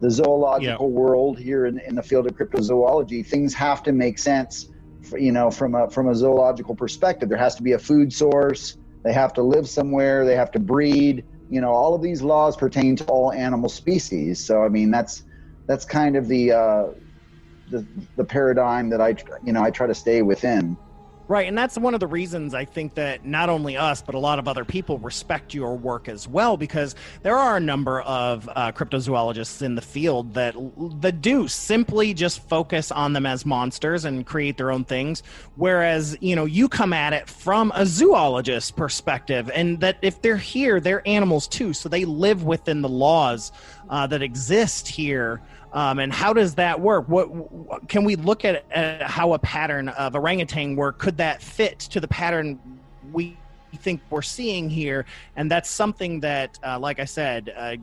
the 0.00 0.10
zoological 0.10 0.90
world 0.90 1.38
here 1.38 1.66
in, 1.66 1.78
in 1.80 1.94
the 1.94 2.02
field 2.02 2.26
of 2.26 2.32
cryptozoology. 2.36 3.24
Things 3.24 3.54
have 3.54 3.82
to 3.84 3.92
make 3.92 4.18
sense 4.18 4.68
f- 5.04 5.20
you 5.20 5.32
know 5.32 5.50
from 5.50 5.74
a 5.74 5.88
from 5.90 6.08
a 6.08 6.14
zoological 6.14 6.74
perspective. 6.74 7.28
There 7.28 7.38
has 7.38 7.54
to 7.56 7.62
be 7.62 7.72
a 7.72 7.78
food 7.78 8.12
source. 8.12 8.76
They 9.04 9.12
have 9.12 9.32
to 9.34 9.42
live 9.42 9.68
somewhere. 9.68 10.24
They 10.24 10.34
have 10.34 10.50
to 10.52 10.58
breed 10.58 11.24
you 11.48 11.60
know 11.60 11.70
all 11.70 11.94
of 11.94 12.02
these 12.02 12.22
laws 12.22 12.56
pertain 12.56 12.96
to 12.96 13.04
all 13.04 13.32
animal 13.32 13.68
species. 13.68 14.44
So 14.44 14.62
i 14.64 14.68
mean 14.68 14.90
that's 14.90 15.22
that's 15.68 15.84
kind 15.84 16.16
of 16.16 16.28
the 16.28 16.52
uh 16.52 16.84
the, 17.68 17.86
the 18.16 18.24
paradigm 18.24 18.90
that 18.90 19.00
i 19.00 19.16
you 19.42 19.52
know 19.52 19.62
i 19.62 19.70
try 19.70 19.86
to 19.86 19.94
stay 19.94 20.22
within 20.22 20.78
Right, 21.28 21.48
and 21.48 21.58
that's 21.58 21.76
one 21.76 21.92
of 21.92 21.98
the 21.98 22.06
reasons 22.06 22.54
I 22.54 22.64
think 22.64 22.94
that 22.94 23.24
not 23.24 23.48
only 23.48 23.76
us, 23.76 24.00
but 24.00 24.14
a 24.14 24.18
lot 24.18 24.38
of 24.38 24.46
other 24.46 24.64
people 24.64 24.98
respect 24.98 25.54
your 25.54 25.76
work 25.76 26.08
as 26.08 26.28
well, 26.28 26.56
because 26.56 26.94
there 27.22 27.36
are 27.36 27.56
a 27.56 27.60
number 27.60 28.00
of 28.02 28.48
uh, 28.54 28.70
cryptozoologists 28.70 29.60
in 29.60 29.74
the 29.74 29.82
field 29.82 30.34
that 30.34 30.54
that 31.00 31.20
do 31.22 31.48
simply 31.48 32.14
just 32.14 32.48
focus 32.48 32.92
on 32.92 33.12
them 33.12 33.26
as 33.26 33.44
monsters 33.44 34.04
and 34.04 34.24
create 34.24 34.56
their 34.56 34.70
own 34.70 34.84
things, 34.84 35.24
whereas 35.56 36.16
you 36.20 36.36
know 36.36 36.44
you 36.44 36.68
come 36.68 36.92
at 36.92 37.12
it 37.12 37.28
from 37.28 37.72
a 37.74 37.84
zoologist 37.84 38.76
perspective, 38.76 39.50
and 39.52 39.80
that 39.80 39.98
if 40.02 40.22
they're 40.22 40.36
here, 40.36 40.78
they're 40.78 41.02
animals 41.08 41.48
too, 41.48 41.72
so 41.72 41.88
they 41.88 42.04
live 42.04 42.44
within 42.44 42.82
the 42.82 42.88
laws 42.88 43.50
uh, 43.90 44.06
that 44.06 44.22
exist 44.22 44.86
here. 44.86 45.42
Um, 45.76 45.98
and 45.98 46.10
how 46.10 46.32
does 46.32 46.54
that 46.54 46.80
work? 46.80 47.06
What, 47.06 47.30
what 47.30 47.86
can 47.86 48.02
we 48.02 48.16
look 48.16 48.46
at, 48.46 48.64
at 48.72 49.02
how 49.02 49.34
a 49.34 49.38
pattern 49.38 49.90
of 49.90 50.14
orangutan 50.14 50.74
work? 50.74 50.96
Could 50.98 51.18
that 51.18 51.42
fit 51.42 51.78
to 51.80 52.00
the 52.00 52.08
pattern 52.08 52.58
we 53.12 53.36
think 53.76 54.00
we're 54.08 54.22
seeing 54.22 54.70
here? 54.70 55.04
And 55.36 55.50
that's 55.50 55.68
something 55.68 56.20
that, 56.20 56.58
uh, 56.64 56.78
like 56.78 56.98
I 56.98 57.04
said, 57.04 57.52
uh, 57.54 57.76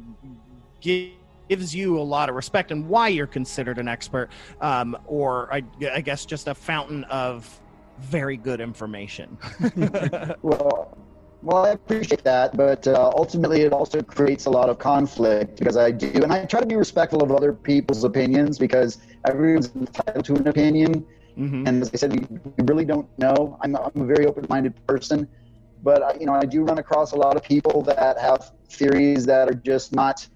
gi- 0.81 1.13
gives 1.47 1.75
you 1.75 1.99
a 1.99 2.01
lot 2.01 2.29
of 2.29 2.35
respect 2.35 2.71
and 2.71 2.89
why 2.89 3.09
you're 3.09 3.27
considered 3.27 3.77
an 3.77 3.87
expert, 3.87 4.29
um, 4.59 4.97
or 5.05 5.53
I, 5.53 5.61
I 5.93 6.01
guess 6.01 6.25
just 6.25 6.47
a 6.47 6.55
fountain 6.55 7.03
of 7.05 7.61
very 7.99 8.37
good 8.37 8.59
information. 8.59 9.37
Well, 10.41 10.97
well, 11.43 11.65
I 11.65 11.71
appreciate 11.71 12.23
that, 12.23 12.55
but 12.55 12.87
uh, 12.87 13.11
ultimately 13.15 13.61
it 13.61 13.73
also 13.73 14.01
creates 14.01 14.45
a 14.45 14.49
lot 14.49 14.69
of 14.69 14.79
conflict 14.79 15.59
because 15.59 15.77
I 15.77 15.91
do, 15.91 16.23
and 16.23 16.31
I 16.31 16.45
try 16.45 16.59
to 16.61 16.65
be 16.65 16.75
respectful 16.75 17.21
of 17.21 17.31
other 17.31 17.53
people's 17.53 18.03
opinions 18.03 18.57
because 18.57 18.99
everyone's 19.27 19.73
entitled 19.75 20.25
to 20.25 20.35
an 20.35 20.47
opinion. 20.47 21.05
Mhm. 21.37 21.67
And 21.67 21.81
as 21.81 21.91
I 21.93 21.97
said, 21.97 22.13
we, 22.13 22.39
we 22.57 22.63
really 22.65 22.85
don't 22.85 23.07
know. 23.17 23.57
I'm, 23.61 23.75
I'm 23.75 24.01
a 24.01 24.05
very 24.05 24.25
open-minded 24.25 24.73
person, 24.87 25.27
but 25.81 26.01
I, 26.03 26.13
you 26.19 26.25
know, 26.25 26.33
I 26.33 26.45
do 26.45 26.63
run 26.63 26.77
across 26.77 27.11
a 27.11 27.17
lot 27.17 27.35
of 27.35 27.43
people 27.43 27.81
that 27.83 28.17
have 28.19 28.51
theories 28.69 29.25
that 29.25 29.49
are 29.49 29.55
just 29.55 29.93
not, 29.93 30.27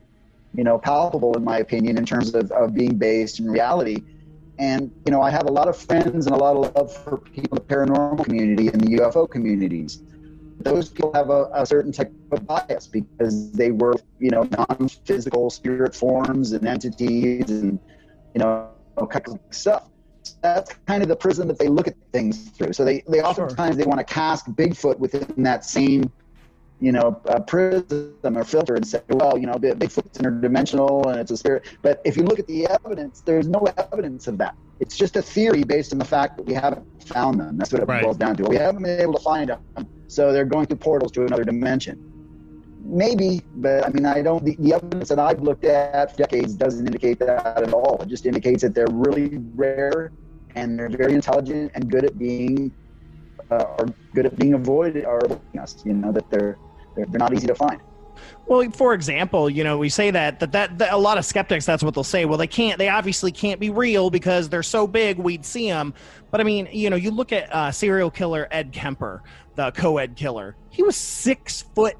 you 0.54 0.64
know, 0.64 0.78
palpable 0.78 1.38
in 1.38 1.44
my 1.44 1.60
opinion 1.60 1.98
in 1.98 2.06
terms 2.06 2.34
of, 2.36 2.52
of 2.52 2.74
being 2.74 2.98
based 2.98 3.40
in 3.40 3.50
reality. 3.50 4.04
And 4.60 4.92
you 5.06 5.12
know, 5.12 5.22
I 5.22 5.30
have 5.30 5.46
a 5.48 5.52
lot 5.52 5.68
of 5.68 5.78
friends 5.78 6.26
and 6.26 6.36
a 6.36 6.38
lot 6.38 6.58
of 6.58 6.76
love 6.76 6.92
for 6.92 7.18
people 7.18 7.58
in 7.58 7.64
the 7.68 7.74
paranormal 7.76 8.26
community 8.26 8.68
and 8.70 8.82
the 8.82 8.98
UFO 8.98 9.30
communities. 9.30 10.02
Those 10.70 10.90
people 10.90 11.14
have 11.14 11.30
a, 11.30 11.50
a 11.54 11.66
certain 11.66 11.92
type 11.92 12.12
of 12.32 12.46
bias 12.46 12.88
because 12.88 13.52
they 13.52 13.72
were, 13.72 13.96
you 14.20 14.32
know, 14.32 14.44
non-physical 14.44 15.50
spirit 15.50 15.96
forms 15.96 16.52
and 16.52 16.68
entities 16.68 17.50
and 17.50 17.80
you 18.38 18.44
know, 18.44 18.70
kind 19.10 19.28
of 19.28 19.40
stuff. 19.50 19.90
That's 20.42 20.74
kind 20.86 21.02
of 21.02 21.10
the 21.10 21.16
prism 21.16 21.48
that 21.48 21.58
they 21.58 21.68
look 21.68 21.88
at 21.88 21.96
things 22.12 22.50
through. 22.50 22.74
So 22.74 22.86
they, 22.86 23.04
they 23.08 23.22
oftentimes 23.22 23.78
they 23.78 23.86
want 23.86 24.00
to 24.00 24.04
cast 24.04 24.46
Bigfoot 24.56 25.00
within 25.00 25.44
that 25.44 25.66
same 25.66 26.12
you 26.80 26.92
know, 26.92 27.20
uh, 27.28 27.40
prism 27.40 28.38
or 28.38 28.44
filter 28.44 28.76
and 28.76 28.86
say, 28.86 29.02
well, 29.10 29.38
you 29.38 29.48
know, 29.48 29.58
Big- 29.58 29.80
Bigfoot's 29.80 30.18
interdimensional 30.20 31.06
and 31.10 31.20
it's 31.20 31.32
a 31.32 31.38
spirit. 31.38 31.66
But 31.82 32.02
if 32.06 32.16
you 32.16 32.24
look 32.24 32.40
at 32.40 32.48
the 32.48 32.68
evidence, 32.68 33.22
there's 33.26 33.48
no 33.48 33.68
evidence 33.92 34.28
of 34.28 34.38
that. 34.38 34.56
It's 34.80 34.96
just 34.96 35.16
a 35.16 35.22
theory 35.22 35.64
based 35.64 35.92
on 35.92 35.98
the 35.98 36.06
fact 36.06 36.38
that 36.38 36.46
we 36.46 36.54
haven't 36.54 36.86
found 37.04 37.40
them. 37.40 37.58
That's 37.58 37.72
what 37.74 37.82
it 37.82 37.88
Right. 37.88 38.04
boils 38.04 38.18
down 38.18 38.36
to. 38.38 38.44
We 38.44 38.58
haven't 38.58 38.84
been 38.84 39.00
able 39.00 39.14
to 39.14 39.20
find 39.24 39.50
them, 39.50 39.88
so 40.08 40.32
they're 40.32 40.46
going 40.46 40.68
through 40.68 40.78
portals 40.78 41.12
to 41.14 41.26
another 41.26 41.44
dimension. 41.44 42.00
Maybe, 42.80 43.42
but 43.56 43.86
I 43.86 43.90
mean, 43.90 44.06
I 44.06 44.22
don't. 44.22 44.46
The, 44.46 44.56
the 44.60 44.74
evidence 44.76 45.10
that 45.10 45.18
I've 45.18 45.42
looked 45.42 45.66
at 45.66 46.12
for 46.12 46.18
decades 46.18 46.54
doesn't 46.54 46.86
indicate 46.86 47.18
that 47.20 47.62
at 47.64 47.74
all. 47.74 47.98
It 48.02 48.08
just 48.08 48.26
indicates 48.28 48.62
that 48.62 48.76
they're 48.76 48.86
really 48.92 49.40
rare 49.56 50.12
and 50.56 50.78
they're 50.78 50.90
very 50.90 51.14
intelligent 51.16 51.72
and 51.74 51.90
good 51.90 52.06
at 52.06 52.18
being, 52.20 52.72
uh, 53.50 53.66
or 53.80 53.88
good 54.14 54.28
at 54.28 54.36
being 54.38 54.54
avoided 54.54 55.06
or 55.06 55.18
avoiding 55.26 55.60
us. 55.60 55.82
You 55.86 55.94
know 55.94 56.12
that 56.12 56.30
they're 56.30 56.60
they're, 56.98 57.06
they're 57.06 57.20
not 57.20 57.34
easy 57.34 57.48
to 57.48 57.56
find. 57.56 57.80
Well, 58.48 58.70
for 58.72 58.94
example, 58.94 59.50
you 59.50 59.64
know, 59.64 59.78
we 59.78 59.90
say 59.90 60.10
that, 60.12 60.40
that 60.40 60.52
that 60.54 60.78
that 60.80 60.94
a 60.94 60.98
lot 60.98 61.18
of 61.18 61.26
skeptics 61.26 61.66
that's 61.66 61.84
what 61.84 61.94
they'll 61.94 62.04
say. 62.04 62.26
Well, 62.26 62.38
they 62.38 62.48
can't. 62.48 62.78
They 62.80 62.90
obviously 62.90 63.32
can't 63.32 63.60
be 63.60 63.70
real 63.70 64.10
because 64.10 64.50
they're 64.50 64.64
so 64.64 64.88
big. 64.88 65.18
We'd 65.18 65.46
see 65.46 65.70
them. 65.70 65.94
But 66.32 66.42
I 66.42 66.44
mean, 66.44 66.68
you 66.72 66.90
know, 66.90 66.96
you 66.96 67.12
look 67.12 67.32
at 67.32 67.54
uh, 67.54 67.72
serial 67.72 68.10
killer 68.10 68.48
Ed 68.50 68.72
Kemper, 68.74 69.22
the 69.56 69.72
co-ed 69.72 70.16
killer. 70.16 70.56
He 70.70 70.82
was 70.82 70.96
six 70.96 71.62
foot 71.76 71.96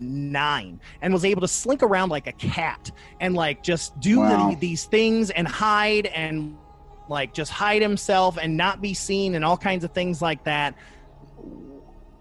nine 0.00 0.80
and 1.00 1.12
was 1.12 1.24
able 1.24 1.40
to 1.42 1.48
slink 1.48 1.82
around 1.82 2.08
like 2.10 2.26
a 2.26 2.32
cat 2.32 2.90
and 3.20 3.34
like 3.34 3.62
just 3.62 3.98
do 4.00 4.18
Wow. 4.20 4.50
the, 4.50 4.56
these 4.56 4.84
things 4.84 5.30
and 5.30 5.46
hide 5.46 6.06
and 6.06 6.56
like 7.08 7.32
just 7.32 7.52
hide 7.52 7.82
himself 7.82 8.36
and 8.36 8.56
not 8.56 8.82
be 8.82 8.92
seen 8.94 9.34
and 9.34 9.44
all 9.44 9.56
kinds 9.56 9.84
of 9.84 9.92
things 9.92 10.20
like 10.20 10.44
that 10.44 10.74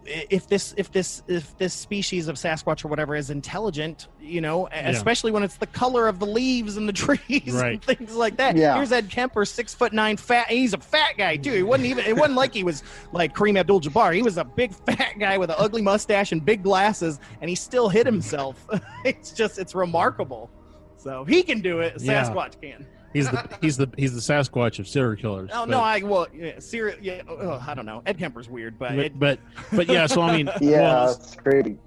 if 0.08 0.48
this 0.48 0.74
if 0.78 0.92
this 0.92 1.24
if 1.28 1.58
this 1.58 1.74
species 1.74 2.28
of 2.28 2.36
sasquatch 2.36 2.86
or 2.86 2.90
whatever 2.90 3.16
is 3.16 3.30
intelligent 3.32 4.08
you 4.22 4.40
know 4.40 4.68
Yeah. 4.72 4.90
especially 4.90 5.32
when 5.32 5.42
it's 5.44 5.58
the 5.58 5.68
color 5.68 6.08
of 6.08 6.20
the 6.20 6.26
leaves 6.28 6.78
and 6.78 6.88
the 6.88 6.94
trees 7.06 7.54
Right. 7.54 7.74
and 7.74 7.84
things 7.84 8.16
like 8.16 8.38
that 8.38 8.56
Yeah. 8.56 8.76
here's 8.76 8.92
ed 8.92 9.10
kemper 9.10 9.46
six 9.46 9.74
foot 9.74 9.94
nine 9.94 10.18
fat 10.18 10.48
he's 10.50 10.74
a 10.74 10.78
fat 10.78 11.14
guy 11.18 11.38
too 11.38 11.54
he 11.54 11.64
wasn't 11.64 11.88
even 11.88 12.06
it 12.06 12.16
wasn't 12.16 12.36
like 12.38 12.54
he 12.54 12.64
was 12.64 12.84
like 13.14 13.34
kareem 13.34 13.58
abdul-jabbar 13.60 14.14
he 14.14 14.22
was 14.22 14.38
a 14.38 14.44
big 14.46 14.74
fat 14.86 15.14
guy 15.20 15.38
with 15.38 15.50
an 15.50 15.56
ugly 15.58 15.82
mustache 15.82 16.32
and 16.32 16.46
big 16.46 16.62
glasses 16.62 17.20
and 17.42 17.50
he 17.50 17.56
still 17.56 17.90
hit 17.90 18.06
himself 18.06 18.68
it's 19.06 19.32
just 19.32 19.58
it's 19.58 19.74
remarkable 19.74 20.52
so 20.98 21.24
he 21.24 21.42
can 21.42 21.62
do 21.62 21.80
it 21.80 21.94
Yeah. 22.00 22.24
sasquatch 22.24 22.62
can 22.62 22.86
He's 23.16 23.32
the 23.32 23.50
he's 23.62 23.78
the 23.78 23.90
he's 23.98 24.14
the 24.14 24.20
Sasquatch 24.34 24.78
of 24.80 24.90
serial 24.90 25.16
killers. 25.16 25.50
oh 25.54 25.62
but, 25.62 25.70
no 25.70 25.80
i 25.80 26.02
well 26.04 26.28
yeah, 26.34 26.60
serious 26.60 26.98
yeah 27.02 27.22
oh, 27.30 27.64
i 27.66 27.74
don't 27.74 27.86
know 27.86 28.02
ed 28.06 28.18
kemper's 28.18 28.50
weird 28.50 28.78
but, 28.78 28.92
it, 29.00 29.18
but, 29.18 29.40
but 29.72 29.78
but 29.78 29.88
yeah. 29.88 30.06
So 30.06 30.22
I 30.22 30.36
mean, 30.36 30.50
Yeah, 30.62 30.82
well, 30.82 31.12
it's 31.12 31.34
crazy. 31.36 31.78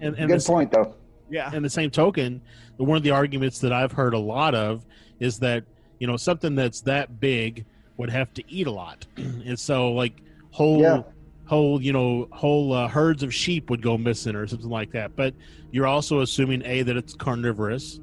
and, 0.00 0.16
and 0.18 0.28
Good 0.28 0.40
the, 0.40 0.44
point, 0.44 0.72
though. 0.72 0.96
yeah 1.30 1.50
and 1.54 1.64
the 1.64 1.70
same 1.70 1.90
token, 1.90 2.40
one 2.76 2.96
of 2.96 3.04
the 3.04 3.12
arguments 3.12 3.60
that 3.60 3.72
I've 3.72 3.92
heard 3.92 4.14
a 4.14 4.18
lot 4.18 4.56
of 4.56 4.84
is 5.20 5.38
that 5.38 5.62
you 6.00 6.08
know 6.08 6.16
something 6.16 6.56
that's 6.56 6.80
that 6.82 7.20
big 7.20 7.64
would 7.96 8.10
have 8.10 8.34
to 8.34 8.42
eat 8.52 8.66
a 8.66 8.72
lot, 8.72 9.06
and 9.16 9.56
so 9.56 9.92
like 9.92 10.14
whole 10.50 10.80
Yeah. 10.80 11.02
whole 11.46 11.80
you 11.80 11.92
know 11.92 12.26
whole 12.32 12.72
uh, 12.72 12.88
herds 12.88 13.22
of 13.22 13.32
sheep 13.32 13.70
would 13.70 13.80
go 13.80 13.96
missing 13.96 14.34
or 14.34 14.48
something 14.48 14.68
like 14.70 14.90
that. 14.90 15.14
But 15.14 15.34
you're 15.70 15.86
also 15.86 16.20
assuming 16.22 16.62
a 16.64 16.82
that 16.82 16.96
it's 16.96 17.14
carnivorous, 17.14 18.00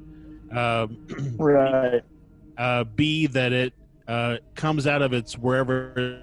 um, 0.56 1.06
Right. 1.38 2.00
Uh, 2.62 2.84
b 2.84 3.26
that 3.26 3.52
it 3.52 3.72
uh, 4.06 4.36
comes 4.54 4.86
out 4.86 5.02
of 5.02 5.12
its 5.12 5.36
wherever 5.36 6.20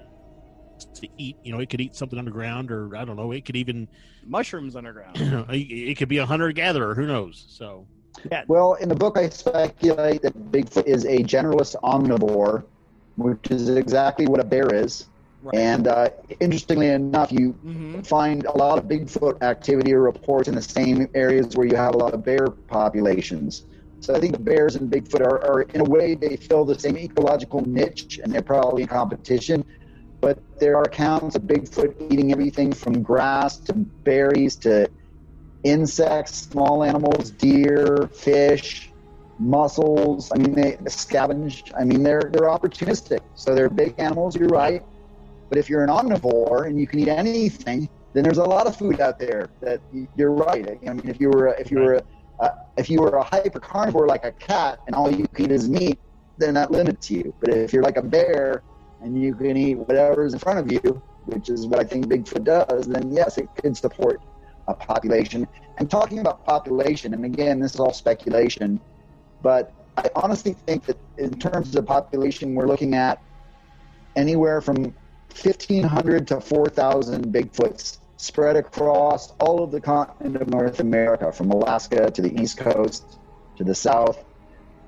to 0.94 1.08
eat. 1.18 1.36
You 1.42 1.52
know, 1.52 1.60
it 1.60 1.68
could 1.68 1.80
eat 1.80 1.94
something 1.94 2.18
underground, 2.18 2.70
or 2.70 2.96
I 2.96 3.04
don't 3.04 3.16
know. 3.16 3.32
It 3.32 3.44
could 3.44 3.56
even 3.56 3.88
Mushrooms 4.26 4.74
underground. 4.76 5.16
it 5.50 5.96
could 5.98 6.08
be 6.08 6.18
a 6.18 6.26
hunter 6.26 6.50
gatherer. 6.52 6.94
Who 6.94 7.06
knows? 7.06 7.44
So 7.48 7.86
Yeah. 8.30 8.44
Well, 8.48 8.74
in 8.74 8.88
the 8.88 8.94
book, 8.94 9.18
I 9.18 9.28
speculate 9.28 10.22
that 10.22 10.34
Bigfoot 10.52 10.86
is 10.86 11.04
a 11.04 11.18
generalist 11.18 11.76
omnivore, 11.82 12.64
which 13.16 13.50
is 13.50 13.68
exactly 13.68 14.26
what 14.26 14.40
a 14.40 14.44
bear 14.44 14.74
is. 14.74 15.06
Right. 15.42 15.56
And 15.56 15.88
uh, 15.88 16.10
interestingly 16.40 16.88
enough, 16.88 17.32
you 17.32 17.54
Mhm. 17.64 18.06
find 18.06 18.44
a 18.46 18.56
lot 18.56 18.78
of 18.78 18.84
Bigfoot 18.84 19.42
activity 19.42 19.92
or 19.94 20.00
reports 20.02 20.48
in 20.48 20.54
the 20.54 20.62
same 20.62 21.08
areas 21.14 21.56
where 21.56 21.66
you 21.66 21.76
have 21.76 21.94
a 21.94 21.98
lot 21.98 22.14
of 22.14 22.24
bear 22.24 22.46
populations. 22.68 23.64
So 24.00 24.14
I 24.14 24.20
think 24.20 24.32
the 24.32 24.40
bears 24.40 24.76
and 24.76 24.90
Bigfoot 24.90 25.20
are, 25.20 25.44
are 25.44 25.62
in 25.62 25.82
a 25.82 25.84
way, 25.84 26.14
they 26.14 26.36
fill 26.36 26.64
the 26.64 26.78
same 26.78 26.96
ecological 26.96 27.60
niche 27.66 28.18
and 28.22 28.32
they're 28.32 28.42
probably 28.42 28.82
in 28.82 28.88
competition. 28.88 29.64
But 30.20 30.42
there 30.58 30.76
are 30.76 30.82
accounts 30.82 31.36
of 31.36 31.42
Bigfoot 31.42 32.10
eating 32.10 32.32
everything 32.32 32.72
from 32.72 33.02
grass 33.02 33.58
to 33.60 33.74
berries 34.04 34.56
to 34.56 34.90
insects, 35.64 36.48
small 36.48 36.82
animals, 36.82 37.30
deer, 37.30 38.08
fish, 38.12 38.90
mussels. 39.38 40.30
I 40.34 40.38
mean, 40.38 40.52
they 40.52 40.72
scavenge. 40.84 41.70
I 41.78 41.84
mean, 41.84 42.02
they're 42.02 42.30
they're 42.32 42.48
opportunistic. 42.48 43.20
So 43.34 43.54
they're 43.54 43.70
big 43.70 43.94
animals. 43.98 44.36
You're 44.36 44.48
right. 44.48 44.82
But 45.48 45.58
if 45.58 45.68
you're 45.68 45.82
an 45.82 45.90
omnivore 45.90 46.66
and 46.66 46.78
you 46.78 46.86
can 46.86 47.00
eat 47.00 47.08
anything, 47.08 47.88
then 48.12 48.22
there's 48.22 48.38
a 48.38 48.44
lot 48.44 48.66
of 48.66 48.76
food 48.76 49.00
out 49.00 49.18
there 49.18 49.50
that 49.60 49.80
you're 50.16 50.32
right. 50.32 50.78
I 50.86 50.92
mean, 50.92 51.08
if 51.08 51.20
you 51.20 51.28
were 51.28 51.48
if 51.54 51.70
you 51.70 51.78
were 51.78 51.94
a, 51.94 52.02
uh, 52.40 52.50
if 52.76 52.88
you 52.88 53.00
were 53.00 53.16
a 53.16 53.22
hyper 53.22 53.60
carnivore 53.60 54.06
like 54.06 54.24
a 54.24 54.32
cat 54.32 54.80
and 54.86 54.96
all 54.96 55.10
you 55.10 55.26
can 55.28 55.46
eat 55.46 55.52
is 55.52 55.68
meat, 55.68 55.98
then 56.38 56.54
that 56.54 56.70
limits 56.70 57.10
you. 57.10 57.34
But 57.40 57.50
if 57.50 57.72
you're 57.72 57.82
like 57.82 57.98
a 57.98 58.02
bear 58.02 58.62
and 59.02 59.20
you 59.20 59.34
can 59.34 59.56
eat 59.56 59.76
whatever's 59.76 60.32
in 60.32 60.38
front 60.38 60.58
of 60.58 60.72
you, 60.72 61.02
which 61.26 61.50
is 61.50 61.66
what 61.66 61.78
I 61.78 61.84
think 61.84 62.06
Bigfoot 62.06 62.44
does, 62.44 62.86
then 62.86 63.12
yes, 63.12 63.38
it 63.38 63.48
could 63.56 63.76
support 63.76 64.22
a 64.68 64.74
population. 64.74 65.46
And 65.78 65.90
talking 65.90 66.18
about 66.18 66.44
population, 66.44 67.12
and 67.14 67.24
again, 67.24 67.60
this 67.60 67.74
is 67.74 67.80
all 67.80 67.92
speculation, 67.92 68.80
but 69.42 69.72
I 69.96 70.10
honestly 70.16 70.54
think 70.66 70.86
that 70.86 70.98
in 71.18 71.38
terms 71.38 71.74
of 71.76 71.84
population, 71.86 72.54
we're 72.54 72.66
looking 72.66 72.94
at 72.94 73.22
anywhere 74.16 74.60
from 74.60 74.76
1,500 75.42 76.26
to 76.28 76.40
4,000 76.40 77.32
Bigfoots 77.32 77.98
spread 78.20 78.56
across 78.56 79.32
all 79.40 79.64
of 79.64 79.70
the 79.70 79.80
continent 79.80 80.36
of 80.36 80.48
North 80.48 80.80
America, 80.80 81.32
from 81.32 81.50
Alaska 81.50 82.10
to 82.10 82.22
the 82.22 82.40
East 82.40 82.58
Coast 82.58 83.18
to 83.56 83.64
the 83.64 83.74
South. 83.74 84.24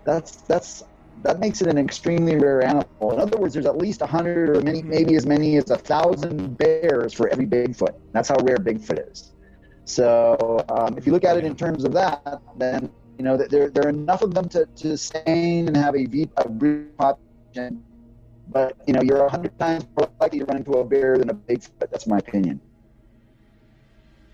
That's 0.04 0.36
that's 0.42 0.84
that 1.22 1.40
makes 1.40 1.62
it 1.62 1.68
an 1.68 1.78
extremely 1.78 2.36
rare 2.36 2.62
animal. 2.62 3.12
In 3.12 3.20
other 3.20 3.38
words, 3.38 3.54
there's 3.54 3.66
at 3.66 3.78
least 3.78 4.00
100 4.00 4.56
or 4.56 4.60
many, 4.60 4.82
maybe 4.82 5.14
as 5.14 5.24
many 5.24 5.56
as 5.56 5.70
a 5.70 5.76
thousand 5.76 6.59
bears 6.59 7.12
for 7.12 7.28
every 7.28 7.46
Bigfoot. 7.46 7.94
That's 8.12 8.28
how 8.28 8.36
rare 8.42 8.56
Bigfoot 8.56 9.10
is. 9.10 9.32
So 9.84 10.64
um, 10.68 10.98
if 10.98 11.06
you 11.06 11.12
look 11.12 11.24
at 11.24 11.36
it 11.36 11.44
in 11.44 11.56
terms 11.56 11.84
of 11.84 11.92
that, 11.92 12.42
then 12.56 12.90
you 13.18 13.24
know 13.24 13.36
that 13.36 13.50
there, 13.50 13.70
there 13.70 13.86
are 13.86 13.90
enough 13.90 14.22
of 14.22 14.34
them 14.34 14.48
to, 14.50 14.66
to 14.66 14.96
sustain 14.96 15.68
and 15.68 15.76
have 15.76 15.94
a, 15.94 16.04
a 16.36 16.48
population. 16.98 17.82
But 18.48 18.76
you 18.86 18.92
know, 18.92 19.02
you're 19.02 19.26
hundred 19.28 19.59
times 19.59 19.86
more 19.96 20.10
likely 20.20 20.40
to 20.40 20.44
run 20.44 20.59
into 20.59 20.72
a 20.72 20.84
bear 20.84 21.16
than 21.16 21.30
a 21.30 21.34
Bigfoot. 21.34 21.90
That's 21.90 22.06
my 22.06 22.18
opinion. 22.18 22.60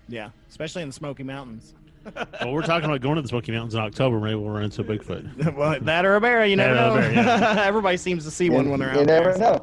Yeah, 0.09 0.29
especially 0.49 0.81
in 0.81 0.89
the 0.89 0.93
Smoky 0.93 1.23
Mountains. 1.23 1.73
well, 2.15 2.51
we're 2.53 2.61
talking 2.63 2.85
about 2.89 3.01
going 3.01 3.15
to 3.17 3.21
the 3.21 3.27
Smoky 3.27 3.51
Mountains 3.51 3.75
in 3.75 3.81
October. 3.81 4.19
Maybe 4.19 4.35
we'll 4.35 4.49
run 4.53 4.63
into 4.63 4.81
a 4.81 4.83
Bigfoot. 4.83 5.55
well, 5.55 5.79
that 5.81 6.05
or 6.05 6.15
a 6.15 6.21
bear, 6.21 6.45
you 6.45 6.55
never 6.55 6.75
know. 6.75 6.95
bear, 6.95 7.11
yeah. 7.13 7.55
Everybody 7.65 7.97
seems 7.97 8.23
to 8.25 8.31
see 8.31 8.49
one 8.49 8.69
when 8.69 8.79
they're 8.79 8.91
out 8.91 8.99
you 8.99 9.05
never 9.05 9.33
there. 9.33 9.59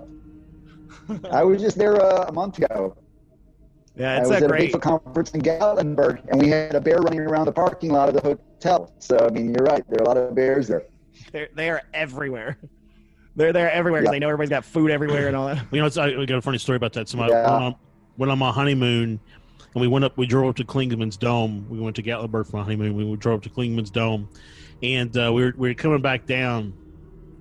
know. 1.08 1.28
I 1.30 1.42
was 1.44 1.60
just 1.62 1.78
there 1.78 2.00
uh, 2.02 2.26
a 2.28 2.32
month 2.32 2.58
ago. 2.58 2.96
Yeah, 3.96 4.18
it's 4.20 4.28
I 4.28 4.34
was 4.34 4.42
a 4.42 4.44
at 4.44 4.50
great. 4.50 4.74
a 4.74 4.78
Bigfoot 4.78 4.82
conference 4.82 5.30
in 5.32 5.40
Gatlinburg, 5.40 6.28
and 6.30 6.40
we 6.42 6.48
had 6.50 6.74
a 6.74 6.80
bear 6.80 6.98
running 6.98 7.20
around 7.20 7.46
the 7.46 7.52
parking 7.52 7.90
lot 7.90 8.08
of 8.08 8.14
the 8.14 8.20
hotel. 8.20 8.92
So 8.98 9.18
I 9.26 9.30
mean, 9.30 9.54
you're 9.54 9.64
right. 9.64 9.82
There 9.88 10.00
are 10.00 10.04
a 10.04 10.06
lot 10.08 10.16
of 10.18 10.34
bears 10.34 10.68
there. 10.68 10.84
They're, 11.32 11.48
they 11.54 11.70
are 11.70 11.82
everywhere. 11.94 12.58
They're 13.36 13.52
there 13.52 13.70
everywhere 13.70 14.00
everywhere 14.00 14.00
'cause 14.02 14.06
Yeah. 14.08 14.10
they 14.12 14.18
know 14.18 14.28
everybody's 14.28 14.50
got 14.50 14.64
food 14.64 14.90
everywhere 14.90 15.26
and 15.28 15.36
all 15.36 15.46
that. 15.46 15.64
You 15.70 15.80
know, 15.80 15.86
it's, 15.86 15.96
I, 15.96 16.06
I 16.08 16.24
got 16.26 16.36
a 16.38 16.42
funny 16.42 16.58
story 16.58 16.76
about 16.76 16.92
that. 16.94 17.08
So 17.08 17.18
my, 17.18 17.28
Yeah. 17.28 17.52
when, 17.52 17.62
I'm, 17.62 17.74
when 18.16 18.30
I'm 18.30 18.42
on 18.42 18.52
honeymoon, 18.54 19.20
and 19.76 19.82
we 19.82 19.88
went 19.88 20.06
up, 20.06 20.16
we 20.16 20.26
drove 20.26 20.48
up 20.48 20.56
to 20.56 20.64
Clingmans 20.64 21.18
Dome. 21.18 21.66
We 21.68 21.78
went 21.78 21.96
to 21.96 22.02
Gatlinburg 22.02 22.50
for 22.50 22.64
honeymoon. 22.64 22.96
We 22.96 23.14
drove 23.18 23.40
up 23.40 23.42
to 23.42 23.50
Clingmans 23.50 23.92
Dome, 23.92 24.26
and 24.82 25.14
uh, 25.18 25.30
we 25.34 25.44
were 25.44 25.52
we 25.54 25.68
were 25.68 25.74
coming 25.74 26.00
back 26.00 26.24
down, 26.24 26.72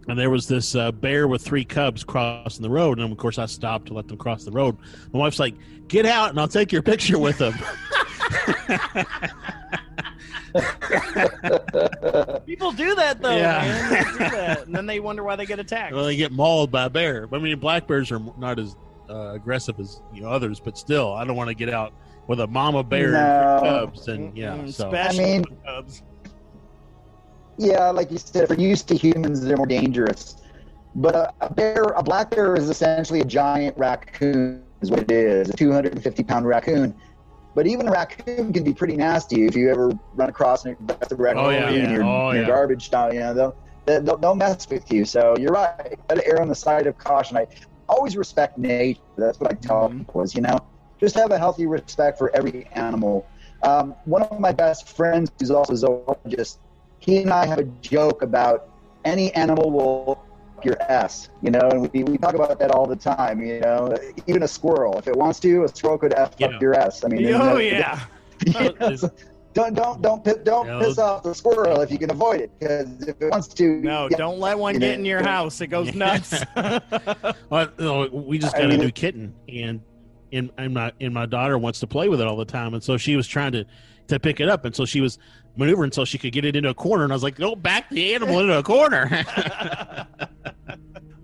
and 0.09 0.19
there 0.19 0.29
was 0.29 0.45
this 0.45 0.75
uh, 0.75 0.91
bear 0.91 1.29
with 1.29 1.41
three 1.41 1.63
cubs 1.63 2.03
crossing 2.03 2.61
the 2.61 2.69
road. 2.69 2.99
And 2.99 3.09
of 3.09 3.17
course, 3.17 3.39
I 3.39 3.45
stopped 3.45 3.87
to 3.87 3.93
let 3.93 4.09
them 4.09 4.17
cross 4.17 4.43
the 4.43 4.51
road. 4.51 4.75
My 5.13 5.19
wife's 5.19 5.39
like, 5.39 5.55
"Get 5.87 6.05
out, 6.05 6.31
and 6.31 6.37
I'll 6.37 6.49
take 6.49 6.73
your 6.73 6.81
picture 6.81 7.17
with 7.17 7.37
them." 7.37 7.53
People 12.45 12.71
do 12.73 12.95
that 12.95 13.19
though, 13.21 13.37
Yeah. 13.37 13.61
man. 13.61 13.89
They 13.91 14.11
do 14.11 14.17
that. 14.35 14.65
And 14.65 14.75
then 14.75 14.85
they 14.85 14.99
wonder 14.99 15.23
why 15.23 15.37
they 15.37 15.45
get 15.45 15.59
attacked. 15.59 15.93
well, 15.93 16.03
they 16.05 16.17
get 16.17 16.33
mauled 16.33 16.69
by 16.69 16.83
a 16.85 16.89
bear. 16.89 17.29
I 17.31 17.39
mean, 17.39 17.57
black 17.59 17.87
bears 17.87 18.11
are 18.11 18.19
not 18.37 18.59
as 18.59 18.75
uh, 19.09 19.31
aggressive 19.33 19.79
as 19.79 20.01
you 20.13 20.21
know 20.21 20.29
others, 20.29 20.59
but 20.59 20.77
still, 20.77 21.13
I 21.13 21.23
don't 21.23 21.37
want 21.37 21.47
to 21.49 21.55
get 21.55 21.69
out 21.69 21.93
with 22.27 22.39
a 22.39 22.47
mama 22.47 22.83
bear 22.83 23.11
No. 23.11 23.19
and 23.19 23.61
cubs. 23.63 24.07
And 24.07 24.35
yeah, 24.37 24.55
Mm-mm, 24.55 24.73
so 24.73 24.91
I 24.91 25.11
mean- 25.17 25.43
cubs. 25.65 26.01
Yeah, 27.57 27.89
like 27.89 28.11
you 28.11 28.17
said, 28.17 28.43
if 28.43 28.49
they're 28.49 28.59
used 28.59 28.87
to 28.89 28.95
humans, 28.95 29.41
they're 29.41 29.55
more 29.57 29.65
dangerous. 29.65 30.35
But 30.95 31.15
a, 31.15 31.33
a 31.41 31.53
bear, 31.53 31.83
a 31.95 32.03
black 32.03 32.29
bear, 32.31 32.55
is 32.55 32.69
essentially 32.69 33.21
a 33.21 33.25
giant 33.25 33.77
raccoon. 33.77 34.61
Is 34.81 34.91
what 34.91 34.99
it 34.99 35.11
is, 35.11 35.49
a 35.49 35.53
250 35.53 36.23
pound 36.23 36.45
raccoon. 36.45 36.93
But 37.55 37.65
even 37.65 37.87
a 37.87 37.91
raccoon 37.91 38.51
can 38.51 38.63
be 38.65 38.73
pretty 38.73 38.97
nasty 38.97 39.45
if 39.45 39.55
you 39.55 39.69
ever 39.71 39.89
run 40.15 40.27
across 40.29 40.65
an 40.65 40.71
aggressive 40.71 41.17
raccoon 41.17 41.45
Oh, 41.45 41.49
yeah. 41.49 41.69
in 41.69 41.91
your, 41.91 42.03
Oh, 42.03 42.31
your 42.31 42.41
yeah. 42.41 42.47
garbage 42.47 42.89
dump. 42.91 43.13
You 43.13 43.19
know, 43.21 43.33
they'll, 43.33 44.01
they'll, 44.01 44.17
they'll 44.17 44.35
mess 44.35 44.69
with 44.69 44.91
you. 44.91 45.05
So 45.05 45.35
you're 45.39 45.53
right. 45.53 45.73
You 45.91 45.97
got 46.09 46.15
to 46.15 46.27
err 46.27 46.41
on 46.41 46.49
the 46.49 46.55
side 46.55 46.87
of 46.87 46.97
caution. 46.97 47.37
I 47.37 47.47
always 47.87 48.17
respect 48.17 48.57
nature. 48.57 48.99
That's 49.17 49.39
what 49.39 49.49
I 49.51 49.55
tell 49.55 49.87
Mhm. 49.89 49.99
people 49.99 50.21
is, 50.23 50.35
you 50.35 50.41
know, 50.41 50.57
just 50.99 51.15
have 51.15 51.31
a 51.31 51.37
healthy 51.37 51.65
respect 51.65 52.17
for 52.17 52.35
every 52.35 52.65
animal. 52.73 53.25
Um, 53.63 53.95
one 54.05 54.21
of 54.23 54.39
my 54.39 54.51
best 54.51 54.89
friends, 54.95 55.31
who's 55.39 55.51
also 55.51 55.73
a 55.73 55.77
zoologist, 55.77 56.59
he 56.99 57.17
and 57.17 57.31
I 57.31 57.45
have 57.45 57.59
a 57.59 57.63
joke 57.81 58.21
about 58.21 58.69
any 59.05 59.31
animal 59.33 59.71
will 59.71 60.11
up 60.57 60.65
your 60.65 60.81
ass, 60.83 61.29
you 61.41 61.51
know, 61.51 61.59
and 61.71 61.91
we, 61.93 62.03
we 62.03 62.17
talk 62.17 62.33
about 62.33 62.57
that 62.59 62.71
all 62.71 62.85
the 62.85 62.95
time, 62.95 63.43
you 63.43 63.59
know, 63.59 63.95
even 64.27 64.43
a 64.43 64.47
squirrel, 64.47 64.97
if 64.97 65.07
it 65.07 65.15
wants 65.15 65.39
to, 65.41 65.63
a 65.63 65.67
squirrel 65.67 65.97
could 65.97 66.13
f 66.13 66.33
Yeah. 66.37 66.47
up 66.47 66.61
your 66.61 66.73
ass. 66.73 67.03
I 67.03 67.07
mean, 67.09 67.25
Oh 67.27 67.37
there's 67.37 67.39
no- 67.39 67.57
yeah. 67.57 67.99
Yeah, 68.89 68.95
so 68.95 69.09
don't 69.53 69.73
don't 69.73 70.01
don't 70.01 70.43
don't 70.43 70.67
Yeah, 70.67 70.79
piss 70.79 70.97
off 70.97 71.23
the 71.23 71.33
squirrel 71.33 71.79
if 71.81 71.89
you 71.91 71.97
can 71.97 72.11
avoid 72.11 72.41
it, 72.41 72.51
because 72.59 73.07
if 73.07 73.15
it 73.21 73.31
wants 73.31 73.47
to, 73.49 73.63
No, 73.81 74.09
yeah, 74.11 74.17
don't 74.17 74.39
let 74.39 74.57
one 74.59 74.77
get 74.79 74.99
in 74.99 75.05
your 75.05 75.23
house. 75.23 75.61
It 75.61 75.67
goes 75.67 75.93
nuts. 76.03 76.43
Well, 77.49 78.09
we 78.11 78.37
just 78.37 78.55
I 78.55 78.61
got 78.61 78.71
a 78.71 78.77
new 78.77 78.91
kitten, 78.91 79.33
and 79.47 79.81
and 80.35 80.73
my 80.73 80.91
and 80.99 81.13
my 81.13 81.25
daughter 81.25 81.57
wants 81.57 81.79
to 81.79 81.87
play 81.87 82.09
with 82.09 82.21
it 82.21 82.27
all 82.27 82.37
the 82.37 82.45
time, 82.45 82.73
and 82.73 82.83
so 82.83 82.97
she 82.97 83.15
was 83.15 83.27
trying 83.27 83.51
to 83.53 83.65
to 84.07 84.19
pick 84.19 84.39
it 84.39 84.49
up, 84.49 84.65
and 84.65 84.75
so 84.75 84.85
she 84.85 85.01
was 85.01 85.17
maneuvering 85.55 85.91
so 85.91 86.05
she 86.05 86.17
could 86.17 86.33
get 86.33 86.45
it 86.45 86.55
into 86.55 86.69
a 86.69 86.73
corner, 86.73 87.03
and 87.03 87.13
I 87.13 87.15
was 87.15 87.23
like, 87.23 87.35
"Go 87.35 87.55
back 87.55 87.89
the 87.89 88.13
animal 88.13 88.39
into 88.39 88.57
a 88.57 88.63
corner." 88.63 89.09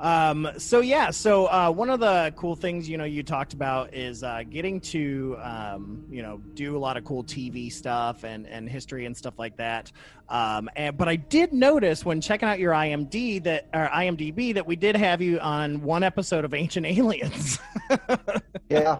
Um, 0.01 0.49
so 0.57 0.79
yeah, 0.79 1.11
so 1.11 1.45
uh, 1.45 1.69
one 1.69 1.91
of 1.91 1.99
the 1.99 2.33
cool 2.35 2.55
things 2.55 2.89
you 2.89 2.97
know 2.97 3.03
you 3.03 3.21
talked 3.21 3.53
about 3.53 3.93
is 3.93 4.23
uh, 4.23 4.41
getting 4.49 4.81
to 4.81 5.37
um, 5.39 6.03
you 6.09 6.23
know 6.23 6.41
do 6.55 6.75
a 6.75 6.79
lot 6.79 6.97
of 6.97 7.05
cool 7.05 7.23
TV 7.23 7.71
stuff 7.71 8.23
and 8.23 8.47
and 8.47 8.67
history 8.67 9.05
and 9.05 9.15
stuff 9.15 9.37
like 9.37 9.57
that. 9.57 9.91
Um, 10.27 10.69
and, 10.75 10.97
but 10.97 11.07
I 11.07 11.17
did 11.17 11.53
notice 11.53 12.03
when 12.03 12.19
checking 12.19 12.49
out 12.49 12.57
your 12.57 12.73
IMD 12.73 13.43
that 13.43 13.67
or 13.73 13.89
IMDb 13.93 14.55
that 14.55 14.65
we 14.65 14.75
did 14.75 14.95
have 14.95 15.21
you 15.21 15.39
on 15.39 15.83
one 15.83 16.01
episode 16.01 16.45
of 16.45 16.55
Ancient 16.55 16.87
Aliens. 16.87 17.59
yeah. 18.71 18.99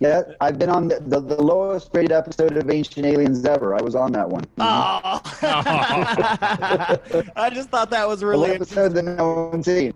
Yeah, 0.00 0.22
I've 0.40 0.58
been 0.58 0.70
on 0.70 0.88
the, 0.88 0.98
the, 1.00 1.20
the 1.20 1.42
lowest 1.42 1.90
rated 1.92 2.12
episode 2.12 2.56
of 2.56 2.70
Ancient 2.70 3.04
Aliens 3.04 3.44
ever. 3.44 3.74
I 3.74 3.82
was 3.82 3.94
on 3.94 4.12
that 4.12 4.26
one. 4.30 4.44
oh, 4.58 5.20
I 7.36 7.50
just 7.52 7.68
thought 7.68 7.90
that 7.90 8.08
was 8.08 8.20
the 8.20 8.26
really 8.26 8.50
episode 8.50 8.94
that 8.94 9.02
no 9.04 9.50
one's 9.52 9.66
seen. 9.66 9.92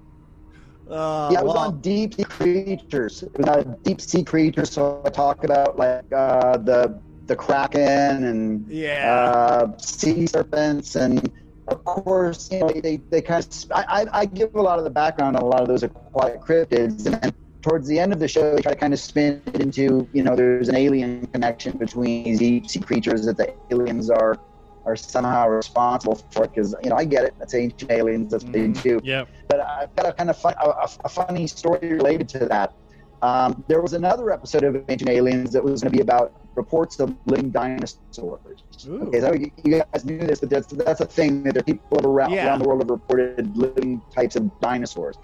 Uh, 0.86 1.30
Yeah, 1.32 1.40
I 1.40 1.42
was 1.42 1.54
well, 1.54 1.64
on 1.68 1.80
deep 1.80 2.14
sea 2.14 2.24
creatures. 2.24 3.22
It 3.22 3.32
was 3.38 3.46
on 3.48 3.76
deep 3.82 4.00
sea 4.02 4.22
creatures, 4.24 4.70
so 4.70 5.02
I 5.06 5.08
talk 5.08 5.42
about 5.44 5.78
like 5.78 6.04
uh, 6.12 6.58
the 6.58 7.00
the 7.26 7.36
kraken 7.36 8.24
and 8.24 8.68
Yeah. 8.68 9.10
uh, 9.10 9.78
sea 9.78 10.26
serpents, 10.26 10.96
and 10.96 11.32
of 11.68 11.82
course, 11.84 12.50
you 12.52 12.60
know, 12.60 12.68
they 12.68 13.00
they 13.10 13.22
kind 13.22 13.42
of. 13.42 13.72
I, 13.74 14.02
I 14.02 14.20
I 14.20 14.24
give 14.26 14.54
a 14.54 14.60
lot 14.60 14.76
of 14.78 14.84
the 14.84 14.90
background 14.90 15.36
on 15.36 15.42
a 15.42 15.46
lot 15.46 15.62
of 15.62 15.68
those 15.68 15.82
aquatic 15.82 16.42
cryptids, 16.42 17.06
and 17.06 17.34
towards 17.64 17.88
the 17.88 17.98
end 17.98 18.12
of 18.12 18.18
the 18.18 18.28
show, 18.28 18.54
they 18.54 18.60
try 18.60 18.74
to 18.74 18.78
kind 18.78 18.92
of 18.92 19.00
spin 19.00 19.40
it 19.46 19.60
into, 19.62 20.06
you 20.12 20.22
know, 20.22 20.36
there's 20.36 20.68
an 20.68 20.76
alien 20.76 21.26
connection 21.28 21.72
between 21.78 22.24
these 22.24 22.38
deep 22.38 22.68
sea 22.68 22.78
creatures 22.78 23.24
that 23.24 23.38
the 23.38 23.54
aliens 23.70 24.10
are 24.10 24.38
are 24.84 24.94
somehow 24.94 25.48
responsible 25.48 26.16
for. 26.30 26.46
Because 26.46 26.76
you 26.84 26.90
know, 26.90 26.96
I 26.96 27.06
get 27.06 27.24
it. 27.24 27.32
That's 27.38 27.54
ancient 27.54 27.90
aliens. 27.90 28.32
That's 28.32 28.44
what 28.44 28.52
they 28.52 28.68
do. 28.68 29.00
Yeah. 29.02 29.24
But 29.48 29.60
I've 29.60 29.96
got 29.96 30.06
a 30.06 30.12
kind 30.12 30.28
of 30.28 30.36
fun, 30.36 30.52
a, 30.62 30.68
a- 31.06 31.08
funny 31.08 31.46
story 31.46 31.94
related 31.94 32.28
to 32.36 32.40
that. 32.40 32.74
Um, 33.22 33.64
there 33.66 33.80
was 33.80 33.94
another 33.94 34.30
episode 34.30 34.64
of 34.64 34.84
Ancient 34.90 35.08
Aliens 35.08 35.50
that 35.52 35.64
was 35.64 35.80
going 35.80 35.90
to 35.90 35.96
be 35.96 36.02
about 36.02 36.34
reports 36.56 37.00
of 37.00 37.16
living 37.24 37.50
dinosaurs. 37.50 38.58
Ooh. 38.86 39.04
Okay, 39.08 39.20
so 39.20 39.32
you, 39.32 39.50
you 39.64 39.82
guys 39.90 40.04
knew 40.04 40.18
this, 40.18 40.40
but 40.40 40.50
that's 40.50 40.66
that's 40.66 41.00
a 41.00 41.06
thing 41.06 41.42
that 41.44 41.54
there 41.54 41.62
are 41.62 41.64
people 41.64 42.06
around, 42.06 42.32
Yeah. 42.32 42.48
around 42.48 42.58
the 42.58 42.68
world 42.68 42.82
have 42.82 42.90
reported 42.90 43.56
living 43.56 44.02
types 44.14 44.36
of 44.36 44.42
dinosaurs. 44.60 45.16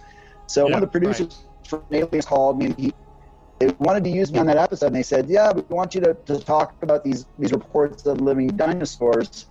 So 0.46 0.66
Yeah, 0.66 0.72
one 0.76 0.82
of 0.82 0.88
the 0.88 0.92
producers 0.98 1.44
Aliens 1.74 2.26
called 2.26 2.58
me 2.58 2.66
and 2.66 2.78
he 2.78 2.92
they 3.58 3.68
wanted 3.78 4.02
to 4.04 4.10
use 4.10 4.32
me 4.32 4.38
on 4.38 4.46
that 4.46 4.56
episode. 4.56 4.86
And 4.86 4.96
they 4.96 5.02
said, 5.02 5.28
Yeah, 5.28 5.52
we 5.52 5.62
want 5.68 5.94
you 5.94 6.00
to, 6.00 6.14
to 6.26 6.38
talk 6.40 6.74
about 6.82 7.04
these 7.04 7.26
these 7.38 7.52
reports 7.52 8.06
of 8.06 8.20
living 8.20 8.48
dinosaurs. 8.48 9.46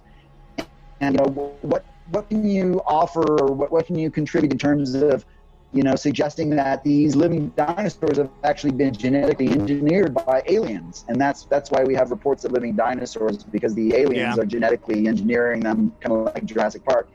And 0.99 1.15
you 1.15 1.21
know 1.25 1.29
what 1.61 1.85
what 2.05 2.29
can 2.29 2.47
you 2.47 2.81
offer 2.85 3.23
or 3.41 3.53
what, 3.53 3.71
what 3.71 3.85
can 3.85 3.95
you 3.97 4.09
contribute 4.09 4.51
in 4.51 4.57
terms 4.57 4.95
of 4.95 5.25
you 5.71 5.83
know 5.83 5.95
suggesting 5.95 6.49
that 6.51 6.83
these 6.83 7.15
living 7.15 7.49
dinosaurs 7.55 8.17
have 8.17 8.31
actually 8.43 8.71
been 8.71 8.93
genetically 8.93 9.49
engineered 9.49 10.13
by 10.13 10.43
aliens? 10.47 11.05
And 11.07 11.19
that's 11.19 11.45
that's 11.45 11.69
why 11.71 11.83
we 11.83 11.93
have 11.95 12.11
reports 12.11 12.43
of 12.45 12.51
living 12.51 12.75
dinosaurs 12.75 13.43
because 13.43 13.75
the 13.75 13.95
aliens 13.95 14.37
Yeah. 14.37 14.41
are 14.41 14.45
genetically 14.45 15.07
engineering 15.07 15.61
them 15.61 15.95
kind 16.01 16.13
of 16.15 16.25
like 16.33 16.45
Jurassic 16.45 16.83
Park. 16.83 17.09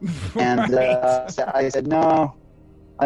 And 0.38 0.72
uh, 0.74 1.28
so 1.28 1.50
I 1.54 1.68
said 1.68 1.86
no 1.86 2.34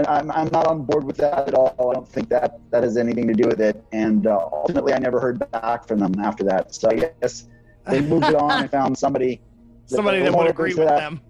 I'm, 0.04 0.30
I'm 0.30 0.48
not 0.48 0.66
on 0.66 0.84
board 0.84 1.04
with 1.04 1.16
that 1.18 1.48
at 1.48 1.54
all 1.54 1.90
I 1.90 1.94
don't 1.94 2.08
think 2.08 2.28
that 2.30 2.58
that 2.70 2.82
has 2.82 2.96
anything 2.96 3.26
to 3.28 3.34
do 3.34 3.46
with 3.48 3.60
it 3.60 3.82
and 3.92 4.26
uh, 4.26 4.48
ultimately 4.52 4.92
I 4.92 4.98
never 4.98 5.20
heard 5.20 5.38
back 5.52 5.86
from 5.86 6.00
them 6.00 6.14
after 6.20 6.44
that 6.44 6.74
so 6.74 6.90
I 6.90 7.12
guess 7.20 7.46
they 7.86 8.00
moved 8.00 8.26
it 8.26 8.34
on 8.34 8.62
and 8.62 8.70
found 8.70 8.98
somebody 8.98 9.40
Somebody 9.86 10.20
that 10.20 10.34
would 10.34 10.48
agree 10.48 10.74
with 10.74 10.88
that. 10.88 10.98
them. 10.98 11.20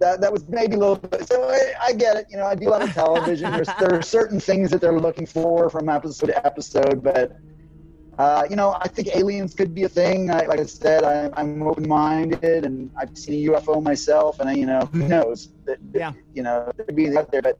That, 0.00 0.20
that 0.20 0.32
was 0.32 0.48
maybe 0.48 0.74
a 0.74 0.78
little 0.78 0.96
bit. 0.96 1.28
So 1.28 1.42
I, 1.48 1.74
I 1.82 1.92
get 1.92 2.16
it. 2.16 2.26
You 2.30 2.38
know, 2.38 2.46
I 2.46 2.54
do 2.54 2.68
a 2.68 2.70
lot 2.70 2.82
of 2.82 2.92
television. 2.92 3.52
There's, 3.52 3.68
there 3.78 3.94
are 3.94 4.02
certain 4.02 4.40
things 4.40 4.70
that 4.70 4.80
they're 4.80 4.98
looking 4.98 5.26
for 5.26 5.68
from 5.68 5.88
episode 5.88 6.26
to 6.26 6.46
episode, 6.46 7.02
but 7.02 7.36
uh, 8.18 8.46
you 8.50 8.56
know, 8.56 8.76
I 8.80 8.88
think 8.88 9.14
aliens 9.14 9.54
could 9.54 9.74
be 9.74 9.84
a 9.84 9.88
thing. 9.88 10.30
I, 10.30 10.46
like 10.46 10.58
I 10.58 10.64
said, 10.64 11.04
I, 11.04 11.30
I'm 11.34 11.62
open-minded, 11.62 12.64
and 12.64 12.90
I've 12.96 13.16
seen 13.16 13.48
a 13.48 13.52
UFO 13.52 13.82
myself, 13.82 14.40
and 14.40 14.48
I, 14.48 14.54
you 14.54 14.66
know, 14.66 14.80
who 14.92 15.06
knows? 15.06 15.50
That, 15.64 15.78
Yeah. 15.94 16.12
You 16.34 16.42
know, 16.42 16.70
there 16.76 16.86
could 16.86 16.96
be 16.96 17.16
out 17.16 17.30
there, 17.30 17.42
but 17.42 17.58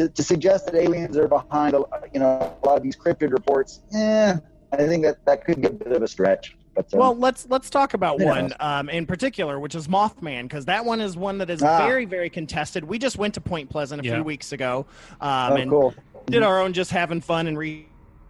to, 0.00 0.08
to 0.08 0.22
suggest 0.22 0.66
that 0.66 0.74
aliens 0.74 1.16
are 1.16 1.28
behind, 1.28 1.74
a, 1.74 1.82
you 2.12 2.20
know, 2.20 2.56
a 2.62 2.66
lot 2.66 2.76
of 2.76 2.82
these 2.82 2.96
cryptid 2.96 3.32
reports, 3.32 3.80
eh, 3.94 4.36
I 4.72 4.76
think 4.76 5.04
that 5.04 5.24
that 5.26 5.44
could 5.44 5.60
be 5.60 5.66
a 5.66 5.70
bit 5.70 5.92
of 5.92 6.02
a 6.02 6.08
stretch. 6.08 6.56
But 6.74 6.86
uh, 6.94 6.98
Well, 6.98 7.16
let's 7.16 7.46
let's 7.50 7.68
talk 7.68 7.94
about 7.94 8.20
one 8.20 8.54
um, 8.60 8.88
in 8.88 9.04
particular, 9.04 9.58
which 9.58 9.74
is 9.74 9.88
Mothman, 9.88 10.44
because 10.44 10.64
that 10.66 10.84
one 10.84 11.00
is 11.00 11.16
one 11.16 11.38
that 11.38 11.50
is 11.50 11.62
Ah. 11.62 11.78
very 11.78 12.04
very 12.04 12.30
contested. 12.30 12.84
We 12.84 12.98
just 12.98 13.18
went 13.18 13.34
to 13.34 13.40
Point 13.40 13.68
Pleasant 13.68 14.00
a 14.02 14.04
Yeah. 14.04 14.14
few 14.14 14.24
weeks 14.24 14.52
ago, 14.52 14.86
um, 15.20 15.52
oh, 15.52 15.56
and 15.56 15.70
cool. 15.70 15.94
did 16.26 16.42
our 16.44 16.60
own 16.60 16.72
just 16.72 16.92
having 16.92 17.20
fun 17.20 17.48
and 17.48 17.58
read 17.58 17.86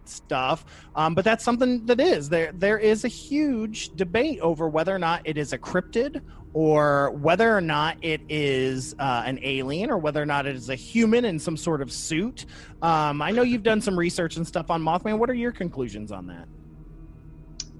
stuff. 0.09 0.65
Um, 0.95 1.15
but 1.15 1.25
that's 1.25 1.43
something 1.43 1.85
that 1.85 1.99
is 1.99 2.29
there. 2.29 2.51
There 2.53 2.77
is 2.77 3.05
a 3.05 3.07
huge 3.07 3.95
debate 3.95 4.39
over 4.39 4.67
whether 4.67 4.93
or 4.95 4.99
not 4.99 5.21
it 5.25 5.37
is 5.37 5.53
a 5.53 5.57
cryptid 5.57 6.21
or 6.53 7.11
whether 7.11 7.55
or 7.55 7.61
not 7.61 7.97
it 8.01 8.21
is 8.27 8.93
uh, 8.99 9.23
an 9.25 9.39
alien 9.41 9.89
or 9.89 9.97
whether 9.97 10.21
or 10.21 10.25
not 10.25 10.45
it 10.45 10.55
is 10.55 10.69
a 10.69 10.75
human 10.75 11.23
in 11.25 11.39
some 11.39 11.55
sort 11.55 11.81
of 11.81 11.91
suit. 11.91 12.45
Um, 12.81 13.21
I 13.21 13.31
know 13.31 13.41
you've 13.41 13.63
done 13.63 13.79
some 13.79 13.97
research 13.97 14.35
and 14.35 14.45
stuff 14.45 14.69
on 14.69 14.81
Mothman. 14.81 15.17
What 15.17 15.29
are 15.29 15.33
your 15.33 15.53
conclusions 15.53 16.11
on 16.11 16.27
that? 16.27 16.47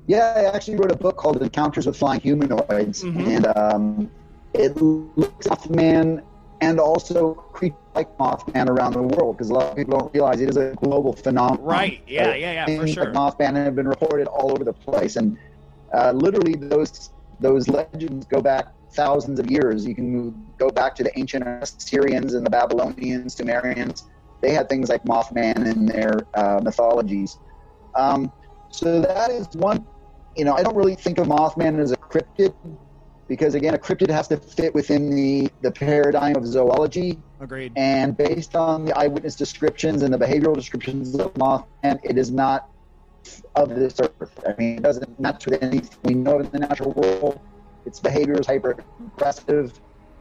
Yeah, 0.07 0.33
I 0.35 0.55
actually 0.55 0.77
wrote 0.77 0.91
a 0.91 0.95
book 0.95 1.17
called 1.17 1.41
Encounters 1.41 1.85
with 1.85 1.97
Flying 1.97 2.21
Humanoids, 2.21 3.03
Mhm. 3.03 3.27
and 3.27 3.57
um, 3.57 4.11
it 4.53 4.75
looks 4.81 5.47
at 5.47 5.59
Mothman 5.59 6.23
and 6.61 6.79
also 6.79 7.33
creatures 7.33 7.77
like 7.95 8.17
Mothman 8.17 8.69
around 8.69 8.93
the 8.93 9.01
world 9.01 9.37
because 9.37 9.49
a 9.49 9.53
lot 9.53 9.71
of 9.71 9.75
people 9.75 9.97
don't 9.97 10.13
realize 10.13 10.39
it 10.41 10.49
is 10.49 10.57
a 10.57 10.73
global 10.75 11.13
phenomenon. 11.13 11.63
Right. 11.63 12.01
Yeah. 12.07 12.35
Yeah. 12.35 12.65
Yeah. 12.67 12.79
For 12.79 12.87
sure. 12.87 13.05
Like 13.05 13.13
Mothman 13.13 13.55
have 13.55 13.75
been 13.75 13.87
reported 13.87 14.27
all 14.27 14.51
over 14.51 14.63
the 14.63 14.73
place, 14.73 15.15
and 15.15 15.37
uh, 15.93 16.11
literally 16.11 16.55
those 16.55 17.11
those 17.39 17.67
legends 17.67 18.25
go 18.27 18.41
back 18.41 18.67
thousands 18.91 19.39
of 19.39 19.49
years. 19.49 19.85
You 19.85 19.95
can 19.95 20.45
go 20.57 20.69
back 20.69 20.95
to 20.95 21.03
the 21.03 21.17
ancient 21.17 21.45
Assyrians 21.47 22.33
and 22.33 22.45
the 22.45 22.49
Babylonians, 22.49 23.35
Sumerians. 23.35 24.07
They 24.41 24.51
had 24.53 24.69
things 24.69 24.89
like 24.89 25.03
Mothman 25.03 25.71
in 25.71 25.85
their 25.85 26.19
uh, 26.33 26.59
mythologies. 26.63 27.39
Um, 27.95 28.31
so 28.69 29.01
that 29.01 29.31
is 29.31 29.47
one. 29.53 29.85
You 30.35 30.45
know, 30.45 30.53
I 30.53 30.63
don't 30.63 30.75
really 30.75 30.95
think 30.95 31.17
of 31.17 31.27
Mothman 31.27 31.79
as 31.79 31.91
a 31.91 31.97
cryptid 31.97 32.53
because 33.31 33.55
again, 33.55 33.73
a 33.73 33.77
cryptid 33.77 34.09
has 34.09 34.27
to 34.27 34.35
fit 34.35 34.73
within 34.75 35.09
the 35.09 35.49
the 35.61 35.71
paradigm 35.71 36.35
of 36.35 36.45
zoology. 36.45 37.17
Agreed. 37.39 37.71
And 37.77 38.17
based 38.17 38.57
on 38.57 38.83
the 38.83 38.93
eyewitness 38.97 39.35
descriptions 39.37 40.01
and 40.03 40.13
the 40.13 40.17
behavioral 40.17 40.53
descriptions 40.53 41.15
of 41.15 41.33
Mothman, 41.35 41.97
it 42.03 42.17
is 42.17 42.29
not 42.29 42.69
of 43.55 43.69
this 43.69 43.95
earth. 44.01 44.33
I 44.45 44.53
mean, 44.59 44.79
it 44.79 44.83
doesn't 44.83 45.17
match 45.17 45.45
with 45.45 45.63
anything 45.63 45.97
we 46.03 46.13
know 46.13 46.39
in 46.39 46.49
the 46.51 46.59
natural 46.59 46.91
world. 46.91 47.39
Its 47.85 48.01
behavior 48.01 48.37
is 48.37 48.47
hyper 48.47 48.75
aggressive. 49.15 49.79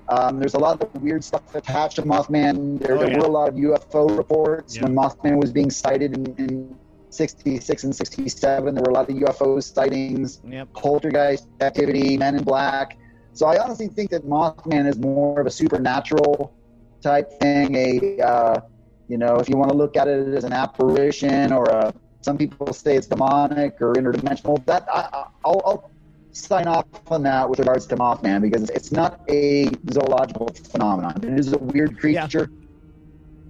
Um, 0.09 0.39
there's 0.39 0.55
a 0.55 0.59
lot 0.59 0.81
of 0.81 1.03
weird 1.03 1.24
stuff 1.24 1.53
attached 1.57 1.97
to 1.97 2.03
Mothman. 2.03 2.78
There, 2.81 2.95
Oh, 2.97 3.01
there 3.01 3.11
yeah. 3.11 3.19
were 3.19 3.24
a 3.27 3.37
lot 3.41 3.49
of 3.49 3.55
UFO 3.57 4.16
reports 4.16 4.77
Yeah. 4.77 4.85
when 4.85 4.95
Mothman 4.95 5.37
was 5.41 5.51
being 5.53 5.70
sighted 5.70 6.16
in, 6.16 6.23
in 6.45 6.77
66 7.11 7.85
and 7.85 7.95
67. 7.95 8.74
There 8.74 8.82
were 8.82 8.91
a 8.91 8.95
lot 8.95 9.09
of 9.11 9.16
UFO 9.16 9.62
sightings 9.62 10.41
Yep. 10.45 10.73
poltergeist 10.74 11.49
activity, 11.61 12.16
Men 12.16 12.37
in 12.37 12.45
Black. 12.45 12.97
So 13.32 13.47
I 13.47 13.62
honestly 13.62 13.89
think 13.89 14.11
that 14.11 14.24
Mothman 14.27 14.87
is 14.89 14.99
more 14.99 15.41
of 15.41 15.47
a 15.47 15.51
supernatural 15.51 16.55
type 17.03 17.31
thing. 17.41 17.74
A 17.77 18.20
uh, 18.20 18.61
you 19.09 19.19
know, 19.19 19.37
if 19.37 19.49
you 19.49 19.57
want 19.57 19.70
to 19.70 19.77
look 19.77 19.97
at 19.97 20.07
it 20.09 20.28
as 20.35 20.45
an 20.45 20.53
apparition 20.53 21.53
or 21.53 21.65
a, 21.65 21.93
some 22.20 22.39
people 22.39 22.73
say 22.73 22.97
it's 22.97 23.07
demonic 23.09 23.81
or 23.81 23.95
interdimensional. 23.95 24.65
That 24.66 24.87
I, 24.93 25.09
I- 25.12 25.24
I'll, 25.45 25.62
I'll 25.66 25.91
sign 26.32 26.69
off 26.69 26.85
on 27.09 27.23
that 27.24 27.49
with 27.51 27.59
regards 27.59 27.87
to 27.87 27.97
Mothman 27.97 28.41
because 28.43 28.70
it's 28.70 28.93
not 28.93 29.20
a 29.28 29.69
zoological 29.91 30.49
phenomenon. 30.70 31.15
It 31.24 31.39
is 31.39 31.53
a 31.53 31.59
weird 31.59 31.99
Yeah. 32.05 32.27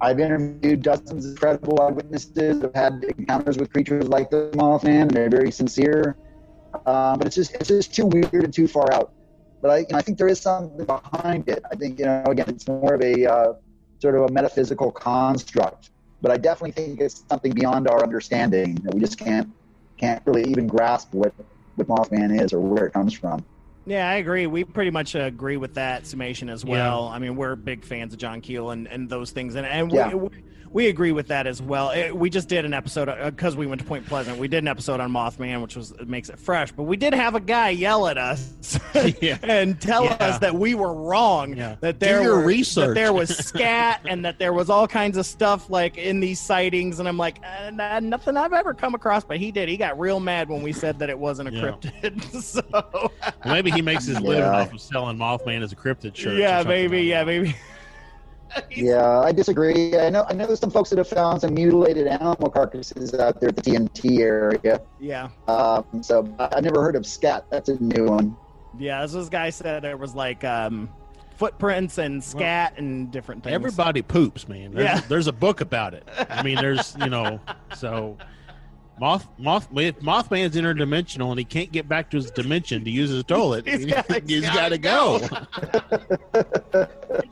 I've 0.02 0.18
interviewed 0.18 0.82
dozens 0.82 1.26
of 1.26 1.38
credible 1.38 1.80
eyewitnesses 1.80 2.62
who've 2.62 2.74
had 2.74 3.04
encounters 3.18 3.58
with 3.58 3.72
creatures 3.72 4.08
like 4.08 4.30
the 4.30 4.50
Mothman, 4.54 5.02
and 5.02 5.10
they're 5.10 5.28
very 5.28 5.50
sincere. 5.50 6.16
Um, 6.86 7.18
but 7.18 7.26
it's 7.26 7.36
just 7.36 7.54
it's 7.54 7.68
just 7.68 7.94
too 7.94 8.06
weird 8.06 8.32
and 8.32 8.52
too 8.52 8.66
far 8.66 8.92
out. 8.92 9.12
But 9.60 9.70
I, 9.70 9.78
you 9.78 9.86
know, 9.90 9.98
I 9.98 10.02
think 10.02 10.16
there 10.16 10.28
is 10.28 10.40
something 10.40 10.86
behind 10.86 11.48
it. 11.48 11.62
I 11.70 11.76
think 11.76 11.98
you 11.98 12.06
know, 12.06 12.24
again, 12.26 12.48
it's 12.48 12.66
more 12.66 12.94
of 12.94 13.02
a 13.02 13.26
uh, 13.26 13.52
sort 14.00 14.14
of 14.14 14.30
a 14.30 14.32
metaphysical 14.32 14.90
construct. 14.90 15.90
But 16.22 16.32
I 16.32 16.36
definitely 16.36 16.72
think 16.72 17.00
it's 17.00 17.24
something 17.28 17.52
beyond 17.52 17.88
our 17.88 18.02
understanding 18.02 18.76
that 18.76 18.94
we 18.94 19.00
just 19.00 19.18
can't 19.18 19.50
can't 19.98 20.22
really 20.26 20.44
even 20.44 20.66
grasp 20.66 21.12
what 21.12 21.34
what 21.76 21.88
Mothman 21.88 22.40
is 22.42 22.52
or 22.52 22.60
where 22.60 22.86
it 22.86 22.92
comes 22.92 23.12
from. 23.12 23.44
Yeah, 23.86 24.08
I 24.08 24.14
agree. 24.16 24.46
We 24.46 24.64
pretty 24.64 24.90
much 24.90 25.14
agree 25.14 25.56
with 25.56 25.74
that 25.74 26.06
summation 26.06 26.48
as 26.50 26.64
well. 26.64 27.08
I 27.08 27.18
mean, 27.18 27.34
we're 27.36 27.56
big 27.56 27.84
fans 27.84 28.12
of 28.12 28.18
John 28.18 28.40
Keel 28.40 28.70
and, 28.70 28.86
and 28.86 29.08
those 29.08 29.30
things, 29.30 29.54
and 29.54 29.66
and 29.66 29.90
Yeah. 29.90 30.14
we, 30.14 30.28
we 30.72 30.86
agree 30.86 31.10
with 31.12 31.28
that 31.28 31.46
as 31.48 31.60
well. 31.60 31.90
Eh, 31.90 32.10
We 32.12 32.30
just 32.30 32.48
did 32.48 32.64
an 32.64 32.72
episode 32.72 33.06
because 33.26 33.56
we 33.56 33.66
went 33.66 33.80
to 33.80 33.86
Point 33.86 34.06
Pleasant. 34.06 34.38
We 34.38 34.46
did 34.46 34.58
an 34.58 34.68
episode 34.68 35.00
on 35.00 35.10
Mothman, 35.10 35.62
which 35.62 35.74
was 35.76 35.92
makes 36.06 36.28
it 36.28 36.38
fresh. 36.38 36.70
But 36.70 36.84
we 36.84 36.96
did 36.96 37.12
have 37.12 37.34
a 37.34 37.40
guy 37.40 37.70
yell 37.70 38.06
at 38.06 38.16
us 38.18 38.78
Yeah. 39.20 39.38
and 39.42 39.80
tell 39.80 40.04
Yeah. 40.04 40.12
us 40.20 40.38
that 40.38 40.54
we 40.54 40.74
were 40.74 40.94
wrong. 40.94 41.56
Yeah. 41.56 41.76
That 41.80 41.98
there 41.98 42.22
were, 42.22 42.44
research. 42.44 42.88
That 42.88 42.94
there 42.94 43.12
was 43.12 43.36
scat 43.46 44.02
and 44.04 44.24
that 44.24 44.38
there 44.38 44.52
was 44.52 44.70
all 44.70 44.86
kinds 44.86 45.16
of 45.16 45.26
stuff 45.26 45.68
like 45.70 45.98
in 45.98 46.20
these 46.20 46.38
sightings. 46.40 47.00
And 47.00 47.08
I'm 47.08 47.18
like, 47.18 47.38
uh, 47.44 48.00
nothing 48.00 48.36
I've 48.36 48.52
ever 48.52 48.72
come 48.72 48.94
across. 48.94 49.24
But 49.24 49.38
he 49.38 49.50
did. 49.50 49.68
He 49.68 49.76
got 49.76 49.98
real 49.98 50.20
mad 50.20 50.48
when 50.48 50.62
we 50.62 50.72
said 50.72 50.98
that 51.00 51.10
it 51.10 51.18
wasn't 51.18 51.48
a 51.48 51.52
Yeah. 51.52 51.62
cryptid. 51.62 52.42
so. 52.42 52.62
Well, 52.72 53.12
maybe 53.44 53.70
he 53.72 53.82
makes 53.82 54.04
his 54.06 54.20
living 54.20 54.44
off 54.44 54.72
of 54.72 54.80
selling 54.80 55.16
Mothman 55.18 55.62
as 55.62 55.72
a 55.72 55.76
cryptid 55.76 56.14
shirt. 56.14 56.38
Yeah, 56.38 56.58
something. 56.60 56.68
maybe. 56.90 57.02
Yeah, 57.02 57.24
maybe. 57.24 57.56
Yeah, 58.70 59.20
I 59.20 59.32
disagree. 59.32 59.96
I 59.98 60.10
know 60.10 60.24
I 60.28 60.32
know 60.32 60.54
some 60.54 60.70
folks 60.70 60.90
that 60.90 60.98
have 60.98 61.08
found 61.08 61.40
some 61.40 61.54
mutilated 61.54 62.06
animal 62.06 62.50
carcasses 62.50 63.14
out 63.14 63.40
there 63.40 63.48
at 63.50 63.56
the 63.56 63.62
TNT 63.62 64.20
area. 64.20 64.80
Yeah. 64.98 65.28
Um, 65.48 65.84
so 66.02 66.32
I 66.38 66.48
I 66.56 66.60
never 66.60 66.82
heard 66.82 66.96
of 66.96 67.06
scat. 67.06 67.46
That's 67.50 67.68
a 67.68 67.82
new 67.82 68.06
one. 68.06 68.36
Yeah, 68.78 69.02
as 69.02 69.12
this 69.12 69.28
guy 69.28 69.50
said, 69.50 69.82
there 69.82 69.96
was 69.96 70.14
like 70.14 70.44
um, 70.44 70.88
footprints 71.36 71.98
and 71.98 72.22
scat 72.22 72.74
and 72.78 73.10
different 73.10 73.42
things. 73.42 73.54
Everybody 73.54 74.02
poops, 74.02 74.46
man. 74.48 74.72
There's, 74.72 74.84
Yeah. 74.84 75.00
there's 75.08 75.26
a 75.26 75.32
book 75.32 75.60
about 75.60 75.94
it. 75.94 76.06
I 76.28 76.42
mean, 76.42 76.56
there's 76.56 76.96
you 77.00 77.10
know, 77.10 77.40
so 77.76 78.16
moth 79.00 79.26
moth 79.38 79.66
if 79.76 79.98
Mothman's 80.00 80.54
interdimensional 80.54 81.30
and 81.30 81.38
he 81.38 81.44
can't 81.44 81.72
get 81.72 81.88
back 81.88 82.10
to 82.10 82.18
his 82.18 82.30
dimension 82.30 82.84
to 82.84 82.90
use 82.90 83.10
his 83.10 83.24
toilet. 83.24 83.66
He's 83.70 83.86
gotta- 83.86 84.20
he's 84.20 84.28
he's 84.28 84.40
got 84.42 84.68
to 84.68 84.78
gotta 84.78 84.78
go. 84.78 85.18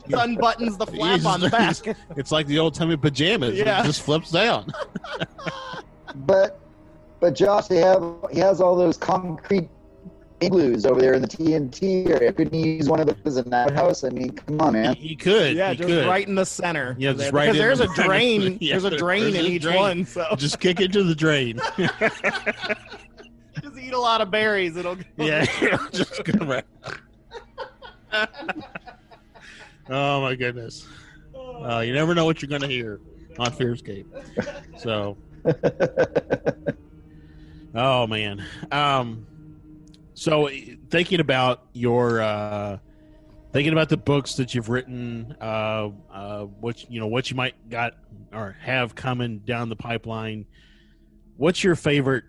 unbuttons 0.09 0.77
the 0.77 0.85
flap 0.87 1.19
He's- 1.21 1.25
on 1.25 1.39
the 1.41 1.49
back. 1.49 1.75
It's 2.17 2.31
like 2.31 2.47
the 2.47 2.59
old 2.59 2.73
timey 2.73 2.97
pajamas. 2.97 3.57
Yeah. 3.57 3.81
It 3.81 3.85
just 3.85 4.01
flips 4.01 4.31
down. 4.31 4.73
But 6.15 6.59
but 7.19 7.35
Josh, 7.35 7.67
they 7.67 7.77
have 7.77 8.03
he 8.31 8.39
has 8.39 8.59
all 8.61 8.75
those 8.75 8.97
concrete 8.97 9.69
igloos 10.41 10.85
over 10.85 10.99
there 11.01 11.13
in 11.13 11.21
the 11.21 11.27
TNT 11.27 12.09
area. 12.09 12.31
Couldn't 12.33 12.53
he 12.53 12.77
use 12.77 12.89
one 12.89 12.99
of 12.99 13.23
those 13.23 13.37
in 13.37 13.49
that 13.49 13.71
house? 13.71 14.03
I 14.03 14.09
mean, 14.09 14.31
come 14.31 14.59
on, 14.61 14.73
man. 14.73 14.95
he 14.95 15.15
could. 15.15 15.55
Yeah, 15.55 15.71
he 15.71 15.77
just 15.77 15.87
could. 15.89 16.07
right 16.07 16.27
in 16.27 16.35
the 16.35 16.45
center. 16.45 16.95
Yeah, 16.99 17.11
just 17.11 17.23
There- 17.23 17.31
right 17.31 17.45
because 17.51 17.55
in 17.57 17.61
there's 17.61 17.79
the- 17.79 17.91
a 18.01 18.05
drain. 18.07 18.57
Yeah, 18.61 18.79
there's 18.79 18.93
a 18.93 18.97
drain 18.97 19.33
there's 19.33 19.45
in 19.45 19.51
each 19.51 19.61
drain. 19.63 19.75
one, 19.77 20.05
so 20.05 20.25
Just 20.37 20.59
kick 20.59 20.79
it 20.79 20.91
to 20.93 21.03
the 21.03 21.15
drain. 21.15 21.59
just 21.77 23.77
eat 23.79 23.93
a 23.93 23.99
lot 23.99 24.21
of 24.21 24.31
berries. 24.31 24.77
It'll 24.77 24.95
go. 24.95 25.03
yeah, 25.17 25.45
just 25.91 26.23
go 26.23 26.45
right. 26.45 26.65
oh 29.89 30.21
my 30.21 30.35
goodness! 30.35 30.87
Uh, 31.35 31.79
you 31.85 31.93
never 31.93 32.15
know 32.15 32.25
what 32.25 32.41
you're 32.41 32.49
going 32.49 32.61
to 32.61 32.67
hear 32.67 32.99
on 33.37 33.51
Fearscape. 33.51 34.05
So, 34.79 35.17
oh 37.75 38.07
man. 38.07 38.43
Um, 38.71 39.25
so 40.19 40.49
thinking 40.89 41.21
about 41.21 41.63
your 41.71 42.19
uh, 42.19 42.77
thinking 43.53 43.71
about 43.71 43.87
the 43.87 43.95
books 43.95 44.35
that 44.35 44.53
you've 44.53 44.67
written, 44.67 45.33
uh, 45.39 45.91
uh, 46.11 46.43
what 46.43 46.91
you 46.91 46.99
know, 46.99 47.07
what 47.07 47.29
you 47.31 47.37
might 47.37 47.69
got 47.69 47.93
or 48.33 48.57
have 48.59 48.95
coming 48.95 49.39
down 49.39 49.69
the 49.69 49.77
pipeline. 49.77 50.45
What's 51.37 51.63
your 51.63 51.77
favorite 51.77 52.25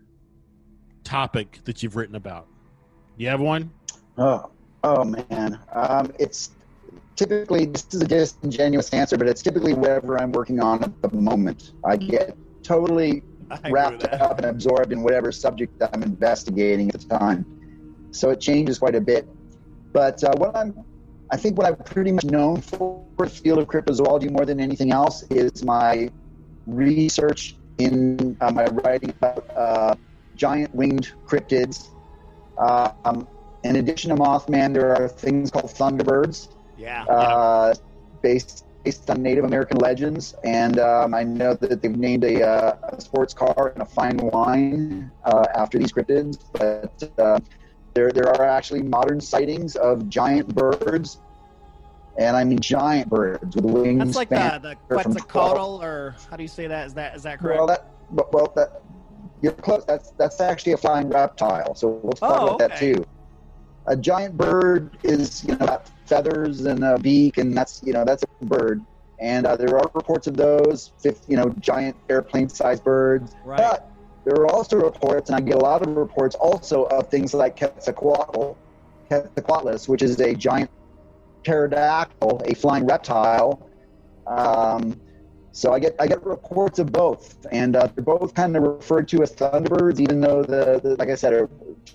topic 1.02 1.58
that 1.64 1.82
you've 1.82 1.96
written 1.96 2.14
about? 2.14 2.46
Do 3.18 3.24
you 3.24 3.28
have 3.28 3.40
one? 3.40 3.72
Oh, 4.16 4.52
oh 4.84 5.02
man. 5.02 5.58
Um, 5.72 6.12
it's 6.20 6.50
typically 7.16 7.66
this 7.66 7.88
is 7.90 8.02
a 8.02 8.06
disingenuous 8.06 8.90
answer, 8.90 9.18
but 9.18 9.26
it's 9.26 9.42
typically 9.42 9.74
whatever 9.74 10.16
I'm 10.16 10.30
working 10.30 10.60
on 10.60 10.84
at 10.84 11.02
the 11.02 11.10
moment. 11.10 11.72
I 11.84 11.96
get 11.96 12.36
totally 12.62 13.24
I 13.50 13.68
wrapped 13.68 14.04
up 14.04 14.38
and 14.38 14.46
absorbed 14.46 14.92
in 14.92 15.02
whatever 15.02 15.32
subject 15.32 15.82
I'm 15.92 16.04
investigating 16.04 16.88
at 16.90 17.00
the 17.00 17.18
time. 17.18 17.59
So 18.12 18.30
it 18.30 18.40
changes 18.40 18.78
quite 18.78 18.94
a 18.94 19.00
bit. 19.00 19.28
But 19.92 20.22
uh, 20.22 20.32
what 20.36 20.56
I'm, 20.56 20.74
I 21.30 21.36
think 21.36 21.58
what 21.58 21.66
I'm 21.66 21.76
pretty 21.76 22.12
much 22.12 22.24
known 22.24 22.60
for 22.60 23.06
the 23.18 23.28
field 23.28 23.58
of 23.58 23.66
cryptozoology 23.66 24.30
more 24.30 24.44
than 24.44 24.60
anything 24.60 24.92
else 24.92 25.22
is 25.30 25.64
my 25.64 26.10
research 26.66 27.56
in 27.78 28.36
uh, 28.40 28.50
my 28.50 28.64
writing 28.66 29.10
about 29.10 29.44
uh, 29.56 29.94
giant 30.36 30.74
winged 30.74 31.12
cryptids. 31.26 31.88
Uh, 32.58 32.90
um, 33.04 33.26
in 33.64 33.76
addition 33.76 34.10
to 34.10 34.16
Mothman, 34.16 34.72
there 34.72 34.94
are 34.94 35.08
things 35.08 35.50
called 35.50 35.66
thunderbirds 35.66 36.48
Yeah. 36.76 37.04
uh, 37.04 37.74
based 38.22 38.64
based 38.84 39.10
on 39.10 39.22
Native 39.22 39.44
American 39.44 39.76
legends, 39.76 40.34
and 40.42 40.78
um, 40.78 41.12
I 41.12 41.22
know 41.22 41.52
that 41.54 41.82
they've 41.82 41.96
named 41.96 42.24
a, 42.24 42.42
uh, 42.42 42.76
a 42.94 43.00
sports 43.00 43.34
car 43.34 43.72
and 43.74 43.82
a 43.82 43.84
fine 43.84 44.16
wine 44.16 45.12
uh, 45.24 45.44
after 45.54 45.78
these 45.78 45.92
cryptids. 45.92 46.38
But 46.52 46.94
uh, 47.18 47.40
there 47.94 48.10
there 48.10 48.28
are 48.28 48.44
actually 48.44 48.82
modern 48.82 49.20
sightings 49.20 49.76
of 49.76 50.08
giant 50.08 50.54
birds, 50.54 51.18
and 52.18 52.36
I 52.36 52.44
mean 52.44 52.58
giant 52.58 53.08
birds 53.10 53.56
with 53.56 53.64
wings. 53.64 53.98
That's 53.98 54.16
like 54.16 54.28
the 54.28 54.58
the 54.62 54.76
Quetzalcoatl, 54.88 55.82
or 55.82 56.16
how 56.30 56.36
do 56.36 56.42
you 56.42 56.48
say 56.48 56.66
that? 56.66 56.86
Is 56.86 56.94
that 56.94 57.16
is 57.16 57.22
that 57.24 57.38
correct? 57.38 57.58
Well, 57.58 57.66
that 57.66 57.86
well 58.32 58.52
that 58.56 58.82
you're 59.42 59.52
close. 59.52 59.84
That's 59.84 60.10
that's 60.12 60.40
actually 60.40 60.72
a 60.72 60.76
flying 60.76 61.08
reptile. 61.08 61.74
So 61.74 61.88
we'll 61.88 62.12
talk 62.12 62.40
Oh, 62.40 62.46
about 62.46 62.58
that 62.60 62.76
too. 62.76 63.04
A 63.86 63.96
giant 63.96 64.36
bird 64.36 64.96
is 65.02 65.44
you 65.44 65.56
know 65.56 65.66
got 65.66 65.90
feathers 66.06 66.66
and 66.66 66.84
a 66.84 66.98
beak, 66.98 67.38
and 67.38 67.56
that's 67.56 67.82
you 67.84 67.92
know 67.92 68.04
that's 68.04 68.22
a 68.22 68.44
bird. 68.44 68.84
And 69.18 69.46
uh, 69.46 69.54
there 69.56 69.76
are 69.76 69.90
reports 69.92 70.26
of 70.28 70.36
those, 70.38 70.92
you 71.28 71.36
know, 71.36 71.50
giant 71.60 71.94
airplane-sized 72.08 72.82
birds. 72.82 73.34
Right. 73.44 73.58
But 73.58 73.89
there 74.30 74.44
are 74.44 74.52
also 74.52 74.76
reports, 74.76 75.28
and 75.28 75.36
I 75.36 75.40
get 75.40 75.56
a 75.56 75.58
lot 75.58 75.82
of 75.82 75.96
reports 75.96 76.36
also 76.36 76.84
of 76.84 77.08
things 77.08 77.34
like 77.34 77.56
Quetzalcoatl, 77.58 78.56
Quetzalcoatlus, 79.10 79.88
which 79.88 80.02
is 80.02 80.20
a 80.20 80.34
giant 80.34 80.70
pterodactyl, 81.42 82.42
a 82.44 82.54
flying 82.54 82.86
reptile. 82.86 83.68
Um, 84.28 85.00
so 85.50 85.72
I 85.72 85.80
get 85.80 85.96
I 85.98 86.06
get 86.06 86.24
reports 86.24 86.78
of 86.78 86.92
both, 86.92 87.44
and 87.50 87.74
uh, 87.74 87.88
they're 87.92 88.04
both 88.04 88.32
kind 88.34 88.56
of 88.56 88.62
referred 88.62 89.08
to 89.08 89.22
as 89.22 89.32
thunderbirds, 89.32 89.98
even 89.98 90.20
though 90.20 90.44
the, 90.44 90.78
the 90.80 90.94
like 90.94 91.08
I 91.08 91.16
said, 91.16 91.32
are 91.32 91.48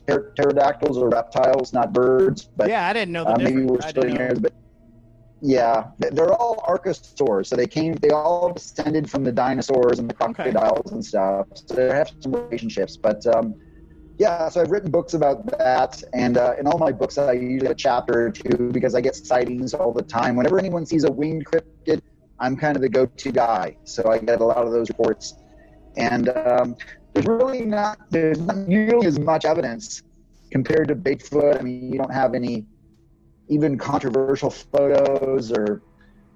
pter- 0.06 0.34
pterodactyls 0.36 0.98
are 0.98 1.08
reptiles, 1.08 1.72
not 1.72 1.94
birds. 1.94 2.50
But 2.58 2.68
yeah, 2.68 2.86
I 2.86 2.92
didn't 2.92 3.14
know 3.14 3.24
the 3.24 3.32
uh, 3.32 3.38
maybe 3.38 3.64
we're 3.64 3.80
splitting 3.80 4.18
hairs, 4.18 4.40
but 4.40 4.52
yeah, 5.46 5.92
they're 6.00 6.34
all 6.34 6.58
archosaurs. 6.68 7.46
So 7.48 7.56
they 7.56 7.68
came, 7.68 7.94
they 7.94 8.10
all 8.10 8.52
descended 8.52 9.10
from 9.10 9.24
the 9.24 9.32
dinosaurs 9.32 10.00
and 10.00 10.10
the 10.10 10.14
crocodiles 10.16 10.92
and 10.92 11.06
stuff. 11.06 11.46
So 11.54 11.76
they 11.76 11.88
have 11.90 12.12
some 12.20 12.32
relationships. 12.32 12.98
But 12.98 13.24
um, 13.28 13.54
yeah, 14.18 14.50
so 14.50 14.62
I've 14.62 14.72
written 14.72 14.90
books 14.90 15.14
about 15.14 15.46
that, 15.60 16.02
and 16.14 16.38
uh, 16.38 16.54
in 16.60 16.66
all 16.66 16.80
my 16.80 16.92
books, 16.92 17.20
I 17.20 17.34
usually 17.34 17.68
have 17.68 17.74
a 17.74 17.76
chapter 17.76 18.28
or 18.28 18.32
two 18.32 18.72
because 18.72 18.96
I 18.96 19.02
get 19.02 19.16
sightings 19.16 19.76
all 19.76 19.94
the 19.94 20.02
time. 20.02 20.36
Whenever 20.36 20.58
anyone 20.58 20.86
sees 20.86 21.04
a 21.04 21.12
winged 21.12 21.46
cryptid, 21.46 22.00
I'm 22.40 22.58
kind 22.58 22.76
of 22.76 22.82
the 22.82 22.90
go-to 22.90 23.32
guy. 23.32 23.76
So 23.84 24.10
I 24.10 24.18
get 24.18 24.42
a 24.42 24.46
lot 24.46 24.66
of 24.66 24.72
those 24.72 24.90
reports, 24.90 25.36
and 25.96 26.30
um, 26.30 26.76
there's 27.14 27.28
really 27.28 27.66
not 27.66 28.00
there's 28.10 28.40
not 28.40 28.58
nearly 28.58 29.06
as 29.06 29.20
much 29.20 29.46
evidence 29.46 30.02
compared 30.52 30.88
to 30.88 30.96
Bigfoot. 30.96 31.60
I 31.60 31.62
mean, 31.62 31.92
you 31.92 32.00
don't 32.00 32.14
have 32.14 32.34
any 32.34 32.66
even 33.48 33.78
controversial 33.78 34.50
photos 34.50 35.52
or 35.52 35.82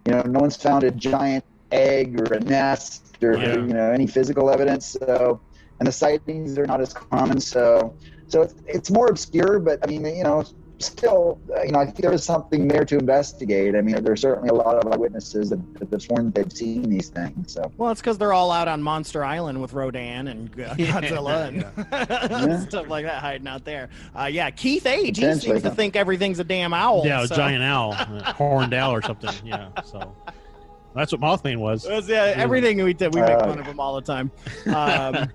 you 0.06 0.14
know 0.14 0.22
no 0.23 0.40
one's 0.40 0.56
found 0.56 0.84
a 0.84 0.91
giant 0.91 1.44
egg 1.72 2.19
or 2.19 2.34
a 2.34 2.40
nest 2.40 3.18
or 3.23 3.38
Yeah. 3.38 3.56
you 3.56 3.73
know 3.73 3.91
any 3.91 4.07
physical 4.07 4.49
evidence 4.49 4.95
so 5.07 5.41
and 5.80 5.88
the 5.88 5.91
sightings 5.91 6.57
are 6.57 6.65
not 6.65 6.81
as 6.81 6.94
common 6.94 7.40
so 7.40 7.95
so 8.27 8.41
it's, 8.41 8.56
it's 8.68 8.91
more 8.91 9.07
obscure 9.07 9.60
but 9.60 9.80
i 9.84 9.88
mean 9.88 10.06
you 10.06 10.23
know 10.23 10.44
still 10.80 11.40
uh, 11.56 11.62
you 11.64 11.72
know 11.72 11.80
i 11.80 11.86
think 11.86 11.98
there 11.98 12.14
is 12.14 12.24
something 12.24 12.68
there 12.68 12.86
to 12.86 12.98
investigate 12.98 13.76
i 13.76 13.82
mean 13.82 14.02
there's 14.04 14.22
certainly 14.22 14.50
a 14.50 14.54
lot 14.54 14.76
of 14.76 14.92
eyewitnesses 14.92 15.50
that, 15.50 15.60
that 15.76 15.90
have 15.92 16.02
sworn 16.02 16.32
they've 16.32 16.52
seen 16.52 16.90
these 16.90 17.10
things 17.10 17.54
so 17.54 17.72
Well, 17.78 17.92
it's 17.92 18.02
because 18.02 18.18
they're 18.18 18.34
all 18.34 18.52
out 18.52 18.68
on 18.68 18.82
Monster 18.82 19.24
Island 19.24 19.62
with 19.62 19.74
Rodan 19.74 20.28
and 20.28 20.56
G- 20.56 20.62
Godzilla 20.86 21.48
and 22.50 22.64
stuff 22.70 22.88
like 22.88 23.06
that 23.06 23.22
hiding 23.22 23.48
out 23.48 23.66
there. 23.66 23.90
Uh, 24.18 24.26
yeah, 24.26 24.50
Keith 24.50 24.86
Age, 24.86 25.18
he 25.18 25.34
seems 25.36 25.62
to 25.64 25.72
think 25.72 25.96
everything's 25.96 26.40
a 26.40 26.44
damn 26.44 26.74
owl. 26.74 27.04
Yeah, 27.06 27.24
a 27.24 27.28
giant 27.28 27.64
owl, 27.64 27.94
a 27.94 28.34
horned 28.34 28.74
owl 28.74 28.94
or 28.94 29.02
something. 29.02 29.34
Yeah, 29.44 29.70
so 29.84 30.16
that's 31.00 31.12
what 31.12 31.22
Mothman 31.22 31.58
was. 31.58 31.84
That's, 31.84 32.08
yeah, 32.08 32.34
everything 32.36 32.84
we 32.84 32.94
did, 32.94 33.14
we 33.14 33.22
make 33.22 33.38
Uh, 33.38 33.46
fun 33.46 33.60
of 33.60 33.66
him 33.66 33.80
all 33.80 33.96
the 33.96 34.02
time. 34.02 34.32
Um, 34.68 35.32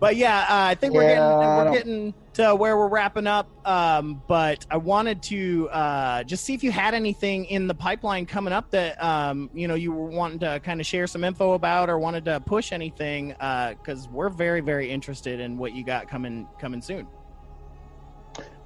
but 0.00 0.16
yeah, 0.16 0.40
uh, 0.40 0.44
I 0.70 0.74
think 0.74 0.94
we're 0.94 1.02
Yeah, 1.02 1.36
getting 1.38 1.56
we're 1.56 1.72
getting 1.72 2.14
to 2.34 2.54
where 2.56 2.76
we're 2.76 2.88
wrapping 2.88 3.26
up. 3.26 3.48
Um, 3.66 4.22
but 4.26 4.66
I 4.70 4.76
wanted 4.76 5.22
to 5.24 5.68
uh, 5.70 6.24
just 6.24 6.44
see 6.44 6.54
if 6.54 6.64
you 6.64 6.72
had 6.72 6.94
anything 6.94 7.44
in 7.46 7.66
the 7.68 7.74
pipeline 7.74 8.26
coming 8.26 8.52
up 8.52 8.70
that 8.70 9.02
um, 9.02 9.50
you 9.54 9.68
know 9.68 9.74
you 9.74 9.92
were 9.92 10.08
wanting 10.10 10.38
to 10.40 10.60
kind 10.60 10.80
of 10.80 10.86
share 10.86 11.06
some 11.06 11.22
info 11.24 11.52
about 11.52 11.90
or 11.90 11.98
wanted 11.98 12.24
to 12.24 12.40
push 12.40 12.72
anything 12.72 13.28
because 13.28 14.08
we're 14.08 14.30
very 14.30 14.60
very 14.60 14.90
interested 14.90 15.38
in 15.40 15.56
what 15.58 15.74
you 15.74 15.84
got 15.84 16.08
coming 16.08 16.48
coming 16.58 16.80
soon. 16.82 17.06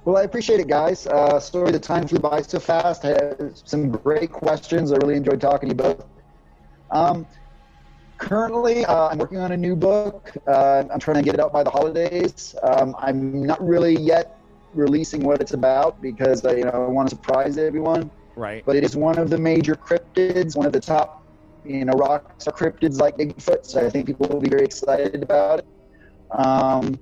Well, 0.05 0.17
I 0.17 0.23
appreciate 0.23 0.61
it, 0.61 0.67
guys. 0.69 1.05
Uh, 1.05 1.39
sorry 1.39 1.71
the 1.71 1.79
time 1.79 2.07
flew 2.07 2.19
by 2.19 2.41
so 2.41 2.59
fast. 2.59 3.03
I 3.03 3.09
had 3.09 3.51
some 3.67 3.91
great 3.91 4.31
questions. 4.31 4.91
I 4.93 4.95
really 4.97 5.15
enjoyed 5.17 5.41
talking 5.41 5.69
to 5.69 5.75
you 5.75 5.77
both. 5.95 6.05
Um, 6.91 7.27
currently, 8.17 8.85
uh, 8.85 9.07
I'm 9.09 9.17
working 9.17 9.37
on 9.39 9.51
a 9.51 9.57
new 9.57 9.75
book. 9.75 10.31
Uh, 10.47 10.83
I'm 10.91 10.99
trying 10.99 11.17
to 11.17 11.21
get 11.23 11.33
it 11.35 11.39
out 11.39 11.53
by 11.53 11.63
the 11.63 11.69
holidays. 11.69 12.55
Um, 12.63 12.95
I'm 12.99 13.43
not 13.43 13.65
really 13.65 13.95
yet 13.95 14.39
releasing 14.73 15.23
what 15.23 15.41
it's 15.41 15.53
about 15.53 16.01
because 16.01 16.45
uh, 16.45 16.53
you 16.53 16.63
know 16.63 16.71
I 16.71 16.87
want 16.87 17.09
to 17.09 17.15
surprise 17.15 17.57
everyone. 17.57 18.11
Right. 18.35 18.63
But 18.65 18.75
it 18.75 18.83
is 18.83 18.95
one 18.95 19.17
of 19.17 19.29
the 19.29 19.37
major 19.37 19.75
cryptids, 19.75 20.55
one 20.55 20.65
of 20.65 20.73
the 20.73 20.79
top, 20.79 21.25
you 21.63 21.85
know, 21.85 21.93
rocks 21.93 22.47
or 22.47 22.51
cryptids 22.53 22.99
like 22.99 23.17
Bigfoot. 23.17 23.65
So 23.65 23.85
I 23.85 23.89
think 23.89 24.05
people 24.07 24.27
will 24.27 24.39
be 24.41 24.49
very 24.49 24.65
excited 24.65 25.23
about 25.23 25.59
it. 25.59 25.67
Um, 26.37 26.99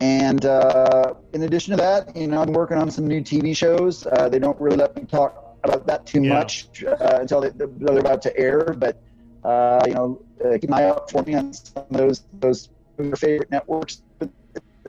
and 0.00 0.44
uh, 0.44 1.14
in 1.32 1.42
addition 1.42 1.72
to 1.72 1.76
that, 1.78 2.16
you 2.16 2.26
know, 2.28 2.40
I'm 2.42 2.52
working 2.52 2.78
on 2.78 2.90
some 2.90 3.06
new 3.06 3.20
TV 3.20 3.56
shows. 3.56 4.06
Uh, 4.06 4.28
they 4.28 4.38
don't 4.38 4.58
really 4.60 4.76
let 4.76 4.96
me 4.96 5.04
talk 5.04 5.58
about 5.64 5.86
that 5.86 6.06
too 6.06 6.22
Yeah. 6.22 6.30
much 6.30 6.68
uh, 6.86 7.18
until 7.20 7.40
they, 7.40 7.50
they're 7.54 7.98
about 7.98 8.22
to 8.22 8.36
air. 8.38 8.72
But 8.78 9.02
uh, 9.44 9.80
you 9.86 9.94
know, 9.94 10.20
uh, 10.44 10.58
keep 10.58 10.70
an 10.70 10.74
eye 10.74 10.84
out 10.84 11.10
for 11.10 11.22
me 11.22 11.34
on 11.34 11.52
some 11.52 11.84
of 11.90 11.96
those 11.96 12.24
those 12.32 12.68
your 12.98 13.16
favorite 13.16 13.50
networks 13.50 14.02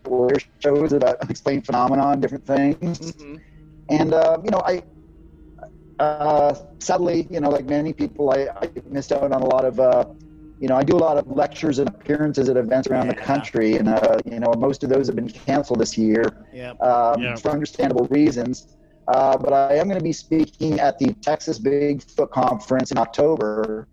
or 0.06 0.30
shows 0.60 0.92
about 0.94 1.18
unexplained 1.22 1.66
phenomenon, 1.66 2.20
different 2.20 2.46
things. 2.46 3.00
Mhm. 3.14 3.42
And 3.90 4.14
uh, 4.14 4.38
you 4.44 4.52
know, 4.52 4.62
I 4.66 4.84
uh, 6.00 6.54
sadly, 6.80 7.28
you 7.30 7.40
know, 7.40 7.50
like 7.50 7.66
many 7.66 7.94
people, 7.94 8.32
I, 8.32 8.48
I 8.62 8.70
missed 8.90 9.12
out 9.12 9.24
on 9.32 9.42
a 9.42 9.46
lot 9.46 9.66
of. 9.66 9.80
Uh, 9.80 10.06
you 10.60 10.68
know, 10.68 10.76
I 10.76 10.84
do 10.84 10.96
a 10.96 11.00
lot 11.00 11.18
of 11.18 11.26
lectures 11.26 11.80
and 11.80 11.90
appearances 11.90 12.48
at 12.48 12.56
events 12.56 12.88
around 12.88 13.08
the 13.08 13.16
country, 13.16 13.78
and 13.78 13.90
uh, 13.90 14.18
you 14.26 14.40
know, 14.40 14.54
most 14.58 14.84
of 14.84 14.90
those 14.92 15.08
have 15.08 15.16
been 15.16 15.28
canceled 15.28 15.80
this 15.80 15.98
year 15.98 16.24
Yep. 16.54 16.80
um, 16.84 17.22
Yeah. 17.24 17.36
for 17.36 17.50
understandable 17.50 18.06
reasons. 18.12 18.78
Uh, 19.08 19.36
but 19.38 19.54
I 19.54 19.74
am 19.78 19.88
going 19.88 19.98
to 19.98 20.04
be 20.04 20.14
speaking 20.14 20.80
at 20.80 21.00
the 21.00 21.14
Texas 21.22 21.58
Bigfoot 21.58 22.30
Conference 22.30 22.92
in 22.92 23.00
October. 23.00 23.88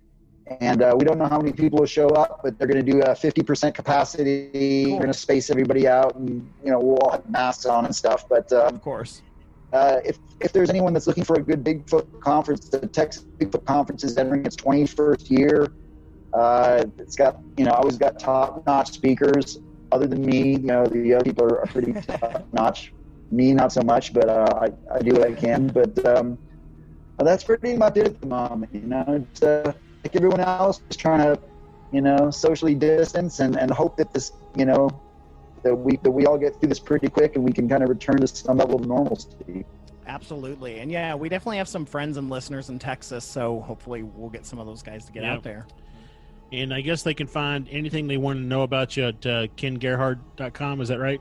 And 0.61 0.83
uh, 0.83 0.95
we 0.99 1.05
don't 1.05 1.19
know 1.19 1.27
how 1.27 1.39
many 1.39 1.53
people 1.53 1.81
will 1.81 1.87
show 1.87 2.09
up, 2.09 2.41
but 2.43 2.59
they're 2.59 2.69
going 2.69 2.85
to 2.85 2.93
do 2.93 3.01
a 3.01 3.11
50% 3.11 3.75
capacity. 3.75 4.87
We're 4.87 4.99
going 4.99 5.13
to 5.13 5.19
space 5.19 5.51
everybody 5.51 5.87
out, 5.87 6.15
and 6.17 6.49
you 6.65 6.71
know 6.71 6.81
we'll 6.81 6.99
all 6.99 7.13
have 7.13 7.29
masks 7.29 7.67
on 7.67 7.85
and 7.85 7.95
stuff. 7.95 8.25
But 8.29 8.51
um, 8.53 8.75
Of 8.77 8.83
course. 8.83 9.23
uh, 9.73 9.99
if 10.05 10.19
if 10.41 10.53
there's 10.53 10.71
anyone 10.71 10.93
that's 10.93 11.07
looking 11.07 11.25
for 11.25 11.37
a 11.37 11.43
good 11.43 11.65
Bigfoot 11.65 12.07
conference, 12.21 12.69
the 12.69 12.87
Texas 12.87 13.27
Bigfoot 13.41 13.65
Conference 13.65 14.05
is 14.05 14.17
entering 14.17 14.47
its 14.47 14.57
21st 14.57 15.31
year. 15.31 15.69
Uh, 16.33 16.85
it's 16.99 17.17
got 17.17 17.41
you 17.57 17.65
know 17.65 17.73
always 17.73 17.99
got 17.99 18.19
top 18.19 18.67
notch 18.67 18.93
speakers. 18.93 19.59
Other 19.91 20.07
than 20.07 20.25
me, 20.25 20.53
you 20.53 20.59
know 20.59 20.85
the 20.87 21.15
other 21.15 21.25
people 21.25 21.45
are, 21.45 21.67
pretty 21.67 21.93
top 22.07 22.47
notch. 22.53 22.93
Me 23.31 23.53
not 23.53 23.73
so 23.73 23.83
much, 23.83 24.15
but 24.15 24.29
uh, 24.29 24.47
I 24.61 24.95
I 24.95 24.99
do 25.01 25.13
what 25.13 25.25
I 25.25 25.33
can. 25.33 25.67
But 25.69 26.05
um, 26.07 26.39
that's 27.19 27.45
pretty 27.45 27.77
much 27.77 27.97
it 27.97 28.07
at 28.07 28.21
the 28.21 28.27
moment. 28.27 28.73
You 28.75 28.83
know, 28.83 29.05
it's, 29.09 29.43
uh, 29.43 29.73
like 30.09 30.17
everyone 30.17 30.41
else, 30.41 30.81
just 30.89 30.99
trying 31.01 31.21
to 31.21 31.41
you 31.93 32.01
know 32.01 32.31
socially 32.31 32.75
distance 32.75 33.41
and 33.41 33.57
and 33.57 33.71
hope 33.71 33.97
that 33.97 34.13
this 34.13 34.33
you 34.57 34.65
know 34.65 34.89
that 35.63 35.75
we 35.75 35.97
that 35.99 36.11
we 36.11 36.27
all 36.27 36.39
get 36.39 36.59
through 36.59 36.69
this 36.69 36.79
pretty 36.79 37.09
quick 37.09 37.35
and 37.37 37.45
we 37.45 37.53
can 37.53 37.69
kind 37.69 37.83
of 37.83 37.89
return 37.89 38.19
to 38.19 38.27
some 38.27 38.57
level 38.59 38.77
of 38.77 38.87
normalcy. 38.87 39.65
Absolutely. 40.07 40.79
And 40.81 40.91
yeah, 40.91 41.15
we 41.15 41.29
definitely 41.29 41.59
have 41.59 41.69
some 41.69 41.85
friends 41.85 42.17
and 42.17 42.31
listeners 42.31 42.71
in 42.71 42.79
Texas, 42.79 43.25
so 43.27 43.61
hopefully 43.61 44.03
we'll 44.03 44.31
get 44.31 44.47
some 44.47 44.59
of 44.59 44.67
those 44.67 44.83
guys 44.83 45.05
to 45.05 45.13
get 45.13 45.23
Yep. 45.23 45.37
out 45.37 45.43
there. 45.43 45.67
And 46.51 46.73
I 46.73 46.81
guess 46.81 47.03
they 47.03 47.13
can 47.13 47.27
find 47.27 47.69
anything 47.71 48.07
they 48.07 48.17
want 48.17 48.39
to 48.39 48.43
know 48.43 48.63
about 48.63 48.97
you 48.97 49.09
at 49.09 49.27
uh, 49.27 49.49
kengerhard.com. 49.59 50.81
Is 50.81 50.89
that 50.89 50.99
right? 50.99 51.21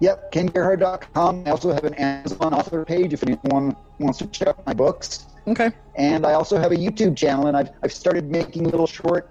Yep, 0.00 0.32
kengerhard.com. 0.32 1.44
I 1.46 1.50
also 1.50 1.72
have 1.72 1.84
an 1.84 1.94
Amazon 1.94 2.52
author 2.54 2.84
page 2.84 3.12
if 3.12 3.22
anyone 3.22 3.76
wants 4.00 4.18
to 4.18 4.26
check 4.26 4.48
out 4.48 4.66
my 4.66 4.74
books. 4.74 5.26
Okay. 5.46 5.70
And 5.96 6.26
I 6.26 6.32
also 6.32 6.58
have 6.58 6.72
a 6.72 6.76
YouTube 6.76 7.16
channel, 7.16 7.46
and 7.46 7.56
I've, 7.56 7.70
I've 7.82 7.92
started 7.92 8.30
making 8.30 8.64
little 8.64 8.86
short 8.86 9.30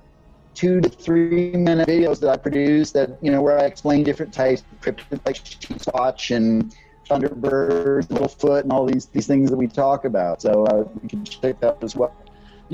two 0.53 0.79
to 0.81 0.89
three 0.89 1.51
minute 1.53 1.87
videos 1.87 2.19
that 2.19 2.29
I 2.29 2.37
produce 2.37 2.91
that, 2.91 3.17
you 3.21 3.31
know, 3.31 3.41
where 3.41 3.59
I 3.59 3.63
explain 3.63 4.03
different 4.03 4.33
types 4.33 4.61
of 4.71 4.79
cryptids 4.81 5.19
like 5.25 5.35
Sheepsquatch 5.35 6.35
and 6.35 6.73
Thunderbird, 7.09 8.07
Littlefoot, 8.07 8.61
and 8.61 8.71
all 8.71 8.85
these, 8.85 9.07
these 9.07 9.27
things 9.27 9.49
that 9.49 9.57
we 9.57 9.67
talk 9.67 10.05
about. 10.05 10.41
So 10.41 10.65
uh, 10.65 10.85
you 11.01 11.09
can 11.09 11.25
check 11.25 11.59
that 11.61 11.83
as 11.83 11.95
well. 11.95 12.15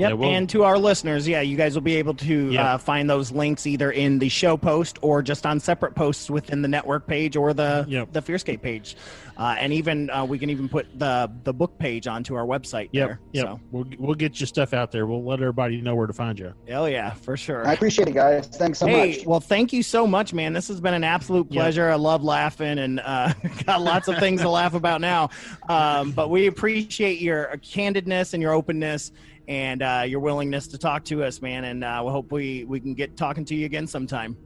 Yep. 0.00 0.08
Yeah, 0.10 0.14
we'll- 0.14 0.30
and 0.30 0.48
to 0.50 0.64
our 0.64 0.78
listeners, 0.78 1.28
yeah, 1.28 1.40
you 1.42 1.56
guys 1.56 1.74
will 1.74 1.82
be 1.82 1.96
able 1.96 2.14
to 2.14 2.50
Yeah. 2.50 2.74
uh, 2.74 2.78
find 2.78 3.08
those 3.08 3.30
links 3.32 3.66
either 3.66 3.90
in 3.90 4.18
the 4.18 4.28
show 4.28 4.56
post 4.56 4.98
or 5.02 5.22
just 5.22 5.44
on 5.46 5.60
separate 5.60 5.94
posts 5.94 6.30
within 6.30 6.62
the 6.62 6.68
network 6.68 7.06
page 7.06 7.36
or 7.36 7.52
the 7.52 7.84
Yep. 7.88 8.12
the 8.12 8.22
Fearscape 8.22 8.62
page. 8.62 8.96
Uh, 9.36 9.56
and 9.58 9.72
even 9.72 10.10
uh, 10.10 10.22
we 10.24 10.38
can 10.38 10.50
even 10.50 10.68
put 10.68 10.86
the 10.98 11.30
the 11.44 11.52
book 11.52 11.78
page 11.78 12.06
onto 12.06 12.34
our 12.34 12.44
website 12.44 12.88
Yep. 12.92 13.08
there. 13.08 13.20
Yep. 13.32 13.44
So, 13.46 13.60
We'll, 13.70 13.86
we'll 13.98 14.14
get 14.14 14.38
your 14.40 14.46
stuff 14.46 14.74
out 14.74 14.90
there. 14.92 15.06
We'll 15.06 15.24
let 15.24 15.40
everybody 15.40 15.80
know 15.80 15.94
where 15.94 16.06
to 16.06 16.12
find 16.12 16.38
you. 16.38 16.52
hell 16.68 16.88
yeah, 16.88 17.12
for 17.14 17.36
sure. 17.36 17.66
I 17.66 17.72
appreciate 17.74 18.08
it, 18.08 18.14
guys. 18.14 18.46
Thanks 18.48 18.78
so 18.78 18.86
hey, 18.86 19.16
much. 19.16 19.26
well, 19.26 19.40
thank 19.40 19.72
you 19.72 19.82
so 19.82 20.06
much, 20.06 20.32
man. 20.34 20.52
This 20.52 20.68
has 20.68 20.80
been 20.80 20.94
an 20.94 21.04
absolute 21.04 21.46
Yeah. 21.50 21.62
pleasure. 21.62 21.88
I 21.90 21.94
love 21.96 22.22
laughing 22.24 22.78
and 22.78 23.00
uh, 23.00 23.32
got 23.66 23.80
lots 23.82 24.08
of 24.08 24.18
things 24.18 24.40
to 24.42 24.48
laugh 24.50 24.74
about 24.74 25.00
now. 25.00 25.30
Um, 25.68 26.10
but 26.12 26.28
we 26.30 26.46
appreciate 26.46 27.20
your 27.20 27.50
candidness 27.62 28.34
and 28.34 28.42
your 28.42 28.52
openness 28.52 29.10
and 29.50 29.82
uh, 29.82 30.04
your 30.06 30.20
willingness 30.20 30.68
to 30.68 30.78
talk 30.78 31.04
to 31.06 31.24
us, 31.24 31.42
man. 31.42 31.64
And 31.64 31.82
uh, 31.82 32.02
we 32.06 32.12
hope 32.12 32.30
we, 32.30 32.64
we 32.64 32.78
can 32.78 32.94
get 32.94 33.16
talking 33.16 33.44
to 33.46 33.54
you 33.56 33.66
again 33.66 33.88
sometime. 33.88 34.36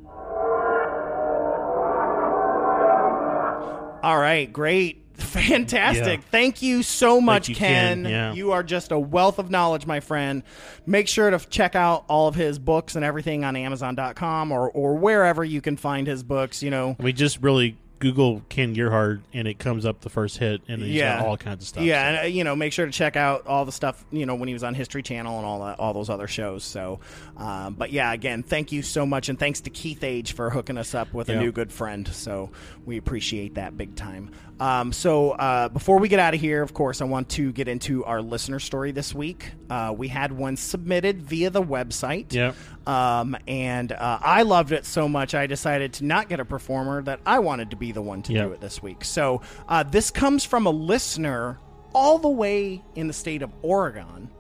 All 4.03 4.19
right, 4.19 4.51
great. 4.51 5.03
Fantastic. 5.15 6.21
Yeah. 6.21 6.27
Thank 6.31 6.63
you 6.63 6.83
so 6.83 7.21
much, 7.21 7.51
you, 7.51 7.55
Ken. 7.55 8.05
Ken. 8.05 8.11
Yeah. 8.11 8.33
You 8.33 8.53
are 8.53 8.63
just 8.63 8.93
a 8.93 8.99
wealth 8.99 9.39
of 9.39 9.51
knowledge, 9.51 9.87
my 9.87 10.01
friend. 10.01 10.43
Make 10.87 11.07
sure 11.07 11.31
to 11.31 11.39
check 11.39 11.77
out 11.77 12.05
all 12.09 12.27
of 12.27 12.35
his 12.35 12.59
books 12.59 12.97
and 12.97 13.05
everything 13.05 13.45
on 13.45 13.57
Amazon.com 13.57 14.53
or, 14.53 14.71
or 14.71 14.95
wherever 14.95 15.45
you 15.45 15.61
can 15.61 15.77
find 15.77 16.07
his 16.07 16.23
books. 16.23 16.63
You 16.63 16.71
know, 16.71 16.97
We 16.99 17.13
just 17.13 17.43
really 17.43 17.77
Google 18.01 18.43
Ken 18.49 18.75
Gerhard 18.75 19.23
and 19.33 19.49
it 19.49 19.59
comes 19.59 19.87
up 19.87 20.01
the 20.03 20.11
first 20.11 20.37
hit 20.39 20.61
and 20.69 20.83
he's 20.83 20.95
Yeah. 20.97 21.19
got 21.21 21.27
all 21.27 21.37
kinds 21.37 21.63
of 21.63 21.69
stuff. 21.69 21.85
yeah, 21.85 22.03
So- 22.03 22.09
and 22.09 22.19
uh, 22.27 22.29
you 22.29 22.45
know, 22.45 22.55
make 22.55 22.73
sure 22.73 22.85
to 22.87 22.93
check 22.93 23.17
out 23.17 23.47
all 23.47 23.65
the 23.65 23.73
stuff 23.73 24.05
you 24.13 24.27
know 24.27 24.35
when 24.35 24.49
he 24.49 24.53
was 24.53 24.63
on 24.65 24.75
History 24.75 25.03
Channel 25.03 25.39
and 25.39 25.47
all 25.47 25.65
that, 25.65 25.79
all 25.79 25.95
those 25.95 26.11
other 26.11 26.27
shows. 26.27 26.65
So, 26.65 27.01
um, 27.37 27.75
but 27.75 27.93
yeah, 27.93 28.13
again, 28.13 28.43
thank 28.43 28.73
you 28.73 28.83
so 28.83 29.07
much, 29.07 29.29
and 29.29 29.39
thanks 29.39 29.61
to 29.63 29.71
Keith 29.71 30.05
Age 30.05 30.33
for 30.33 30.51
hooking 30.51 30.77
us 30.77 30.95
up 30.95 31.15
with 31.15 31.29
a 31.31 31.37
new 31.37 31.53
good 31.53 31.73
friend. 31.73 32.07
So 32.09 32.51
we 32.85 32.97
appreciate 32.99 33.55
that 33.55 33.77
big 33.79 33.95
time. 33.97 34.31
Um, 34.61 34.93
so 34.93 35.33
uh, 35.33 35.69
before 35.69 35.99
we 35.99 36.09
get 36.09 36.21
out 36.21 36.33
of 36.35 36.41
here, 36.41 36.63
of 36.63 36.75
course, 36.75 37.01
I 37.01 37.05
want 37.05 37.29
to 37.31 37.53
get 37.53 37.67
into 37.67 38.05
our 38.05 38.23
listener 38.23 38.61
story 38.61 38.93
this 38.93 39.15
week. 39.15 39.51
Uh, 39.69 39.93
we 39.97 40.09
had 40.09 40.31
one 40.33 40.57
submitted 40.57 41.23
via 41.23 41.51
the 41.51 41.63
website. 41.63 42.33
Yep. 42.33 42.55
Um, 42.87 43.37
and 43.49 43.91
uh, 43.93 44.19
I 44.23 44.43
loved 44.43 44.73
it 44.73 44.85
so 44.87 45.09
much, 45.09 45.35
I 45.35 45.47
decided 45.47 45.95
to 45.95 46.05
not 46.05 46.29
get 46.29 46.39
a 46.39 46.45
performer 46.45 47.03
that 47.03 47.21
I 47.27 47.41
wanted 47.41 47.71
to 47.71 47.77
be 47.77 47.93
the 47.93 48.03
one 48.03 48.23
to 48.23 48.33
Yep. 48.33 48.47
do 48.47 48.53
it 48.53 48.61
this 48.61 48.83
week. 48.83 49.05
So 49.05 49.43
uh, 49.69 49.83
this 49.83 50.11
comes 50.11 50.45
from 50.45 50.67
a 50.67 50.71
listener 50.71 51.59
all 51.93 52.19
the 52.19 52.29
way 52.29 52.83
in 52.95 53.07
the 53.07 53.13
state 53.13 53.43
of 53.43 53.51
Oregon. 53.63 54.31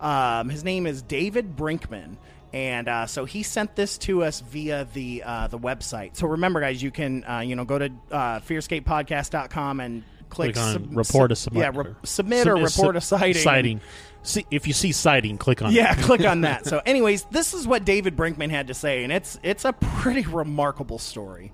Um, 0.00 0.48
his 0.48 0.62
name 0.64 0.86
is 0.86 1.02
David 1.02 1.56
Brinkman. 1.56 2.16
And 2.52 2.88
uh, 2.88 3.06
so 3.06 3.24
he 3.26 3.42
sent 3.42 3.76
this 3.76 3.98
to 3.98 4.22
us 4.24 4.40
via 4.40 4.86
the 4.94 5.22
uh, 5.24 5.48
the 5.48 5.58
website. 5.58 6.16
So 6.16 6.26
remember, 6.28 6.60
guys, 6.60 6.82
you 6.82 6.90
can 6.90 7.24
uh, 7.24 7.40
you 7.40 7.54
know 7.56 7.64
go 7.64 7.78
to 7.78 7.90
uh, 8.10 8.40
fearscapepodcast.com 8.40 9.80
and 9.80 10.02
click, 10.30 10.54
Click 10.54 10.64
on 10.64 10.72
sub- 10.72 10.96
report 10.96 11.32
a 11.32 11.36
sub- 11.36 11.52
submit. 11.52 11.62
yeah, 11.74 11.80
re- 11.82 11.94
submit 12.04 12.46
or 12.48 12.66
Submit- 12.66 12.76
report 12.76 12.96
a 12.96 13.00
sighting. 13.02 13.42
Sighting. 13.42 13.80
See, 14.22 14.44
if 14.50 14.66
you 14.66 14.72
see 14.72 14.92
sighting, 14.92 15.38
click 15.38 15.62
on 15.62 15.72
Yeah, 15.72 15.92
it. 15.92 16.02
click 16.02 16.24
on 16.24 16.40
that. 16.42 16.66
So, 16.68 16.82
anyways, 16.84 17.24
this 17.30 17.54
is 17.54 17.66
what 17.68 17.84
David 17.84 18.16
Brinkman 18.16 18.50
had 18.50 18.66
to 18.66 18.74
say, 18.74 19.04
and 19.04 19.12
it's 19.12 19.38
it's 19.42 19.64
a 19.64 19.72
pretty 19.72 20.22
remarkable 20.22 20.98
story. 20.98 21.52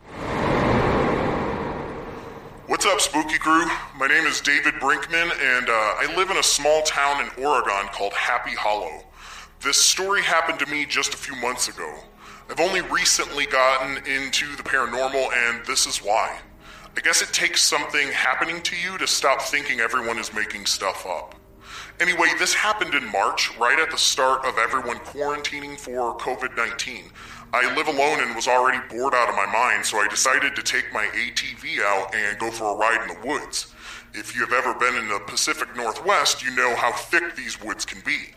What's 2.66 2.86
up, 2.86 3.00
Spooky 3.00 3.38
Crew? 3.38 3.66
My 3.98 4.06
name 4.08 4.24
is 4.26 4.40
David 4.40 4.74
Brinkman, 4.74 5.30
and 5.40 5.68
uh, 5.68 5.72
I 5.72 6.12
live 6.16 6.30
in 6.30 6.38
a 6.38 6.42
small 6.42 6.82
town 6.82 7.20
in 7.20 7.44
Oregon 7.44 7.86
called 7.92 8.14
Happy 8.14 8.54
Hollow. 8.54 9.04
This 9.64 9.78
story 9.78 10.20
happened 10.20 10.58
to 10.58 10.66
me 10.66 10.84
just 10.84 11.14
a 11.14 11.16
few 11.16 11.34
months 11.36 11.68
ago. 11.68 12.00
I've 12.50 12.60
only 12.60 12.82
recently 12.82 13.46
gotten 13.46 13.96
into 14.04 14.54
the 14.56 14.62
paranormal, 14.62 15.32
and 15.32 15.64
this 15.64 15.86
is 15.86 16.04
why. 16.04 16.38
I 16.94 17.00
guess 17.00 17.22
it 17.22 17.32
takes 17.32 17.62
something 17.62 18.08
happening 18.08 18.60
to 18.60 18.76
you 18.76 18.98
to 18.98 19.06
stop 19.06 19.40
thinking 19.40 19.80
everyone 19.80 20.18
is 20.18 20.34
making 20.34 20.66
stuff 20.66 21.06
up. 21.06 21.36
Anyway, 21.98 22.28
this 22.38 22.52
happened 22.52 22.92
in 22.92 23.10
March, 23.10 23.56
right 23.56 23.78
at 23.80 23.90
the 23.90 23.96
start 23.96 24.44
of 24.44 24.58
everyone 24.58 24.98
quarantining 24.98 25.80
for 25.80 26.14
COVID 26.18 26.54
19. 26.58 27.04
I 27.54 27.74
live 27.74 27.88
alone 27.88 28.20
and 28.20 28.36
was 28.36 28.46
already 28.46 28.86
bored 28.90 29.14
out 29.14 29.30
of 29.30 29.34
my 29.34 29.46
mind, 29.46 29.86
so 29.86 29.96
I 29.96 30.08
decided 30.08 30.54
to 30.56 30.62
take 30.62 30.92
my 30.92 31.06
ATV 31.06 31.80
out 31.80 32.14
and 32.14 32.38
go 32.38 32.50
for 32.50 32.74
a 32.74 32.76
ride 32.76 33.08
in 33.08 33.14
the 33.14 33.26
woods. 33.26 33.72
If 34.12 34.34
you 34.34 34.42
have 34.44 34.52
ever 34.52 34.78
been 34.78 34.96
in 34.96 35.08
the 35.08 35.20
Pacific 35.20 35.74
Northwest, 35.74 36.44
you 36.44 36.54
know 36.54 36.76
how 36.76 36.92
thick 36.92 37.34
these 37.34 37.58
woods 37.62 37.86
can 37.86 38.02
be. 38.04 38.34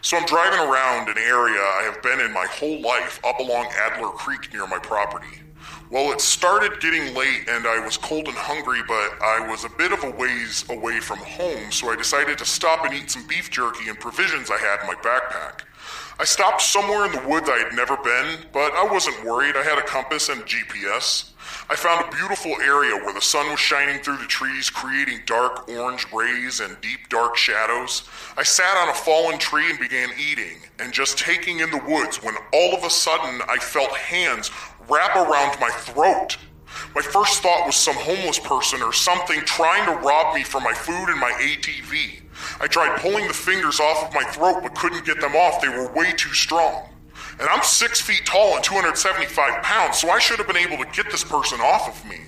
So 0.00 0.16
I'm 0.16 0.26
driving 0.26 0.60
around 0.60 1.08
an 1.08 1.18
area 1.18 1.60
I 1.60 1.82
have 1.82 2.00
been 2.02 2.20
in 2.20 2.32
my 2.32 2.46
whole 2.46 2.80
life 2.80 3.20
up 3.24 3.40
along 3.40 3.66
Adler 3.76 4.10
Creek 4.10 4.52
near 4.52 4.66
my 4.66 4.78
property. 4.78 5.42
Well, 5.90 6.12
it 6.12 6.20
started 6.20 6.80
getting 6.80 7.14
late 7.16 7.48
and 7.48 7.66
I 7.66 7.84
was 7.84 7.96
cold 7.96 8.28
and 8.28 8.36
hungry, 8.36 8.80
but 8.86 9.20
I 9.20 9.44
was 9.50 9.64
a 9.64 9.70
bit 9.70 9.90
of 9.90 10.04
a 10.04 10.10
ways 10.10 10.64
away 10.70 11.00
from 11.00 11.18
home, 11.18 11.72
so 11.72 11.90
I 11.90 11.96
decided 11.96 12.38
to 12.38 12.44
stop 12.44 12.84
and 12.84 12.94
eat 12.94 13.10
some 13.10 13.26
beef 13.26 13.50
jerky 13.50 13.88
and 13.88 13.98
provisions 13.98 14.50
I 14.50 14.58
had 14.58 14.80
in 14.82 14.86
my 14.86 14.94
backpack. 14.94 15.62
I 16.20 16.24
stopped 16.24 16.62
somewhere 16.62 17.06
in 17.06 17.12
the 17.12 17.28
woods 17.28 17.48
I 17.48 17.58
had 17.58 17.74
never 17.74 17.96
been, 17.96 18.46
but 18.52 18.72
I 18.74 18.84
wasn't 18.84 19.24
worried. 19.24 19.56
I 19.56 19.62
had 19.62 19.78
a 19.78 19.82
compass 19.82 20.28
and 20.28 20.42
GPS. 20.42 21.30
I 21.70 21.76
found 21.76 22.04
a 22.04 22.16
beautiful 22.16 22.52
area 22.60 22.96
where 22.96 23.14
the 23.14 23.20
sun 23.20 23.48
was 23.50 23.60
shining 23.60 24.02
through 24.02 24.18
the 24.18 24.26
trees, 24.26 24.68
creating 24.68 25.20
dark 25.26 25.68
orange 25.68 26.06
rays 26.12 26.60
and 26.60 26.80
deep 26.80 27.08
dark 27.08 27.36
shadows. 27.36 28.02
I 28.38 28.44
sat 28.44 28.76
on 28.76 28.88
a 28.88 28.94
fallen 28.94 29.36
tree 29.36 29.68
and 29.68 29.80
began 29.80 30.10
eating 30.16 30.58
and 30.78 30.92
just 30.92 31.18
taking 31.18 31.58
in 31.58 31.72
the 31.72 31.82
woods 31.88 32.22
when 32.22 32.36
all 32.52 32.72
of 32.72 32.84
a 32.84 32.88
sudden 32.88 33.40
I 33.48 33.56
felt 33.56 33.90
hands 33.90 34.52
wrap 34.88 35.16
around 35.16 35.58
my 35.60 35.70
throat. 35.70 36.36
My 36.94 37.02
first 37.02 37.42
thought 37.42 37.66
was 37.66 37.74
some 37.74 37.96
homeless 37.96 38.38
person 38.38 38.80
or 38.80 38.92
something 38.92 39.40
trying 39.40 39.86
to 39.86 40.06
rob 40.06 40.36
me 40.36 40.44
for 40.44 40.60
my 40.60 40.72
food 40.72 41.08
and 41.08 41.18
my 41.18 41.32
ATV. 41.32 42.20
I 42.60 42.68
tried 42.68 43.00
pulling 43.00 43.26
the 43.26 43.34
fingers 43.34 43.80
off 43.80 44.06
of 44.06 44.14
my 44.14 44.22
throat 44.30 44.60
but 44.62 44.76
couldn't 44.76 45.04
get 45.04 45.20
them 45.20 45.34
off, 45.34 45.60
they 45.60 45.68
were 45.68 45.92
way 45.92 46.12
too 46.12 46.32
strong. 46.32 46.88
And 47.40 47.48
I'm 47.48 47.64
six 47.64 48.00
feet 48.00 48.24
tall 48.24 48.54
and 48.54 48.62
275 48.62 49.64
pounds, 49.64 49.98
so 49.98 50.10
I 50.10 50.20
should 50.20 50.38
have 50.38 50.46
been 50.46 50.56
able 50.56 50.76
to 50.76 50.88
get 50.92 51.10
this 51.10 51.24
person 51.24 51.60
off 51.60 51.88
of 51.88 52.08
me. 52.08 52.18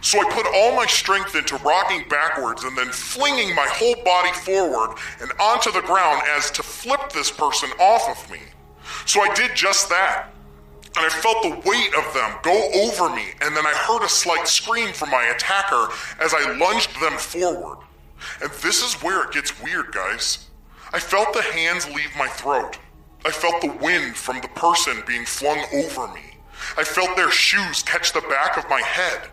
So 0.00 0.20
I 0.20 0.30
put 0.32 0.46
all 0.54 0.74
my 0.76 0.86
strength 0.86 1.34
into 1.34 1.56
rocking 1.56 2.08
backwards 2.08 2.64
and 2.64 2.76
then 2.76 2.90
flinging 2.90 3.54
my 3.54 3.66
whole 3.68 3.96
body 4.04 4.32
forward 4.32 4.96
and 5.20 5.30
onto 5.40 5.72
the 5.72 5.82
ground 5.82 6.22
as 6.36 6.50
to 6.52 6.62
flip 6.62 7.12
this 7.12 7.30
person 7.30 7.70
off 7.80 8.08
of 8.08 8.30
me. 8.30 8.40
So 9.06 9.20
I 9.20 9.32
did 9.34 9.54
just 9.54 9.88
that. 9.88 10.28
And 10.96 11.04
I 11.04 11.08
felt 11.10 11.42
the 11.42 11.68
weight 11.68 11.94
of 11.94 12.12
them 12.14 12.32
go 12.42 12.70
over 12.74 13.14
me, 13.14 13.26
and 13.42 13.54
then 13.54 13.66
I 13.66 13.72
heard 13.86 14.02
a 14.02 14.08
slight 14.08 14.48
scream 14.48 14.92
from 14.92 15.10
my 15.10 15.24
attacker 15.26 15.88
as 16.18 16.34
I 16.34 16.56
lunged 16.56 16.98
them 17.00 17.16
forward. 17.18 17.78
And 18.42 18.50
this 18.62 18.82
is 18.82 19.00
where 19.02 19.22
it 19.24 19.32
gets 19.32 19.62
weird, 19.62 19.92
guys. 19.92 20.48
I 20.92 20.98
felt 20.98 21.34
the 21.34 21.42
hands 21.42 21.88
leave 21.90 22.10
my 22.16 22.26
throat. 22.26 22.78
I 23.24 23.30
felt 23.30 23.60
the 23.60 23.76
wind 23.82 24.16
from 24.16 24.40
the 24.40 24.48
person 24.48 25.02
being 25.06 25.26
flung 25.26 25.62
over 25.74 26.08
me. 26.08 26.38
I 26.76 26.84
felt 26.84 27.16
their 27.16 27.30
shoes 27.30 27.82
catch 27.82 28.12
the 28.12 28.22
back 28.22 28.56
of 28.56 28.68
my 28.70 28.80
head. 28.80 29.28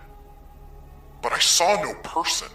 But 1.26 1.34
I 1.34 1.40
saw 1.40 1.82
no 1.82 1.96
person. 2.04 2.50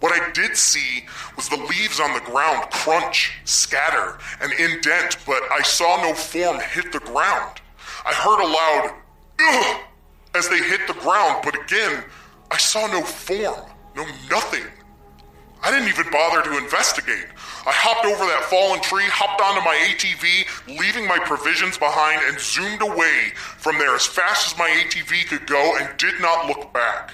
What 0.00 0.10
I 0.10 0.32
did 0.32 0.56
see 0.56 1.04
was 1.36 1.50
the 1.50 1.58
leaves 1.58 2.00
on 2.00 2.14
the 2.14 2.24
ground 2.24 2.70
crunch, 2.70 3.34
scatter, 3.44 4.16
and 4.40 4.50
indent, 4.54 5.18
but 5.26 5.42
I 5.52 5.60
saw 5.60 6.00
no 6.00 6.14
form 6.14 6.58
hit 6.58 6.90
the 6.90 7.00
ground. 7.00 7.60
I 8.06 8.14
heard 8.14 8.40
a 8.40 8.48
loud 8.48 8.94
ugh 9.42 9.80
as 10.34 10.48
they 10.48 10.56
hit 10.56 10.86
the 10.86 10.94
ground, 10.94 11.42
but 11.44 11.54
again, 11.54 12.02
I 12.50 12.56
saw 12.56 12.86
no 12.86 13.02
form, 13.02 13.68
no 13.94 14.06
nothing. 14.30 14.64
I 15.62 15.70
didn't 15.70 15.90
even 15.90 16.10
bother 16.10 16.40
to 16.44 16.56
investigate. 16.56 17.26
I 17.66 17.72
hopped 17.72 18.06
over 18.06 18.24
that 18.24 18.44
fallen 18.44 18.80
tree, 18.80 19.04
hopped 19.04 19.42
onto 19.42 19.60
my 19.60 19.76
ATV, 19.90 20.80
leaving 20.80 21.06
my 21.06 21.18
provisions 21.18 21.76
behind, 21.76 22.22
and 22.24 22.40
zoomed 22.40 22.80
away 22.80 23.32
from 23.58 23.76
there 23.76 23.94
as 23.94 24.06
fast 24.06 24.50
as 24.54 24.58
my 24.58 24.70
ATV 24.70 25.28
could 25.28 25.46
go 25.46 25.76
and 25.76 25.94
did 25.98 26.18
not 26.22 26.46
look 26.46 26.72
back. 26.72 27.12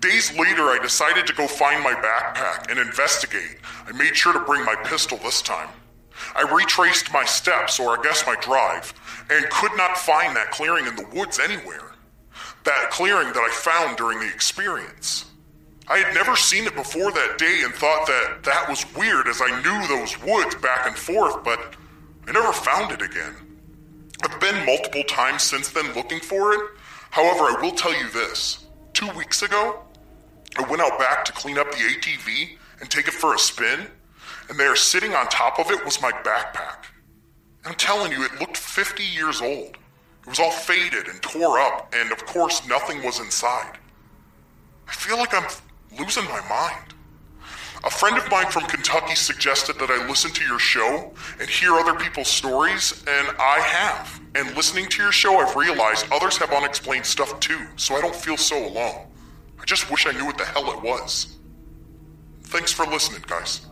Days 0.00 0.36
later, 0.36 0.62
I 0.62 0.78
decided 0.80 1.26
to 1.26 1.34
go 1.34 1.46
find 1.46 1.82
my 1.82 1.94
backpack 1.94 2.70
and 2.70 2.78
investigate. 2.78 3.58
I 3.86 3.92
made 3.92 4.16
sure 4.16 4.32
to 4.32 4.40
bring 4.40 4.64
my 4.64 4.76
pistol 4.84 5.18
this 5.18 5.42
time. 5.42 5.68
I 6.34 6.42
retraced 6.42 7.12
my 7.12 7.24
steps, 7.24 7.78
or 7.78 7.98
I 7.98 8.02
guess 8.02 8.26
my 8.26 8.36
drive, 8.36 8.94
and 9.30 9.48
could 9.50 9.76
not 9.76 9.98
find 9.98 10.34
that 10.36 10.50
clearing 10.50 10.86
in 10.86 10.96
the 10.96 11.06
woods 11.14 11.38
anywhere. 11.38 11.92
That 12.64 12.90
clearing 12.90 13.28
that 13.28 13.36
I 13.36 13.50
found 13.52 13.96
during 13.96 14.20
the 14.20 14.28
experience. 14.28 15.26
I 15.88 15.98
had 15.98 16.14
never 16.14 16.34
seen 16.34 16.64
it 16.64 16.74
before 16.74 17.12
that 17.12 17.38
day 17.38 17.60
and 17.64 17.72
thought 17.72 18.06
that 18.06 18.42
that 18.42 18.68
was 18.68 18.84
weird 18.96 19.28
as 19.28 19.40
I 19.40 19.62
knew 19.62 19.88
those 19.88 20.20
woods 20.20 20.56
back 20.56 20.86
and 20.86 20.96
forth, 20.96 21.44
but 21.44 21.76
I 22.26 22.32
never 22.32 22.52
found 22.52 22.90
it 22.90 23.02
again. 23.02 23.34
I've 24.22 24.40
been 24.40 24.66
multiple 24.66 25.04
times 25.04 25.42
since 25.42 25.68
then 25.68 25.94
looking 25.94 26.18
for 26.18 26.54
it. 26.54 26.60
However, 27.10 27.44
I 27.44 27.60
will 27.62 27.70
tell 27.70 27.94
you 27.96 28.08
this. 28.10 28.65
Two 28.96 29.10
weeks 29.10 29.42
ago, 29.42 29.82
I 30.56 30.62
went 30.70 30.80
out 30.80 30.98
back 30.98 31.26
to 31.26 31.32
clean 31.32 31.58
up 31.58 31.70
the 31.70 31.76
ATV 31.76 32.56
and 32.80 32.88
take 32.88 33.06
it 33.06 33.12
for 33.12 33.34
a 33.34 33.38
spin, 33.38 33.88
and 34.48 34.58
there 34.58 34.74
sitting 34.74 35.14
on 35.14 35.28
top 35.28 35.58
of 35.58 35.70
it 35.70 35.84
was 35.84 36.00
my 36.00 36.10
backpack. 36.10 36.86
I'm 37.66 37.74
telling 37.74 38.10
you, 38.10 38.24
it 38.24 38.40
looked 38.40 38.56
50 38.56 39.04
years 39.04 39.42
old. 39.42 39.76
It 40.22 40.26
was 40.26 40.40
all 40.40 40.50
faded 40.50 41.08
and 41.08 41.20
tore 41.20 41.58
up, 41.58 41.92
and 41.94 42.10
of 42.10 42.24
course, 42.24 42.66
nothing 42.66 43.02
was 43.02 43.20
inside. 43.20 43.76
I 44.88 44.92
feel 44.92 45.18
like 45.18 45.34
I'm 45.34 45.46
losing 45.98 46.24
my 46.24 46.40
mind. 46.48 46.85
A 47.84 47.90
friend 47.90 48.16
of 48.16 48.28
mine 48.30 48.50
from 48.50 48.64
Kentucky 48.64 49.14
suggested 49.14 49.78
that 49.78 49.90
I 49.90 50.06
listen 50.08 50.30
to 50.32 50.44
your 50.44 50.58
show 50.58 51.12
and 51.40 51.48
hear 51.48 51.72
other 51.74 51.94
people's 51.94 52.28
stories, 52.28 53.04
and 53.06 53.28
I 53.38 53.60
have. 53.60 54.20
And 54.34 54.54
listening 54.56 54.88
to 54.90 55.02
your 55.02 55.12
show, 55.12 55.38
I've 55.38 55.54
realized 55.56 56.06
others 56.10 56.36
have 56.38 56.52
unexplained 56.52 57.06
stuff 57.06 57.38
too, 57.40 57.60
so 57.76 57.94
I 57.94 58.00
don't 58.00 58.14
feel 58.14 58.36
so 58.36 58.56
alone. 58.66 59.06
I 59.60 59.64
just 59.64 59.90
wish 59.90 60.06
I 60.06 60.12
knew 60.12 60.26
what 60.26 60.38
the 60.38 60.44
hell 60.44 60.70
it 60.72 60.82
was. 60.82 61.36
Thanks 62.42 62.72
for 62.72 62.86
listening, 62.86 63.22
guys. 63.26 63.66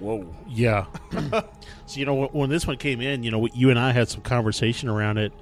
Whoa. 0.00 0.34
Yeah. 0.48 0.86
so 1.86 2.00
you 2.00 2.04
know 2.04 2.14
when, 2.14 2.28
when 2.30 2.50
this 2.50 2.66
one 2.66 2.76
came 2.76 3.00
in, 3.00 3.22
you 3.22 3.30
know 3.30 3.46
you 3.54 3.70
and 3.70 3.78
I 3.78 3.92
had 3.92 4.08
some 4.08 4.22
conversation 4.22 4.88
around 4.88 5.18
it, 5.18 5.32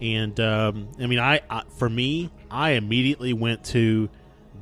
and 0.00 0.38
um, 0.40 0.88
I 1.00 1.06
mean, 1.06 1.20
I, 1.20 1.40
I 1.48 1.62
for 1.78 1.88
me, 1.88 2.30
I 2.52 2.70
immediately 2.72 3.32
went 3.32 3.64
to 3.66 4.08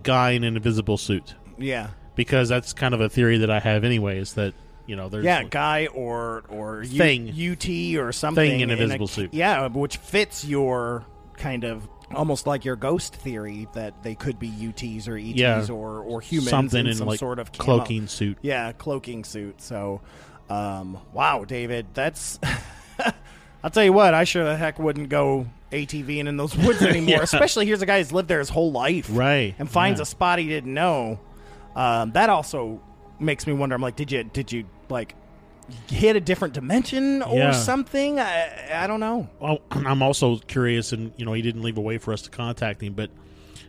guy 0.02 0.30
in 0.30 0.44
an 0.44 0.56
invisible 0.56 0.96
suit 0.96 1.34
Yeah. 1.58 1.88
because 2.14 2.48
that's 2.48 2.72
kind 2.72 2.94
of 2.94 3.00
a 3.00 3.08
theory 3.08 3.38
that 3.38 3.50
I 3.50 3.58
have 3.60 3.84
anyway. 3.84 4.18
Is 4.18 4.34
that 4.34 4.54
you 4.86 4.96
know 4.96 5.08
there's 5.08 5.24
Yeah, 5.24 5.42
guy 5.44 5.86
or 5.86 6.44
or 6.48 6.82
U- 6.82 6.98
Thing. 6.98 7.28
UT 7.28 7.96
or 7.98 8.12
something 8.12 8.48
Thing 8.50 8.60
in 8.60 8.70
a- 8.70 8.72
invisible 8.72 9.06
suit. 9.08 9.34
Yeah, 9.34 9.66
which 9.68 9.96
fits 9.98 10.44
your 10.44 11.04
kind 11.36 11.64
of 11.64 11.88
almost 12.14 12.44
like 12.46 12.64
your 12.64 12.74
ghost 12.76 13.14
theory 13.14 13.68
that 13.72 14.02
they 14.02 14.14
could 14.16 14.38
be 14.38 14.48
UTs 14.48 15.06
or 15.06 15.16
ETs 15.16 15.36
Yeah. 15.38 15.66
or 15.70 16.00
or 16.00 16.20
humans 16.20 16.50
something 16.50 16.80
in, 16.80 16.86
in 16.88 16.94
some 16.96 17.06
like 17.08 17.18
sort 17.20 17.38
of 17.38 17.52
camo. 17.52 17.64
cloaking 17.78 18.06
suit. 18.08 18.38
Yeah, 18.42 18.72
cloaking 18.72 19.24
suit. 19.24 19.60
So, 19.62 20.00
um, 20.48 20.98
wow, 21.12 21.44
David, 21.44 21.86
that's. 21.94 22.38
I'll 23.62 23.70
tell 23.70 23.84
you 23.84 23.92
what, 23.92 24.14
I 24.14 24.24
sure 24.24 24.44
the 24.44 24.56
heck 24.56 24.78
wouldn't 24.78 25.08
go 25.10 25.46
ATVing 25.72 26.26
in 26.26 26.36
those 26.36 26.56
woods 26.56 26.82
anymore. 26.82 27.16
Yeah. 27.16 27.22
Especially 27.22 27.66
here's 27.66 27.82
a 27.82 27.86
guy 27.86 27.98
who's 27.98 28.12
lived 28.12 28.28
there 28.28 28.38
his 28.40 28.48
whole 28.48 28.72
life, 28.72 29.09
Right, 29.10 29.55
And 29.59 29.70
finds 29.70 29.98
yeah. 30.01 30.02
a 30.02 30.06
spot 30.06 30.38
he 30.38 30.48
didn't 30.48 30.74
know. 30.74 31.20
Um, 31.76 32.12
that 32.12 32.28
also 32.30 32.80
makes 33.18 33.47
me 33.47 33.52
wonder. 33.52 33.74
I'm 33.76 33.82
like, 33.82 33.97
did 33.97 34.10
you 34.10 34.24
did 34.24 34.51
you 34.52 34.64
like 34.88 35.14
hit 35.88 36.16
a 36.16 36.20
different 36.20 36.55
dimension 36.55 37.22
or 37.22 37.36
Yeah. 37.38 37.52
something? 37.52 38.18
I, 38.18 38.82
I 38.84 38.86
don't 38.88 39.01
know. 39.01 39.28
Well, 39.38 39.60
I'm 39.70 40.02
also 40.02 40.38
curious, 40.38 40.92
and 40.92 41.12
you 41.16 41.24
know, 41.24 41.32
he 41.32 41.42
didn't 41.42 41.62
leave 41.62 41.78
a 41.78 41.80
way 41.80 41.98
for 41.98 42.12
us 42.12 42.22
to 42.22 42.30
contact 42.30 42.82
him, 42.82 42.94
but 42.94 43.10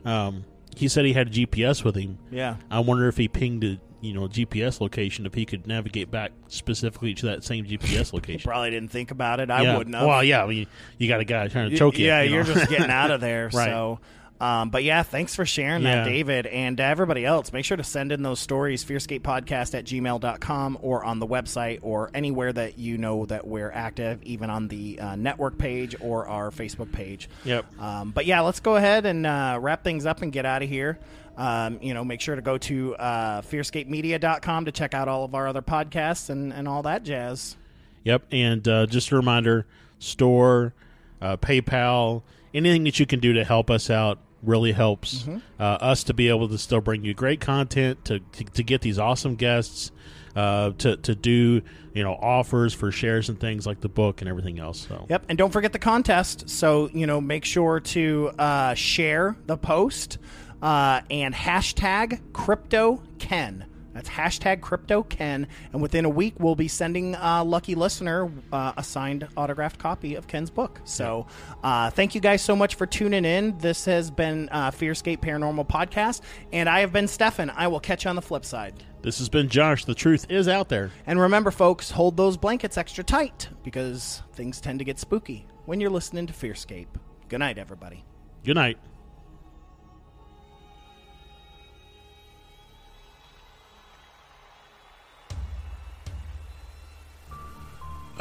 um, 0.03 0.45
he 0.75 0.87
said 0.87 1.05
he 1.05 1.13
had 1.13 1.27
a 1.27 1.31
GPS 1.31 1.83
with 1.83 1.95
him. 1.95 2.17
Yeah. 2.31 2.55
I 2.71 2.79
wonder 2.79 3.07
if 3.07 3.17
he 3.17 3.27
pinged 3.27 3.63
a 3.63 3.79
you 4.01 4.13
know 4.13 4.27
GPS 4.27 4.81
location, 4.81 5.25
if 5.25 5.33
he 5.33 5.45
could 5.45 5.67
navigate 5.67 6.11
back 6.11 6.31
specifically 6.47 7.13
to 7.15 7.27
that 7.27 7.43
same 7.43 7.65
GPS 7.65 8.13
location. 8.13 8.49
Probably 8.49 8.71
didn't 8.71 8.89
think 8.91 9.11
about 9.11 9.39
it. 9.39 9.49
I 9.49 9.61
yeah. 9.63 9.77
wouldn't 9.77 9.95
have. 9.95 10.07
Well, 10.07 10.23
yeah, 10.23 10.43
I 10.43 10.47
mean, 10.47 10.67
you 10.97 11.07
got 11.07 11.19
a 11.21 11.25
guy 11.25 11.47
trying 11.47 11.69
to 11.69 11.77
choke 11.77 11.97
you. 11.97 12.07
Yeah, 12.07 12.21
you 12.21 12.35
you're 12.35 12.43
know? 12.43 12.53
just 12.53 12.69
getting 12.69 12.89
out 12.91 13.11
of 13.11 13.21
there. 13.21 13.49
Right. 13.53 13.69
So, 13.69 13.99
um, 14.39 14.71
but 14.71 14.83
yeah, 14.83 15.03
thanks 15.03 15.35
for 15.35 15.45
sharing 15.45 15.83
Yeah. 15.83 16.03
that, 16.03 16.09
David. 16.09 16.47
And 16.47 16.77
to 16.77 16.83
everybody 16.83 17.25
else, 17.25 17.53
make 17.53 17.63
sure 17.63 17.77
to 17.77 17.83
send 17.83 18.11
in 18.11 18.23
those 18.23 18.39
stories, 18.39 18.83
fearscapepodcast 18.83 19.75
at 19.77 19.85
gmail.com 19.85 20.79
or 20.81 21.03
on 21.03 21.19
the 21.19 21.27
website 21.27 21.79
or 21.83 22.09
anywhere 22.13 22.51
that 22.51 22.79
you 22.79 22.97
know 22.97 23.25
that 23.27 23.45
we're 23.45 23.69
active, 23.71 24.23
even 24.23 24.49
on 24.49 24.67
the 24.67 24.99
uh, 24.99 25.15
network 25.15 25.57
page 25.59 25.95
or 25.99 26.27
our 26.27 26.49
Facebook 26.49 26.91
page. 26.91 27.29
Yep. 27.45 27.79
Um, 27.79 28.11
but 28.11 28.25
yeah, 28.25 28.41
let's 28.41 28.61
go 28.61 28.77
ahead 28.77 29.05
and 29.05 29.25
uh, 29.27 29.59
wrap 29.61 29.83
things 29.83 30.05
up 30.07 30.21
and 30.23 30.31
get 30.31 30.45
out 30.45 30.63
of 30.63 30.69
here. 30.69 30.97
Um, 31.37 31.79
you 31.81 31.93
know, 31.93 32.03
make 32.03 32.21
sure 32.21 32.35
to 32.35 32.41
go 32.41 32.57
to 32.59 32.95
uh, 32.95 33.41
fearscapemedia.com 33.41 34.65
to 34.65 34.71
check 34.71 34.93
out 34.93 35.07
all 35.07 35.23
of 35.23 35.33
our 35.35 35.47
other 35.47 35.61
podcasts 35.61 36.29
and, 36.29 36.51
and 36.53 36.67
all 36.67 36.83
that 36.83 37.03
jazz. 37.03 37.55
Yep, 38.03 38.23
and 38.31 38.67
uh, 38.67 38.85
just 38.87 39.11
a 39.11 39.15
reminder: 39.15 39.65
store, 39.99 40.73
uh, 41.21 41.37
PayPal, 41.37 42.23
anything 42.53 42.83
that 42.83 42.99
you 42.99 43.05
can 43.05 43.19
do 43.19 43.33
to 43.33 43.43
help 43.43 43.69
us 43.69 43.89
out 43.89 44.19
really 44.43 44.71
helps 44.71 45.19
Mm-hmm. 45.23 45.37
uh, 45.59 45.63
us 45.63 46.03
to 46.05 46.13
be 46.15 46.27
able 46.27 46.49
to 46.49 46.57
still 46.57 46.81
bring 46.81 47.03
you 47.05 47.13
great 47.13 47.39
content, 47.39 48.03
to 48.05 48.19
to, 48.19 48.43
to 48.43 48.63
get 48.63 48.81
these 48.81 48.97
awesome 48.99 49.35
guests, 49.35 49.91
uh, 50.35 50.71
to 50.79 50.97
to 50.97 51.13
do 51.15 51.61
you 51.93 52.03
know 52.03 52.13
offers 52.15 52.73
for 52.73 52.91
shares 52.91 53.29
and 53.29 53.39
things 53.39 53.65
like 53.67 53.81
the 53.81 53.89
book 53.89 54.21
and 54.21 54.29
everything 54.29 54.59
else. 54.59 54.87
So 54.87 55.05
Yep, 55.09 55.25
and 55.29 55.37
don't 55.37 55.51
forget 55.51 55.73
the 55.73 55.79
contest. 55.79 56.49
So 56.49 56.89
you 56.93 57.05
know, 57.05 57.21
make 57.21 57.45
sure 57.45 57.79
to 57.79 58.31
uh, 58.39 58.73
share 58.73 59.35
the 59.45 59.57
post 59.57 60.17
uh, 60.61 61.01
and 61.09 61.33
hashtag 61.33 62.19
crypto 62.33 63.01
Ken. 63.19 63.65
That's 63.93 64.07
hashtag 64.07 64.61
crypto 64.61 65.03
Ken, 65.03 65.47
and 65.73 65.81
within 65.81 66.05
a 66.05 66.09
week 66.09 66.35
we'll 66.39 66.55
be 66.55 66.69
sending 66.69 67.13
a 67.15 67.43
lucky 67.43 67.75
listener 67.75 68.31
uh, 68.53 68.71
a 68.77 68.83
signed 68.83 69.27
autographed 69.35 69.79
copy 69.79 70.15
of 70.15 70.27
Ken's 70.27 70.49
book. 70.49 70.79
So, 70.85 71.27
uh, 71.61 71.89
thank 71.89 72.15
you 72.15 72.21
guys 72.21 72.41
so 72.41 72.55
much 72.55 72.75
for 72.75 72.85
tuning 72.85 73.25
in. 73.25 73.57
This 73.57 73.83
has 73.85 74.09
been 74.09 74.47
uh, 74.49 74.71
Fearscape 74.71 75.17
Paranormal 75.17 75.67
Podcast, 75.67 76.21
and 76.53 76.69
I 76.69 76.79
have 76.79 76.93
been 76.93 77.09
Stefan. 77.09 77.49
I 77.49 77.67
will 77.67 77.81
catch 77.81 78.05
you 78.05 78.09
on 78.09 78.15
the 78.15 78.21
flip 78.21 78.45
side. 78.45 78.75
this 79.01 79.19
has 79.19 79.27
been 79.27 79.49
Josh. 79.49 79.83
The 79.83 79.93
truth 79.93 80.25
is 80.29 80.47
out 80.47 80.69
there. 80.69 80.91
And 81.05 81.19
remember, 81.19 81.51
folks, 81.51 81.91
hold 81.91 82.15
those 82.15 82.37
blankets 82.37 82.77
extra 82.77 83.03
tight 83.03 83.49
because 83.61 84.21
things 84.31 84.61
tend 84.61 84.79
to 84.79 84.85
get 84.85 84.99
spooky 84.99 85.45
when 85.65 85.81
you're 85.81 85.89
listening 85.89 86.27
to 86.27 86.33
Fearscape. 86.33 86.87
Good 87.27 87.39
night, 87.39 87.57
everybody. 87.57 88.05
Good 88.45 88.55
night. 88.55 88.77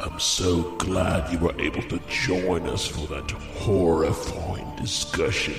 I'm 0.02 0.18
so 0.18 0.62
glad 0.78 1.31
you 1.31 1.39
were 1.39 1.60
able 1.60 1.82
to 1.82 2.01
join 2.09 2.66
us 2.66 2.86
for 2.86 3.06
that 3.09 3.31
horrifying 3.31 4.74
discussion. 4.77 5.56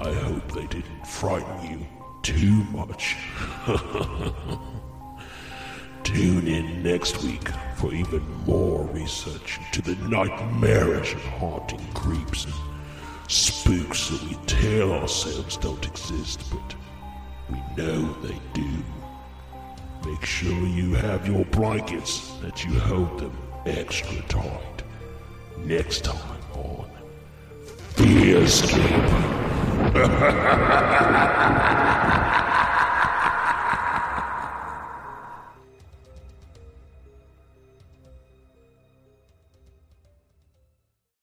I 0.00 0.12
hope 0.12 0.52
they 0.52 0.68
didn't 0.68 1.04
frighten 1.04 1.70
you 1.72 1.84
too 2.22 2.62
much. 2.70 3.16
Tune 6.04 6.46
in 6.46 6.84
next 6.84 7.20
week 7.24 7.48
for 7.74 7.92
even 7.92 8.22
more 8.46 8.84
research 8.84 9.58
into 9.58 9.82
the 9.82 9.96
nightmarish 10.08 11.14
and 11.14 11.22
haunting 11.22 11.84
creeps 11.94 12.44
and 12.44 12.54
spooks 13.26 14.10
that 14.10 14.22
we 14.22 14.36
tell 14.46 14.92
ourselves 14.92 15.56
don't 15.56 15.84
exist, 15.84 16.44
but 16.48 16.76
we 17.50 17.58
know 17.76 18.12
they 18.22 18.38
do. 18.52 18.84
Make 20.06 20.26
sure 20.26 20.66
you 20.66 20.94
have 20.94 21.26
your 21.26 21.46
blankets 21.46 22.36
that 22.42 22.62
you 22.62 22.78
hold 22.78 23.20
them 23.20 23.36
extra 23.64 24.20
tight. 24.28 24.82
Next 25.58 26.04
time 26.04 26.38
on 26.54 26.90
Fearscape. 27.94 28.80